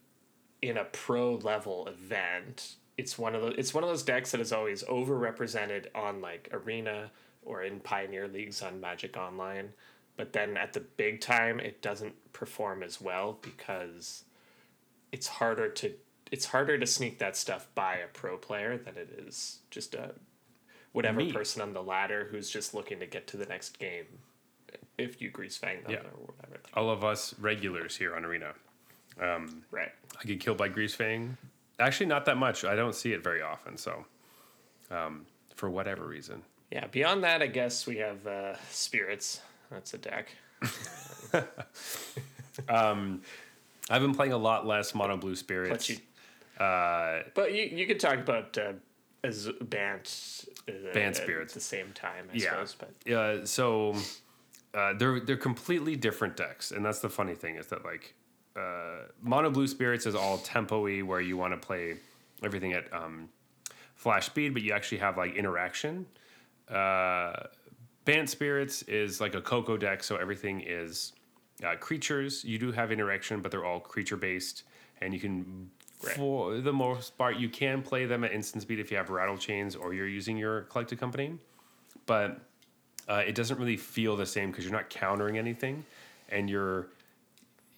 in 0.61 0.77
a 0.77 0.85
pro 0.85 1.37
level 1.37 1.87
event, 1.89 2.75
it's 2.99 3.19
one 3.19 3.35
of 3.35 3.41
those 3.43 3.55
it's 3.57 3.73
one 3.73 3.83
of 3.83 3.89
those 3.91 4.03
decks 4.03 4.31
that 4.33 4.41
is 4.41 4.53
always 4.53 4.83
overrepresented 4.85 5.87
on 5.95 6.21
like 6.21 6.49
arena 6.53 7.11
or 7.45 7.63
in 7.63 7.81
pioneer 7.81 8.29
leagues 8.29 8.61
on 8.63 8.81
Magic 8.81 9.17
Online. 9.17 9.71
But 10.17 10.33
then 10.33 10.57
at 10.57 10.73
the 10.75 10.81
big 10.81 11.21
time 11.21 11.59
it 11.61 11.81
doesn't 11.81 12.15
perform 12.33 12.83
as 12.83 13.01
well 13.01 13.39
because 13.41 14.24
it's 15.15 15.29
harder 15.29 15.69
to 15.69 15.93
it's 16.33 16.47
harder 16.47 16.77
to 16.77 16.87
sneak 16.87 17.19
that 17.21 17.37
stuff 17.37 17.69
by 17.77 17.95
a 17.97 18.09
pro 18.09 18.37
player 18.37 18.77
than 18.77 18.97
it 18.97 19.09
is 19.27 19.61
just 19.71 19.95
a 19.95 20.11
whatever 20.93 21.19
Me. 21.19 21.33
person 21.33 21.63
on 21.63 21.73
the 21.73 21.83
ladder 21.83 22.27
who's 22.31 22.51
just 22.51 22.75
looking 22.75 22.99
to 22.99 23.07
get 23.07 23.27
to 23.29 23.37
the 23.37 23.47
next 23.47 23.79
game 23.79 24.05
if 24.99 25.23
you 25.23 25.31
grease 25.31 25.57
fang 25.57 25.83
them 25.83 25.93
Yeah. 25.93 25.99
or 26.01 26.35
whatever. 26.35 26.61
All 26.75 26.91
of 26.91 27.05
us 27.05 27.35
regulars 27.39 27.97
here 27.97 28.17
on 28.17 28.25
Arena. 28.25 28.53
Right. 29.71 29.93
I 30.21 30.25
get 30.25 30.41
killed 30.41 30.59
by 30.59 30.69
grease 30.69 30.95
fang. 30.95 31.37
Actually, 31.79 32.07
not 32.07 32.25
that 32.25 32.37
much. 32.37 32.65
I 32.65 32.75
don't 32.75 32.95
see 32.95 33.13
it 33.13 33.23
very 33.23 33.43
often. 33.43 33.77
So, 33.77 34.05
um, 34.91 35.27
for 35.55 35.71
whatever 35.71 36.05
reason, 36.05 36.43
Yeah. 36.73 36.89
Beyond 36.89 37.23
that, 37.23 37.43
I 37.43 37.47
guess 37.47 37.87
we 37.87 37.99
have 37.99 38.27
uh, 38.27 38.57
spirits. 38.71 39.41
That's 39.71 39.95
a 39.95 39.99
deck. 39.99 40.29
I've 43.91 44.03
been 44.03 44.15
playing 44.15 44.33
a 44.33 44.39
lot 44.39 44.67
less 44.67 44.95
Mono 44.95 45.17
Blue 45.17 45.37
Spirits. 45.37 45.89
But 45.89 45.89
you, 45.89 46.65
uh, 46.65 47.23
but 47.35 47.53
you, 47.53 47.65
you 47.65 47.87
could 47.87 48.01
talk 48.01 48.19
about 48.19 48.57
uh, 48.57 48.73
as 49.23 49.49
Bant, 49.61 50.45
uh, 50.69 50.73
Bant 50.93 51.17
at 51.17 51.17
spirits. 51.17 51.55
the 51.55 51.61
same 51.61 51.93
time, 51.95 52.29
I 52.33 52.37
yeah. 52.37 52.65
suppose. 52.65 52.77
But 53.05 53.13
Uh, 53.13 53.47
so 53.47 53.95
uh, 54.75 54.95
they're 54.95 55.21
they're 55.21 55.37
completely 55.37 55.97
different 55.97 56.37
decks, 56.37 56.71
and 56.71 56.85
that's 56.85 57.01
the 57.01 57.11
funny 57.11 57.35
thing 57.35 57.57
is 57.57 57.67
that 57.69 57.85
like 57.85 58.15
uh, 58.57 59.07
Mono 59.23 59.51
Blue 59.51 59.67
Spirits 59.67 60.07
is 60.07 60.15
all 60.15 60.39
tempo-y 60.39 61.01
where 61.03 61.21
you 61.21 61.37
want 61.37 61.53
to 61.61 61.67
play 61.67 61.97
everything 62.43 62.73
at 62.73 62.93
um, 62.93 63.29
flash 63.95 64.27
speed, 64.27 64.53
but 64.53 64.63
you 64.63 64.73
actually 64.73 64.99
have 64.99 65.17
like 65.17 65.35
interaction. 65.35 66.07
Uh, 66.69 67.33
Bant 68.05 68.29
Spirits 68.29 68.83
is 68.83 69.21
like 69.21 69.35
a 69.35 69.41
Coco 69.41 69.77
deck, 69.77 70.05
so 70.05 70.17
everything 70.17 70.63
is 70.65 71.14
uh, 71.65 71.77
creatures. 71.77 72.45
You 72.45 72.59
do 72.59 72.73
have 72.73 72.93
interaction, 72.93 73.41
but 73.41 73.51
they're 73.51 73.65
all 73.65 73.81
creature 73.81 74.17
based, 74.17 74.65
and 75.01 75.15
you 75.15 75.21
can. 75.21 75.71
Right. 76.03 76.17
For 76.17 76.59
the 76.59 76.73
most 76.73 77.17
part, 77.17 77.37
you 77.37 77.49
can 77.49 77.81
play 77.81 78.05
them 78.05 78.25
at 78.25 78.33
instant 78.33 78.63
speed 78.63 78.79
if 78.79 78.91
you 78.91 78.97
have 78.99 79.09
rattle 79.09 79.39
chains 79.39 79.75
or 79.75 79.95
you're 79.95 80.09
using 80.09 80.37
your 80.37 80.63
collected 80.63 81.01
company, 81.01 81.39
but 82.05 82.41
uh, 83.09 83.23
it 83.27 83.35
doesn't 83.35 83.59
really 83.59 83.79
feel 83.79 84.15
the 84.15 84.27
same 84.27 84.51
because 84.51 84.65
you're 84.65 84.75
not 84.75 84.91
countering 84.91 85.39
anything, 85.39 85.85
and 86.29 86.51
you're 86.51 86.89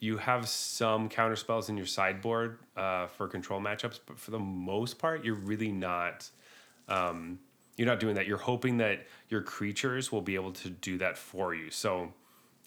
you 0.00 0.18
have 0.18 0.48
some 0.48 1.08
counter 1.08 1.36
spells 1.36 1.68
in 1.68 1.76
your 1.76 1.86
sideboard 1.86 2.58
uh, 2.76 3.06
for 3.06 3.28
control 3.28 3.60
matchups, 3.60 4.00
but 4.06 4.18
for 4.18 4.30
the 4.30 4.38
most 4.38 4.98
part, 4.98 5.24
you're 5.24 5.34
really 5.34 5.72
not 5.72 6.28
um, 6.88 7.38
you're 7.76 7.86
not 7.86 8.00
doing 8.00 8.14
that. 8.14 8.26
You're 8.26 8.38
hoping 8.38 8.78
that 8.78 9.06
your 9.28 9.42
creatures 9.42 10.10
will 10.10 10.22
be 10.22 10.34
able 10.34 10.52
to 10.52 10.70
do 10.70 10.98
that 10.98 11.18
for 11.18 11.54
you. 11.54 11.70
So, 11.70 12.12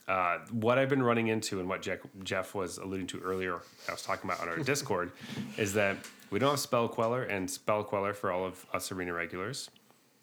uh, 0.10 0.40
what 0.52 0.80
I've 0.80 0.90
been 0.90 1.03
running 1.03 1.27
into 1.27 1.60
and 1.60 1.69
what 1.69 1.84
Jeff, 1.84 1.99
Jeff 2.23 2.56
was 2.56 2.80
alluding 2.80 3.07
to 3.07 3.19
earlier, 3.19 3.61
I 3.88 3.91
was 3.91 4.02
talking 4.02 4.30
about 4.30 4.41
on 4.41 4.49
our 4.49 4.57
Discord, 4.72 5.11
is 5.57 5.72
that 5.73 5.98
we 6.31 6.40
don't 6.40 6.49
have 6.49 6.60
Spell 6.60 6.90
Queller 6.90 7.23
and 7.23 7.49
Spell 7.49 7.84
Queller 7.84 8.14
for 8.14 8.31
all 8.31 8.44
of 8.44 8.65
us 8.73 8.91
arena 8.91 9.14
regulars. 9.14 9.69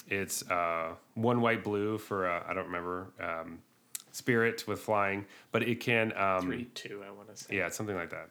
It's 0.09 0.49
uh, 0.51 0.95
one 1.15 1.41
white 1.41 1.63
blue 1.63 1.99
for 1.99 2.29
uh, 2.29 2.43
I 2.49 2.53
don't 2.53 2.67
remember 2.67 3.13
um, 3.21 3.61
spirit 4.11 4.67
with 4.67 4.81
flying, 4.81 5.25
but 5.53 5.63
it 5.63 5.79
can 5.81 6.13
um, 6.17 6.43
Three, 6.43 6.65
two, 6.75 7.03
I 7.07 7.13
want 7.13 7.29
to 7.29 7.37
say. 7.37 7.57
yeah, 7.57 7.69
something 7.69 7.97
like 7.97 8.11
that. 8.11 8.29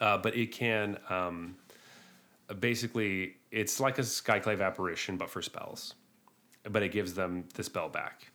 Uh, 0.00 0.18
but 0.18 0.36
it 0.36 0.52
can 0.52 0.98
um, 1.08 1.56
basically 2.60 3.36
it's 3.50 3.80
like 3.80 3.98
a 3.98 4.02
Skyclave 4.02 4.64
apparition, 4.64 5.16
but 5.16 5.30
for 5.30 5.42
spells. 5.42 5.94
But 6.70 6.82
it 6.82 6.92
gives 6.92 7.14
them 7.14 7.44
the 7.54 7.64
spell 7.64 7.88
back. 7.88 8.30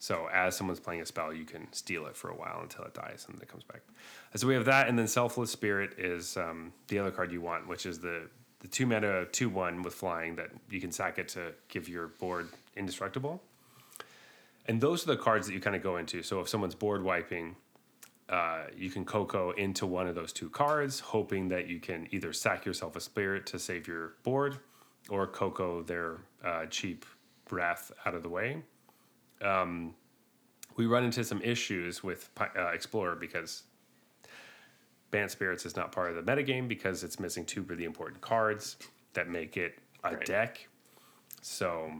So 0.00 0.30
as 0.32 0.56
someone's 0.56 0.80
playing 0.80 1.02
a 1.02 1.06
spell, 1.06 1.30
you 1.32 1.44
can 1.44 1.70
steal 1.72 2.06
it 2.06 2.16
for 2.16 2.30
a 2.30 2.34
while 2.34 2.60
until 2.62 2.84
it 2.84 2.94
dies 2.94 3.26
and 3.28 3.36
then 3.36 3.42
it 3.42 3.48
comes 3.48 3.64
back. 3.64 3.82
So 4.34 4.46
we 4.46 4.54
have 4.54 4.64
that, 4.64 4.88
and 4.88 4.98
then 4.98 5.06
Selfless 5.06 5.50
Spirit 5.50 5.98
is 5.98 6.38
um, 6.38 6.72
the 6.88 6.98
other 6.98 7.10
card 7.10 7.30
you 7.30 7.42
want, 7.42 7.68
which 7.68 7.84
is 7.84 8.00
the 8.00 8.28
the 8.60 8.68
two 8.68 8.86
mana 8.86 9.26
two 9.26 9.50
one 9.50 9.82
with 9.82 9.94
flying 9.94 10.36
that 10.36 10.50
you 10.70 10.80
can 10.80 10.90
sack 10.90 11.18
it 11.18 11.28
to 11.28 11.52
give 11.68 11.86
your 11.86 12.08
board 12.08 12.48
indestructible. 12.76 13.42
And 14.66 14.80
those 14.80 15.04
are 15.04 15.08
the 15.14 15.16
cards 15.16 15.46
that 15.46 15.52
you 15.52 15.60
kind 15.60 15.76
of 15.76 15.82
go 15.82 15.98
into. 15.98 16.22
So 16.22 16.40
if 16.40 16.48
someone's 16.48 16.74
board 16.74 17.02
wiping, 17.02 17.56
uh, 18.30 18.64
you 18.74 18.88
can 18.88 19.04
Coco 19.04 19.50
into 19.50 19.86
one 19.86 20.06
of 20.06 20.14
those 20.14 20.32
two 20.32 20.48
cards, 20.48 21.00
hoping 21.00 21.48
that 21.48 21.68
you 21.68 21.78
can 21.78 22.06
either 22.10 22.32
sack 22.32 22.64
yourself 22.64 22.96
a 22.96 23.00
spirit 23.00 23.44
to 23.46 23.58
save 23.58 23.86
your 23.86 24.14
board, 24.22 24.58
or 25.08 25.26
Coco 25.26 25.82
their 25.82 26.18
uh, 26.42 26.66
cheap 26.66 27.04
wrath 27.50 27.92
out 28.06 28.14
of 28.14 28.22
the 28.22 28.28
way. 28.28 28.62
Um, 29.42 29.94
we 30.76 30.86
run 30.86 31.04
into 31.04 31.24
some 31.24 31.42
issues 31.42 32.02
with 32.02 32.30
uh, 32.38 32.68
Explorer 32.68 33.16
because 33.16 33.64
Bant 35.10 35.30
Spirits 35.30 35.66
is 35.66 35.76
not 35.76 35.92
part 35.92 36.10
of 36.10 36.24
the 36.24 36.32
metagame 36.32 36.68
because 36.68 37.02
it's 37.04 37.18
missing 37.18 37.44
two 37.44 37.62
really 37.62 37.84
important 37.84 38.20
cards 38.20 38.76
that 39.14 39.28
make 39.28 39.56
it 39.56 39.78
a 40.04 40.14
Right. 40.14 40.24
deck. 40.24 40.68
So 41.42 41.90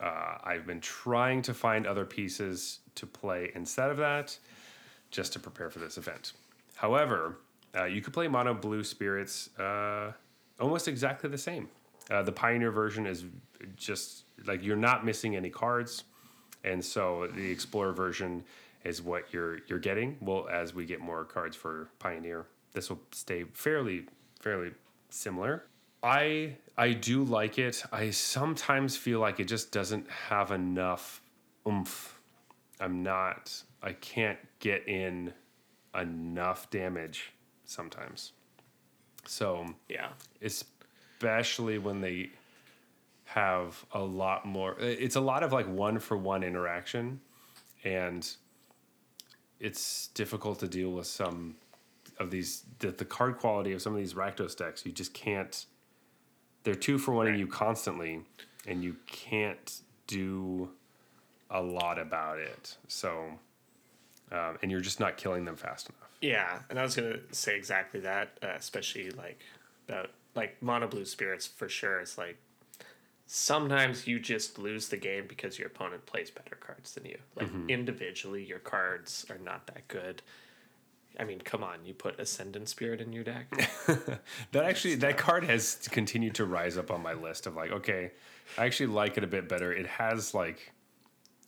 uh, 0.00 0.38
I've 0.42 0.66
been 0.66 0.80
trying 0.80 1.42
to 1.42 1.54
find 1.54 1.86
other 1.86 2.04
pieces 2.04 2.80
to 2.94 3.06
play 3.06 3.52
instead 3.54 3.90
of 3.90 3.96
that, 3.98 4.36
just 5.10 5.32
to 5.34 5.38
prepare 5.38 5.70
for 5.70 5.78
this 5.78 5.98
event. 5.98 6.32
However, 6.74 7.36
uh, 7.76 7.84
you 7.84 8.00
could 8.00 8.12
play 8.14 8.28
mono 8.28 8.54
blue 8.54 8.82
spirits 8.82 9.50
uh, 9.58 10.12
almost 10.58 10.88
exactly 10.88 11.28
the 11.28 11.38
same. 11.38 11.68
Uh, 12.10 12.22
the 12.22 12.32
pioneer 12.32 12.70
version 12.70 13.06
is 13.06 13.24
just 13.76 14.24
like 14.46 14.62
you're 14.64 14.76
not 14.76 15.04
missing 15.04 15.36
any 15.36 15.50
cards, 15.50 16.04
and 16.64 16.84
so 16.84 17.28
the 17.34 17.50
explorer 17.50 17.92
version 17.92 18.44
is 18.84 19.02
what 19.02 19.32
you're 19.32 19.58
you're 19.66 19.78
getting. 19.78 20.16
Well, 20.20 20.48
as 20.48 20.74
we 20.74 20.84
get 20.86 21.00
more 21.00 21.24
cards 21.24 21.56
for 21.56 21.88
pioneer, 21.98 22.46
this 22.72 22.88
will 22.90 23.00
stay 23.12 23.44
fairly 23.44 24.06
fairly 24.40 24.72
similar. 25.10 25.64
I 26.02 26.56
I 26.76 26.92
do 26.92 27.24
like 27.24 27.58
it. 27.58 27.82
I 27.92 28.10
sometimes 28.10 28.96
feel 28.96 29.18
like 29.20 29.40
it 29.40 29.44
just 29.48 29.72
doesn't 29.72 30.08
have 30.10 30.52
enough 30.52 31.20
oomph. 31.66 32.18
I'm 32.80 33.02
not. 33.02 33.52
I 33.82 33.92
can't 33.94 34.38
get 34.60 34.86
in 34.86 35.32
enough 35.94 36.70
damage 36.70 37.32
sometimes. 37.64 38.32
So 39.26 39.66
Yeah. 39.88 40.08
especially 40.40 41.78
when 41.78 42.00
they 42.00 42.30
have 43.28 43.84
a 43.92 44.00
lot 44.00 44.46
more 44.46 44.74
it's 44.78 45.16
a 45.16 45.20
lot 45.20 45.42
of 45.42 45.52
like 45.52 45.68
one 45.68 45.98
for 45.98 46.16
one 46.16 46.42
interaction 46.42 47.20
and 47.84 48.36
it's 49.60 50.08
difficult 50.08 50.58
to 50.60 50.66
deal 50.68 50.90
with 50.90 51.06
some 51.06 51.54
of 52.18 52.30
these 52.30 52.64
the, 52.78 52.90
the 52.90 53.04
card 53.04 53.36
quality 53.36 53.72
of 53.72 53.82
some 53.82 53.92
of 53.92 53.98
these 53.98 54.14
Rakdos 54.14 54.56
decks 54.56 54.86
you 54.86 54.92
just 54.92 55.12
can't 55.12 55.66
they're 56.64 56.74
two 56.74 56.96
for 56.98 57.12
one 57.12 57.26
in 57.26 57.32
Right. 57.34 57.40
you 57.40 57.46
constantly 57.46 58.22
and 58.66 58.82
you 58.82 58.96
can't 59.06 59.80
do 60.06 60.70
a 61.50 61.60
lot 61.60 61.98
about 61.98 62.38
it 62.38 62.76
so 62.88 63.24
um, 64.32 64.58
and 64.62 64.70
you're 64.70 64.80
just 64.80 65.00
not 65.00 65.16
killing 65.18 65.44
them 65.44 65.56
fast 65.56 65.88
enough 65.90 66.10
Yeah, 66.22 66.60
and 66.70 66.78
I 66.78 66.82
was 66.82 66.94
gonna 66.96 67.18
say 67.30 67.56
exactly 67.56 68.00
that, 68.00 68.38
uh, 68.42 68.48
especially 68.56 69.10
like 69.10 69.40
about 69.86 70.10
like 70.34 70.62
mono 70.62 70.86
blue 70.88 71.04
spirits 71.04 71.46
for 71.46 71.68
sure. 71.68 72.00
It's 72.00 72.18
like 72.18 72.38
sometimes 73.30 74.06
you 74.06 74.18
just 74.18 74.58
lose 74.58 74.88
the 74.88 74.96
game 74.96 75.26
because 75.28 75.58
your 75.58 75.68
opponent 75.68 76.04
plays 76.06 76.30
better 76.30 76.56
cards 76.56 76.94
than 76.94 77.04
you. 77.04 77.18
Like 77.36 77.46
mm-hmm. 77.48 77.68
individually, 77.68 78.42
your 78.42 78.58
cards 78.58 79.26
are 79.30 79.38
not 79.38 79.66
that 79.66 79.86
good. 79.86 80.22
I 81.20 81.24
mean, 81.24 81.40
come 81.40 81.62
on, 81.62 81.84
you 81.84 81.92
put 81.92 82.18
Ascendant 82.18 82.68
Spirit 82.68 83.00
in 83.00 83.12
your 83.12 83.24
deck. 83.24 83.46
That 84.52 84.64
actually, 84.64 84.94
that 84.96 85.18
card 85.18 85.44
has 85.44 85.88
continued 85.90 86.34
to 86.36 86.46
rise 86.46 86.78
up 86.78 86.90
on 86.90 87.02
my 87.02 87.12
list 87.12 87.46
of 87.46 87.54
like, 87.54 87.70
okay, 87.70 88.12
I 88.56 88.64
actually 88.64 88.86
like 88.86 89.18
it 89.18 89.24
a 89.24 89.26
bit 89.26 89.48
better. 89.48 89.72
It 89.72 89.86
has 89.86 90.32
like 90.32 90.72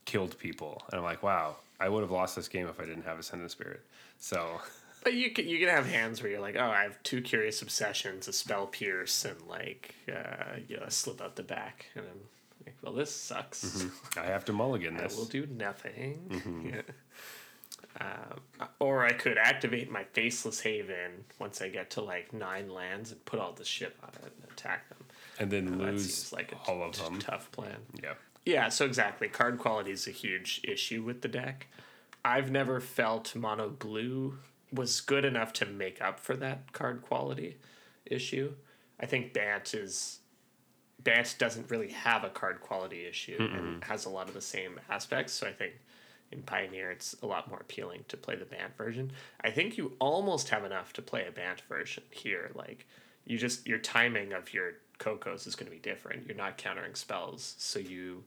killed 0.04 0.38
people, 0.38 0.82
and 0.90 0.98
I'm 0.98 1.04
like, 1.04 1.22
wow, 1.22 1.56
I 1.78 1.88
would 1.88 2.02
have 2.02 2.10
lost 2.10 2.36
this 2.36 2.48
game 2.48 2.66
if 2.66 2.78
I 2.78 2.84
didn't 2.84 3.04
have 3.04 3.18
Ascendant 3.18 3.50
Spirit. 3.50 3.82
So, 4.18 4.60
But 5.02 5.14
you 5.14 5.30
can 5.30 5.48
you 5.48 5.58
can 5.58 5.68
have 5.68 5.86
hands 5.86 6.22
where 6.22 6.30
you're 6.30 6.40
like, 6.40 6.56
oh, 6.58 6.70
I 6.70 6.82
have 6.82 7.02
two 7.02 7.22
curious 7.22 7.62
obsessions, 7.62 8.28
a 8.28 8.32
spell 8.32 8.66
pierce, 8.66 9.24
and 9.24 9.40
like 9.48 9.94
uh, 10.08 10.56
you 10.68 10.76
know, 10.76 10.84
a 10.84 10.90
slip 10.90 11.20
out 11.20 11.36
the 11.36 11.42
back, 11.42 11.86
and 11.94 12.04
I'm 12.04 12.20
like, 12.66 12.76
well, 12.82 12.92
this 12.92 13.10
sucks. 13.14 13.86
I 14.16 14.26
have 14.26 14.44
to 14.46 14.52
mulligan 14.52 14.96
this. 14.98 15.14
I 15.14 15.18
will 15.18 15.24
do 15.26 15.46
nothing. 15.46 16.70
Yeah. 16.72 16.82
Um, 18.00 18.68
or 18.78 19.04
I 19.04 19.12
could 19.12 19.36
activate 19.36 19.90
my 19.90 20.04
Faceless 20.04 20.60
Haven 20.60 21.24
once 21.40 21.60
I 21.60 21.68
get 21.68 21.90
to 21.90 22.02
like 22.02 22.32
nine 22.32 22.70
lands 22.70 23.10
and 23.10 23.24
put 23.24 23.40
all 23.40 23.52
the 23.52 23.64
shit 23.64 23.96
on 24.02 24.10
it 24.10 24.32
and 24.42 24.52
attack 24.52 24.88
them. 24.90 24.98
and 25.40 25.50
then 25.50 25.64
That 25.78 25.92
lose 25.92 26.14
seems 26.14 26.32
like 26.32 26.52
a 26.52 26.70
all 26.70 26.84
of 26.84 26.92
t- 26.92 27.02
them. 27.02 27.18
tough 27.18 27.50
plan. 27.50 27.78
Yeah. 28.00 28.14
Yeah, 28.46 28.68
so 28.68 28.84
exactly. 28.84 29.26
Card 29.28 29.58
quality 29.58 29.90
is 29.90 30.06
a 30.06 30.12
huge 30.12 30.60
issue 30.62 31.02
with 31.02 31.22
the 31.22 31.28
deck. 31.28 31.66
I've 32.24 32.50
never 32.50 32.80
felt 32.80 33.34
mono 33.34 33.68
blue 33.70 34.38
was 34.72 35.00
good 35.00 35.24
enough 35.24 35.52
to 35.54 35.66
make 35.66 36.00
up 36.00 36.20
for 36.20 36.36
that 36.36 36.72
card 36.72 37.02
quality 37.02 37.58
issue. 38.06 38.52
I 38.98 39.06
think 39.06 39.32
Bant 39.32 39.74
is 39.74 40.18
Bant 41.02 41.34
doesn't 41.38 41.70
really 41.70 41.88
have 41.88 42.24
a 42.24 42.28
card 42.28 42.60
quality 42.60 43.06
issue 43.06 43.36
and 43.38 43.82
has 43.84 44.04
a 44.04 44.10
lot 44.10 44.28
of 44.28 44.34
the 44.34 44.40
same 44.40 44.78
aspects. 44.90 45.32
So 45.32 45.46
I 45.46 45.52
think 45.52 45.72
in 46.30 46.42
Pioneer 46.42 46.90
it's 46.90 47.16
a 47.22 47.26
lot 47.26 47.48
more 47.48 47.60
appealing 47.60 48.04
to 48.08 48.16
play 48.16 48.36
the 48.36 48.44
Bant 48.44 48.76
version. 48.76 49.12
I 49.40 49.50
think 49.50 49.78
you 49.78 49.92
almost 49.98 50.50
have 50.50 50.64
enough 50.64 50.92
to 50.94 51.02
play 51.02 51.26
a 51.26 51.32
Bant 51.32 51.62
version 51.62 52.04
here. 52.10 52.50
Like 52.54 52.86
you 53.24 53.38
just 53.38 53.66
your 53.66 53.78
timing 53.78 54.32
of 54.32 54.52
your 54.52 54.72
Cocos 54.98 55.46
is 55.46 55.56
going 55.56 55.70
to 55.70 55.74
be 55.74 55.80
different. 55.80 56.26
You're 56.26 56.36
not 56.36 56.58
countering 56.58 56.94
spells, 56.94 57.54
so 57.58 57.78
you 57.78 58.24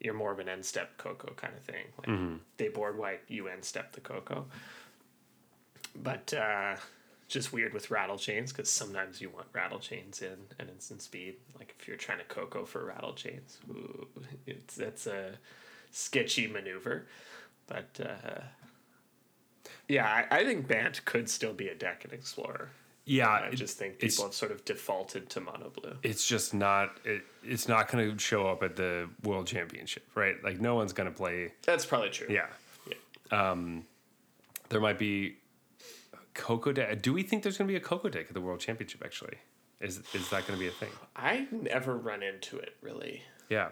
you're 0.00 0.14
more 0.14 0.32
of 0.32 0.38
an 0.38 0.48
end 0.48 0.64
step 0.64 0.96
Coco 0.98 1.32
kind 1.34 1.54
of 1.54 1.62
thing. 1.62 1.84
Like 1.98 2.08
mm-hmm. 2.08 2.36
they 2.56 2.68
board 2.68 2.98
wipe, 2.98 3.24
you 3.28 3.48
end 3.48 3.64
step 3.64 3.92
the 3.92 4.00
Coco. 4.00 4.46
But 5.94 6.32
uh, 6.34 6.76
just 7.28 7.52
weird 7.52 7.72
with 7.74 7.90
rattle 7.90 8.16
chains 8.18 8.52
because 8.52 8.70
sometimes 8.70 9.20
you 9.20 9.30
want 9.30 9.46
rattle 9.52 9.78
chains 9.78 10.22
in 10.22 10.36
an 10.58 10.68
instant 10.68 11.02
speed. 11.02 11.36
Like 11.58 11.74
if 11.78 11.86
you're 11.88 11.96
trying 11.96 12.18
to 12.18 12.24
Coco 12.24 12.64
for 12.64 12.84
rattle 12.84 13.12
chains, 13.14 13.58
ooh, 13.70 14.06
it's 14.46 14.74
that's 14.76 15.06
a 15.06 15.32
sketchy 15.90 16.46
maneuver. 16.46 17.06
But 17.66 18.00
uh, 18.04 18.40
yeah, 19.88 20.24
I, 20.30 20.38
I 20.40 20.44
think 20.44 20.66
Bant 20.66 21.04
could 21.04 21.28
still 21.28 21.52
be 21.52 21.68
a 21.68 21.74
deck 21.74 22.04
in 22.04 22.12
Explorer. 22.12 22.70
Yeah. 23.04 23.28
I 23.28 23.46
it- 23.48 23.56
just 23.56 23.76
think 23.78 23.98
people 23.98 24.24
have 24.24 24.34
sort 24.34 24.52
of 24.52 24.64
defaulted 24.64 25.28
to 25.30 25.40
mono 25.40 25.70
blue. 25.70 25.96
it's 26.02 26.26
just 26.26 26.54
not 26.54 26.98
it, 27.04 27.22
it's 27.42 27.66
not 27.68 27.90
going 27.90 28.12
to 28.12 28.18
show 28.18 28.46
up 28.46 28.62
at 28.62 28.76
the 28.76 29.08
world 29.24 29.46
championship 29.48 30.04
right 30.14 30.36
like 30.44 30.60
no 30.60 30.76
one's 30.76 30.92
going 30.92 31.08
to 31.10 31.14
play 31.14 31.52
That's 31.66 31.84
probably 31.84 32.10
true. 32.10 32.28
yeah 32.30 32.46
Yeah. 33.32 33.54
there 34.68 34.80
might 34.80 34.98
be 35.00 35.36
coco 36.34 36.72
deck 36.72 37.02
do 37.02 37.12
we 37.12 37.22
think 37.22 37.42
there's 37.42 37.58
going 37.58 37.68
to 37.68 37.72
be 37.72 37.76
a 37.76 37.80
coco 37.80 38.08
deck 38.08 38.26
at 38.28 38.34
the 38.34 38.40
world 38.40 38.60
championship 38.60 39.02
actually 39.04 39.34
is 39.80 39.98
is 40.14 40.28
that 40.30 40.46
going 40.46 40.58
to 40.58 40.62
be 40.62 40.68
a 40.68 40.70
thing 40.70 40.90
I 41.16 41.46
never 41.50 41.96
run 41.96 42.22
into 42.22 42.58
it 42.58 42.76
really. 42.80 43.22
yeah 43.48 43.68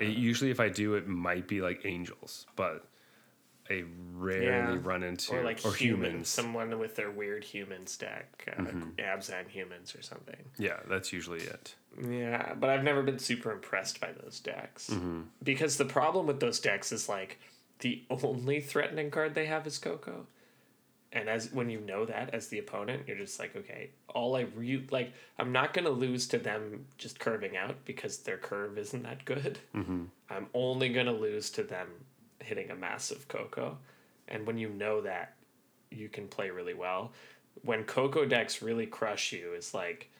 It- 0.00 0.16
usually 0.16 0.50
if 0.50 0.60
i 0.60 0.68
do 0.68 0.94
it 0.94 1.06
might 1.08 1.48
be 1.48 1.60
like 1.62 1.80
angels 1.84 2.46
but 2.56 2.86
i 3.68 3.82
rarely 4.14 4.46
Yeah. 4.76 4.78
run 4.82 5.02
into 5.02 5.34
or 5.34 5.42
like 5.42 5.58
or 5.64 5.72
humans, 5.74 5.78
humans 6.06 6.28
someone 6.28 6.78
with 6.78 6.94
their 6.94 7.10
weird 7.10 7.42
human 7.42 7.86
stack, 7.86 8.48
uh, 8.56 8.62
Mm-hmm. 8.62 8.90
Abzan 9.00 9.48
humans 9.48 9.94
or 9.96 10.02
something. 10.02 10.42
yeah 10.58 10.78
that's 10.88 11.12
usually 11.12 11.40
it 11.40 11.74
Yeah, 12.08 12.52
but 12.60 12.68
I've 12.70 12.84
never 12.84 13.02
been 13.02 13.18
super 13.18 13.50
impressed 13.50 14.00
by 14.00 14.12
those 14.22 14.38
decks 14.38 14.90
Mm-hmm. 14.90 15.22
because 15.42 15.76
the 15.78 15.84
problem 15.86 16.26
with 16.26 16.38
those 16.40 16.60
decks 16.60 16.92
is 16.92 17.08
like 17.08 17.40
the 17.80 18.04
only 18.10 18.60
threatening 18.60 19.10
card 19.10 19.34
they 19.34 19.46
have 19.46 19.66
is 19.66 19.78
Coco, 19.78 20.26
And 21.12 21.28
as 21.28 21.52
when 21.52 21.70
you 21.70 21.80
know 21.80 22.04
that 22.04 22.34
as 22.34 22.48
the 22.48 22.58
opponent, 22.58 23.04
you're 23.06 23.16
just 23.16 23.38
like, 23.38 23.56
okay, 23.56 23.90
all 24.08 24.36
I 24.36 24.42
re 24.54 24.86
like, 24.90 25.12
I'm 25.38 25.52
not 25.52 25.72
gonna 25.72 25.90
lose 25.90 26.26
to 26.28 26.38
them 26.38 26.86
just 26.98 27.18
curving 27.18 27.56
out 27.56 27.84
because 27.84 28.18
their 28.18 28.38
curve 28.38 28.76
isn't 28.76 29.04
that 29.04 29.24
good. 29.24 29.58
Mm-hmm. 29.74 30.04
I'm 30.28 30.46
only 30.52 30.88
gonna 30.88 31.12
lose 31.12 31.50
to 31.50 31.62
them 31.62 31.88
hitting 32.40 32.70
a 32.70 32.76
massive 32.76 33.28
Coco, 33.28 33.78
and 34.28 34.46
when 34.46 34.58
you 34.58 34.68
know 34.68 35.00
that, 35.02 35.34
you 35.90 36.08
can 36.08 36.28
play 36.28 36.50
really 36.50 36.74
well. 36.74 37.12
When 37.62 37.84
Coco 37.84 38.26
decks 38.26 38.60
really 38.60 38.86
crush 38.86 39.32
you 39.32 39.54
is 39.54 39.72
like 39.72 40.10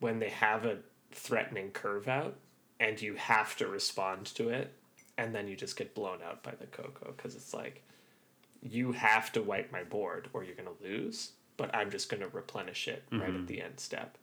when 0.00 0.18
they 0.18 0.28
have 0.28 0.64
a 0.64 0.78
threatening 1.12 1.70
curve 1.70 2.08
out 2.08 2.36
and 2.78 3.00
you 3.00 3.14
have 3.14 3.56
to 3.56 3.66
respond 3.66 4.26
to 4.26 4.50
it 4.50 4.74
and 5.18 5.34
then 5.34 5.48
you 5.48 5.56
just 5.56 5.76
get 5.76 5.94
blown 5.94 6.18
out 6.22 6.42
by 6.42 6.52
the 6.52 6.66
Coco 6.66 7.14
because 7.16 7.34
it's 7.34 7.54
like 7.54 7.82
you 8.70 8.92
have 8.92 9.32
to 9.32 9.42
wipe 9.42 9.72
my 9.72 9.84
board 9.84 10.28
or 10.32 10.44
you're 10.44 10.54
going 10.54 10.68
to 10.68 10.84
lose, 10.84 11.32
but 11.56 11.74
I'm 11.74 11.90
just 11.90 12.08
going 12.08 12.22
to 12.22 12.28
replenish 12.28 12.88
it 12.88 13.04
right 13.12 13.34
at 13.34 13.46
the 13.46 13.62
end 13.62 13.78
step. 13.80 14.18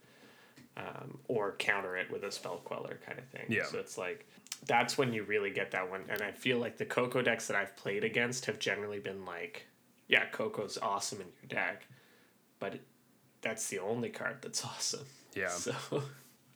Um, 0.75 1.19
or 1.27 1.53
counter 1.59 1.95
it 1.95 2.09
with 2.11 2.23
a 2.23 2.31
spell 2.31 2.59
queller 2.65 2.97
kind 3.05 3.19
of 3.19 3.25
thing. 3.25 3.45
Yeah. 3.47 3.65
So 3.65 3.77
it's 3.77 3.95
like 3.95 4.25
that's 4.65 4.97
when 4.97 5.13
you 5.13 5.23
really 5.23 5.51
get 5.51 5.71
that 5.71 5.89
one. 5.89 6.01
And 6.09 6.21
I 6.21 6.31
feel 6.31 6.57
like 6.57 6.77
the 6.77 6.85
Coco 6.85 7.21
decks 7.21 7.47
that 7.47 7.55
I've 7.55 7.75
played 7.75 8.03
against 8.03 8.45
have 8.45 8.59
generally 8.59 8.99
been 8.99 9.25
like, 9.25 9.67
yeah, 10.07 10.25
Coco's 10.31 10.77
awesome 10.81 11.21
in 11.21 11.27
your 11.41 11.47
deck, 11.49 11.85
but 12.59 12.79
that's 13.41 13.67
the 13.69 13.79
only 13.79 14.09
card 14.09 14.37
that's 14.41 14.63
awesome. 14.65 15.05
Yeah. 15.35 15.49
So, 15.49 15.75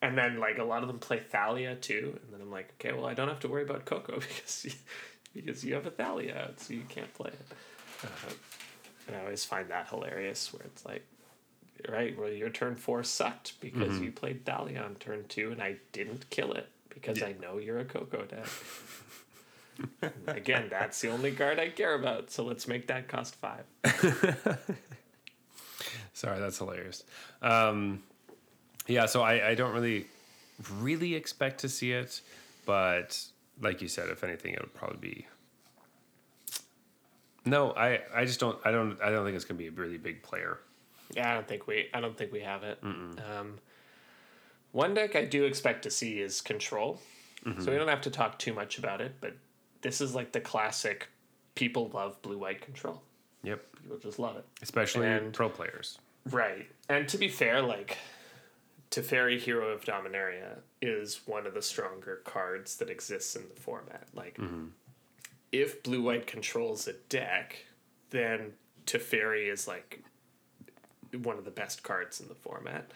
and 0.01 0.17
then 0.17 0.39
like 0.39 0.57
a 0.57 0.63
lot 0.63 0.81
of 0.81 0.87
them 0.87 0.99
play 0.99 1.19
Thalia 1.19 1.75
too, 1.75 2.19
and 2.23 2.33
then 2.33 2.41
I'm 2.41 2.51
like, 2.51 2.73
okay, 2.79 2.93
well 2.93 3.05
I 3.05 3.13
don't 3.13 3.27
have 3.27 3.39
to 3.41 3.47
worry 3.47 3.63
about 3.63 3.85
Coco 3.85 4.15
because 4.19 4.65
you, 4.65 4.71
because 5.33 5.63
you 5.63 5.73
have 5.75 5.85
a 5.85 5.91
Thalia 5.91 6.37
out, 6.37 6.59
so 6.59 6.73
you 6.73 6.83
can't 6.87 7.13
play 7.13 7.29
it. 7.29 7.47
Uh, 8.03 8.31
and 9.07 9.15
I 9.15 9.19
always 9.21 9.45
find 9.45 9.69
that 9.69 9.87
hilarious, 9.89 10.53
where 10.53 10.63
it's 10.65 10.85
like, 10.85 11.05
right, 11.89 12.17
well 12.17 12.29
your 12.29 12.49
turn 12.49 12.75
four 12.75 13.03
sucked 13.03 13.59
because 13.61 13.93
Mm-hmm. 13.93 14.03
you 14.03 14.11
played 14.11 14.45
Thalia 14.45 14.81
on 14.81 14.95
turn 14.95 15.25
two, 15.29 15.51
and 15.51 15.61
I 15.61 15.77
didn't 15.91 16.29
kill 16.29 16.51
it 16.53 16.67
because 16.89 17.21
I 17.23 17.33
know 17.41 17.57
you're 17.57 17.79
a 17.79 17.85
Coco 17.85 18.25
deck. 18.25 18.47
Again, 20.27 20.67
that's 20.69 20.99
the 21.01 21.09
only 21.09 21.31
card 21.31 21.59
I 21.59 21.69
care 21.69 21.93
about, 21.93 22.31
so 22.31 22.43
let's 22.43 22.67
make 22.67 22.87
that 22.87 23.07
cost 23.07 23.35
five. 23.35 23.63
Sorry, 26.13 26.39
that's 26.39 26.57
hilarious. 26.57 27.03
Um, 27.41 28.01
yeah, 28.87 29.05
so 29.05 29.21
I, 29.21 29.49
I 29.49 29.55
don't 29.55 29.73
really, 29.73 30.07
really 30.79 31.13
expect 31.13 31.59
to 31.61 31.69
see 31.69 31.91
it, 31.91 32.21
but 32.65 33.23
like 33.61 33.81
you 33.81 33.87
said, 33.87 34.09
if 34.09 34.23
anything, 34.23 34.53
it'll 34.55 34.67
probably 34.69 34.97
be. 34.97 35.27
No, 37.47 37.71
I, 37.71 38.01
I 38.13 38.25
just 38.25 38.39
don't 38.39 38.59
I 38.65 38.71
don't 38.71 39.01
I 39.01 39.09
don't 39.09 39.25
think 39.25 39.35
it's 39.35 39.45
gonna 39.45 39.57
be 39.57 39.67
a 39.67 39.71
really 39.71 39.97
big 39.97 40.21
player. 40.23 40.59
Yeah, 41.15 41.31
I 41.31 41.33
don't 41.35 41.47
think 41.47 41.67
we 41.67 41.87
I 41.93 42.01
don't 42.01 42.17
think 42.17 42.31
we 42.31 42.41
have 42.41 42.63
it. 42.63 42.79
Um, 42.83 43.55
one 44.71 44.93
deck 44.93 45.15
I 45.15 45.25
do 45.25 45.45
expect 45.45 45.83
to 45.83 45.89
see 45.91 46.19
is 46.19 46.41
control. 46.41 46.99
So 47.63 47.71
we 47.71 47.77
don't 47.77 47.87
have 47.87 48.01
to 48.01 48.11
talk 48.11 48.37
too 48.39 48.53
much 48.53 48.77
about 48.77 48.99
it, 48.99 49.15
but 49.21 49.33
this 49.81 50.01
is 50.01 50.13
like 50.13 50.33
the 50.33 50.41
classic 50.41 51.07
people 51.55 51.89
love 51.93 52.21
blue 52.21 52.37
white 52.37 52.59
control. 52.61 53.01
Yep, 53.43 53.63
People 53.81 53.97
just 53.99 54.19
love 54.19 54.35
it. 54.35 54.45
especially 54.61 55.07
And- 55.07 55.33
pro 55.33 55.47
players. 55.47 55.97
Right. 56.29 56.67
And 56.89 57.07
to 57.07 57.17
be 57.17 57.29
fair, 57.29 57.61
like 57.61 57.97
Teferi 58.91 59.39
Hero 59.39 59.69
of 59.69 59.85
Dominaria 59.85 60.57
is 60.81 61.21
one 61.25 61.47
of 61.47 61.53
the 61.53 61.61
stronger 61.61 62.21
cards 62.25 62.75
that 62.77 62.89
exists 62.89 63.37
in 63.37 63.43
the 63.47 63.61
format. 63.61 64.07
Like 64.13 64.37
if 65.51 65.83
blue 65.83 66.01
white 66.01 66.27
controls 66.27 66.87
a 66.87 66.93
deck, 67.09 67.65
then 68.09 68.53
Teferi 68.85 69.51
is 69.51 69.67
like 69.67 70.03
one 71.23 71.37
of 71.37 71.45
the 71.45 71.51
best 71.51 71.83
cards 71.83 72.19
in 72.19 72.27
the 72.27 72.35
format. 72.35 72.91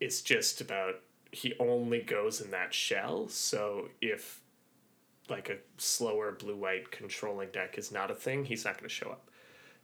It's 0.00 0.22
just 0.22 0.60
about 0.60 0.96
he 1.30 1.54
only 1.58 2.00
goes 2.00 2.40
in 2.40 2.50
that 2.50 2.74
shell, 2.74 3.28
so 3.28 3.88
if 4.00 4.40
like 5.28 5.48
a 5.48 5.56
slower 5.78 6.32
blue 6.32 6.56
white 6.56 6.90
controlling 6.90 7.50
deck 7.50 7.78
is 7.78 7.92
not 7.92 8.10
a 8.10 8.14
thing, 8.14 8.44
he's 8.44 8.64
not 8.64 8.74
going 8.74 8.88
to 8.88 8.94
show 8.94 9.08
up 9.08 9.30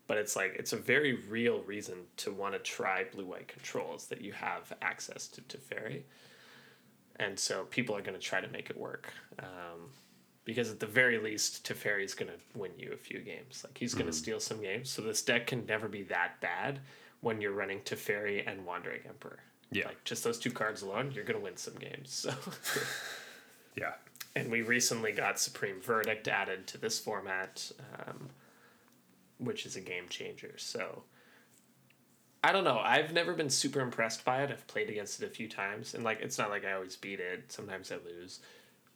but 0.09 0.16
it's 0.16 0.35
like 0.35 0.57
it's 0.59 0.73
a 0.73 0.77
very 0.77 1.12
real 1.28 1.61
reason 1.61 1.99
to 2.16 2.32
want 2.32 2.55
to 2.55 2.59
try 2.59 3.05
blue 3.12 3.27
white 3.27 3.47
controls 3.47 4.07
that 4.07 4.23
you 4.23 4.32
have 4.32 4.73
access 4.82 5.28
to 5.28 5.43
Teferi. 5.43 6.03
And 7.16 7.39
so 7.39 7.65
people 7.65 7.95
are 7.95 8.01
going 8.01 8.19
to 8.19 8.20
try 8.20 8.40
to 8.40 8.49
make 8.49 8.70
it 8.70 8.77
work. 8.77 9.12
Um, 9.39 9.90
because 10.49 10.70
at 10.70 10.81
the 10.81 10.87
very 10.87 11.19
least, 11.19 11.69
Teferi 11.69 12.03
is 12.03 12.15
going 12.15 12.33
to 12.33 12.59
win 12.59 12.70
you 12.79 12.93
a 12.95 12.97
few 12.97 13.19
games. 13.19 13.61
Like 13.62 13.77
he's 13.77 13.93
going 13.93 14.07
to 14.07 14.15
steal 14.15 14.41
some 14.41 14.62
games. 14.62 14.89
So 14.89 15.03
this 15.03 15.20
deck 15.20 15.47
can 15.47 15.66
never 15.66 15.89
be 15.89 16.05
that 16.05 16.41
bad 16.41 16.81
when 17.20 17.43
you're 17.43 17.53
running 17.53 17.81
Teferi 17.81 18.43
and 18.51 18.65
Wandering 18.65 19.03
Emperor. 19.07 19.41
Yeah. 19.70 19.89
Like 19.89 20.03
just 20.05 20.25
those 20.25 20.39
two 20.39 20.51
cards 20.51 20.81
alone, 20.81 21.12
you're 21.15 21.25
going 21.25 21.39
to 21.39 21.45
win 21.45 21.59
some 21.59 21.75
games. 21.75 22.11
So. 22.11 22.33
Yeah, 23.77 23.93
and 24.35 24.51
we 24.51 24.62
recently 24.62 25.12
got 25.12 25.39
Supreme 25.39 25.81
Verdict 25.81 26.27
added 26.27 26.66
to 26.69 26.79
this 26.79 26.99
format, 26.99 27.70
um, 28.01 28.31
which 29.39 29.66
is 29.66 29.77
a 29.77 29.81
game 29.81 30.07
changer. 30.09 30.55
So 30.57 31.05
I 32.43 32.51
don't 32.51 32.65
know. 32.65 32.79
I've 32.79 33.12
never 33.12 33.35
been 33.35 33.51
super 33.51 33.81
impressed 33.81 34.25
by 34.25 34.43
it. 34.43 34.51
I've 34.51 34.66
played 34.66 34.91
against 34.91 35.23
it 35.23 35.27
a 35.27 35.31
few 35.31 35.49
times, 35.49 35.95
and 35.95 36.03
like 36.03 36.20
it's 36.20 36.39
not 36.39 36.51
like 36.51 36.65
I 36.65 36.73
always 36.73 36.97
beat 36.97 37.20
it. 37.20 37.53
Sometimes 37.53 37.93
I 37.93 37.97
lose, 38.05 38.41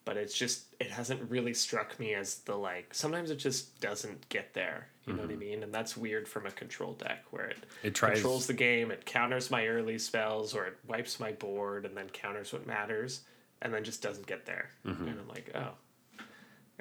but 0.05 0.17
it's 0.17 0.37
just 0.37 0.65
it 0.81 0.91
hasn't 0.91 1.31
really 1.31 1.55
struck 1.55 1.99
me 1.99 2.15
as 2.15 2.39
the 2.39 2.57
like. 2.57 2.95
Sometimes 2.95 3.31
it 3.31 3.37
just 3.37 3.81
doesn't 3.81 4.29
get 4.29 4.55
there. 4.55 4.89
You 5.07 5.15
know 5.15 5.23
what 5.23 5.31
I 5.31 5.33
mm-hmm. 5.33 5.41
mean? 5.41 5.63
And 5.65 5.75
that's 5.75 5.97
weird 5.97 6.29
from 6.29 6.47
a 6.47 6.51
control 6.53 6.93
deck 6.93 7.25
where 7.31 7.47
it 7.47 7.59
It 7.83 7.95
tries- 7.95 8.15
controls 8.15 8.47
the 8.47 8.55
game, 8.55 8.91
it 8.93 9.05
counters 9.05 9.51
my 9.51 9.67
early 9.67 9.99
spells, 9.99 10.55
or 10.55 10.67
it 10.67 10.79
wipes 10.87 11.19
my 11.19 11.33
board 11.33 11.85
and 11.85 11.97
then 11.97 12.09
counters 12.11 12.53
what 12.53 12.67
matters, 12.67 13.23
and 13.61 13.75
then 13.75 13.83
just 13.83 14.01
doesn't 14.01 14.27
get 14.27 14.47
there. 14.47 14.71
Mm-hmm. 14.87 15.09
And 15.09 15.21
I'm 15.21 15.29
like, 15.29 15.51
oh, 15.57 15.73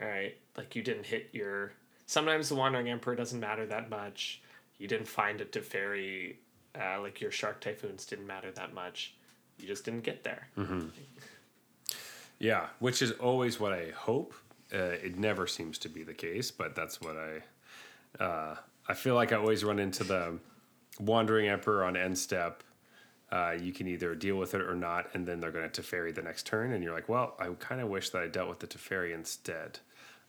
all 0.02 0.08
right. 0.08 0.36
Like 0.58 0.76
you 0.76 0.84
didn't 0.84 1.06
hit 1.06 1.30
your. 1.32 1.72
Sometimes 2.06 2.50
the 2.50 2.56
Wandering 2.56 2.90
Emperor 2.90 3.16
doesn't 3.16 3.40
matter 3.40 3.66
that 3.68 3.90
much. 3.90 4.42
You 4.78 4.88
didn't 4.88 5.08
find 5.08 5.42
it 5.42 5.52
Teferi, 5.52 6.36
uh, 6.80 7.00
like 7.02 7.22
your 7.22 7.32
Shark 7.32 7.62
Typhoons 7.62 8.06
didn't 8.06 8.28
matter 8.28 8.52
that 8.52 8.74
much. 8.74 9.16
You 9.60 9.68
just 9.68 9.86
didn't 9.86 10.02
get 10.02 10.24
there. 10.24 10.48
Mm-hmm. 10.58 10.88
yeah, 12.42 12.68
which 12.80 13.04
is 13.04 13.12
always 13.14 13.60
what 13.60 13.72
I 13.72 13.92
hope. 13.96 14.34
Uh, 14.74 14.96
it 15.04 15.16
never 15.18 15.46
seems 15.46 15.78
to 15.80 15.90
be 15.90 16.02
the 16.02 16.14
case, 16.14 16.50
but 16.50 16.76
that's 16.76 17.00
what 17.00 17.16
I. 17.16 18.24
Uh, 18.24 18.56
I 18.88 18.96
feel 18.96 19.14
like 19.14 19.32
I 19.32 19.36
always 19.36 19.64
run 19.64 19.78
into 19.78 20.04
the 20.04 20.40
wandering 21.00 21.48
emperor 21.48 21.84
on 21.84 21.96
end 21.96 22.18
step. 22.18 22.64
Uh, 23.32 23.56
you 23.62 23.72
can 23.72 23.88
either 23.88 24.16
deal 24.16 24.38
with 24.38 24.56
it 24.56 24.62
or 24.62 24.76
not, 24.76 25.08
and 25.14 25.26
then 25.26 25.40
they're 25.40 25.52
going 25.52 25.70
to 25.70 25.82
Teferi 25.82 26.14
the 26.14 26.24
next 26.24 26.48
turn, 26.48 26.74
and 26.74 26.84
you're 26.84 26.94
like, 26.94 27.08
well, 27.08 27.36
I 27.40 27.48
kind 27.60 27.80
of 27.80 27.90
wish 27.90 28.10
that 28.10 28.24
I 28.24 28.28
dealt 28.28 28.50
with 28.50 28.60
the 28.60 28.68
Teferi 28.68 29.14
instead. 29.14 29.80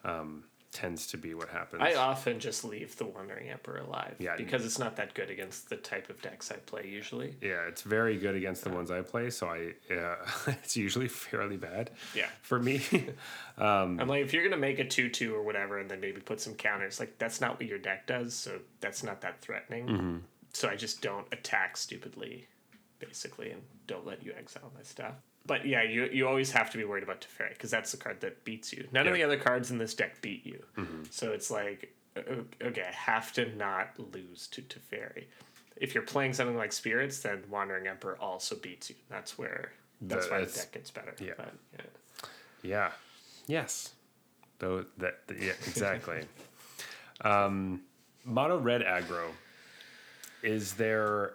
Um, 0.05 0.45
tends 0.73 1.07
to 1.09 1.19
be 1.19 1.35
what 1.35 1.49
happens. 1.51 1.83
I 1.83 1.95
often 1.95 2.41
just 2.41 2.65
leave 2.65 2.97
the 2.97 3.05
Wandering 3.05 3.51
Emperor 3.51 3.79
alive. 3.79 4.15
Yeah. 4.19 4.37
Because 4.37 4.65
it's 4.65 4.79
not 4.79 4.97
that 4.97 5.13
good 5.13 5.31
against 5.31 5.69
the 5.69 5.77
type 5.77 6.09
of 6.09 6.21
decks 6.23 6.51
I 6.51 6.57
play 6.57 6.87
usually. 6.89 7.37
yeah, 7.43 7.67
it's 7.69 7.83
very 7.83 8.17
good 8.17 8.35
against 8.35 8.65
the 8.65 8.71
ones 8.71 8.91
I 8.91 9.03
play, 9.03 9.29
so 9.31 9.49
I 9.49 9.75
uh, 9.95 10.17
it's 10.63 10.77
usually 10.77 11.09
fairly 11.09 11.59
bad. 11.59 11.91
Yeah. 12.15 12.29
for 12.41 12.59
me. 12.59 12.83
I'm 13.59 14.09
like, 14.09 14.25
if 14.25 14.33
you're 14.33 14.45
gonna 14.45 14.57
make 14.57 14.79
a 14.79 14.85
two 14.85 15.09
two 15.11 15.35
or 15.35 15.43
whatever, 15.43 15.79
and 15.79 15.91
then 15.91 16.01
maybe 16.01 16.21
put 16.21 16.41
some 16.41 16.55
counters, 16.55 16.99
like 16.99 17.19
that's 17.19 17.41
not 17.41 17.61
what 17.61 17.69
your 17.69 17.79
deck 17.79 18.07
does, 18.07 18.35
so 18.35 18.59
that's 18.81 19.03
not 19.03 19.21
that 19.21 19.41
threatening. 19.41 20.23
So 20.55 20.69
I 20.69 20.77
just 20.77 21.01
don't 21.03 21.27
attack 21.33 21.77
stupidly, 21.77 22.47
basically, 22.99 23.51
and 23.51 23.63
don't 23.87 24.07
let 24.07 24.23
you 24.25 24.33
exile 24.39 24.71
my 24.75 24.83
stuff. 24.83 25.15
But 25.45 25.67
yeah, 25.67 25.83
you 25.83 26.09
you 26.13 26.29
always 26.29 26.53
have 26.53 26.71
to 26.71 26.79
be 26.79 26.85
worried 26.85 27.03
about 27.03 27.21
Teferi 27.21 27.51
because 27.51 27.71
that's 27.71 27.91
the 27.91 27.99
card 27.99 28.21
that 28.21 28.45
beats 28.45 28.73
you. 28.73 28.87
None 28.93 29.07
of 29.09 29.15
the 29.15 29.23
other 29.25 29.37
cards 29.37 29.71
in 29.71 29.79
this 29.79 29.95
deck 29.95 30.23
beat 30.23 30.47
you. 30.47 30.63
So 31.11 31.33
it's 31.33 31.51
like, 31.51 31.93
okay, 32.17 32.85
I 32.89 32.93
have 32.93 33.33
to 33.35 33.55
not 33.57 33.91
lose 34.13 34.47
to 34.49 34.63
Teferi. 34.63 35.25
If 35.77 35.95
you're 35.95 36.05
playing 36.05 36.35
something 36.35 36.57
like 36.57 36.73
Spirits, 36.73 37.21
then 37.21 37.43
Wandering 37.51 37.89
Emperor 37.89 38.17
also 38.21 38.55
beats 38.55 38.89
you. 38.91 38.97
That's 39.11 39.37
where 39.37 39.73
that's 40.01 40.31
why 40.31 40.41
the 40.45 40.47
deck 40.53 40.73
gets 40.73 40.91
better. 40.91 41.15
yeah. 41.21 41.33
But, 41.37 41.53
yeah. 41.75 41.81
Yeah. 42.63 42.91
Yes. 43.47 43.93
Though 44.59 44.85
that 44.99 45.19
yeah 45.29 45.53
exactly. 45.67 46.21
um, 47.23 47.81
mono 48.25 48.59
red 48.59 48.83
aggro 48.83 49.31
is 50.43 50.75
there. 50.75 51.35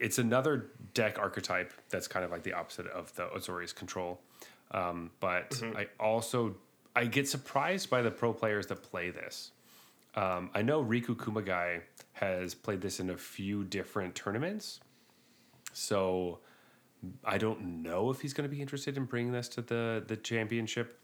It's 0.00 0.18
another 0.18 0.70
deck 0.94 1.18
archetype 1.18 1.72
that's 1.90 2.08
kind 2.08 2.24
of 2.24 2.30
like 2.30 2.42
the 2.42 2.54
opposite 2.54 2.86
of 2.86 3.14
the 3.14 3.26
Azorius 3.26 3.74
control, 3.74 4.20
um, 4.72 5.10
but 5.20 5.62
I 5.76 5.88
also 6.00 6.56
I 6.96 7.04
get 7.04 7.28
surprised 7.28 7.90
by 7.90 8.02
the 8.02 8.10
pro 8.10 8.32
players 8.32 8.66
that 8.68 8.82
play 8.82 9.10
this. 9.10 9.52
Um, 10.14 10.50
I 10.54 10.62
know 10.62 10.82
Riku 10.82 11.14
Kumagai 11.14 11.82
has 12.14 12.54
played 12.54 12.80
this 12.80 12.98
in 12.98 13.10
a 13.10 13.16
few 13.16 13.62
different 13.62 14.14
tournaments, 14.14 14.80
so 15.72 16.40
I 17.24 17.38
don't 17.38 17.82
know 17.82 18.10
if 18.10 18.20
he's 18.20 18.32
going 18.32 18.48
to 18.48 18.54
be 18.54 18.60
interested 18.60 18.96
in 18.96 19.04
bringing 19.04 19.32
this 19.32 19.48
to 19.50 19.62
the 19.62 20.02
the 20.06 20.16
championship, 20.16 20.98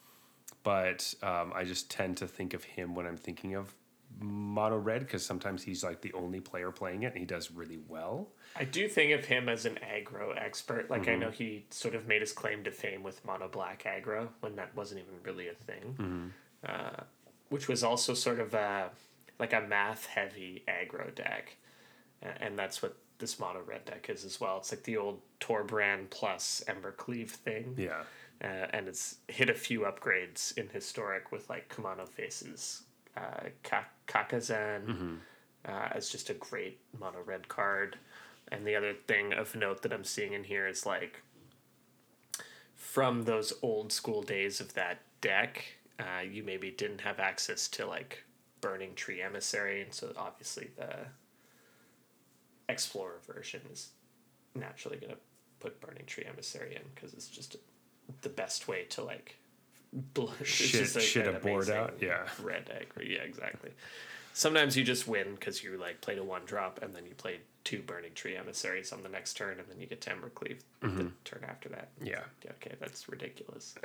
but 0.62 1.14
um, 1.22 1.52
I 1.54 1.64
just 1.64 1.90
tend 1.90 2.16
to 2.16 2.26
think 2.26 2.54
of 2.54 2.64
him 2.64 2.94
when 2.94 3.06
I'm 3.06 3.16
thinking 3.16 3.54
of 3.54 3.74
mono 4.18 4.78
red 4.78 5.00
because 5.00 5.24
sometimes 5.24 5.62
he's 5.62 5.84
like 5.84 6.00
the 6.00 6.12
only 6.14 6.40
player 6.40 6.70
playing 6.70 7.02
it 7.02 7.08
and 7.08 7.18
he 7.18 7.24
does 7.26 7.50
really 7.50 7.78
well. 7.88 8.28
I 8.58 8.64
do 8.64 8.88
think 8.88 9.12
of 9.12 9.26
him 9.26 9.48
as 9.48 9.66
an 9.66 9.78
aggro 9.82 10.34
expert. 10.40 10.88
Like 10.90 11.06
I 11.08 11.16
know 11.16 11.30
he 11.30 11.66
sort 11.70 11.94
of 11.94 12.06
made 12.08 12.22
his 12.22 12.32
claim 12.32 12.64
to 12.64 12.70
fame 12.70 13.02
with 13.02 13.24
mono 13.24 13.48
black 13.48 13.84
aggro 13.84 14.28
when 14.40 14.56
that 14.56 14.74
wasn't 14.74 15.00
even 15.00 15.14
really 15.22 15.48
a 15.48 15.54
thing, 15.54 16.32
uh, 16.66 17.02
which 17.50 17.68
was 17.68 17.84
also 17.84 18.14
sort 18.14 18.40
of 18.40 18.54
a 18.54 18.90
like 19.38 19.52
a 19.52 19.60
math 19.60 20.06
heavy 20.06 20.64
aggro 20.66 21.14
deck, 21.14 21.56
and 22.22 22.58
that's 22.58 22.80
what 22.82 22.96
this 23.18 23.38
mono 23.38 23.60
red 23.66 23.84
deck 23.84 24.08
is 24.08 24.24
as 24.24 24.40
well. 24.40 24.56
It's 24.58 24.72
like 24.72 24.84
the 24.84 24.96
old 24.96 25.20
Torbran 25.40 26.08
plus 26.10 26.62
Embercleave 26.66 27.30
thing. 27.30 27.74
Yeah. 27.76 28.02
uh, 28.42 28.66
and 28.70 28.88
it's 28.88 29.16
hit 29.28 29.48
a 29.50 29.54
few 29.54 29.80
upgrades 29.80 30.56
in 30.56 30.68
historic 30.68 31.32
with 31.32 31.48
like 31.50 31.68
Kumano 31.74 32.08
faces, 32.08 32.82
uh, 33.16 33.48
Ka- 33.62 33.88
Kakkazan 34.06 35.18
uh, 35.64 35.88
as 35.92 36.08
just 36.10 36.30
a 36.30 36.34
great 36.34 36.78
mono 36.98 37.18
red 37.24 37.48
card. 37.48 37.96
And 38.52 38.66
the 38.66 38.76
other 38.76 38.94
thing 38.94 39.32
of 39.32 39.54
note 39.56 39.82
that 39.82 39.92
I'm 39.92 40.04
seeing 40.04 40.32
in 40.32 40.44
here 40.44 40.68
is 40.68 40.86
like 40.86 41.22
from 42.74 43.24
those 43.24 43.52
old 43.62 43.92
school 43.92 44.22
days 44.22 44.60
of 44.60 44.74
that 44.74 45.00
deck, 45.20 45.64
uh, 45.98 46.20
you 46.20 46.42
maybe 46.44 46.70
didn't 46.70 47.00
have 47.00 47.18
access 47.18 47.66
to 47.68 47.86
like 47.86 48.22
Burning 48.60 48.94
Tree 48.94 49.20
Emissary, 49.22 49.82
and 49.82 49.92
so 49.92 50.12
obviously 50.16 50.70
the 50.76 51.06
Explorer 52.68 53.20
version 53.26 53.60
is 53.72 53.90
naturally 54.54 54.96
going 54.98 55.12
to 55.12 55.18
put 55.60 55.80
Burning 55.80 56.04
Tree 56.06 56.24
Emissary 56.24 56.74
in 56.74 56.82
because 56.94 57.12
it's 57.14 57.28
just 57.28 57.56
the 58.22 58.28
best 58.28 58.68
way 58.68 58.84
to 58.90 59.02
like 59.02 59.36
bl- 59.92 60.28
it's 60.40 60.48
Shit- 60.48 60.94
like, 60.94 61.04
shit 61.04 61.26
a 61.26 61.32
board 61.38 61.70
out, 61.70 61.94
yeah. 62.00 62.26
red 62.42 62.70
egg 62.74 62.88
yeah 63.04 63.22
exactly 63.22 63.70
sometimes 64.32 64.76
you 64.76 64.84
just 64.84 65.08
win 65.08 65.34
because 65.34 65.62
you 65.62 65.76
like 65.78 66.00
played 66.00 66.18
a 66.18 66.24
one 66.24 66.42
drop 66.44 66.82
and 66.82 66.94
then 66.94 67.06
you 67.06 67.14
played 67.14 67.40
two 67.64 67.80
burning 67.82 68.12
tree 68.14 68.36
emissaries 68.36 68.92
on 68.92 69.02
the 69.02 69.08
next 69.08 69.34
turn 69.34 69.58
and 69.58 69.68
then 69.68 69.80
you 69.80 69.86
get 69.86 70.00
to 70.00 70.10
Embercleave 70.10 70.60
the 70.80 70.86
mm-hmm. 70.86 71.08
turn 71.24 71.44
after 71.48 71.68
that 71.70 71.88
Yeah. 72.02 72.20
yeah 72.44 72.52
okay 72.62 72.76
that's 72.80 73.08
ridiculous 73.08 73.74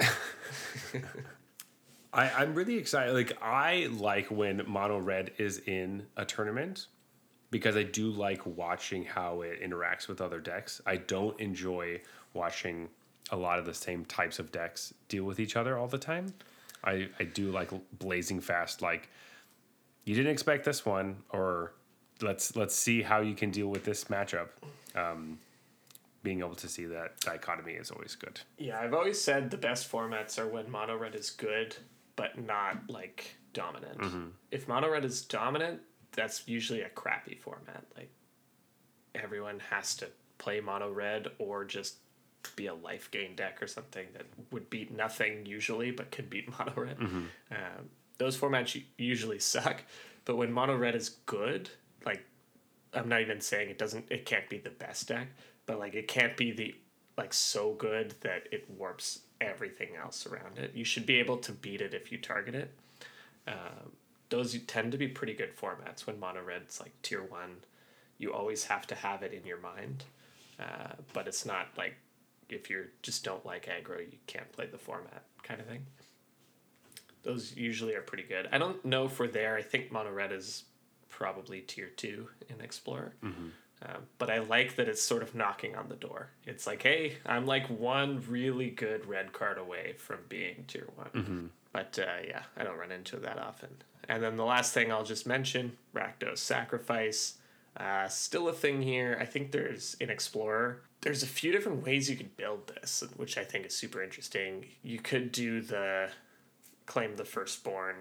I, 2.13 2.29
I'm 2.29 2.53
really 2.55 2.75
excited. 2.75 3.13
Like 3.13 3.37
I 3.41 3.87
like 3.91 4.29
when 4.29 4.63
mono 4.67 4.97
red 4.99 5.31
is 5.37 5.59
in 5.59 6.05
a 6.17 6.25
tournament 6.25 6.87
because 7.51 7.75
I 7.77 7.83
do 7.83 8.09
like 8.09 8.45
watching 8.45 9.05
how 9.05 9.41
it 9.41 9.61
interacts 9.61 10.07
with 10.07 10.21
other 10.21 10.39
decks. 10.39 10.81
I 10.85 10.97
don't 10.97 11.39
enjoy 11.39 12.01
watching 12.33 12.89
a 13.31 13.37
lot 13.37 13.57
of 13.59 13.65
the 13.65 13.73
same 13.73 14.05
types 14.05 14.39
of 14.39 14.51
decks 14.51 14.93
deal 15.07 15.23
with 15.23 15.39
each 15.39 15.55
other 15.55 15.77
all 15.77 15.87
the 15.87 15.97
time. 15.97 16.33
I, 16.83 17.09
I 17.19 17.23
do 17.23 17.51
like 17.51 17.69
blazing 17.99 18.41
fast 18.41 18.81
like 18.81 19.09
you 20.05 20.15
didn't 20.15 20.31
expect 20.31 20.65
this 20.65 20.85
one 20.85 21.17
or 21.29 21.73
let's 22.21 22.55
let's 22.55 22.75
see 22.75 23.01
how 23.03 23.21
you 23.21 23.35
can 23.35 23.51
deal 23.51 23.67
with 23.67 23.85
this 23.85 24.05
matchup. 24.05 24.49
Um, 24.95 25.37
being 26.23 26.39
able 26.39 26.55
to 26.55 26.67
see 26.67 26.85
that 26.85 27.19
dichotomy 27.21 27.73
is 27.73 27.89
always 27.89 28.15
good. 28.15 28.39
yeah 28.59 28.79
I've 28.79 28.93
always 28.93 29.19
said 29.19 29.49
the 29.49 29.57
best 29.57 29.91
formats 29.91 30.37
are 30.37 30.47
when 30.47 30.69
mono 30.69 30.95
red 30.95 31.15
is 31.15 31.31
good 31.31 31.75
but 32.15 32.37
not 32.45 32.77
like 32.89 33.35
dominant 33.53 33.99
if 34.51 34.67
mono 34.67 34.89
red 34.91 35.03
is 35.03 35.23
dominant 35.23 35.79
that's 36.11 36.47
usually 36.47 36.81
a 36.81 36.89
crappy 36.89 37.35
format 37.41 37.83
like 37.97 38.11
everyone 39.15 39.59
has 39.71 39.95
to 39.95 40.07
play 40.37 40.59
mono 40.59 40.91
red 40.91 41.27
or 41.39 41.65
just 41.65 41.95
be 42.55 42.67
a 42.67 42.73
life 42.73 43.09
gain 43.11 43.35
deck 43.35 43.61
or 43.61 43.67
something 43.67 44.07
that 44.13 44.25
would 44.51 44.69
beat 44.69 44.95
nothing 44.95 45.45
usually 45.45 45.91
but 45.91 46.11
could 46.11 46.29
beat 46.29 46.49
mono 46.59 46.73
red. 46.75 46.97
Um, 46.99 47.89
those 48.17 48.37
formats 48.37 48.81
usually 48.97 49.39
suck, 49.39 49.83
but 50.25 50.37
when 50.37 50.51
mono 50.51 50.75
red 50.77 50.95
is 50.95 51.09
good, 51.25 51.69
like 52.05 52.23
I'm 52.93 53.09
not 53.09 53.21
even 53.21 53.41
saying 53.41 53.69
it 53.69 53.77
doesn't, 53.77 54.05
it 54.11 54.25
can't 54.25 54.49
be 54.49 54.57
the 54.57 54.69
best 54.69 55.07
deck, 55.07 55.27
but 55.65 55.79
like 55.79 55.95
it 55.95 56.07
can't 56.07 56.35
be 56.35 56.51
the 56.51 56.75
like 57.17 57.33
so 57.33 57.73
good 57.73 58.15
that 58.21 58.47
it 58.51 58.69
warps 58.77 59.19
everything 59.39 59.89
else 60.01 60.25
around 60.25 60.57
it. 60.57 60.71
You 60.73 60.83
should 60.83 61.05
be 61.05 61.19
able 61.19 61.37
to 61.37 61.51
beat 61.51 61.81
it 61.81 61.93
if 61.93 62.11
you 62.11 62.17
target 62.17 62.55
it. 62.55 62.73
Um, 63.47 63.91
those 64.29 64.57
tend 64.61 64.91
to 64.93 64.97
be 64.97 65.07
pretty 65.07 65.33
good 65.33 65.55
formats 65.55 66.07
when 66.07 66.19
mono 66.19 66.41
red's 66.41 66.79
like 66.79 66.93
tier 67.01 67.23
one. 67.23 67.57
You 68.17 68.33
always 68.33 68.63
have 68.65 68.87
to 68.87 68.95
have 68.95 69.23
it 69.23 69.33
in 69.33 69.45
your 69.45 69.59
mind, 69.59 70.05
uh, 70.59 70.93
but 71.13 71.27
it's 71.27 71.45
not 71.45 71.67
like 71.77 71.95
if 72.51 72.69
you 72.69 72.85
just 73.01 73.23
don't 73.23 73.45
like 73.45 73.65
aggro, 73.67 73.99
you 73.99 74.17
can't 74.27 74.51
play 74.51 74.65
the 74.67 74.77
format 74.77 75.23
kind 75.43 75.59
of 75.59 75.67
thing. 75.67 75.85
Those 77.23 77.55
usually 77.55 77.95
are 77.95 78.01
pretty 78.01 78.23
good. 78.23 78.49
I 78.51 78.57
don't 78.57 78.83
know 78.83 79.07
for 79.07 79.27
there. 79.27 79.55
I 79.55 79.61
think 79.61 79.91
mono 79.91 80.11
red 80.11 80.31
is 80.31 80.63
probably 81.09 81.61
tier 81.61 81.87
two 81.89 82.29
in 82.49 82.61
Explorer. 82.61 83.13
Um, 83.83 84.03
but 84.19 84.29
I 84.29 84.39
like 84.39 84.75
that 84.75 84.87
it's 84.87 85.01
sort 85.01 85.23
of 85.23 85.33
knocking 85.33 85.75
on 85.75 85.89
the 85.89 85.95
door. 85.95 86.29
It's 86.45 86.67
like, 86.67 86.83
hey, 86.83 87.17
I'm 87.25 87.45
like 87.47 87.67
one 87.67 88.23
really 88.29 88.69
good 88.69 89.07
red 89.07 89.33
card 89.33 89.57
away 89.57 89.93
from 89.97 90.19
being 90.29 90.65
tier 90.67 90.87
one. 90.95 91.09
But 91.73 91.97
uh, 91.99 92.21
yeah, 92.27 92.43
I 92.57 92.63
don't 92.63 92.77
run 92.77 92.91
into 92.91 93.15
it 93.17 93.23
that 93.23 93.39
often. 93.39 93.69
And 94.07 94.21
then 94.21 94.35
the 94.35 94.45
last 94.45 94.73
thing 94.73 94.91
I'll 94.91 95.03
just 95.03 95.25
mention 95.25 95.77
Rakdos 95.95 96.37
Sacrifice. 96.39 97.35
Uh, 97.77 98.07
still 98.07 98.49
a 98.49 98.53
thing 98.53 98.81
here. 98.81 99.17
I 99.19 99.25
think 99.25 99.51
there's 99.51 99.95
in 99.99 100.09
Explorer, 100.09 100.81
there's 101.01 101.23
a 101.23 101.27
few 101.27 101.51
different 101.51 101.83
ways 101.83 102.09
you 102.09 102.15
could 102.15 102.37
build 102.37 102.67
this, 102.67 103.03
which 103.17 103.37
I 103.37 103.43
think 103.43 103.65
is 103.65 103.75
super 103.75 104.03
interesting. 104.03 104.65
You 104.83 104.99
could 104.99 105.31
do 105.31 105.61
the 105.61 106.09
claim 106.85 107.15
the 107.15 107.25
firstborn 107.25 107.95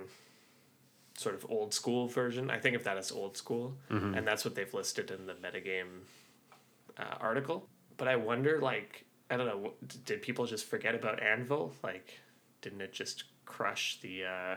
sort 1.17 1.35
of 1.35 1.47
old 1.51 1.75
school 1.75 2.09
version. 2.09 2.51
I 2.51 2.59
think 2.59 2.77
of 2.77 2.85
that 2.85 2.97
as 2.97 3.11
old 3.13 3.37
school, 3.37 3.75
and 4.15 4.27
that's 4.27 4.45
what 4.45 4.55
they've 4.55 4.73
listed 4.73 5.11
in 5.11 5.27
the 5.27 5.35
metagame 5.35 6.05
uh, 6.99 7.17
article. 7.21 7.67
But 7.97 8.09
I 8.09 8.17
wonder, 8.17 8.59
like, 8.61 9.05
I 9.31 9.37
don't 9.37 9.47
know, 9.47 9.73
did 10.05 10.23
people 10.23 10.47
just 10.47 10.67
forget 10.67 10.95
about 10.95 11.23
Anvil? 11.23 11.75
Like, 11.83 12.19
didn't 12.63 12.81
it 12.81 12.93
just 12.93 13.25
crush 13.45 13.99
the, 14.01 14.25
uh, 14.25 14.57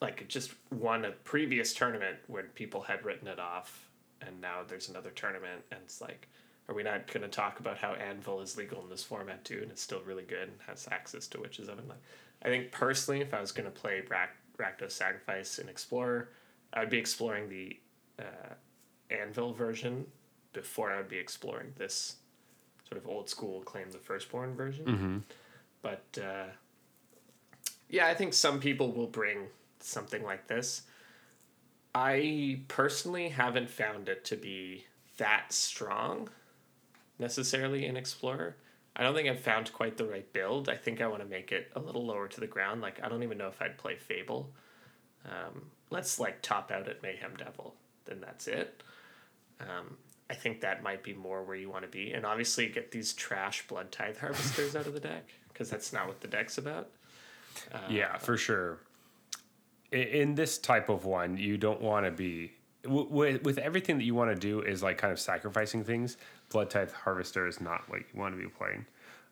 like, 0.00 0.22
it 0.22 0.28
just 0.28 0.52
won 0.70 1.04
a 1.04 1.10
previous 1.10 1.74
tournament 1.74 2.16
when 2.26 2.46
people 2.54 2.82
had 2.82 3.04
written 3.04 3.28
it 3.28 3.38
off, 3.38 3.88
and 4.20 4.40
now 4.40 4.60
there's 4.66 4.88
another 4.88 5.10
tournament, 5.10 5.62
and 5.70 5.80
it's 5.84 6.00
like, 6.00 6.28
are 6.68 6.74
we 6.74 6.82
not 6.82 7.06
going 7.12 7.22
to 7.22 7.28
talk 7.28 7.60
about 7.60 7.78
how 7.78 7.94
Anvil 7.94 8.40
is 8.40 8.56
legal 8.56 8.82
in 8.82 8.88
this 8.88 9.02
format 9.02 9.44
too, 9.44 9.60
and 9.62 9.70
it's 9.70 9.82
still 9.82 10.00
really 10.06 10.22
good 10.22 10.48
and 10.48 10.58
has 10.66 10.88
access 10.90 11.26
to 11.28 11.40
Witch's 11.40 11.68
Oven? 11.68 11.84
Like, 11.88 11.98
I 12.42 12.48
think 12.48 12.70
personally, 12.70 13.20
if 13.20 13.34
I 13.34 13.40
was 13.40 13.52
going 13.52 13.66
to 13.66 13.70
play 13.70 14.02
Rack, 14.08 14.36
Rakdos 14.58 14.92
Sacrifice 14.92 15.58
in 15.58 15.68
Explorer, 15.68 16.28
I'd 16.72 16.90
be 16.90 16.98
exploring 16.98 17.48
the 17.48 17.78
uh, 18.18 18.54
Anvil 19.10 19.52
version 19.52 20.06
before 20.52 20.92
I 20.92 20.98
would 20.98 21.08
be 21.08 21.18
exploring 21.18 21.72
this 21.76 22.16
sort 22.88 23.00
of 23.02 23.08
old 23.08 23.28
school 23.28 23.60
claim 23.62 23.90
the 23.90 23.98
firstborn 23.98 24.54
version. 24.54 24.84
But 25.82 26.04
uh, 26.22 26.46
yeah, 27.88 28.06
I 28.06 28.14
think 28.14 28.34
some 28.34 28.60
people 28.60 28.92
will 28.92 29.06
bring 29.06 29.48
something 29.80 30.22
like 30.22 30.46
this. 30.46 30.82
I 31.94 32.60
personally 32.68 33.28
haven't 33.28 33.68
found 33.68 34.08
it 34.08 34.24
to 34.26 34.36
be 34.36 34.86
that 35.18 35.52
strong 35.52 36.28
necessarily 37.18 37.86
in 37.86 37.96
Explorer. 37.96 38.56
I 38.94 39.02
don't 39.02 39.14
think 39.14 39.28
I've 39.28 39.40
found 39.40 39.72
quite 39.72 39.96
the 39.96 40.04
right 40.04 40.30
build. 40.32 40.68
I 40.68 40.76
think 40.76 41.00
I 41.00 41.06
want 41.06 41.22
to 41.22 41.28
make 41.28 41.50
it 41.50 41.70
a 41.74 41.80
little 41.80 42.04
lower 42.04 42.28
to 42.28 42.40
the 42.40 42.46
ground. 42.46 42.82
Like 42.82 43.00
I 43.02 43.08
don't 43.08 43.22
even 43.22 43.38
know 43.38 43.48
if 43.48 43.60
I'd 43.60 43.78
play 43.78 43.96
Fable. 43.96 44.52
Um, 45.24 45.70
let's 45.90 46.18
like 46.18 46.42
top 46.42 46.70
out 46.70 46.88
at 46.88 47.02
Mayhem 47.02 47.34
Devil. 47.36 47.74
Then 48.04 48.20
that's 48.20 48.48
it. 48.48 48.82
Um, 49.60 49.96
I 50.28 50.34
think 50.34 50.60
that 50.60 50.82
might 50.82 51.02
be 51.02 51.14
more 51.14 51.42
where 51.42 51.56
you 51.56 51.70
want 51.70 51.84
to 51.84 51.90
be, 51.90 52.12
and 52.12 52.24
obviously 52.24 52.68
get 52.68 52.90
these 52.90 53.12
trash 53.12 53.66
Blood 53.66 53.92
Tithe 53.92 54.16
Harvesters 54.18 54.74
out 54.76 54.86
of 54.86 54.94
the 54.94 55.00
deck 55.00 55.28
because 55.48 55.70
that's 55.70 55.92
not 55.92 56.06
what 56.06 56.20
the 56.20 56.28
deck's 56.28 56.58
about. 56.58 56.90
yeah, 57.88 58.16
for 58.18 58.36
sure. 58.36 58.78
In, 59.90 60.00
in 60.00 60.34
this 60.34 60.58
type 60.58 60.88
of 60.88 61.04
one, 61.04 61.36
you 61.36 61.58
don't 61.58 61.80
want 61.80 62.06
to 62.06 62.10
be 62.10 62.52
with 62.86 63.42
with 63.42 63.58
everything 63.58 63.98
that 63.98 64.04
you 64.04 64.14
want 64.14 64.30
to 64.30 64.36
do 64.36 64.60
is 64.60 64.82
like 64.82 64.98
kind 64.98 65.12
of 65.12 65.20
sacrificing 65.20 65.84
things. 65.84 66.16
Blood 66.52 66.70
Tithe 66.70 66.92
Harvester 66.92 67.46
is 67.46 67.60
not 67.60 67.88
what 67.88 68.00
you 68.00 68.20
want 68.20 68.34
to 68.36 68.40
be 68.42 68.48
playing, 68.48 68.84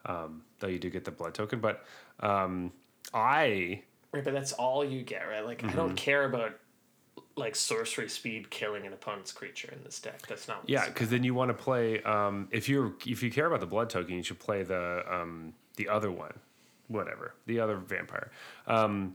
um, 0.07 0.43
though 0.59 0.67
you 0.69 0.79
do 0.79 0.91
get 0.91 1.05
the 1.05 1.11
blood 1.11 1.35
token. 1.35 1.61
But 1.61 1.85
um, 2.21 2.73
I 3.15 3.83
Right, 4.13 4.25
but 4.25 4.33
that's 4.35 4.53
all 4.53 4.85
you 4.85 5.03
get, 5.03 5.29
right? 5.29 5.45
Like 5.45 5.63
I 5.63 5.69
Mm-hmm. 5.69 5.77
don't 5.77 5.97
care 5.97 6.25
about 6.25 6.59
like 7.37 7.55
sorcery 7.55 8.09
speed 8.09 8.51
killing 8.51 8.87
an 8.87 8.93
opponent's 8.93 9.33
creature 9.33 9.71
in 9.73 9.83
this 9.85 10.01
deck. 10.01 10.27
That's 10.27 10.49
not. 10.49 10.63
What 10.63 10.69
yeah, 10.71 10.87
because 10.87 11.11
then 11.11 11.23
you 11.23 11.33
want 11.35 11.49
to 11.51 11.55
play. 11.55 12.03
Um, 12.03 12.49
if 12.51 12.69
you 12.69 12.97
if 13.07 13.23
you 13.23 13.31
care 13.31 13.47
about 13.47 13.61
the 13.61 13.67
blood 13.67 13.89
token, 13.91 14.17
you 14.17 14.23
should 14.23 14.39
play 14.41 14.63
the 14.63 15.05
um, 15.09 15.55
the 15.77 15.89
other 15.89 16.11
one, 16.11 16.33
whatever 16.89 17.35
the 17.47 17.61
other 17.61 17.77
vampire. 17.77 18.31
Um, 18.67 19.15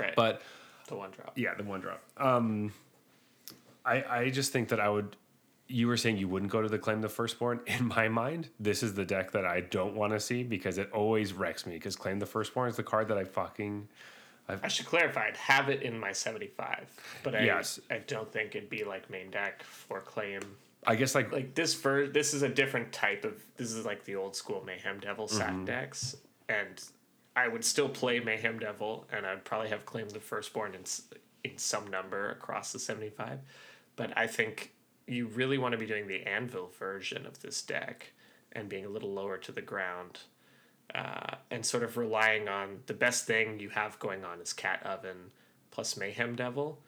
right. 0.00 0.14
but 0.16 0.40
the 0.88 0.96
one 0.96 1.10
drop. 1.10 1.32
Yeah, 1.36 1.54
the 1.54 1.64
one 1.64 1.80
drop. 1.80 2.00
Um, 2.16 2.72
I 3.84 4.02
I 4.04 4.30
just 4.30 4.52
think 4.52 4.68
that 4.70 4.80
I 4.80 4.88
would. 4.88 5.16
You 5.66 5.86
were 5.88 5.96
saying 5.96 6.18
you 6.18 6.28
wouldn't 6.28 6.52
go 6.52 6.60
to 6.60 6.68
the 6.68 6.78
claim 6.78 7.00
the 7.00 7.08
firstborn. 7.08 7.60
In 7.66 7.86
my 7.88 8.08
mind, 8.08 8.48
this 8.60 8.82
is 8.82 8.94
the 8.94 9.04
deck 9.04 9.32
that 9.32 9.44
I 9.46 9.60
don't 9.60 9.94
want 9.94 10.12
to 10.12 10.20
see 10.20 10.42
because 10.42 10.78
it 10.78 10.90
always 10.92 11.32
wrecks 11.32 11.64
me. 11.66 11.74
Because 11.74 11.96
claim 11.96 12.18
the 12.18 12.26
firstborn 12.26 12.68
is 12.68 12.76
the 12.76 12.82
card 12.82 13.08
that 13.08 13.18
I 13.18 13.24
fucking 13.24 13.88
I 14.62 14.68
should 14.68 14.84
clarify. 14.84 15.28
I'd 15.28 15.38
have 15.38 15.70
it 15.70 15.80
in 15.82 15.98
my 15.98 16.12
seventy-five, 16.12 16.86
but 17.22 17.34
I 17.34 17.44
Yes. 17.44 17.80
I 17.90 17.98
don't 18.06 18.30
think 18.30 18.54
it'd 18.54 18.68
be 18.68 18.84
like 18.84 19.08
main 19.08 19.30
deck 19.30 19.62
for 19.62 20.00
claim. 20.00 20.42
I 20.86 20.96
guess 20.96 21.14
like, 21.14 21.32
Like 21.32 21.54
this 21.54 21.72
ver- 21.72 22.08
this 22.08 22.34
is 22.34 22.42
a 22.42 22.48
different 22.50 22.92
type 22.92 23.24
of. 23.24 23.42
This 23.56 23.72
is 23.72 23.86
like 23.86 24.04
the 24.04 24.16
old 24.16 24.36
school 24.36 24.62
Mayhem 24.66 25.00
Devil 25.00 25.28
sack 25.28 25.50
Mm-hmm. 25.52 25.64
decks, 25.64 26.14
and 26.50 26.78
I 27.34 27.48
would 27.48 27.64
still 27.64 27.88
play 27.88 28.20
Mayhem 28.20 28.58
Devil, 28.58 29.06
and 29.10 29.24
I'd 29.24 29.44
probably 29.44 29.70
have 29.70 29.86
claimed 29.86 30.10
the 30.10 30.20
firstborn 30.20 30.74
in 30.74 30.82
in 31.50 31.56
some 31.56 31.86
number 31.86 32.30
across 32.32 32.70
the 32.70 32.78
seventy-five. 32.78 33.38
But 33.96 34.12
I 34.14 34.26
think 34.26 34.72
you 35.06 35.26
really 35.26 35.58
want 35.58 35.72
to 35.72 35.78
be 35.78 35.86
doing 35.86 36.06
the 36.06 36.22
Anvil 36.26 36.70
version 36.78 37.26
of 37.26 37.40
this 37.40 37.62
deck, 37.62 38.12
and 38.52 38.68
being 38.68 38.84
a 38.84 38.88
little 38.88 39.12
lower 39.12 39.36
to 39.38 39.52
the 39.52 39.62
ground 39.62 40.20
uh, 40.94 41.36
and 41.50 41.64
sort 41.64 41.82
of 41.82 41.96
relying 41.96 42.48
on 42.48 42.80
the 42.86 42.94
best 42.94 43.26
thing 43.26 43.58
you 43.58 43.70
have 43.70 43.98
going 43.98 44.24
on 44.24 44.40
is 44.40 44.52
Cat 44.52 44.82
Oven 44.84 45.30
plus 45.70 45.96
Mayhem 45.96 46.36
Devil. 46.36 46.78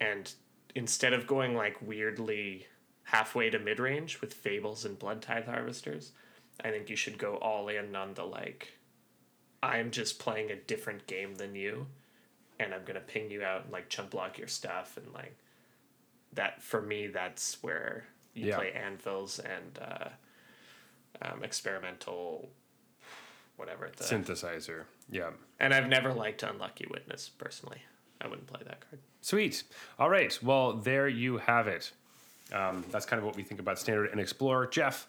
And 0.00 0.32
instead 0.74 1.12
of 1.12 1.26
going 1.26 1.56
like 1.56 1.76
weirdly 1.82 2.66
halfway 3.04 3.50
to 3.50 3.58
mid 3.58 3.80
range 3.80 4.20
with 4.20 4.34
Fables 4.34 4.84
and 4.84 4.98
Blood 4.98 5.22
Tithe 5.22 5.46
Harvesters, 5.46 6.12
I 6.62 6.70
think 6.70 6.88
you 6.88 6.96
should 6.96 7.18
go 7.18 7.36
all 7.36 7.68
in 7.68 7.96
on 7.96 8.14
the 8.14 8.24
like, 8.24 8.78
I'm 9.62 9.90
just 9.90 10.18
playing 10.18 10.50
a 10.50 10.56
different 10.56 11.06
game 11.06 11.36
than 11.36 11.54
you, 11.54 11.86
and 12.60 12.74
I'm 12.74 12.84
gonna 12.84 13.00
ping 13.00 13.30
you 13.30 13.42
out 13.42 13.64
and 13.64 13.72
like 13.72 13.88
chump 13.88 14.10
block 14.10 14.38
your 14.38 14.48
stuff 14.48 14.96
and 14.96 15.12
like 15.12 15.36
that 16.34 16.62
for 16.62 16.80
me 16.82 17.06
that's 17.08 17.62
where 17.62 18.04
you 18.34 18.46
Yeah. 18.46 18.56
play 18.56 18.72
anvils 18.72 19.38
and 19.38 19.78
uh, 19.80 20.08
um, 21.22 21.42
experimental 21.44 22.48
whatever 23.56 23.90
the 23.96 24.04
synthesizer. 24.04 24.84
Yeah. 25.10 25.30
and 25.60 25.74
I've 25.74 25.88
never 25.88 26.12
liked 26.12 26.42
Unlucky 26.42 26.86
Witness 26.90 27.28
personally. 27.28 27.82
I 28.20 28.28
wouldn't 28.28 28.46
play 28.46 28.60
that 28.64 28.80
card. 28.88 29.00
Sweet. 29.20 29.62
All 29.98 30.08
right. 30.08 30.36
Well, 30.42 30.72
there 30.74 31.08
you 31.08 31.38
have 31.38 31.66
it. 31.68 31.92
Um, 32.52 32.84
that's 32.90 33.04
kind 33.06 33.18
of 33.18 33.24
what 33.26 33.36
we 33.36 33.42
think 33.42 33.60
about 33.60 33.78
Standard 33.78 34.10
and 34.10 34.20
Explorer. 34.20 34.66
Jeff, 34.66 35.06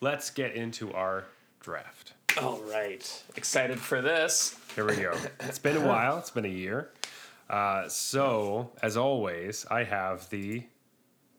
let's 0.00 0.30
get 0.30 0.54
into 0.54 0.92
our 0.92 1.24
draft. 1.60 2.12
All 2.40 2.60
right, 2.62 3.22
excited 3.36 3.78
for 3.78 4.00
this. 4.02 4.56
Here 4.74 4.84
we 4.86 4.96
go. 4.96 5.16
It's 5.40 5.58
been 5.58 5.76
a 5.76 5.80
while. 5.86 6.18
It's 6.18 6.30
been 6.30 6.44
a 6.44 6.48
year. 6.48 6.90
Uh, 7.48 7.88
so, 7.88 8.72
as 8.82 8.96
always, 8.96 9.66
I 9.70 9.84
have 9.84 10.28
the 10.30 10.64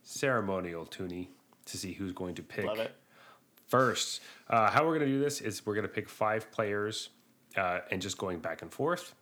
ceremonial 0.03 0.85
toonie 0.85 1.29
to 1.65 1.77
see 1.77 1.93
who's 1.93 2.11
going 2.11 2.35
to 2.35 2.43
pick 2.43 2.65
Love 2.65 2.79
it. 2.79 2.95
first. 3.67 4.21
Uh, 4.49 4.69
how 4.69 4.83
we're 4.85 4.97
going 4.97 5.09
to 5.09 5.17
do 5.17 5.19
this 5.19 5.41
is 5.41 5.65
we're 5.65 5.73
going 5.73 5.87
to 5.87 5.93
pick 5.93 6.07
five 6.07 6.51
players 6.51 7.09
uh, 7.57 7.79
and 7.91 8.01
just 8.01 8.17
going 8.17 8.39
back 8.39 8.61
and 8.61 8.71
forth. 8.71 9.15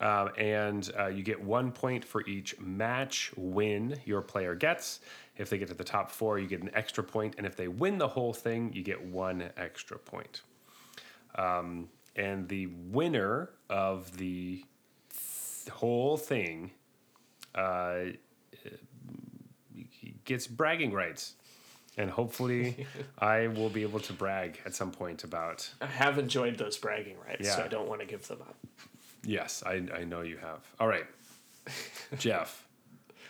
Um, 0.00 0.30
and 0.36 0.90
uh, 0.98 1.06
you 1.06 1.22
get 1.22 1.40
one 1.40 1.70
point 1.70 2.04
for 2.04 2.26
each 2.26 2.58
match 2.58 3.32
win 3.36 3.96
your 4.04 4.20
player 4.20 4.54
gets. 4.54 5.00
If 5.36 5.48
they 5.48 5.58
get 5.58 5.68
to 5.68 5.74
the 5.74 5.84
top 5.84 6.10
four, 6.10 6.38
you 6.38 6.48
get 6.48 6.60
an 6.60 6.70
extra 6.74 7.04
point, 7.04 7.36
and 7.38 7.46
if 7.46 7.56
they 7.56 7.68
win 7.68 7.98
the 7.98 8.08
whole 8.08 8.32
thing, 8.32 8.72
you 8.74 8.82
get 8.82 9.02
one 9.02 9.48
extra 9.56 9.98
point. 9.98 10.42
Um, 11.36 11.88
and 12.16 12.48
the 12.48 12.66
winner 12.66 13.50
of 13.70 14.16
the 14.18 14.56
th- 14.56 14.66
whole 15.68 16.16
thing 16.16 16.70
uh, 17.54 18.04
gets 20.24 20.46
bragging 20.46 20.92
rights. 20.92 21.34
And 21.98 22.08
hopefully, 22.10 22.86
I 23.18 23.48
will 23.48 23.68
be 23.68 23.82
able 23.82 24.00
to 24.00 24.12
brag 24.14 24.58
at 24.64 24.74
some 24.74 24.90
point 24.92 25.24
about. 25.24 25.68
I 25.80 25.86
have 25.86 26.18
enjoyed 26.18 26.56
those 26.56 26.78
bragging 26.78 27.16
rights, 27.26 27.50
so 27.50 27.58
Yeah. 27.58 27.64
I 27.64 27.68
don't 27.68 27.86
want 27.88 28.00
to 28.00 28.06
give 28.06 28.26
them 28.28 28.40
up. 28.40 28.56
Yes, 29.24 29.62
I, 29.66 29.82
I 29.94 30.04
know 30.04 30.22
you 30.22 30.38
have. 30.38 30.60
All 30.80 30.88
right, 30.88 31.04
Jeff, 32.18 32.66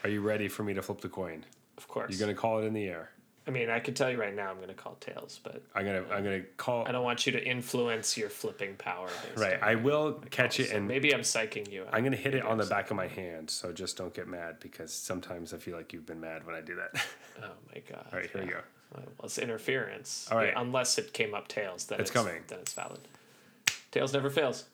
are 0.04 0.09
you 0.10 0.20
ready 0.20 0.46
for 0.48 0.62
me 0.62 0.74
to 0.74 0.82
flip 0.82 1.00
the 1.00 1.09
coin? 1.09 1.44
Of 1.76 1.88
course. 1.88 2.10
You're 2.16 2.20
gonna 2.24 2.38
call 2.38 2.60
it 2.60 2.64
in 2.66 2.72
the 2.72 2.86
air. 2.86 3.10
I 3.47 3.51
mean, 3.51 3.70
I 3.70 3.81
could 3.81 3.97
tell 3.97 4.09
you 4.09 4.20
right 4.20 4.35
now, 4.35 4.51
I'm 4.51 4.56
going 4.56 4.69
to 4.69 4.74
call 4.74 4.94
tails, 5.01 5.40
but 5.43 5.62
I'm 5.74 5.85
gonna 5.85 6.05
I'm 6.12 6.23
gonna 6.23 6.43
call. 6.56 6.86
I 6.86 6.93
don't 6.93 7.02
want 7.02 7.27
you 7.27 7.32
to 7.32 7.44
influence 7.44 8.16
your 8.16 8.28
flipping 8.28 8.77
power. 8.77 9.09
Right, 9.36 9.60
I 9.60 9.74
will 9.74 10.23
catch 10.31 10.59
calls. 10.59 10.70
it 10.70 10.77
and 10.77 10.86
maybe 10.86 11.12
I'm 11.12 11.23
psyching 11.23 11.70
you. 11.70 11.82
out. 11.82 11.89
I'm 11.93 12.05
gonna 12.05 12.16
hit 12.16 12.35
it 12.36 12.44
on 12.44 12.56
the 12.59 12.62
I'm 12.62 12.69
back 12.69 12.90
of 12.93 12.97
my 12.97 13.09
hand. 13.09 13.51
So 13.51 13.73
just 13.73 13.97
don't 13.97 14.14
get 14.14 14.28
mad 14.28 14.56
because 14.60 14.93
sometimes 14.93 15.52
I 15.52 15.56
feel 15.56 15.77
like 15.77 15.93
you've 15.93 16.06
been 16.06 16.20
mad 16.20 16.47
when 16.47 16.55
I 16.55 16.60
do 16.60 16.77
that. 16.77 17.05
Oh 17.43 17.47
my 17.74 17.81
god. 17.90 18.06
All 18.12 18.19
right, 18.20 18.31
here 18.31 18.43
we 18.43 18.47
go. 18.48 18.60
Well, 18.94 19.05
it's 19.24 19.39
interference. 19.39 20.28
All 20.31 20.36
right. 20.39 20.52
unless 20.55 20.98
it 20.98 21.12
came 21.14 21.35
up 21.35 21.48
tails, 21.48 21.86
then 21.86 21.98
It's 21.98 22.10
it's, 22.10 22.16
coming. 22.16 22.43
Then 22.47 22.59
it's 22.60 22.74
valid. 22.74 23.01
Tails 23.90 24.12
never 24.12 24.31
fails. 24.31 24.66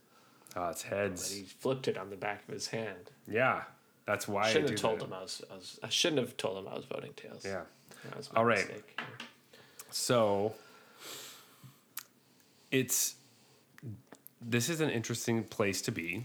oh, 0.56 0.68
it's 0.70 0.82
But 0.82 0.92
heads. 0.92 1.30
he 1.32 1.44
flipped 1.44 1.88
it 1.88 1.96
on 1.96 2.10
the 2.10 2.16
back 2.16 2.42
of 2.48 2.52
his 2.52 2.66
hand. 2.66 3.10
Yeah, 3.26 3.62
that's 4.06 4.26
why 4.28 4.42
I 4.42 4.46
I 4.48 4.52
shouldn't 4.52 4.70
have 4.70 4.80
told 4.80 4.98
that. 5.00 5.04
him 5.06 5.12
I 5.14 5.22
was, 5.22 5.42
I 5.50 5.54
was. 5.54 5.80
I 5.84 5.88
shouldn't 5.88 6.20
have 6.20 6.36
told 6.36 6.58
him 6.58 6.68
I 6.70 6.74
was 6.74 6.84
voting 6.84 7.12
tails. 7.16 7.44
Yeah. 7.44 7.62
That 8.08 8.16
was 8.16 8.32
my 8.32 8.38
All 8.38 8.44
right. 8.44 8.58
mistake. 8.58 9.00
So 9.90 10.54
it's 12.70 13.16
this 14.40 14.68
is 14.68 14.80
an 14.80 14.90
interesting 14.90 15.42
place 15.44 15.82
to 15.82 15.92
be, 15.92 16.24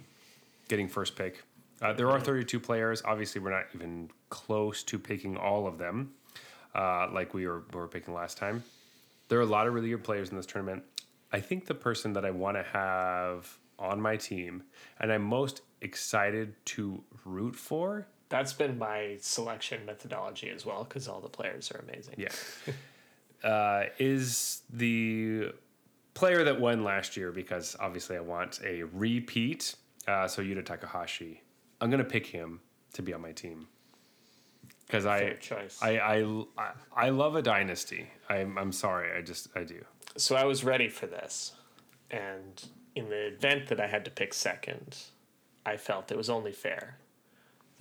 getting 0.67 0.87
first 0.87 1.15
pick. 1.15 1.43
Uh, 1.81 1.93
there 1.93 2.09
are 2.09 2.19
32 2.19 2.59
players. 2.59 3.01
Obviously, 3.03 3.41
we're 3.41 3.51
not 3.51 3.65
even 3.73 4.09
close 4.29 4.83
to 4.83 4.99
picking 4.99 5.35
all 5.35 5.67
of 5.67 5.77
them, 5.77 6.13
uh, 6.75 7.09
like 7.11 7.33
we 7.33 7.47
were, 7.47 7.63
we 7.73 7.79
were 7.79 7.87
picking 7.87 8.13
last 8.13 8.37
time. 8.37 8.63
There 9.27 9.39
are 9.39 9.41
a 9.41 9.47
lot 9.47 9.67
of 9.67 9.73
really 9.73 9.89
good 9.89 10.03
players 10.03 10.29
in 10.29 10.37
this 10.37 10.45
tournament. 10.45 10.83
I 11.31 11.39
think 11.39 11.65
the 11.65 11.73
person 11.73 12.13
that 12.13 12.23
I 12.23 12.31
want 12.31 12.57
to 12.57 12.63
have 12.63 13.57
on 13.79 13.99
my 13.99 14.15
team, 14.15 14.63
and 14.99 15.11
I'm 15.11 15.23
most 15.23 15.61
excited 15.81 16.53
to 16.65 17.03
root 17.25 17.55
for, 17.55 18.07
That's 18.33 18.51
been 18.51 18.79
my 18.79 19.17
selection 19.21 19.85
methodology 19.85 20.49
as 20.49 20.65
well, 20.65 20.85
because 20.85 21.07
all 21.07 21.21
the 21.21 21.29
players 21.29 21.69
are 21.69 21.85
amazing. 21.87 22.15
Yeah. 22.17 22.29
uh, 23.47 23.83
is 23.99 24.63
the 24.71 25.51
player 26.15 26.43
that 26.43 26.59
won 26.59 26.83
last 26.83 27.15
year 27.15 27.31
because 27.31 27.75
obviously 27.79 28.17
I 28.17 28.21
want 28.21 28.59
a 28.65 28.85
repeat. 28.85 29.75
Uh, 30.07 30.27
so 30.27 30.41
Yuta 30.41 30.65
Takahashi. 30.65 31.43
I'm 31.79 31.91
going 31.91 32.03
to 32.03 32.09
pick 32.09 32.25
him 32.25 32.61
to 32.93 33.03
be 33.03 33.13
on 33.13 33.21
my 33.21 33.33
team. 33.33 33.67
Because 34.87 35.05
I, 35.05 35.37
I, 35.83 35.99
I, 35.99 36.43
I, 36.57 36.71
I 36.95 37.09
love 37.09 37.35
a 37.35 37.43
dynasty. 37.43 38.07
I'm, 38.29 38.57
I'm 38.57 38.71
sorry. 38.71 39.15
I 39.15 39.21
just, 39.21 39.49
I 39.55 39.63
do. 39.63 39.85
So 40.17 40.35
I 40.35 40.45
was 40.45 40.63
ready 40.63 40.89
for 40.89 41.05
this, 41.05 41.53
and 42.09 42.65
in 42.95 43.09
the 43.09 43.27
event 43.27 43.67
that 43.67 43.79
I 43.79 43.85
had 43.85 44.03
to 44.05 44.11
pick 44.11 44.33
second, 44.33 44.97
I 45.67 45.77
felt 45.77 46.11
it 46.11 46.17
was 46.17 46.31
only 46.31 46.51
fair 46.51 46.97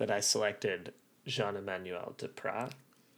that 0.05 0.11
I 0.13 0.19
selected 0.19 0.93
Jean 1.25 1.55
Emmanuel 1.55 2.13
Depraz 2.17 2.71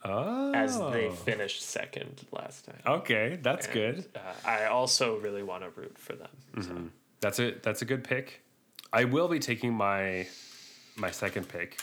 Oh. 0.04 0.54
as 0.54 0.78
they 0.92 1.10
finished 1.10 1.64
second 1.64 2.28
last 2.32 2.66
time. 2.66 2.80
Okay. 2.86 3.40
That's 3.42 3.66
good. 3.66 4.06
Uh, 4.16 4.20
I 4.46 4.66
also 4.66 5.18
really 5.18 5.42
want 5.42 5.64
to 5.64 5.70
root 5.82 5.98
for 5.98 6.14
them. 6.14 6.30
So 6.62 6.90
That's 7.22 7.40
a 7.40 7.56
that's 7.64 7.82
a 7.82 7.86
good 7.86 8.04
pick. 8.04 8.44
I 8.94 9.06
will 9.06 9.28
be 9.28 9.40
taking 9.40 9.74
my 9.74 10.28
my 10.96 11.10
second 11.10 11.48
pick 11.50 11.80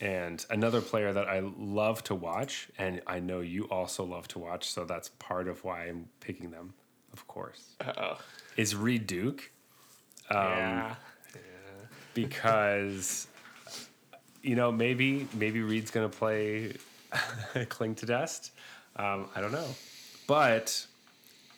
and 0.00 0.44
another 0.48 0.80
player 0.80 1.12
that 1.12 1.28
I 1.28 1.40
love 1.58 2.02
to 2.04 2.14
watch 2.14 2.68
and 2.78 3.02
I 3.06 3.20
know 3.20 3.40
you 3.40 3.64
also 3.64 4.02
love 4.04 4.26
to 4.28 4.38
watch, 4.38 4.70
so 4.70 4.84
that's 4.86 5.10
part 5.18 5.46
of 5.46 5.62
why 5.62 5.84
I'm 5.88 6.08
picking 6.20 6.50
them, 6.52 6.72
of 7.12 7.26
course. 7.28 7.74
Uh-oh. 7.82 8.16
Is 8.56 8.74
Reid 8.74 9.06
Duke 9.06 9.50
Um, 10.30 10.38
yeah. 10.38 10.94
because 12.14 13.26
you 14.42 14.56
know, 14.56 14.72
maybe 14.72 15.26
maybe 15.34 15.60
Reid's 15.62 15.90
going 15.90 16.08
to 16.10 16.16
play 16.16 16.74
Cling 17.68 17.94
to 17.96 18.06
Dust. 18.06 18.52
Um, 18.96 19.28
I 19.34 19.40
don't 19.40 19.52
know. 19.52 19.68
But 20.26 20.86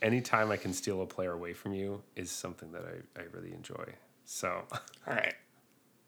anytime 0.02 0.50
I 0.50 0.56
can 0.56 0.72
steal 0.72 1.02
a 1.02 1.06
player 1.06 1.32
away 1.32 1.52
from 1.52 1.74
you 1.74 2.02
is 2.16 2.30
something 2.30 2.72
that 2.72 2.82
I, 2.82 3.20
I 3.20 3.24
really 3.32 3.52
enjoy. 3.52 3.84
So 4.24 4.62
All 4.72 5.14
right. 5.14 5.34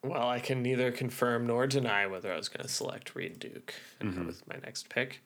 Well, 0.03 0.29
I 0.29 0.39
can 0.39 0.63
neither 0.63 0.93
confirm 0.93 1.47
nor 1.47 1.67
deny 1.67 2.07
whether 2.07 2.33
I 2.33 2.37
was 2.37 2.49
going 2.49 2.65
to 2.65 2.73
select 2.73 3.15
Reid 3.17 3.39
Duke 3.41 3.75
and 4.01 4.13
Mm-hmm. 4.13 4.27
with 4.27 4.47
my 4.47 4.57
next 4.65 4.89
pick. 4.89 5.21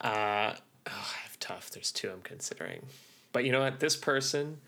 Uh, 0.00 0.52
oh, 0.86 0.90
I 1.14 1.18
have 1.24 1.38
tough. 1.38 1.70
There's 1.70 1.92
two 1.92 2.10
I'm 2.10 2.22
considering. 2.22 2.86
But 3.32 3.44
you 3.44 3.52
know 3.52 3.60
what? 3.60 3.80
This 3.80 3.96
person 3.96 4.58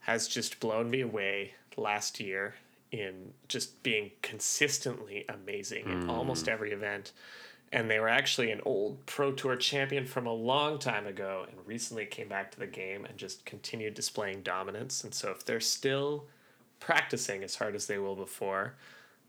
has 0.00 0.26
just 0.26 0.58
blown 0.58 0.90
me 0.90 1.00
away 1.00 1.54
last 1.76 2.18
year 2.18 2.54
in 2.92 3.32
just 3.48 3.82
being 3.82 4.10
consistently 4.20 5.24
amazing 5.28 5.86
in 5.86 6.04
mm. 6.04 6.08
almost 6.08 6.46
every 6.46 6.72
event. 6.72 7.12
And 7.72 7.90
they 7.90 7.98
were 7.98 8.08
actually 8.08 8.50
an 8.50 8.60
old 8.66 9.04
Pro 9.06 9.32
Tour 9.32 9.56
champion 9.56 10.04
from 10.04 10.26
a 10.26 10.32
long 10.32 10.78
time 10.78 11.06
ago 11.06 11.46
and 11.48 11.56
recently 11.66 12.04
came 12.04 12.28
back 12.28 12.52
to 12.52 12.60
the 12.60 12.66
game 12.66 13.06
and 13.06 13.16
just 13.16 13.46
continued 13.46 13.94
displaying 13.94 14.42
dominance. 14.42 15.04
And 15.04 15.14
so 15.14 15.30
if 15.30 15.46
they're 15.46 15.58
still 15.58 16.26
practicing 16.80 17.42
as 17.42 17.54
hard 17.54 17.74
as 17.74 17.86
they 17.86 17.98
will 17.98 18.14
before, 18.14 18.74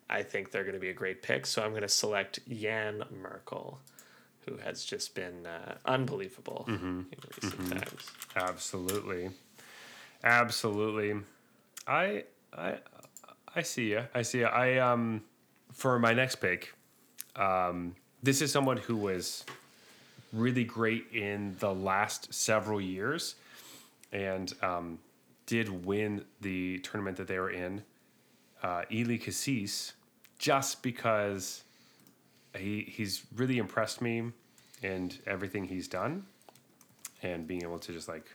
I 0.10 0.24
think 0.24 0.52
they're 0.52 0.64
going 0.64 0.74
to 0.74 0.80
be 0.80 0.90
a 0.90 0.94
great 0.94 1.22
pick. 1.24 1.46
So 1.46 1.64
I'm 1.64 1.70
going 1.70 1.84
to 1.84 1.88
select 1.88 2.40
Jan 2.50 3.04
Merkel, 3.22 3.80
who 4.46 4.58
has 4.58 4.84
just 4.84 5.16
been 5.16 5.46
uh, 5.46 5.76
unbelievable 5.86 6.66
mm-hmm. 6.68 6.86
in 6.86 7.18
recent 7.42 7.62
mm-hmm. 7.62 7.80
times. 7.80 8.12
Absolutely, 8.36 9.30
absolutely. 10.22 11.22
I 11.88 12.26
I 12.52 12.80
I 13.56 13.62
see 13.62 13.92
you. 13.92 14.04
I 14.14 14.24
see 14.24 14.40
you. 14.40 14.48
I 14.48 14.78
um, 14.80 15.22
for 15.72 16.00
my 16.00 16.14
next 16.14 16.38
pick, 16.38 16.74
um, 17.36 17.96
this 18.24 18.42
is 18.42 18.52
someone 18.52 18.78
who 18.78 18.98
was 18.98 19.46
really 20.32 20.64
great 20.64 21.06
in 21.14 21.56
the 21.60 21.72
last 21.72 22.34
several 22.34 22.82
years, 22.82 23.36
and 24.12 24.54
um, 24.64 24.98
did 25.46 25.86
win 25.86 26.26
the 26.42 26.80
tournament 26.80 27.18
that 27.18 27.28
they 27.28 27.38
were 27.38 27.52
in. 27.52 27.84
Uh, 28.64 28.84
Eli 28.92 29.18
Kassis, 29.18 29.94
just 30.40 30.82
because 30.82 31.64
he 32.58 32.82
he's 32.82 33.24
really 33.36 33.60
impressed 33.60 34.02
me 34.02 34.32
and 34.82 35.20
everything 35.28 35.66
he's 35.66 35.88
done, 35.88 36.26
and 37.22 37.46
being 37.48 37.62
able 37.62 37.78
to 37.78 37.94
just 37.94 38.08
like 38.08 38.32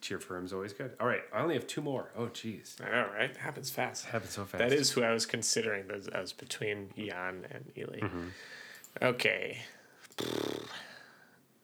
cheer 0.00 0.18
for 0.18 0.36
him 0.36 0.44
is 0.44 0.52
always 0.52 0.72
good. 0.72 0.92
All 1.00 1.06
right, 1.06 1.22
I 1.32 1.40
only 1.40 1.54
have 1.54 1.66
two 1.66 1.80
more. 1.80 2.10
Oh, 2.16 2.26
jeez, 2.26 2.80
All 2.80 3.08
right, 3.12 3.36
happens 3.36 3.70
fast. 3.70 4.06
happens 4.06 4.32
so 4.32 4.44
fast. 4.44 4.58
That 4.58 4.72
is 4.72 4.90
who 4.90 5.02
I 5.02 5.12
was 5.12 5.26
considering 5.26 5.90
as, 5.90 6.08
as 6.08 6.32
between 6.32 6.90
Jan 6.96 7.46
and 7.50 7.72
Eli. 7.76 8.00
Okay. 9.02 9.58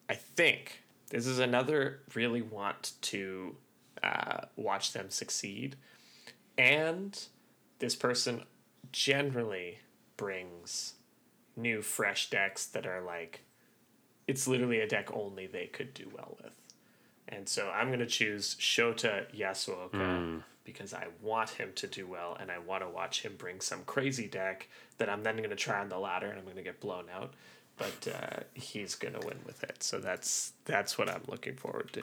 I 0.08 0.14
think 0.14 0.82
this 1.10 1.26
is 1.26 1.38
another 1.38 2.00
really 2.14 2.42
want 2.42 2.92
to 3.02 3.56
uh, 4.02 4.42
watch 4.56 4.92
them 4.92 5.10
succeed. 5.10 5.76
And 6.56 7.18
this 7.78 7.96
person 7.96 8.42
generally 8.92 9.78
brings 10.16 10.94
new, 11.56 11.82
fresh 11.82 12.30
decks 12.30 12.66
that 12.66 12.86
are 12.86 13.00
like, 13.00 13.42
it's 14.26 14.46
literally 14.46 14.80
a 14.80 14.86
deck 14.86 15.08
only 15.12 15.46
they 15.46 15.66
could 15.66 15.94
do 15.94 16.10
well 16.14 16.36
with. 16.42 16.52
And 17.28 17.48
so 17.48 17.70
I'm 17.70 17.88
going 17.88 18.00
to 18.00 18.06
choose 18.06 18.54
Shota 18.56 19.24
Yasuoka 19.34 20.42
because 20.64 20.94
I 20.94 21.06
want 21.22 21.50
him 21.50 21.70
to 21.76 21.86
do 21.86 22.06
well 22.06 22.36
and 22.40 22.50
I 22.50 22.58
want 22.58 22.82
to 22.82 22.88
watch 22.88 23.22
him 23.22 23.34
bring 23.36 23.60
some 23.60 23.82
crazy 23.84 24.28
deck 24.28 24.68
that 24.98 25.08
I'm 25.08 25.22
then 25.22 25.36
going 25.36 25.50
to 25.50 25.56
try 25.56 25.80
on 25.80 25.88
the 25.88 25.98
ladder 25.98 26.26
and 26.26 26.38
I'm 26.38 26.44
going 26.44 26.56
to 26.56 26.62
get 26.62 26.80
blown 26.80 27.04
out. 27.14 27.34
But 27.76 28.08
uh, 28.08 28.40
he's 28.54 28.94
going 28.94 29.14
to 29.14 29.26
win 29.26 29.38
with 29.44 29.64
it. 29.64 29.82
So 29.82 29.98
that's 29.98 30.52
that's 30.64 30.96
what 30.96 31.08
I'm 31.08 31.22
looking 31.26 31.56
forward 31.56 31.92
to. 31.94 32.02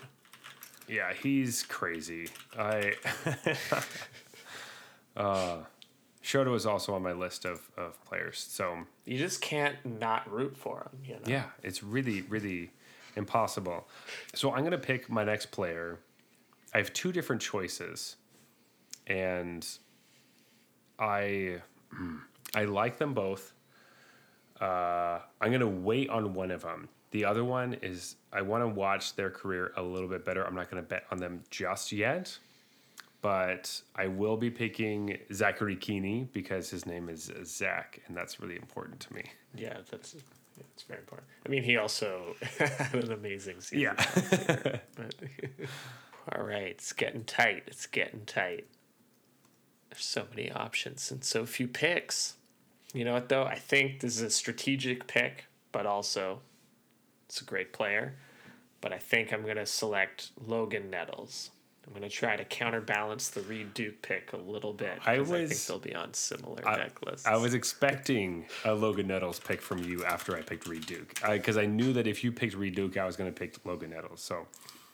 Yeah, 0.87 1.13
he's 1.13 1.63
crazy. 1.63 2.27
I 2.57 2.93
uh 5.15 5.57
Shota 6.23 6.51
was 6.51 6.65
also 6.65 6.93
on 6.93 7.01
my 7.01 7.13
list 7.13 7.45
of, 7.45 7.69
of 7.77 8.03
players. 8.05 8.37
So 8.37 8.79
You 9.05 9.17
just 9.17 9.41
can't 9.41 9.75
not 9.85 10.31
root 10.31 10.55
for 10.55 10.81
him, 10.81 10.99
you 11.03 11.13
know? 11.15 11.21
yeah, 11.25 11.45
it's 11.63 11.81
really, 11.83 12.21
really 12.21 12.71
impossible. 13.15 13.87
So 14.33 14.51
I'm 14.51 14.63
gonna 14.63 14.77
pick 14.77 15.09
my 15.09 15.23
next 15.23 15.51
player. 15.51 15.99
I 16.73 16.77
have 16.77 16.93
two 16.93 17.11
different 17.11 17.41
choices. 17.41 18.15
And 19.07 19.67
I 20.99 21.61
I 22.53 22.65
like 22.65 22.97
them 22.97 23.13
both. 23.13 23.53
Uh, 24.59 25.19
I'm 25.41 25.51
gonna 25.51 25.67
wait 25.67 26.09
on 26.09 26.33
one 26.33 26.51
of 26.51 26.61
them. 26.61 26.87
The 27.09 27.25
other 27.25 27.43
one 27.43 27.73
is 27.81 28.15
I 28.31 28.41
want 28.41 28.63
to 28.63 28.67
watch 28.67 29.15
their 29.15 29.29
career 29.29 29.73
a 29.75 29.81
little 29.81 30.07
bit 30.07 30.23
better. 30.23 30.45
I'm 30.45 30.55
not 30.55 30.69
gonna 30.69 30.83
bet 30.83 31.05
on 31.11 31.17
them 31.17 31.43
just 31.49 31.91
yet, 31.91 32.37
but 33.21 33.81
I 33.95 34.07
will 34.07 34.37
be 34.37 34.49
picking 34.49 35.17
Zachary 35.33 35.75
Kiihne 35.75 36.31
because 36.31 36.69
his 36.69 36.85
name 36.85 37.09
is 37.09 37.31
Zach, 37.43 37.99
and 38.07 38.15
that's 38.15 38.39
really 38.39 38.55
important 38.55 38.99
to 39.01 39.13
me. 39.13 39.23
Yeah, 39.55 39.77
that's 39.89 40.15
it's 40.73 40.83
very 40.83 40.99
important. 40.99 41.27
I 41.45 41.49
mean, 41.49 41.63
he 41.63 41.77
also 41.77 42.35
had 42.57 42.93
an 42.93 43.11
amazing 43.11 43.61
season. 43.61 43.79
Yeah. 43.79 44.79
But 44.95 45.15
all 46.37 46.43
right, 46.43 46.67
it's 46.67 46.93
getting 46.93 47.23
tight. 47.23 47.63
It's 47.67 47.85
getting 47.87 48.25
tight. 48.25 48.67
There's 49.89 50.03
so 50.03 50.27
many 50.29 50.51
options 50.51 51.11
and 51.11 51.23
so 51.23 51.45
few 51.45 51.67
picks. 51.67 52.35
You 52.93 53.05
know 53.05 53.13
what 53.13 53.29
though? 53.29 53.43
I 53.43 53.55
think 53.55 53.99
this 54.01 54.17
is 54.17 54.21
a 54.21 54.29
strategic 54.29 55.07
pick, 55.07 55.45
but 55.71 55.85
also 55.85 56.41
it's 57.27 57.41
a 57.41 57.45
great 57.45 57.73
player. 57.73 58.15
But 58.81 58.93
I 58.93 58.97
think 58.97 59.31
I'm 59.31 59.45
gonna 59.45 59.65
select 59.65 60.31
Logan 60.45 60.89
Nettles. 60.89 61.51
I'm 61.87 61.93
gonna 61.93 62.09
try 62.09 62.35
to 62.35 62.45
counterbalance 62.45 63.29
the 63.29 63.41
Reid 63.41 63.73
Duke 63.73 64.01
pick 64.01 64.33
a 64.33 64.37
little 64.37 64.73
bit. 64.73 64.99
I 65.05 65.17
'cause 65.17 65.31
I 65.31 65.45
think 65.47 65.59
they'll 65.61 65.79
be 65.79 65.95
on 65.95 66.13
similar 66.13 66.67
I, 66.67 66.75
deck 66.75 67.01
lists. 67.05 67.25
I 67.25 67.35
was 67.37 67.53
expecting 67.53 68.45
a 68.65 68.73
Logan 68.73 69.07
Nettles 69.07 69.39
pick 69.39 69.61
from 69.61 69.83
you 69.83 70.05
after 70.05 70.37
I 70.37 70.41
picked 70.41 70.67
Reid 70.67 70.85
Duke 70.85 71.13
because 71.27 71.57
I, 71.57 71.65
knew 71.65 71.93
that 71.93 72.07
if 72.07 72.23
you 72.23 72.31
picked 72.31 72.55
Reid 72.55 72.75
Duke, 72.75 72.97
I 72.97 73.05
was 73.05 73.15
going 73.15 73.31
to 73.33 73.37
pick 73.37 73.57
Logan 73.65 73.89
Nettles. 73.91 74.21
So 74.21 74.47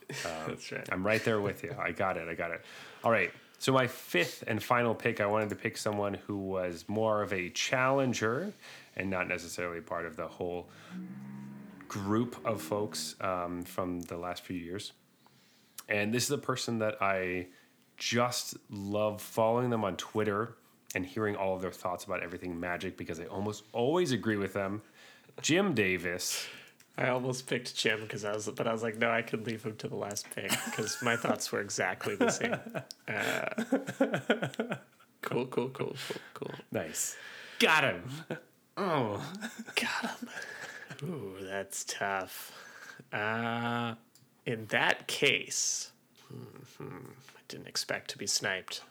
That's 0.48 0.72
right. 0.72 0.88
I'm 0.92 1.06
right 1.06 1.24
there 1.24 1.42
with 1.42 1.64
you. 1.64 1.76
I 1.78 1.92
got 1.92 2.18
it. 2.18 2.28
I 2.30 2.34
got 2.34 2.52
it. 2.52 2.64
All 3.04 3.12
right. 3.12 3.32
So 3.60 3.74
my 3.74 3.88
fifth 3.88 4.44
and 4.48 4.62
final 4.62 4.94
pick, 4.96 5.20
I 5.20 5.26
wanted 5.26 5.50
to 5.50 5.56
pick 5.56 5.78
someone 5.78 6.14
who 6.14 6.38
was 6.38 6.86
more 6.88 7.22
of 7.22 7.34
a 7.34 7.50
challenger 7.50 8.54
and 8.96 9.10
not 9.10 9.28
necessarily 9.28 9.82
part 9.82 10.06
of 10.06 10.16
the 10.16 10.28
whole 10.28 10.70
group 11.88 12.38
of 12.46 12.62
folks 12.62 13.16
um, 13.22 13.64
from 13.64 14.02
the 14.02 14.18
last 14.18 14.44
few 14.44 14.56
years. 14.56 14.94
And 15.90 16.14
this 16.14 16.26
is 16.26 16.32
a 16.32 16.38
person 16.38 16.80
that 16.80 17.02
I 17.02 17.48
just 17.98 18.58
love 18.70 19.22
following 19.22 19.70
them 19.70 19.84
on 19.84 19.96
Twitter 19.98 20.58
and 20.96 21.06
hearing 21.06 21.36
all 21.36 21.56
of 21.56 21.62
their 21.62 21.72
thoughts 21.72 22.06
about 22.06 22.24
everything 22.24 22.60
magic 22.60 22.98
because 22.98 23.20
I 23.20 23.26
almost 23.26 23.64
always 23.74 24.12
agree 24.12 24.38
with 24.38 24.54
them. 24.54 24.82
Jim 25.42 25.74
Davis. 25.74 26.48
I 26.98 27.10
almost 27.10 27.46
picked 27.46 27.76
Jim 27.76 28.02
because 28.02 28.26
I 28.26 28.34
was, 28.34 28.48
but 28.48 28.68
I 28.68 28.72
was 28.72 28.82
like, 28.82 28.98
no, 28.98 29.12
I 29.12 29.22
could 29.22 29.46
leave 29.46 29.64
him 29.64 29.76
to 29.78 29.88
the 29.88 29.96
last 29.96 30.28
pick 30.34 30.50
because 30.66 30.98
my 31.04 31.16
thoughts 31.16 31.52
were 31.52 31.62
exactly 31.62 32.16
the 32.16 32.30
same. 32.30 32.58
Uh, 33.08 33.64
cool, 35.22 35.46
cool, 35.46 35.70
cool, 35.70 35.96
cool, 36.08 36.22
cool. 36.34 36.52
Nice. 36.72 37.16
Got 37.60 37.86
him. 37.86 38.04
Oh. 38.76 39.24
Got 39.76 40.18
him. 40.20 40.30
Ooh, 41.04 41.36
that's 41.42 41.86
tough. 41.86 42.52
Uh, 43.14 43.96
in 44.48 44.66
that 44.68 45.08
case, 45.08 45.92
hmm, 46.28 46.84
I 47.36 47.40
didn't 47.48 47.68
expect 47.68 48.10
to 48.12 48.18
be 48.18 48.26
sniped. 48.26 48.82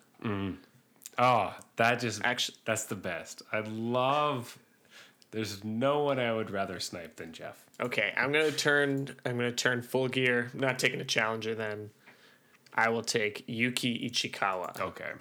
Oh, 1.19 1.55
that 1.77 2.01
just 2.01 2.21
Actually, 2.25 2.59
that's 2.65 2.85
the 2.85 2.95
best. 2.95 3.43
I 3.53 3.61
love 3.61 4.59
there's 5.31 5.65
no 5.65 6.01
one 6.05 6.19
I 6.21 6.33
would 6.33 6.51
rather 6.51 6.79
snipe 6.79 7.17
than 7.17 7.33
Jeff. 7.33 7.65
okay, 7.81 8.13
I'm 8.17 8.33
gonna 8.33 8.53
turn. 8.53 9.17
I'm 9.25 9.37
gonna 9.37 9.51
turn 9.53 9.83
full 9.83 10.09
gear. 10.09 10.51
I'm 10.55 10.61
not 10.61 10.79
taking 10.79 11.01
a 11.01 11.05
challenger. 11.05 11.55
Then 11.55 11.91
I 12.75 12.89
will 12.91 13.03
take 13.03 13.45
Yuki 13.47 14.09
Ichikawa. 14.11 14.79
Okay. 14.81 15.13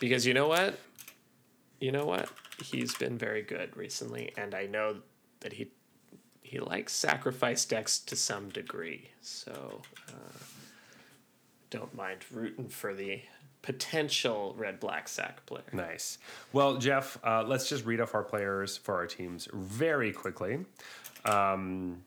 because 0.00 0.26
you 0.26 0.34
know 0.34 0.48
what 0.48 0.78
you 1.80 1.90
know 1.92 2.04
what 2.04 2.28
he's 2.62 2.94
been 2.96 3.16
very 3.18 3.42
good 3.42 3.76
recently 3.76 4.32
and 4.36 4.54
i 4.54 4.66
know 4.66 4.96
that 5.40 5.52
he 5.54 5.68
he 6.52 6.60
likes 6.60 6.92
sacrifice 6.92 7.64
decks 7.64 7.98
to 7.98 8.14
some 8.14 8.50
degree 8.50 9.08
so 9.22 9.80
uh, 10.10 10.38
don't 11.70 11.94
mind 11.94 12.18
rooting 12.30 12.68
for 12.68 12.92
the 12.92 13.22
potential 13.62 14.54
red 14.58 14.78
black 14.78 15.08
sack 15.08 15.46
player 15.46 15.62
Nice. 15.72 16.18
Well, 16.52 16.76
Jeff, 16.76 17.18
uh, 17.24 17.42
let's 17.46 17.70
just 17.70 17.86
read 17.86 18.02
off 18.02 18.14
our 18.14 18.22
players 18.22 18.76
for 18.76 18.96
our 18.96 19.06
teams 19.06 19.48
very 19.54 20.12
quickly. 20.12 20.58
Um, 21.24 22.02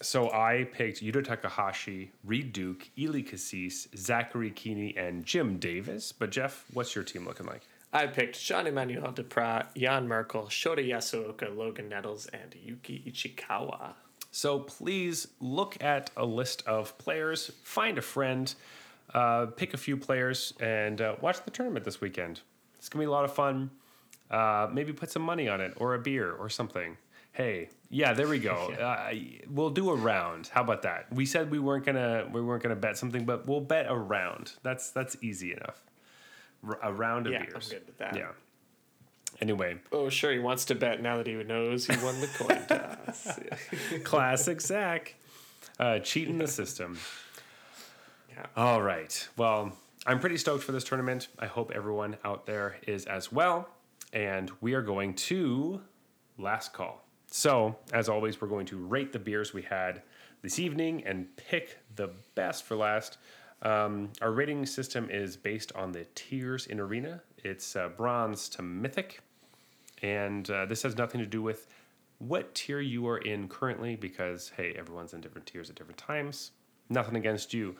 so 0.00 0.32
I 0.32 0.68
picked 0.72 1.02
Yuta 1.02 1.22
Takahashi, 1.22 2.12
Reid 2.24 2.54
Duke, 2.54 2.88
Eli 2.98 3.20
Kassis, 3.22 3.88
Zachary 3.94 4.52
Kiihne, 4.52 4.96
and 4.96 5.24
Jim 5.26 5.58
Davis. 5.58 6.12
But 6.12 6.30
Jeff, 6.30 6.64
what's 6.72 6.94
your 6.94 7.04
team 7.04 7.26
looking 7.26 7.46
like? 7.46 7.62
I 7.96 8.06
picked 8.06 8.38
jean 8.38 8.66
emmanuel 8.66 9.10
depraz 9.10 9.68
jan 9.74 10.06
merkel 10.06 10.48
shota 10.48 10.86
yasuoka 10.86 11.56
logan 11.56 11.88
nettles 11.88 12.26
and 12.26 12.54
yuki 12.62 13.02
ichikawa 13.10 13.94
So 14.30 14.58
please 14.58 15.28
look 15.40 15.82
at 15.82 16.10
a 16.14 16.26
list 16.26 16.62
of 16.66 16.98
players, 16.98 17.50
find 17.62 17.96
a 17.96 18.02
friend, 18.02 18.54
uh, 19.14 19.46
pick 19.46 19.72
a 19.72 19.78
few 19.78 19.96
players, 19.96 20.52
and 20.60 21.00
uh, 21.00 21.16
watch 21.22 21.42
the 21.42 21.50
tournament 21.50 21.86
this 21.86 22.02
weekend. 22.02 22.42
It's 22.78 22.90
gonna 22.90 23.02
be 23.02 23.06
a 23.06 23.10
lot 23.10 23.24
of 23.24 23.32
fun. 23.32 23.70
Uh, 24.30 24.68
maybe 24.70 24.92
put 24.92 25.10
some 25.10 25.22
money 25.22 25.48
on 25.48 25.62
it, 25.62 25.72
or 25.78 25.94
a 25.94 25.98
beer, 25.98 26.32
or 26.32 26.50
something. 26.50 26.98
Hey, 27.32 27.70
yeah, 27.88 28.12
there 28.12 28.28
we 28.28 28.38
go. 28.38 28.72
uh, 28.88 29.14
we'll 29.48 29.70
do 29.70 29.88
a 29.88 29.94
round. 29.94 30.48
How 30.52 30.60
about 30.60 30.82
that? 30.82 31.10
We 31.10 31.24
said 31.24 31.50
we 31.50 31.58
weren't 31.58 31.86
gonna 31.86 32.28
we 32.30 32.42
weren't 32.42 32.62
gonna 32.62 32.76
bet 32.76 32.98
something, 32.98 33.24
but 33.24 33.46
we'll 33.46 33.62
bet 33.62 33.86
a 33.88 33.96
round. 33.96 34.52
That's 34.62 34.90
that's 34.90 35.16
easy 35.22 35.52
enough. 35.54 35.85
A 36.82 36.92
round 36.92 37.26
of 37.26 37.32
Yeah, 37.32 37.40
I'm 37.40 37.46
beers. 37.46 37.68
good 37.68 37.86
with 37.86 37.98
that. 37.98 38.16
Yeah. 38.16 38.28
Anyway, 39.40 39.76
oh 39.92 40.08
sure 40.08 40.32
he 40.32 40.38
wants 40.38 40.64
to 40.66 40.74
bet 40.74 41.02
now 41.02 41.18
that 41.18 41.26
he 41.26 41.34
knows 41.34 41.86
he 41.86 41.96
won 42.04 42.18
the 42.20 42.26
coin 42.26 42.66
toss 42.68 43.38
classic 44.02 44.60
Zach, 44.62 45.14
uh, 45.78 45.98
cheating 45.98 46.38
the 46.38 46.46
system. 46.46 46.98
yeah. 48.30 48.46
All 48.56 48.80
right. 48.80 49.28
Well, 49.36 49.72
I'm 50.06 50.20
pretty 50.20 50.38
stoked 50.38 50.64
for 50.64 50.72
this 50.72 50.84
tournament. 50.84 51.28
I 51.38 51.46
hope 51.46 51.70
everyone 51.74 52.16
out 52.24 52.46
there 52.46 52.76
is 52.86 53.04
as 53.06 53.30
well. 53.30 53.68
And 54.12 54.50
we 54.62 54.72
are 54.74 54.82
going 54.82 55.14
to 55.14 55.82
last 56.38 56.72
call. 56.72 57.02
So, 57.30 57.76
as 57.92 58.08
always, 58.08 58.40
we're 58.40 58.48
going 58.48 58.66
to 58.66 58.78
rate 58.78 59.12
the 59.12 59.18
beers 59.18 59.52
we 59.52 59.62
had 59.62 60.00
this 60.42 60.58
evening 60.58 61.02
and 61.04 61.26
pick 61.36 61.76
the 61.96 62.10
best 62.36 62.64
for 62.64 62.76
last. 62.76 63.18
Um, 63.62 64.10
our 64.20 64.32
rating 64.32 64.66
system 64.66 65.08
is 65.10 65.36
based 65.36 65.72
on 65.74 65.92
the 65.92 66.06
tiers 66.14 66.66
in 66.66 66.78
Arena. 66.78 67.22
It's 67.38 67.76
uh, 67.76 67.88
bronze 67.88 68.48
to 68.50 68.62
mythic. 68.62 69.20
And 70.02 70.48
uh, 70.50 70.66
this 70.66 70.82
has 70.82 70.96
nothing 70.96 71.20
to 71.20 71.26
do 71.26 71.42
with 71.42 71.66
what 72.18 72.54
tier 72.54 72.80
you 72.80 73.06
are 73.08 73.18
in 73.18 73.48
currently 73.48 73.96
because, 73.96 74.52
hey, 74.56 74.74
everyone's 74.78 75.14
in 75.14 75.20
different 75.20 75.46
tiers 75.46 75.70
at 75.70 75.76
different 75.76 75.98
times. 75.98 76.52
Nothing 76.88 77.16
against 77.16 77.54
you. 77.54 77.76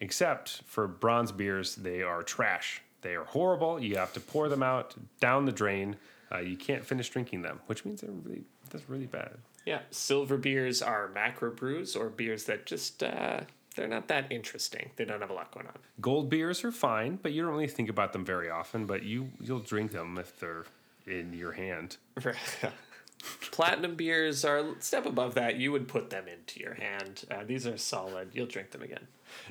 Except 0.00 0.62
for 0.64 0.86
bronze 0.86 1.32
beers, 1.32 1.74
they 1.74 2.02
are 2.02 2.22
trash. 2.22 2.82
They 3.02 3.14
are 3.14 3.24
horrible. 3.24 3.80
You 3.80 3.96
have 3.96 4.12
to 4.14 4.20
pour 4.20 4.48
them 4.48 4.62
out 4.62 4.94
down 5.20 5.44
the 5.44 5.52
drain. 5.52 5.96
Uh, 6.30 6.38
you 6.38 6.56
can't 6.56 6.84
finish 6.84 7.08
drinking 7.08 7.42
them, 7.42 7.60
which 7.66 7.84
means 7.84 8.00
they're 8.00 8.10
really 8.10 8.44
that's 8.70 8.88
really 8.88 9.06
bad. 9.06 9.38
Yeah, 9.64 9.80
silver 9.90 10.36
beers 10.36 10.82
are 10.82 11.08
macro 11.08 11.50
brews 11.50 11.96
or 11.96 12.08
beers 12.10 12.44
that 12.44 12.66
just 12.66 13.02
uh, 13.02 13.40
they're 13.78 13.88
not 13.88 14.08
that 14.08 14.30
interesting. 14.30 14.90
They 14.96 15.04
don't 15.04 15.20
have 15.20 15.30
a 15.30 15.34
lot 15.34 15.52
going 15.52 15.68
on. 15.68 15.74
Gold 16.00 16.28
beers 16.28 16.64
are 16.64 16.72
fine, 16.72 17.18
but 17.22 17.32
you 17.32 17.42
don't 17.42 17.52
really 17.52 17.68
think 17.68 17.88
about 17.88 18.12
them 18.12 18.24
very 18.24 18.50
often. 18.50 18.86
But 18.86 19.04
you 19.04 19.30
you'll 19.40 19.60
drink 19.60 19.92
them 19.92 20.18
if 20.18 20.38
they're 20.40 20.64
in 21.06 21.32
your 21.32 21.52
hand. 21.52 21.96
Platinum 23.50 23.94
beers 23.94 24.44
are 24.44 24.58
a 24.58 24.74
step 24.80 25.06
above 25.06 25.34
that. 25.34 25.56
You 25.56 25.72
would 25.72 25.86
put 25.88 26.10
them 26.10 26.26
into 26.28 26.60
your 26.60 26.74
hand. 26.74 27.24
Uh, 27.30 27.44
these 27.44 27.66
are 27.66 27.76
solid. 27.76 28.30
You'll 28.32 28.46
drink 28.46 28.70
them 28.70 28.82
again. 28.82 29.06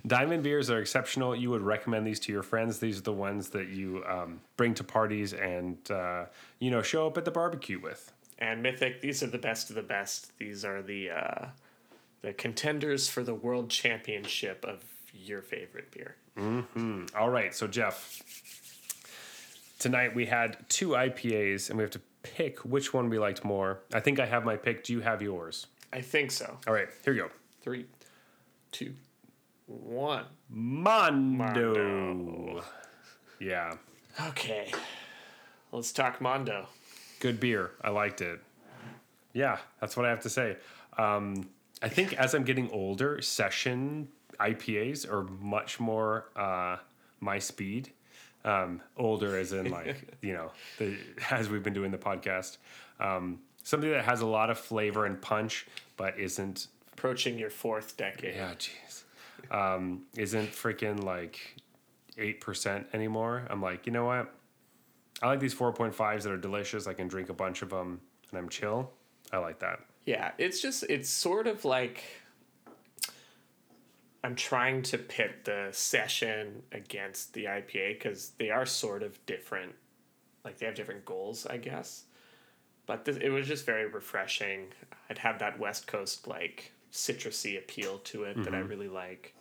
Diamond 0.06 0.44
beers 0.44 0.70
are 0.70 0.80
exceptional. 0.80 1.36
You 1.36 1.50
would 1.50 1.62
recommend 1.62 2.06
these 2.06 2.20
to 2.22 2.32
your 2.32 2.44
friends. 2.44 2.80
These 2.80 3.00
are 3.00 3.04
the 3.04 3.14
ones 3.14 3.50
that 3.50 3.68
you 3.68 4.04
um, 4.08 4.42
bring 4.58 4.74
to 4.76 4.84
parties 4.84 5.34
and 5.34 5.78
uh, 5.90 6.26
you 6.60 6.70
know 6.70 6.82
show 6.82 7.08
up 7.08 7.18
at 7.18 7.24
the 7.24 7.32
barbecue 7.32 7.80
with. 7.80 8.12
And 8.40 8.62
Mythic, 8.62 9.02
these 9.02 9.24
are 9.24 9.28
the 9.28 9.38
best 9.38 9.70
of 9.70 9.76
the 9.76 9.82
best. 9.82 10.38
These 10.38 10.64
are 10.64 10.82
the 10.82 11.12
uh, 11.12 11.46
the 12.22 12.34
contenders 12.34 13.08
for 13.10 13.24
the 13.24 13.34
world 13.36 13.70
championship 13.70 14.64
of 14.66 14.84
your 15.14 15.42
favorite 15.42 15.92
beer. 15.92 16.16
Mhm. 16.38 17.14
All 17.16 17.30
right, 17.30 17.54
so 17.54 17.68
Jeff, 17.68 18.22
tonight 19.80 20.14
we 20.16 20.26
had 20.26 20.58
two 20.70 20.90
IPAs, 20.96 21.70
and 21.70 21.78
we 21.78 21.84
have 21.84 21.92
to 21.92 22.02
pick 22.24 22.60
which 22.60 22.94
one 22.94 23.10
we 23.10 23.18
liked 23.20 23.44
more. 23.44 23.80
I 23.94 24.00
think 24.00 24.20
I 24.20 24.26
have 24.26 24.44
my 24.46 24.56
pick. 24.58 24.84
Do 24.84 24.94
you 24.94 25.02
have 25.02 25.22
yours? 25.22 25.68
I 25.94 26.02
think 26.02 26.32
so. 26.32 26.58
All 26.68 26.74
right, 26.74 26.90
here 27.04 27.14
you 27.14 27.24
go. 27.24 27.30
Three, 27.62 27.86
two, 28.72 28.94
one. 29.66 30.26
Mondo. 30.50 31.74
Mondo. 31.76 32.64
Yeah, 33.40 33.76
Okay, 34.30 34.72
let's 35.72 35.92
talk 35.92 36.20
Mondo. 36.22 36.68
good 37.20 37.40
beer. 37.40 37.72
I 37.82 37.90
liked 37.90 38.22
it. 38.22 38.40
Yeah, 39.34 39.60
that's 39.80 39.96
what 39.96 40.06
I 40.06 40.10
have 40.10 40.22
to 40.22 40.30
say. 40.30 40.58
Um, 40.98 41.48
I 41.82 41.90
think 41.90 42.14
as 42.14 42.34
I'm 42.34 42.44
getting 42.44 42.70
older, 42.72 43.22
session 43.22 44.08
IPAs 44.40 45.10
are 45.12 45.24
much 45.24 45.80
more 45.80 46.30
uh, 46.36 46.78
my 47.20 47.40
speed. 47.40 47.92
Um, 48.46 48.82
older, 48.96 49.38
as 49.38 49.52
in 49.52 49.70
like 49.72 50.18
you 50.22 50.34
know, 50.34 50.52
the, 50.78 50.98
as 51.32 51.50
we've 51.50 51.64
been 51.64 51.74
doing 51.74 51.92
the 51.92 51.98
podcast, 51.98 52.58
um, 53.00 53.40
something 53.64 53.90
that 53.90 54.06
has 54.06 54.22
a 54.22 54.26
lot 54.26 54.50
of 54.50 54.58
flavor 54.58 55.06
and 55.06 55.22
punch, 55.22 55.68
but 55.98 56.18
isn't 56.18 56.68
Approaching 56.94 57.38
your 57.38 57.52
fourth 57.52 57.96
decade. 57.96 58.36
yeah, 58.36 58.54
jeez, 58.56 59.04
um, 59.54 60.04
isn't 60.16 60.52
freaking 60.52 61.04
like 61.04 61.58
eight 62.18 62.42
percent 62.42 62.88
anymore. 62.94 63.46
I'm 63.50 63.62
like, 63.62 63.86
you 63.86 63.92
know 63.92 64.06
what? 64.06 64.34
I 65.22 65.28
like 65.28 65.40
these 65.40 65.54
four 65.54 65.72
point 65.74 65.94
fives 65.94 66.24
that 66.24 66.32
are 66.32 66.38
delicious. 66.38 66.88
I 66.88 66.94
can 66.94 67.08
drink 67.08 67.30
a 67.30 67.34
bunch 67.34 67.62
of 67.62 67.70
them, 67.70 68.02
and 68.32 68.40
I'm 68.40 68.50
chill. 68.50 68.92
I 69.32 69.38
like 69.38 69.60
that. 69.60 69.80
Yeah, 70.08 70.32
it's 70.38 70.62
just 70.62 70.86
it's 70.90 71.10
sort 71.10 71.48
of 71.48 71.66
like 71.66 72.02
I'm 74.24 74.36
trying 74.36 74.82
to 74.84 74.98
pit 74.98 75.44
the 75.44 75.68
session 75.74 76.64
against 76.72 77.34
the 77.34 77.44
IPA 77.46 78.00
because 78.00 78.32
they 78.40 78.50
are 78.50 78.66
sort 78.66 79.04
of 79.04 79.24
different. 79.26 79.74
Like 80.46 80.58
they 80.60 80.66
have 80.66 80.76
different 80.76 81.04
goals, 81.04 81.46
I 81.46 81.58
guess. 81.58 82.06
But 82.86 83.04
this, 83.04 83.18
it 83.18 83.30
was 83.30 83.48
just 83.48 83.66
very 83.66 83.86
refreshing. 83.86 84.68
I'd 85.10 85.18
have 85.18 85.40
that 85.40 85.60
West 85.60 85.88
Coast 85.88 86.26
like 86.26 86.72
citrusy 86.94 87.58
appeal 87.58 87.98
to 88.06 88.24
it 88.24 88.42
that 88.46 88.56
I 88.56 88.60
really 88.60 88.88
like. 88.88 89.36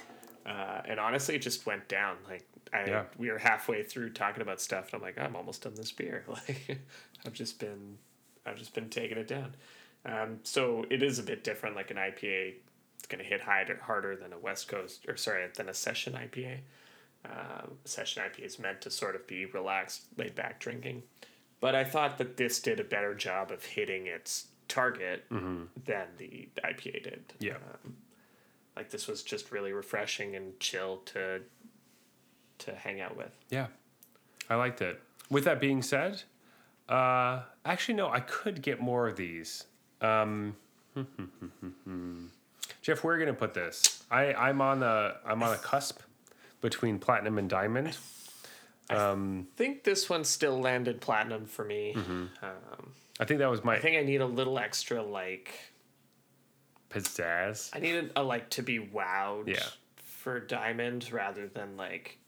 Uh, 0.45 0.83
and 0.85 0.99
honestly, 0.99 1.37
it 1.37 1.43
just 1.43 1.65
went 1.65 1.87
down. 1.89 2.17
Like 2.29 2.45
I, 2.73 2.87
Yeah. 2.87 3.05
we 3.17 3.31
were 3.31 3.39
halfway 3.39 3.85
through 3.85 4.11
talking 4.15 4.43
about 4.43 4.61
stuff, 4.61 4.87
and 4.87 4.95
I'm 4.95 5.03
like, 5.03 5.17
I'm 5.17 5.37
almost 5.37 5.63
done 5.63 5.75
this 5.77 5.93
beer. 5.93 6.25
Like 6.29 6.81
I've 7.25 7.35
just 7.35 7.61
been, 7.61 7.99
I've 8.45 8.57
just 8.57 8.75
been 8.75 8.89
taking 8.91 9.17
it 9.17 9.29
down. 9.29 9.55
Um, 10.07 10.39
so 10.43 10.85
it 10.89 11.03
is 11.03 11.19
a 11.19 11.23
bit 11.23 11.45
different. 11.45 11.77
Like 11.77 11.91
an 11.91 11.97
IPA, 11.97 12.55
it's 12.99 13.07
going 13.09 13.23
to 13.23 13.29
hit 13.29 13.41
harder, 13.41 13.79
harder 13.83 14.17
than 14.17 14.33
a 14.33 14.39
West 14.39 14.69
Coast, 14.69 15.05
or 15.09 15.17
sorry, 15.17 15.47
than 15.55 15.69
a 15.69 15.75
session 15.75 16.15
IPA. 16.15 16.59
Um, 17.25 17.73
session 17.85 18.23
IPA 18.23 18.45
is 18.45 18.59
meant 18.59 18.81
to 18.83 18.91
sort 18.91 19.17
of 19.17 19.27
be 19.27 19.47
relaxed, 19.47 20.03
laid 20.17 20.35
back 20.35 20.61
drinking. 20.61 21.03
But 21.61 21.75
I 21.75 21.85
thought 21.85 22.19
that 22.19 22.37
this 22.37 22.61
did 22.61 22.79
a 22.79 22.85
better 22.85 23.15
job 23.15 23.51
of 23.51 23.65
hitting 23.65 24.07
its 24.07 24.47
target 24.69 25.25
than 25.85 26.07
the 26.19 26.49
IPA 26.65 27.03
did. 27.03 27.25
Yeah. 27.41 27.55
Um, 27.55 27.97
like 28.77 28.91
this 28.91 29.09
was 29.09 29.23
just 29.23 29.51
really 29.51 29.73
refreshing 29.73 30.37
and 30.37 30.59
chill 30.61 30.99
to 31.07 31.41
to 32.59 32.75
hang 32.75 33.01
out 33.01 33.17
with. 33.17 33.33
Yeah, 33.51 33.67
I 34.49 34.55
liked 34.55 34.81
it. 34.83 35.01
With 35.31 35.45
that 35.45 35.61
being 35.61 35.83
said, 35.83 36.23
uh, 36.89 37.43
actually, 37.65 37.95
no, 37.95 38.09
I 38.09 38.21
could 38.21 38.63
get 38.63 38.81
more 38.81 39.09
of 39.09 39.17
these. 39.17 39.65
Um, 40.01 40.57
Jeff, 42.83 43.03
where 43.05 43.15
are 43.15 43.19
you 43.19 43.25
gonna 43.27 43.37
put 43.37 43.55
this? 43.55 44.03
I 44.11 44.33
I'm 44.35 44.61
on 44.61 44.83
a 44.83 45.17
I'm 45.25 45.43
on 45.43 45.53
a 45.53 45.59
cusp 45.59 46.01
between 46.61 46.99
platinum 46.99 47.39
and 47.39 47.49
diamond. 47.51 47.97
I 48.89 49.17
think 49.57 49.83
this 49.85 50.09
one 50.09 50.23
still 50.25 50.61
landed 50.61 51.01
platinum 51.01 51.47
for 51.47 51.65
me. 51.65 51.95
Um, 51.95 52.31
I 53.19 53.25
think 53.25 53.39
that 53.41 53.51
was 53.51 53.65
my 53.65 53.77
I 53.77 53.81
think 53.81 53.97
I 53.97 54.03
need 54.03 54.21
a 54.21 54.27
little 54.27 54.59
extra 54.59 55.03
like 55.03 55.53
pizzazz. 56.91 57.71
I 57.75 57.81
needed 57.81 58.13
a 58.17 58.23
like 58.23 58.51
to 58.51 58.63
be 58.63 58.79
wowed 58.79 59.49
Yeah. 59.49 59.65
for 59.97 60.39
diamond 60.41 61.11
rather 61.13 61.49
than 61.49 61.77
like 61.77 62.19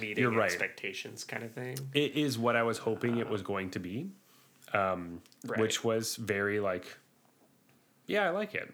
meeting 0.00 0.32
right. 0.34 0.44
expectations 0.44 1.24
kind 1.24 1.42
of 1.42 1.52
thing. 1.52 1.76
It 1.94 2.14
is 2.14 2.38
what 2.38 2.54
I 2.56 2.62
was 2.62 2.78
hoping 2.78 3.18
it 3.18 3.28
was 3.28 3.42
going 3.42 3.70
to 3.70 3.80
be, 3.80 4.10
um, 4.72 5.20
Right. 5.44 5.58
which 5.58 5.82
was 5.82 6.14
very 6.14 6.60
like, 6.60 6.86
yeah, 8.06 8.26
I 8.26 8.30
like 8.30 8.54
it. 8.54 8.72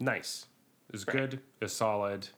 Nice. 0.00 0.46
It's 0.92 1.06
Right. 1.06 1.16
good. 1.30 1.40
It's 1.60 1.72
solid, 1.72 2.28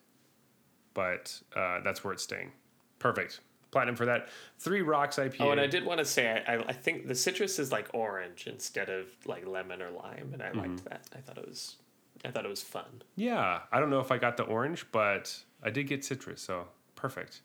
but 0.94 1.40
uh, 1.56 1.80
that's 1.80 2.04
where 2.04 2.12
it's 2.12 2.22
staying. 2.22 2.52
Perfect. 2.98 3.40
Platinum 3.70 3.96
for 3.96 4.06
that. 4.06 4.28
Three 4.58 4.82
Rocks 4.82 5.16
IPA. 5.16 5.40
Oh, 5.40 5.50
and 5.50 5.60
I 5.60 5.66
did 5.66 5.84
want 5.84 5.98
to 5.98 6.04
say 6.04 6.42
I, 6.46 6.56
I, 6.58 6.72
think 6.72 7.08
the 7.08 7.14
citrus 7.14 7.58
is 7.58 7.72
like 7.72 7.88
orange 7.92 8.46
instead 8.46 8.88
of 8.88 9.06
like 9.26 9.46
lemon 9.46 9.82
or 9.82 9.90
lime, 9.90 10.30
and 10.32 10.42
I 10.42 10.46
Mm-hmm. 10.50 10.58
liked 10.60 10.84
that. 10.84 11.08
I 11.16 11.18
thought 11.20 11.38
it 11.38 11.48
was 11.48 11.76
I 12.24 12.30
thought 12.30 12.44
it 12.44 12.48
was 12.50 12.62
fun. 12.62 13.02
Yeah, 13.16 13.60
I 13.72 13.80
don't 13.80 13.90
know 13.90 13.98
if 14.00 14.12
I 14.12 14.18
got 14.18 14.36
the 14.36 14.44
orange, 14.44 14.86
but 14.92 15.36
I 15.62 15.70
did 15.70 15.88
get 15.88 16.04
citrus, 16.04 16.40
so 16.40 16.68
perfect. 16.94 17.40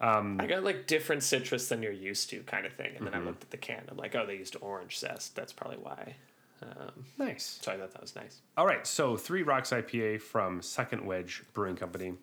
I 0.00 0.46
got 0.48 0.64
like 0.64 0.86
different 0.88 1.22
citrus 1.22 1.68
than 1.68 1.80
you're 1.82 1.92
used 1.92 2.28
to, 2.30 2.40
kind 2.42 2.66
of 2.66 2.72
thing. 2.72 2.86
And 2.96 3.04
Mm-hmm. 3.04 3.04
then 3.12 3.14
I 3.14 3.24
looked 3.24 3.42
at 3.44 3.50
the 3.50 3.56
can. 3.56 3.82
I'm 3.88 3.96
like, 3.96 4.14
oh, 4.16 4.26
they 4.26 4.36
used 4.36 4.56
orange 4.60 4.98
zest. 4.98 5.36
That's 5.36 5.52
probably 5.52 5.76
why. 5.78 6.16
Um, 6.62 7.04
Nice. 7.18 7.58
so 7.60 7.72
I 7.72 7.76
thought 7.76 7.92
that 7.92 8.00
was 8.00 8.14
nice. 8.14 8.40
All 8.56 8.66
right, 8.66 8.86
so 8.86 9.16
Three 9.16 9.42
Rocks 9.42 9.70
IPA 9.70 10.20
from 10.20 10.62
Second 10.62 11.04
Wedge 11.04 11.42
Brewing 11.52 11.76
Company. 11.76 12.14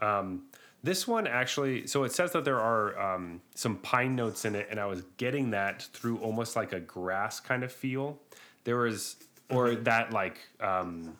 Um, 0.00 0.44
this 0.82 1.08
one 1.08 1.26
actually, 1.26 1.86
so 1.86 2.04
it 2.04 2.12
says 2.12 2.32
that 2.32 2.44
there 2.44 2.60
are 2.60 2.98
um, 3.14 3.40
some 3.54 3.76
pine 3.78 4.14
notes 4.14 4.44
in 4.44 4.54
it, 4.54 4.68
and 4.70 4.78
I 4.78 4.86
was 4.86 5.02
getting 5.16 5.50
that 5.50 5.82
through 5.92 6.18
almost 6.18 6.54
like 6.54 6.72
a 6.72 6.80
grass 6.80 7.40
kind 7.40 7.64
of 7.64 7.72
feel. 7.72 8.18
There 8.64 8.76
was, 8.76 9.16
or 9.50 9.74
that 9.74 10.12
like, 10.12 10.38
um, 10.60 11.16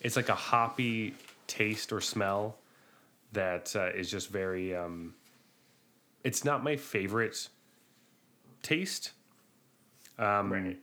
it's 0.00 0.16
like 0.16 0.28
a 0.28 0.34
hoppy 0.34 1.14
taste 1.46 1.92
or 1.92 2.00
smell 2.00 2.56
that 3.32 3.74
uh, 3.76 3.90
is 3.90 4.10
just 4.10 4.30
very. 4.30 4.74
Um, 4.74 5.14
it's 6.24 6.44
not 6.44 6.64
my 6.64 6.76
favorite 6.76 7.48
taste 8.62 9.12
right. 10.18 10.78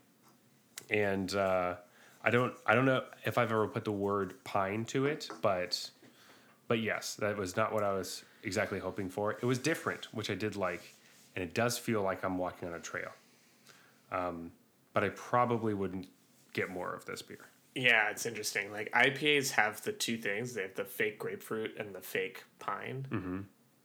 And 0.92 1.34
uh, 1.34 1.76
I 2.24 2.30
don't 2.30 2.54
I 2.66 2.76
don't 2.76 2.86
know 2.86 3.04
if 3.26 3.38
I've 3.38 3.52
ever 3.52 3.68
put 3.68 3.86
the 3.86 3.92
word 3.92 4.44
pine 4.44 4.86
to 4.86 5.08
it, 5.08 5.30
but 5.42 5.90
but 6.68 6.80
yes, 6.80 7.16
that 7.16 7.36
was 7.38 7.58
not 7.58 7.74
what 7.74 7.84
I 7.84 7.94
was 7.94 8.24
exactly 8.44 8.80
hoping 8.80 9.10
for. 9.10 9.32
It 9.34 9.46
was 9.46 9.58
different, 9.58 10.14
which 10.14 10.30
I 10.30 10.36
did 10.36 10.56
like, 10.56 10.96
and 11.36 11.44
it 11.44 11.54
does 11.54 11.78
feel 11.78 12.04
like 12.04 12.24
I'm 12.24 12.38
walking 12.38 12.68
on 12.68 12.76
a 12.76 12.80
trail. 12.80 13.10
Um, 14.12 14.52
but 14.94 15.04
I 15.04 15.10
probably 15.10 15.74
wouldn't 15.74 16.08
get 16.54 16.70
more 16.70 16.94
of 16.94 17.06
this 17.06 17.22
beer. 17.22 17.48
Yeah, 17.76 18.10
it's 18.10 18.26
interesting. 18.26 18.72
Like 18.72 18.92
IPAs 18.92 19.52
have 19.52 19.82
the 19.84 19.94
two 19.94 20.18
things. 20.18 20.54
They 20.54 20.64
have 20.64 20.76
the 20.76 20.84
fake 20.84 21.18
grapefruit 21.18 21.78
and 21.80 21.96
the 21.96 22.02
fake 22.02 22.44
pine. 22.60 23.08
Mm-hmm. 23.10 23.40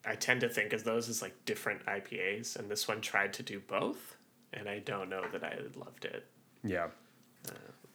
I 0.05 0.15
tend 0.17 0.41
to 0.41 0.49
think 0.49 0.73
of 0.73 0.83
those 0.83 1.09
as 1.09 1.23
like 1.23 1.45
different 1.45 1.87
IPAs, 1.87 2.57
and 2.57 2.69
this 2.69 2.89
one 2.89 3.01
tried 3.01 3.33
to 3.35 3.43
do 3.45 3.61
both, 3.61 4.17
and 4.53 4.69
I 4.69 4.81
don't 4.81 5.09
know 5.09 5.25
that 5.33 5.45
I 5.45 5.59
loved 5.77 6.05
it. 6.05 6.27
Yeah, 6.67 6.89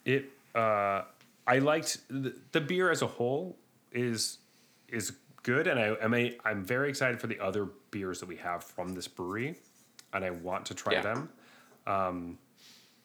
it. 0.05 0.25
Uh, 0.55 1.03
I 1.47 1.59
liked 1.59 1.99
the, 2.09 2.35
the 2.51 2.61
beer 2.61 2.91
as 2.91 3.01
a 3.01 3.07
whole 3.07 3.57
is 3.91 4.37
is 4.87 5.13
good, 5.43 5.67
and 5.67 5.79
I 5.79 5.95
I'm 6.01 6.13
a, 6.13 6.37
I'm 6.45 6.63
very 6.63 6.89
excited 6.89 7.19
for 7.19 7.27
the 7.27 7.39
other 7.39 7.69
beers 7.91 8.19
that 8.19 8.27
we 8.27 8.37
have 8.37 8.63
from 8.63 8.93
this 8.93 9.07
brewery. 9.07 9.55
and 10.13 10.23
I 10.25 10.29
want 10.31 10.65
to 10.67 10.73
try 10.73 10.93
Yeah. 10.93 11.01
them. 11.01 11.29
Um, 11.87 12.37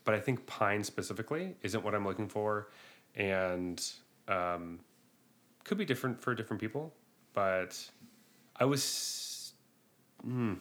but 0.04 0.14
I 0.14 0.20
think 0.20 0.44
pine 0.46 0.82
specifically 0.84 1.54
isn't 1.62 1.82
what 1.84 1.94
I'm 1.94 2.04
looking 2.04 2.28
for, 2.28 2.68
and 3.14 3.82
um, 4.28 4.80
could 5.64 5.78
be 5.78 5.84
different 5.84 6.20
for 6.20 6.34
different 6.34 6.60
people. 6.60 6.92
But 7.32 7.78
I 8.58 8.64
was, 8.64 9.52
hmm, 10.22 10.54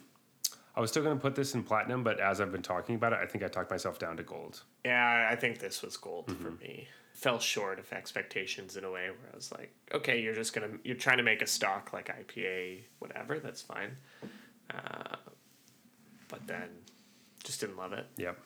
I 0.75 0.79
was 0.81 0.89
still 0.91 1.03
going 1.03 1.15
to 1.17 1.21
put 1.21 1.35
this 1.35 1.53
in 1.55 1.63
platinum, 1.63 2.03
but 2.03 2.19
as 2.19 2.41
I've 2.41 2.51
been 2.51 2.61
talking 2.63 2.95
about 2.95 3.13
it, 3.13 3.19
I 3.21 3.25
think 3.25 3.43
I 3.43 3.47
talked 3.47 3.71
myself 3.71 3.97
down 3.99 4.17
to 4.17 4.23
gold. 4.23 4.63
Yeah, 4.85 5.27
I 5.29 5.35
think 5.35 5.59
this 5.59 5.81
was 5.81 5.97
gold 5.97 6.27
for 6.27 6.33
Mm-hmm. 6.51 6.61
me. 6.61 6.87
Fell 7.13 7.39
short 7.39 7.79
of 7.79 7.91
expectations 7.93 8.75
in 8.77 8.83
a 8.83 8.91
way 8.91 9.07
where 9.09 9.29
I 9.31 9.35
was 9.35 9.51
like, 9.51 9.73
okay, 9.93 10.21
you're 10.21 10.35
just 10.35 10.53
gonna 10.53 10.67
you're 10.83 10.97
trying 10.97 11.17
to 11.17 11.23
make 11.23 11.41
a 11.41 11.47
stock 11.47 11.91
like 11.93 12.07
IPA, 12.09 12.81
whatever. 12.99 13.39
That's 13.39 13.61
fine. 13.61 13.95
Uh, 14.69 15.15
but 16.27 16.45
then, 16.45 16.67
just 17.43 17.61
didn't 17.61 17.77
love 17.77 17.93
it. 17.93 18.05
Yep. 18.17 18.37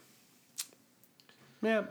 Yeah. 1.62 1.84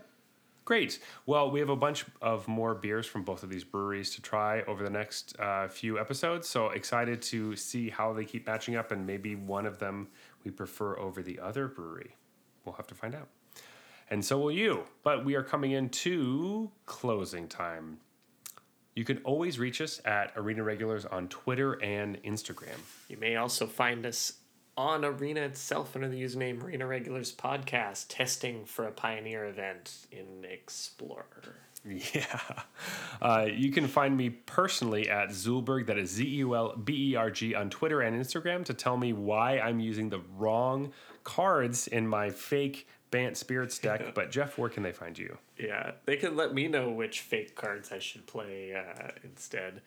Great. 0.64 1.00
Well, 1.26 1.50
we 1.50 1.60
have 1.60 1.70
a 1.70 1.76
bunch 1.76 2.04
of 2.20 2.46
more 2.46 2.74
beers 2.74 3.06
from 3.06 3.22
both 3.24 3.42
of 3.42 3.48
these 3.48 3.64
breweries 3.64 4.14
to 4.16 4.22
try 4.22 4.62
over 4.62 4.84
the 4.84 4.90
next 4.90 5.34
uh, 5.40 5.66
few 5.68 5.98
episodes. 5.98 6.46
So 6.48 6.68
excited 6.68 7.22
to 7.22 7.56
see 7.56 7.88
how 7.88 8.12
they 8.12 8.24
keep 8.26 8.46
matching 8.46 8.76
up, 8.76 8.92
and 8.92 9.06
maybe 9.06 9.34
one 9.34 9.64
of 9.66 9.78
them 9.78 10.08
we 10.44 10.50
prefer 10.50 10.96
over 10.98 11.22
the 11.22 11.40
other 11.40 11.68
brewery. 11.68 12.14
We'll 12.64 12.74
have 12.76 12.86
to 12.88 12.94
find 12.94 13.14
out. 13.14 13.28
And 14.10 14.24
so 14.24 14.38
will 14.38 14.52
you. 14.52 14.84
But 15.02 15.24
we 15.24 15.34
are 15.34 15.42
coming 15.42 15.72
into 15.72 16.70
closing 16.86 17.48
time. 17.48 17.98
You 18.94 19.04
can 19.04 19.18
always 19.18 19.58
reach 19.58 19.80
us 19.80 20.00
at 20.04 20.32
Arena 20.34 20.64
Regulars 20.64 21.04
on 21.04 21.28
Twitter 21.28 21.74
and 21.74 22.20
Instagram. 22.24 22.78
You 23.08 23.16
may 23.16 23.36
also 23.36 23.66
find 23.66 24.04
us 24.04 24.32
on 24.76 25.04
Arena 25.04 25.40
itself 25.40 25.94
under 25.94 26.08
the 26.08 26.20
username 26.20 26.62
Arena 26.62 26.86
Regulars 26.86 27.32
Podcast, 27.32 28.06
testing 28.08 28.64
for 28.64 28.86
a 28.86 28.92
Pioneer 28.92 29.46
event 29.46 30.06
in 30.10 30.44
Explorer. 30.44 31.56
Yeah. 31.84 32.40
Uh, 33.22 33.46
you 33.50 33.70
can 33.70 33.86
find 33.86 34.16
me 34.16 34.30
personally 34.30 35.08
at 35.08 35.30
Zeulberg, 35.30 35.86
that 35.86 35.98
is 35.98 36.10
Z 36.10 36.24
E 36.24 36.36
U 36.38 36.54
L 36.54 36.76
B 36.76 37.12
E 37.12 37.16
R 37.16 37.30
G, 37.30 37.54
on 37.54 37.70
Twitter 37.70 38.00
and 38.00 38.20
Instagram 38.20 38.64
to 38.64 38.74
tell 38.74 38.96
me 38.96 39.12
why 39.12 39.58
I'm 39.58 39.80
using 39.80 40.10
the 40.10 40.20
wrong 40.36 40.92
cards 41.24 41.86
in 41.86 42.06
my 42.06 42.30
fake 42.30 42.88
Bant 43.10 43.36
Spirits 43.36 43.78
deck. 43.78 44.02
But, 44.14 44.30
Jeff, 44.30 44.58
where 44.58 44.70
can 44.70 44.82
they 44.82 44.92
find 44.92 45.18
you? 45.18 45.38
Yeah, 45.58 45.92
they 46.04 46.16
can 46.16 46.36
let 46.36 46.54
me 46.54 46.68
know 46.68 46.90
which 46.90 47.20
fake 47.20 47.54
cards 47.54 47.92
I 47.92 47.98
should 47.98 48.26
play 48.26 48.74
uh, 48.74 49.10
instead 49.22 49.82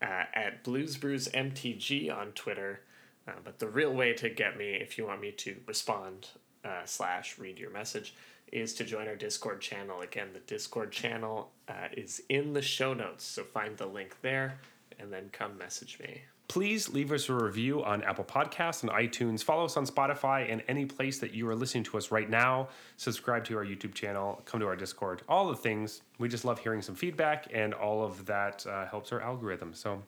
uh, 0.00 0.24
at 0.34 0.62
Blues 0.64 0.96
Brews 0.96 1.28
MTG 1.28 2.14
on 2.14 2.32
Twitter. 2.32 2.80
Uh, 3.26 3.32
but 3.44 3.58
the 3.58 3.68
real 3.68 3.92
way 3.92 4.12
to 4.14 4.28
get 4.28 4.56
me, 4.56 4.72
if 4.72 4.98
you 4.98 5.06
want 5.06 5.20
me 5.20 5.30
to 5.30 5.56
respond 5.66 6.28
uh, 6.64 6.84
slash 6.84 7.38
read 7.38 7.58
your 7.58 7.70
message, 7.70 8.14
is 8.50 8.74
to 8.74 8.84
join 8.84 9.08
our 9.08 9.16
Discord 9.16 9.60
channel. 9.60 10.00
Again, 10.00 10.28
the 10.32 10.40
Discord 10.40 10.92
channel 10.92 11.50
uh, 11.68 11.88
is 11.96 12.22
in 12.28 12.52
the 12.52 12.62
show 12.62 12.92
notes, 12.92 13.24
so 13.24 13.44
find 13.44 13.76
the 13.76 13.86
link 13.86 14.16
there 14.22 14.58
and 14.98 15.12
then 15.12 15.30
come 15.32 15.56
message 15.58 15.98
me. 16.00 16.22
Please 16.48 16.90
leave 16.90 17.12
us 17.12 17.28
a 17.28 17.34
review 17.34 17.82
on 17.82 18.02
Apple 18.02 18.24
Podcasts 18.24 18.82
and 18.82 18.92
iTunes. 18.92 19.42
Follow 19.42 19.64
us 19.64 19.76
on 19.76 19.86
Spotify 19.86 20.52
and 20.52 20.62
any 20.68 20.84
place 20.84 21.18
that 21.18 21.32
you 21.32 21.48
are 21.48 21.54
listening 21.54 21.84
to 21.84 21.96
us 21.96 22.10
right 22.10 22.28
now. 22.28 22.68
Subscribe 22.98 23.44
to 23.46 23.56
our 23.56 23.64
YouTube 23.64 23.94
channel. 23.94 24.42
Come 24.44 24.60
to 24.60 24.66
our 24.66 24.76
Discord. 24.76 25.22
All 25.28 25.48
the 25.48 25.56
things. 25.56 26.02
We 26.18 26.28
just 26.28 26.44
love 26.44 26.58
hearing 26.58 26.82
some 26.82 26.94
feedback, 26.94 27.46
and 27.54 27.72
all 27.72 28.04
of 28.04 28.26
that 28.26 28.66
uh, 28.66 28.86
helps 28.86 29.12
our 29.12 29.20
algorithm. 29.20 29.72
So, 29.72 30.02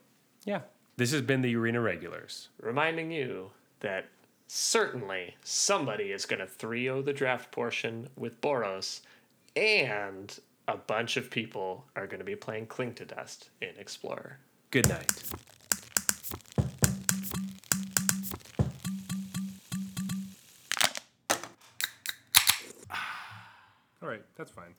yeah. 0.44 0.61
This 0.97 1.12
has 1.12 1.23
been 1.23 1.40
the 1.40 1.56
Arena 1.56 1.81
Regulars. 1.81 2.48
reminding 2.61 3.11
you 3.11 3.51
that 3.81 4.06
certainly 4.47 5.35
somebody 5.43 6.12
is 6.12 6.27
going 6.27 6.40
to 6.40 6.47
3 6.47 6.82
0 6.85 7.02
the 7.02 7.12
draft 7.12 7.51
portion 7.51 8.09
with 8.16 8.40
Boros, 8.40 9.01
and 9.56 10.39
a 10.69 10.77
bunch 10.77 11.16
of 11.16 11.31
people 11.31 11.85
are 11.97 12.06
going 12.06 12.20
to 12.20 12.24
be 12.24 12.36
playing 12.36 12.66
Cling 12.66 12.94
to 12.94 13.05
Dust 13.05 13.51
in 13.61 13.70
Explorer. 13.78 14.39
Good 14.70 14.89
night. 14.89 15.23
All 24.05 24.11
right, 24.11 24.21
that's 24.37 24.51
fine. 24.51 24.75